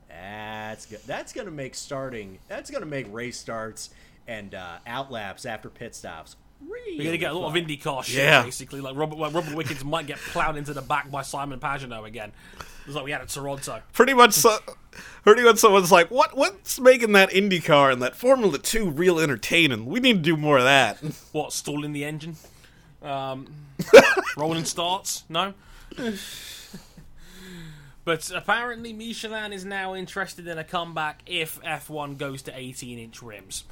That's 0.09 0.85
good. 0.85 0.99
That's 1.07 1.33
gonna 1.33 1.51
make 1.51 1.75
starting. 1.75 2.39
That's 2.47 2.69
gonna 2.69 2.85
make 2.85 3.11
race 3.11 3.37
starts 3.37 3.89
and 4.27 4.53
uh, 4.53 4.77
out 4.85 5.11
laps 5.11 5.45
after 5.45 5.69
pit 5.69 5.95
stops 5.95 6.35
Really 6.61 6.97
We're 6.97 7.05
gonna 7.05 7.17
get 7.17 7.31
a 7.31 7.37
lot 7.37 7.47
of 7.47 7.53
fun. 7.53 7.65
IndyCar 7.65 8.03
shit, 8.03 8.23
Yeah. 8.23 8.43
basically. 8.43 8.79
Like 8.79 8.95
Robert, 8.95 9.17
like 9.17 9.33
Robert 9.33 9.53
Wickens 9.55 9.83
might 9.83 10.07
get 10.07 10.17
plowed 10.17 10.55
into 10.55 10.73
the 10.73 10.81
back 10.81 11.11
by 11.11 11.21
Simon 11.21 11.59
Pagenaud 11.59 12.05
again. 12.05 12.31
It's 12.85 12.95
like 12.95 13.03
we 13.05 13.11
had 13.11 13.21
at 13.21 13.29
Toronto. 13.29 13.81
Pretty 13.91 14.13
much, 14.13 14.33
so, 14.33 14.57
pretty 15.23 15.43
much, 15.43 15.57
someone's 15.57 15.91
like, 15.91 16.09
"What? 16.09 16.37
What's 16.37 16.79
making 16.79 17.11
that 17.13 17.31
IndyCar 17.31 17.91
and 17.91 18.01
that 18.01 18.15
Formula 18.15 18.57
Two 18.57 18.89
real 18.89 19.19
entertaining? 19.19 19.85
We 19.87 19.99
need 19.99 20.13
to 20.13 20.19
do 20.19 20.37
more 20.37 20.57
of 20.57 20.63
that." 20.63 20.97
What 21.31 21.51
stalling 21.53 21.91
the 21.93 22.05
engine? 22.05 22.35
Um, 23.03 23.47
rolling 24.37 24.65
starts? 24.65 25.23
No. 25.29 25.53
but 28.05 28.31
apparently, 28.31 28.93
Michelin 28.93 29.53
is 29.53 29.65
now 29.65 29.95
interested 29.95 30.47
in 30.47 30.57
a 30.57 30.63
comeback 30.63 31.21
if 31.25 31.61
F1 31.61 32.17
goes 32.17 32.41
to 32.43 32.51
18-inch 32.51 33.21
rims. 33.21 33.63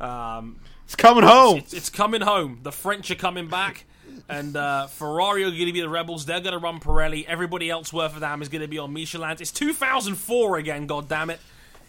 Um, 0.00 0.58
It's 0.84 0.96
coming 0.96 1.24
home. 1.24 1.58
it's, 1.58 1.72
it's 1.72 1.90
coming 1.90 2.20
home. 2.20 2.60
The 2.62 2.72
French 2.72 3.10
are 3.10 3.14
coming 3.16 3.48
back, 3.48 3.84
and 4.28 4.56
uh, 4.56 4.86
Ferrari 4.88 5.44
are 5.44 5.50
going 5.50 5.66
to 5.66 5.72
be 5.72 5.80
the 5.80 5.88
rebels. 5.88 6.26
They're 6.26 6.40
going 6.40 6.52
to 6.52 6.58
run 6.58 6.80
Pirelli. 6.80 7.24
Everybody 7.26 7.70
else 7.70 7.92
worth 7.92 8.16
a 8.16 8.20
damn 8.20 8.42
is 8.42 8.48
going 8.48 8.62
to 8.62 8.68
be 8.68 8.78
on 8.78 8.92
Michelin. 8.92 9.36
It's 9.40 9.52
2004 9.52 10.58
again. 10.58 10.86
God 10.86 11.08
damn 11.08 11.30
it! 11.30 11.40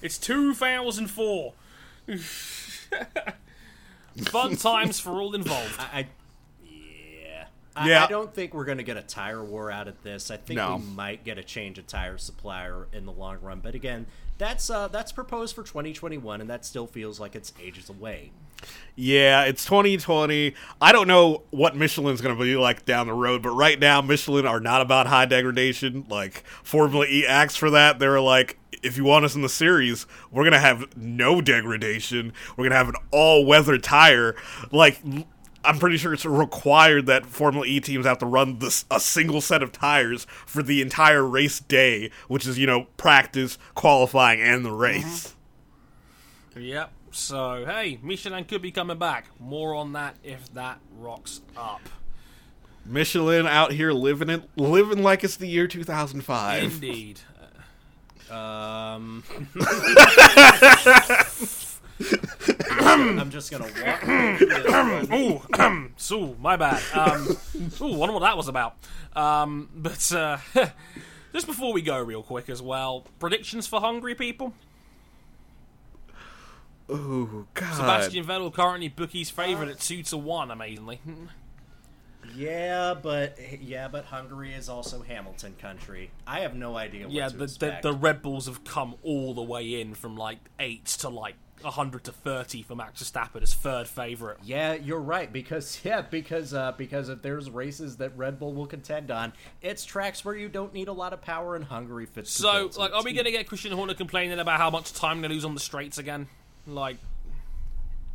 It's 0.01 0.17
2004. 0.17 1.53
Fun 4.29 4.55
times 4.55 4.99
for 4.99 5.19
all 5.19 5.35
involved. 5.35 5.75
I, 5.79 5.83
I 5.99 5.99
yeah. 5.99 6.05
I, 7.76 7.89
Yeah. 7.89 8.06
I 8.06 8.07
don't 8.07 8.34
think 8.34 8.53
we're 8.53 8.65
going 8.65 8.77
to 8.77 8.84
get 8.84 8.97
a 8.97 9.02
tire 9.02 9.43
war 9.43 9.69
out 9.72 9.88
of 9.88 10.02
this. 10.03 10.31
I 10.31 10.38
think 10.38 10.57
No. 10.57 10.77
we 10.77 10.84
might 10.95 11.23
get 11.23 11.38
a 11.38 11.43
change 11.43 11.77
of 11.77 11.88
tire 11.88 12.18
supplier 12.18 12.88
in 12.93 13.06
the 13.06 13.11
long 13.11 13.38
run. 13.41 13.60
But 13.60 13.76
again, 13.76 14.06
that's 14.38 14.69
uh, 14.69 14.88
that's 14.89 15.11
proposed 15.11 15.56
for 15.56 15.64
2021, 15.64 16.41
and 16.41 16.49
that 16.49 16.65
still 16.65 16.88
feels 16.88 17.19
like 17.19 17.35
it's 17.35 17.53
ages 17.61 17.89
away. 17.89 18.31
Yeah, 18.95 19.43
it's 19.43 19.65
2020. 19.65 20.56
I 20.81 20.91
don't 20.91 21.07
know 21.07 21.43
what 21.52 21.76
Michelin's 21.76 22.22
going 22.22 22.35
to 22.35 22.41
be 22.43 22.56
like 22.56 22.85
down 22.85 23.07
the 23.07 23.14
road, 23.14 23.43
but 23.43 23.49
right 23.52 23.80
now, 23.80 24.02
Michelin 24.02 24.45
are 24.47 24.60
not 24.60 24.81
about 24.81 25.07
high 25.07 25.26
degradation. 25.26 26.06
Like, 26.10 26.43
Formula 26.64 27.06
E 27.06 27.26
acts 27.27 27.56
for 27.56 27.69
that. 27.72 27.99
They're 27.99 28.22
like, 28.22 28.57
if 28.81 28.97
you 28.97 29.03
want 29.03 29.26
us 29.26 29.35
in 29.35 29.41
the 29.41 29.49
series, 29.49 30.06
we're 30.31 30.43
going 30.43 30.53
to 30.53 30.60
have 30.60 30.95
no 30.97 31.41
degradation. 31.41 32.34
We're 32.57 32.64
going 32.64 32.72
to 32.72 32.77
have 32.77 32.89
an 32.89 32.95
all 33.11 33.45
weather 33.45 33.77
tire. 33.77 34.35
Like, 34.72 34.99
I'm 35.65 35.79
pretty 35.79 35.97
sure 35.97 36.13
it's 36.13 36.25
required 36.25 37.05
that 37.07 37.25
Formula 37.25 37.65
E 37.65 37.79
teams 37.79 38.05
have 38.05 38.19
to 38.19 38.25
run 38.25 38.59
this 38.59 38.85
a 38.91 38.99
single 38.99 39.41
set 39.41 39.63
of 39.63 39.71
tires 39.71 40.25
for 40.45 40.63
the 40.63 40.81
entire 40.81 41.23
race 41.23 41.59
day, 41.59 42.11
which 42.27 42.45
is, 42.45 42.57
you 42.57 42.67
know, 42.67 42.87
practice, 42.97 43.57
qualifying, 43.73 44.41
and 44.41 44.63
the 44.63 44.71
race. 44.71 45.33
Yep. 46.55 46.91
So 47.11 47.65
hey, 47.65 47.99
Michelin 48.01 48.45
could 48.45 48.61
be 48.61 48.71
coming 48.71 48.97
back. 48.97 49.27
More 49.39 49.73
on 49.73 49.93
that 49.93 50.15
if 50.23 50.53
that 50.53 50.79
rocks 50.97 51.41
up. 51.57 51.81
Michelin 52.85 53.47
out 53.47 53.71
here 53.71 53.93
living 53.93 54.29
it, 54.29 54.43
living 54.55 55.01
like 55.01 55.23
it's 55.23 55.37
the 55.37 55.47
year 55.47 55.67
2005. 55.67 56.63
Indeed. 56.63 57.19
Um, 58.29 59.23
I'm 62.80 63.31
just 63.31 63.51
gonna 63.51 63.65
walk. 63.65 63.99
through 64.01 64.47
this 64.47 65.09
one. 65.09 65.13
Ooh, 65.13 65.89
so 65.97 66.35
my 66.41 66.55
bad. 66.55 66.81
Um, 66.93 67.38
ooh, 67.81 67.95
wonder 67.95 68.13
what 68.13 68.22
that 68.22 68.35
was 68.35 68.47
about. 68.47 68.76
Um, 69.15 69.69
but 69.76 70.11
uh, 70.11 70.38
just 71.34 71.47
before 71.47 71.72
we 71.73 71.81
go, 71.81 71.99
real 72.01 72.22
quick 72.23 72.49
as 72.49 72.61
well, 72.61 73.05
predictions 73.19 73.65
for 73.67 73.80
hungry 73.80 74.15
people. 74.15 74.53
Oh 76.89 77.47
God. 77.53 77.73
Sebastian 77.76 78.26
Vettel 78.26 78.53
currently 78.53 78.89
bookies 78.89 79.30
favourite 79.30 79.72
at 79.72 79.80
two 79.80 80.03
to 80.03 80.17
one. 80.17 80.51
Amazingly, 80.51 80.99
Yeah, 82.35 82.93
but 82.93 83.39
yeah, 83.61 83.88
but 83.88 84.05
Hungary 84.05 84.53
is 84.53 84.69
also 84.69 85.01
Hamilton 85.01 85.55
country. 85.59 86.11
I 86.27 86.41
have 86.41 86.55
no 86.55 86.77
idea. 86.77 87.05
What 87.05 87.13
yeah, 87.13 87.30
to 87.30 87.38
the, 87.38 87.45
the 87.45 87.80
the 87.81 87.93
Red 87.93 88.22
Bulls 88.22 88.45
have 88.47 88.63
come 88.63 88.95
all 89.01 89.34
the 89.34 89.41
way 89.41 89.81
in 89.81 89.95
from 89.95 90.15
like 90.15 90.39
eight 90.59 90.85
to 90.85 91.09
like 91.09 91.35
hundred 91.64 92.03
to 92.03 92.11
thirty 92.11 92.61
for 92.61 92.76
Max 92.76 93.02
Verstappen 93.02 93.41
as 93.41 93.53
third 93.53 93.88
favourite. 93.88 94.38
Yeah, 94.44 94.73
you're 94.73 94.99
right 94.99 95.32
because 95.32 95.80
yeah, 95.86 96.02
because 96.02 96.53
uh, 96.53 96.73
because 96.73 97.10
if 97.10 97.22
there's 97.22 97.49
races 97.49 97.98
that 97.98 98.15
Red 98.18 98.40
Bull 98.40 98.53
will 98.53 98.68
contend 98.68 99.10
on, 99.11 99.34
it's 99.61 99.86
tracks 99.86 100.23
where 100.26 100.36
you 100.36 100.49
don't 100.49 100.73
need 100.73 100.88
a 100.88 100.94
lot 100.94 101.14
of 101.14 101.22
power, 101.22 101.56
and 101.56 101.65
Hungary 101.65 102.06
fits. 102.06 102.32
So, 102.32 102.69
like, 102.77 102.94
are 102.94 103.03
we 103.03 103.14
going 103.14 103.26
to 103.26 103.32
get 103.32 103.48
Christian 103.48 103.72
Horner 103.72 103.94
complaining 103.94 104.40
about 104.40 104.60
how 104.60 104.69
much 104.69 104.94
time 104.94 105.22
they 105.22 105.27
lose 105.27 105.45
on 105.45 105.53
the 105.53 105.60
straights 105.60 105.98
again? 105.98 106.27
Like, 106.68 106.98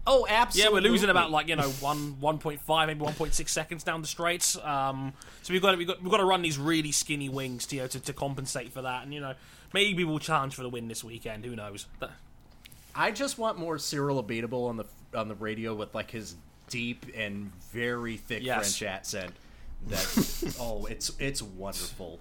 Oh, 0.07 0.27
absolutely. 0.29 0.69
yeah, 0.69 0.75
we're 0.75 0.91
losing 0.91 1.11
about 1.11 1.31
like 1.31 1.49
you 1.49 1.57
know 1.57 1.69
one 1.81 2.17
one 2.21 2.39
point 2.39 2.61
five, 2.61 2.89
maybe 2.89 3.01
one 3.01 3.13
point 3.15 3.35
six 3.35 3.53
seconds 3.53 3.85
down 3.85 4.01
the 4.01 4.09
straights. 4.09 4.57
Um, 4.59 5.13
so 5.43 5.53
we've 5.53 5.61
got 5.63 5.77
we've 5.77 5.87
got 5.87 6.03
we've 6.03 6.11
got 6.11 6.17
to 6.19 6.25
run 6.25 6.43
these 6.43 6.59
really 6.59 6.91
skinny 6.91 7.29
wings 7.29 7.67
to 7.67 7.77
you 7.77 7.83
know, 7.83 7.89
to, 7.89 8.01
to 8.01 8.13
compensate 8.13 8.73
for 8.73 8.83
that, 8.83 9.03
and 9.05 9.13
you 9.13 9.21
know 9.21 9.35
maybe 9.75 10.03
we'll 10.05 10.19
challenge 10.19 10.55
for 10.55 10.63
the 10.63 10.69
win 10.71 10.89
this 10.89 11.05
weekend. 11.05 11.45
Who 11.45 11.55
knows? 11.55 11.87
But- 11.99 12.13
I 12.95 13.11
just 13.11 13.39
want 13.39 13.59
more 13.59 13.79
Cyril 13.79 14.23
Abiteboul 14.23 14.69
on 14.69 14.77
the 14.77 14.85
on 15.15 15.29
the 15.29 15.35
radio 15.35 15.75
with 15.75 15.95
like 15.95 16.11
his 16.11 16.37
deep 16.69 17.07
and 17.17 17.53
very 17.73 18.17
thick 18.17 18.43
Yes. 18.43 18.77
French 18.79 18.91
accent. 18.91 19.33
That 19.89 20.57
oh, 20.61 20.87
it's 20.87 21.11
it's 21.19 21.43
wonderful. 21.43 22.21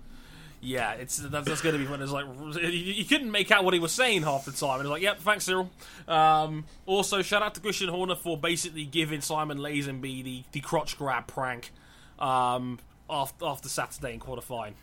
Yeah, 0.61 0.93
it's 0.93 1.15
that's, 1.17 1.47
that's 1.47 1.61
going 1.61 1.73
to 1.73 1.79
be 1.79 1.85
fun. 1.85 2.01
It's 2.01 2.11
like 2.11 2.25
you, 2.55 2.67
you 2.69 3.05
couldn't 3.05 3.31
make 3.31 3.49
out 3.49 3.63
what 3.63 3.73
he 3.73 3.79
was 3.79 3.93
saying 3.93 4.23
half 4.23 4.43
the 4.43 4.51
time. 4.51 4.73
And 4.75 4.81
it's 4.81 4.89
like, 4.89 5.01
yep, 5.01 5.19
thanks, 5.19 5.45
Cyril. 5.45 5.69
Um, 6.05 6.65
also, 6.85 7.21
shout 7.21 7.41
out 7.41 7.55
to 7.55 7.61
Christian 7.61 7.87
Horner 7.87 8.15
for 8.15 8.37
basically 8.37 8.83
giving 8.83 9.21
Simon 9.21 9.59
Lazenby 9.59 10.21
the, 10.23 10.43
the 10.51 10.59
crotch 10.59 10.97
grab 10.97 11.27
prank 11.27 11.71
um, 12.19 12.77
after, 13.09 13.45
after 13.45 13.69
Saturday 13.69 14.13
in 14.13 14.19
qualifying. 14.19 14.75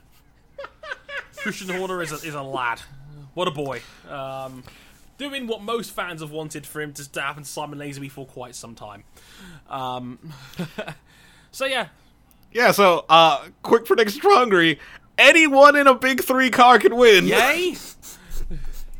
Christian 1.37 1.69
Horner 1.69 2.01
is 2.01 2.11
a, 2.11 2.27
is 2.27 2.35
a 2.35 2.43
lad. 2.43 2.81
What 3.35 3.47
a 3.47 3.51
boy. 3.51 3.83
Um, 4.09 4.65
doing 5.19 5.47
what 5.47 5.63
most 5.63 5.91
fans 5.93 6.21
have 6.21 6.31
wanted 6.31 6.67
for 6.67 6.81
him 6.81 6.93
to, 6.95 7.11
to 7.13 7.21
happen 7.21 7.43
to 7.43 7.49
Simon 7.49 7.79
Lazenby 7.79 8.11
for 8.11 8.27
quite 8.27 8.55
some 8.55 8.75
time. 8.75 9.05
Um, 9.69 10.19
so, 11.51 11.65
yeah, 11.67 11.89
Yeah, 12.53 12.73
so, 12.73 13.05
uh, 13.09 13.47
quick 13.63 13.85
prediction 13.85 14.21
for 14.21 14.31
Hungary. 14.31 14.79
Anyone 15.19 15.77
in 15.77 15.87
a 15.87 15.95
big 15.95 16.23
three 16.23 16.51
car 16.51 16.79
can 16.79 16.95
win. 16.97 17.27
Yay! 17.27 17.77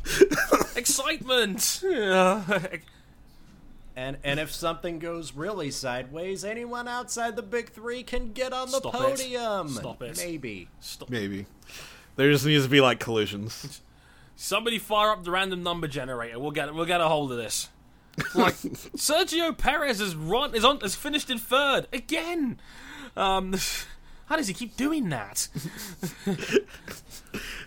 Excitement! 0.75 1.83
And 3.95 4.17
and 4.23 4.39
if 4.39 4.51
something 4.53 4.99
goes 4.99 5.33
really 5.33 5.71
sideways, 5.71 6.45
anyone 6.45 6.87
outside 6.87 7.35
the 7.35 7.41
big 7.41 7.71
three 7.71 8.03
can 8.03 8.31
get 8.31 8.53
on 8.53 8.69
the 8.69 8.77
Stop 8.77 8.93
it. 8.93 8.99
podium. 8.99 9.69
Stop 9.69 10.03
it. 10.03 10.17
Maybe. 10.17 10.69
Stop. 10.79 11.09
Maybe. 11.09 11.47
There 12.15 12.31
just 12.31 12.45
needs 12.45 12.63
to 12.63 12.69
be, 12.69 12.79
like, 12.79 12.99
collisions. 12.99 13.81
Somebody 14.39 14.77
fire 14.77 15.09
up 15.11 15.23
the 15.23 15.31
random 15.31 15.63
number 15.63 15.87
generator. 15.87 16.39
We'll 16.39 16.51
get 16.51 16.73
we'll 16.73 16.85
get 16.85 17.01
a 17.01 17.07
hold 17.07 17.31
of 17.31 17.37
this. 17.37 17.69
Like 18.33 18.55
Sergio 18.55 19.55
Perez 19.55 19.99
has 19.99 20.15
run 20.15 20.55
is 20.55 20.65
on 20.65 20.79
has 20.79 20.95
finished 20.95 21.29
in 21.29 21.37
third 21.37 21.87
again. 21.93 22.59
Um, 23.15 23.53
how 24.25 24.37
does 24.37 24.47
he 24.47 24.53
keep 24.53 24.77
doing 24.77 25.09
that? 25.09 25.49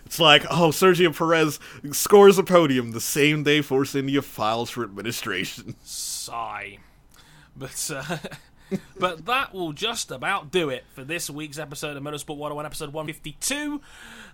It's 0.05 0.19
like, 0.19 0.43
oh, 0.51 0.71
Sergio 0.71 1.17
Perez 1.17 1.57
scores 1.93 2.37
a 2.37 2.43
podium 2.43 2.91
the 2.91 2.99
same 2.99 3.43
day 3.43 3.61
Force 3.61 3.95
India 3.95 4.21
files 4.21 4.69
for 4.69 4.83
administration. 4.83 5.75
Sigh. 5.83 6.79
But 7.55 7.89
uh, 7.95 8.17
but 8.99 9.25
that 9.25 9.53
will 9.53 9.73
just 9.73 10.11
about 10.11 10.51
do 10.51 10.69
it 10.69 10.83
for 10.93 11.03
this 11.03 11.29
week's 11.29 11.57
episode 11.57 11.97
of 11.97 12.03
Motorsport 12.03 12.37
101, 12.37 12.65
episode 12.65 12.93
152. 12.93 13.81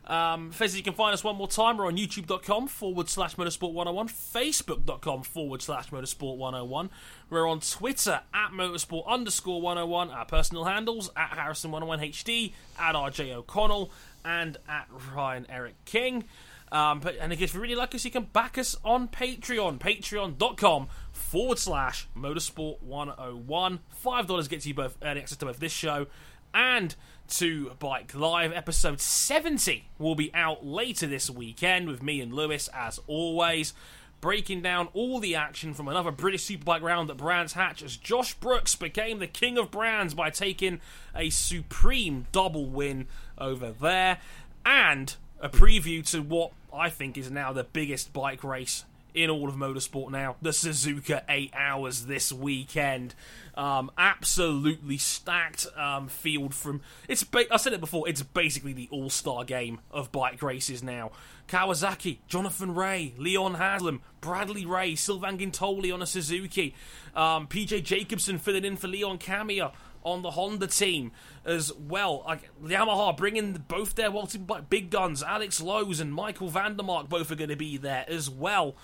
Um, 0.06 0.52
Fez, 0.52 0.76
you 0.76 0.84
can 0.84 0.94
find 0.94 1.14
us 1.14 1.24
one 1.24 1.36
more 1.36 1.48
time. 1.48 1.78
We're 1.78 1.88
on 1.88 1.98
youtube.com 1.98 2.68
forward 2.68 3.10
slash 3.10 3.36
motorsport 3.36 3.74
101, 3.74 4.08
facebook.com 4.08 5.24
forward 5.24 5.62
slash 5.62 5.90
motorsport 5.90 6.38
101. 6.38 6.90
We're 7.30 7.48
on 7.48 7.60
Twitter 7.60 8.22
at 8.34 8.52
motorsport 8.52 9.06
underscore 9.06 9.62
101, 9.62 10.12
our 10.12 10.26
personal 10.26 10.64
handles 10.64 11.10
at 11.16 11.32
Harrison101HD, 11.32 12.54
at 12.80 12.96
RJ 12.96 13.34
O'Connell, 13.34 13.92
and 14.24 14.58
at 14.70 14.88
Ryan 15.14 15.46
Eric 15.50 15.76
King. 15.86 16.24
Um, 16.72 17.00
but 17.00 17.16
and 17.20 17.32
if 17.32 17.54
you 17.54 17.60
really 17.60 17.76
like 17.76 17.96
us, 17.96 18.04
you 18.04 18.12
can 18.12 18.24
back 18.24 18.58
us 18.58 18.76
on 18.84 19.08
Patreon, 19.08 19.80
patreon.com 19.80 20.88
forward 21.18 21.60
slash 21.60 22.08
motorsport 22.16 22.82
101. 22.82 23.80
Five 23.90 24.28
dollars 24.28 24.48
gets 24.48 24.66
you 24.66 24.74
both 24.74 24.98
early 25.02 25.22
access 25.22 25.38
to 25.38 25.46
both 25.46 25.60
this 25.60 25.72
show 25.72 26.08
and 26.54 26.96
to 27.28 27.72
Bike 27.80 28.16
Live. 28.16 28.52
Episode 28.54 29.02
70 29.02 29.90
will 30.00 30.16
be 30.16 30.34
out 30.34 30.66
later 30.66 31.08
this 31.08 31.30
weekend 31.30 31.88
with 31.88 32.02
me 32.02 32.22
and 32.22 32.34
Lewis, 32.34 32.70
as 32.74 33.00
always, 33.08 33.74
breaking 34.22 34.62
down 34.62 34.88
all 34.94 35.20
the 35.20 35.36
action 35.36 35.74
from 35.74 35.88
another 35.88 36.12
British 36.12 36.48
Superbike 36.48 36.82
round 36.82 37.10
at 37.10 37.18
Brands 37.18 37.54
Hatch 37.54 37.84
as 37.84 37.98
Josh 37.98 38.34
Brooks 38.36 38.76
became 38.76 39.20
the 39.20 39.28
king 39.28 39.58
of 39.58 39.70
brands 39.72 40.14
by 40.14 40.30
taking 40.30 40.80
a 41.16 41.30
supreme 41.30 42.28
double 42.32 42.66
win 42.66 43.08
over 43.38 43.72
there, 43.72 44.20
and 44.66 45.16
a 45.40 45.50
preview 45.50 46.08
to 46.12 46.22
what 46.22 46.52
I 46.74 46.90
think 46.90 47.18
is 47.18 47.30
now 47.30 47.54
the 47.54 47.64
biggest 47.64 48.14
bike 48.14 48.44
race 48.44 48.86
in 49.18 49.30
all 49.32 49.50
of 49.50 49.56
motorsport 49.56 50.12
now. 50.12 50.36
The 50.42 50.52
Suzuka 50.52 51.24
8 51.28 51.52
Hours 51.56 52.06
this 52.06 52.32
weekend. 52.32 53.16
Um, 53.56 53.90
absolutely 53.98 55.00
stacked 55.00 55.66
um, 55.76 56.08
field 56.08 56.54
from. 56.54 56.82
It's 57.08 57.24
ba- 57.24 57.52
I 57.52 57.58
said 57.58 57.74
it 57.74 57.80
before. 57.80 58.08
It's 58.08 58.22
basically 58.22 58.74
the 58.74 58.88
all 58.92 59.10
star 59.10 59.44
game 59.44 59.80
of 59.90 60.12
bike 60.12 60.44
races 60.44 60.84
now. 60.84 61.12
Kawasaki, 61.48 62.20
Jonathan 62.28 62.76
Rea, 62.76 63.14
Leon 63.18 63.56
Haslam, 63.56 64.02
Bradley 64.22 64.66
Ray, 64.66 64.96
Sylvain 64.96 65.38
Guintoli 65.38 65.94
on 65.94 66.02
a 66.02 66.06
Suzuki, 66.06 66.76
um, 67.16 67.48
PJ 67.48 67.84
Jacobson 67.84 68.38
filling 68.38 68.66
in 68.66 68.76
for 68.76 68.88
Leon 68.88 69.18
Camier 69.18 69.72
on 70.04 70.22
the 70.22 70.32
Honda 70.32 70.68
team 70.68 71.12
as 71.46 71.74
well. 71.74 72.24
Like 72.26 72.50
Yamaha 72.64 73.16
bringing 73.16 73.54
both 73.68 73.96
their 73.96 74.12
multi 74.12 74.40
big 74.70 74.90
guns, 74.90 75.24
Alex 75.24 75.62
Lowes 75.62 76.00
and 76.00 76.14
Michael 76.14 76.50
van 76.50 76.78
der 76.78 76.84
Mark 76.84 77.10
both 77.10 77.32
are 77.32 77.36
going 77.36 77.50
to 77.50 77.56
be 77.56 77.78
there 77.78 78.06
as 78.08 78.30
well. 78.30 78.76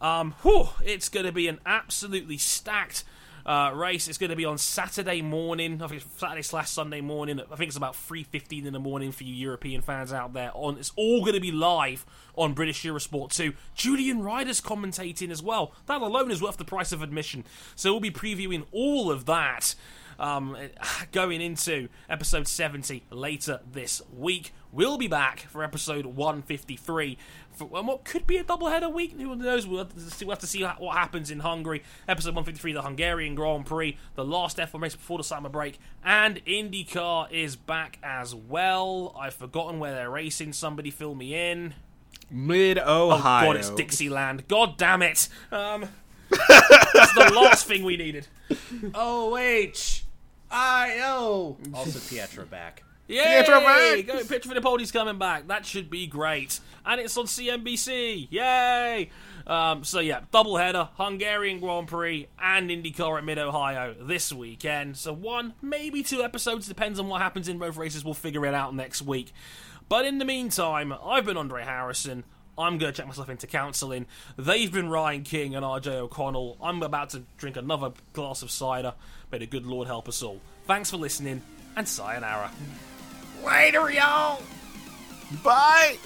Um, 0.00 0.34
whew, 0.42 0.68
it's 0.84 1.08
going 1.08 1.26
to 1.26 1.32
be 1.32 1.48
an 1.48 1.60
absolutely 1.66 2.38
stacked 2.38 3.04
uh, 3.44 3.72
race. 3.74 4.08
It's 4.08 4.18
going 4.18 4.30
to 4.30 4.36
be 4.36 4.44
on 4.44 4.58
Saturday 4.58 5.22
morning. 5.22 5.82
I 5.82 5.88
think 5.88 6.02
it's 6.02 6.20
Saturday 6.20 6.42
slash 6.42 6.70
Sunday 6.70 7.00
morning. 7.00 7.40
I 7.40 7.56
think 7.56 7.68
it's 7.68 7.76
about 7.76 7.96
three 7.96 8.22
fifteen 8.22 8.66
in 8.66 8.72
the 8.72 8.78
morning 8.78 9.12
for 9.12 9.24
you 9.24 9.34
European 9.34 9.82
fans 9.82 10.12
out 10.12 10.32
there. 10.32 10.50
On 10.54 10.78
it's 10.78 10.92
all 10.96 11.20
going 11.20 11.34
to 11.34 11.40
be 11.40 11.52
live 11.52 12.06
on 12.34 12.54
British 12.54 12.82
Eurosport 12.82 13.34
2. 13.34 13.52
Julian 13.74 14.22
Ryder's 14.22 14.60
commentating 14.60 15.30
as 15.30 15.42
well. 15.42 15.74
That 15.84 16.00
alone 16.00 16.30
is 16.30 16.40
worth 16.40 16.56
the 16.56 16.64
price 16.64 16.90
of 16.90 17.02
admission. 17.02 17.44
So 17.76 17.92
we'll 17.92 18.00
be 18.00 18.10
previewing 18.10 18.64
all 18.72 19.10
of 19.10 19.26
that. 19.26 19.74
Um, 20.22 20.56
going 21.10 21.40
into 21.40 21.88
episode 22.08 22.46
70 22.46 23.02
later 23.10 23.58
this 23.70 24.00
week. 24.16 24.52
We'll 24.70 24.96
be 24.96 25.08
back 25.08 25.40
for 25.40 25.64
episode 25.64 26.06
153 26.06 27.18
for 27.50 27.64
what 27.64 28.04
could 28.04 28.24
be 28.26 28.36
a 28.36 28.44
double-header 28.44 28.88
week. 28.88 29.18
Who 29.18 29.34
knows? 29.34 29.66
We'll 29.66 29.78
have 29.78 29.92
to 29.94 30.00
see, 30.00 30.24
we'll 30.24 30.36
have 30.36 30.40
to 30.40 30.46
see 30.46 30.62
what 30.62 30.96
happens 30.96 31.32
in 31.32 31.40
Hungary. 31.40 31.82
Episode 32.06 32.36
153, 32.36 32.72
the 32.72 32.82
Hungarian 32.82 33.34
Grand 33.34 33.66
Prix, 33.66 33.98
the 34.14 34.24
last 34.24 34.58
F1 34.58 34.80
race 34.80 34.94
before 34.94 35.18
the 35.18 35.24
summer 35.24 35.48
break, 35.48 35.80
and 36.04 36.42
IndyCar 36.46 37.30
is 37.32 37.56
back 37.56 37.98
as 38.02 38.32
well. 38.32 39.16
I've 39.18 39.34
forgotten 39.34 39.80
where 39.80 39.92
they're 39.92 40.08
racing. 40.08 40.52
Somebody 40.52 40.92
fill 40.92 41.16
me 41.16 41.34
in. 41.34 41.74
Mid 42.30 42.78
Ohio. 42.78 43.48
Oh 43.48 43.52
god, 43.52 43.56
it's 43.56 43.70
Dixieland. 43.70 44.46
God 44.46 44.78
damn 44.78 45.02
it. 45.02 45.28
Um, 45.50 45.88
that's 46.30 47.12
the 47.14 47.32
last 47.34 47.66
thing 47.66 47.84
we 47.84 47.96
needed. 47.96 48.28
O 48.94 49.36
H 49.36 50.01
I 50.52 51.00
O. 51.04 51.56
Also 51.74 51.98
Pietro 51.98 52.44
back. 52.44 52.84
Yay! 53.08 53.42
Pietro 53.42 53.60
back! 53.60 54.06
Go, 54.06 54.24
Pietro 54.24 54.54
Fittipaldi's 54.54 54.92
coming 54.92 55.18
back. 55.18 55.48
That 55.48 55.66
should 55.66 55.90
be 55.90 56.06
great. 56.06 56.60
And 56.86 57.00
it's 57.00 57.16
on 57.16 57.26
CNBC. 57.26 58.28
Yay! 58.30 59.10
Um, 59.46 59.82
so 59.84 60.00
yeah, 60.00 60.20
double 60.30 60.56
header, 60.56 60.88
Hungarian 60.96 61.58
Grand 61.60 61.88
Prix 61.88 62.28
and 62.40 62.70
IndyCar 62.70 63.18
at 63.18 63.24
Mid 63.24 63.38
Ohio 63.38 63.94
this 64.00 64.32
weekend. 64.32 64.96
So 64.96 65.12
one, 65.12 65.54
maybe 65.60 66.02
two 66.02 66.22
episodes, 66.22 66.68
depends 66.68 67.00
on 67.00 67.08
what 67.08 67.20
happens 67.20 67.48
in 67.48 67.58
both 67.58 67.76
races. 67.76 68.04
We'll 68.04 68.14
figure 68.14 68.46
it 68.46 68.54
out 68.54 68.74
next 68.74 69.02
week. 69.02 69.32
But 69.88 70.06
in 70.06 70.18
the 70.18 70.24
meantime, 70.24 70.94
I've 71.04 71.24
been 71.24 71.36
Andre 71.36 71.64
Harrison. 71.64 72.24
I'm 72.58 72.78
going 72.78 72.92
to 72.92 72.96
check 72.96 73.06
myself 73.06 73.28
into 73.30 73.46
counselling. 73.46 74.06
They've 74.36 74.70
been 74.70 74.90
Ryan 74.90 75.22
King 75.22 75.54
and 75.54 75.64
RJ 75.64 75.86
O'Connell. 75.88 76.58
I'm 76.62 76.82
about 76.82 77.10
to 77.10 77.22
drink 77.38 77.56
another 77.56 77.92
glass 78.12 78.42
of 78.42 78.50
cider. 78.50 78.94
May 79.30 79.38
the 79.38 79.46
good 79.46 79.66
Lord 79.66 79.86
help 79.86 80.08
us 80.08 80.22
all. 80.22 80.40
Thanks 80.66 80.90
for 80.90 80.98
listening, 80.98 81.42
and 81.76 81.88
sayonara. 81.88 82.50
Later, 83.44 83.90
y'all. 83.90 84.42
Bye. 85.42 85.96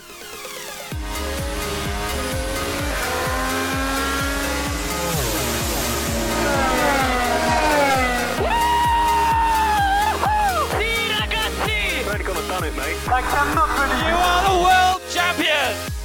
Sì, 10.79 11.09
ragazzi! 11.19 12.05
Really 12.07 12.25
gonna 12.25 12.49
done 12.49 12.65
it, 12.65 12.77
mate. 12.77 12.97
I 13.09 13.21
cannot 13.23 13.69
believe 13.77 14.07
You 14.07 14.15
are 14.15 14.43
the 14.49 14.57
world 14.65 15.03
champion! 15.11 15.96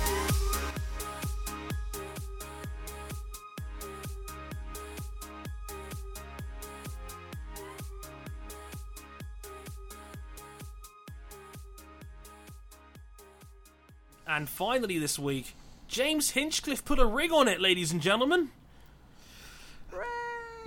And 14.32 14.48
finally, 14.48 14.98
this 14.98 15.20
week, 15.20 15.54
James 15.90 16.30
Hinchcliffe 16.32 16.86
put 16.86 17.00
a 17.00 17.06
ring 17.06 17.34
on 17.34 17.50
it, 17.50 17.60
ladies 17.60 17.92
and 17.92 18.02
gentlemen. 18.02 18.50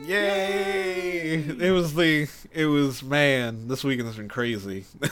Yay! 0.05 1.37
It 1.37 1.71
was 1.71 1.95
the. 1.95 2.29
It 2.53 2.67
was 2.67 3.03
man. 3.03 3.69
This 3.69 3.83
weekend 3.83 4.09
has 4.09 4.19
been 4.19 4.29
crazy. 4.29 4.85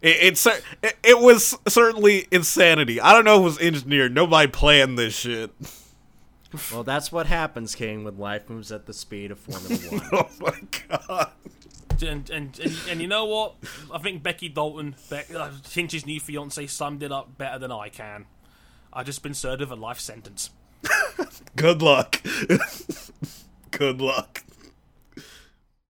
it, 0.00 0.38
it 0.46 0.64
it 0.84 0.96
it 1.02 1.18
was 1.18 1.58
certainly 1.66 2.28
insanity. 2.30 3.00
I 3.00 3.12
don't 3.12 3.24
know 3.24 3.38
if 3.38 3.40
it 3.40 3.44
was 3.44 3.58
engineered. 3.58 4.14
Nobody 4.14 4.48
planned 4.48 4.96
this 4.96 5.14
shit. 5.14 5.50
Well, 6.70 6.84
that's 6.84 7.10
what 7.10 7.26
happens, 7.26 7.74
King, 7.74 8.04
when 8.04 8.18
life 8.18 8.48
moves 8.48 8.70
at 8.70 8.86
the 8.86 8.92
speed 8.92 9.32
of 9.32 9.40
Formula 9.40 9.80
One. 9.90 10.08
Oh 10.12 10.28
my 10.38 10.60
god. 11.08 11.32
And, 12.02 12.28
and, 12.30 12.58
and, 12.58 12.72
and 12.88 13.00
you 13.00 13.06
know 13.06 13.24
what? 13.24 13.54
I 13.92 13.98
think 13.98 14.22
Becky 14.22 14.48
Dalton, 14.48 14.96
Be- 15.08 15.34
uh, 15.34 15.50
Hinch's 15.70 16.04
new 16.06 16.20
fiance, 16.20 16.66
summed 16.66 17.02
it 17.02 17.12
up 17.12 17.38
better 17.38 17.58
than 17.58 17.70
I 17.72 17.88
can. 17.88 18.26
I've 18.92 19.06
just 19.06 19.22
been 19.22 19.34
served 19.34 19.60
with 19.60 19.70
a 19.70 19.76
life 19.76 20.00
sentence. 20.00 20.50
Good 21.56 21.80
luck. 21.82 22.20
Good 23.70 24.00
luck. 24.00 24.42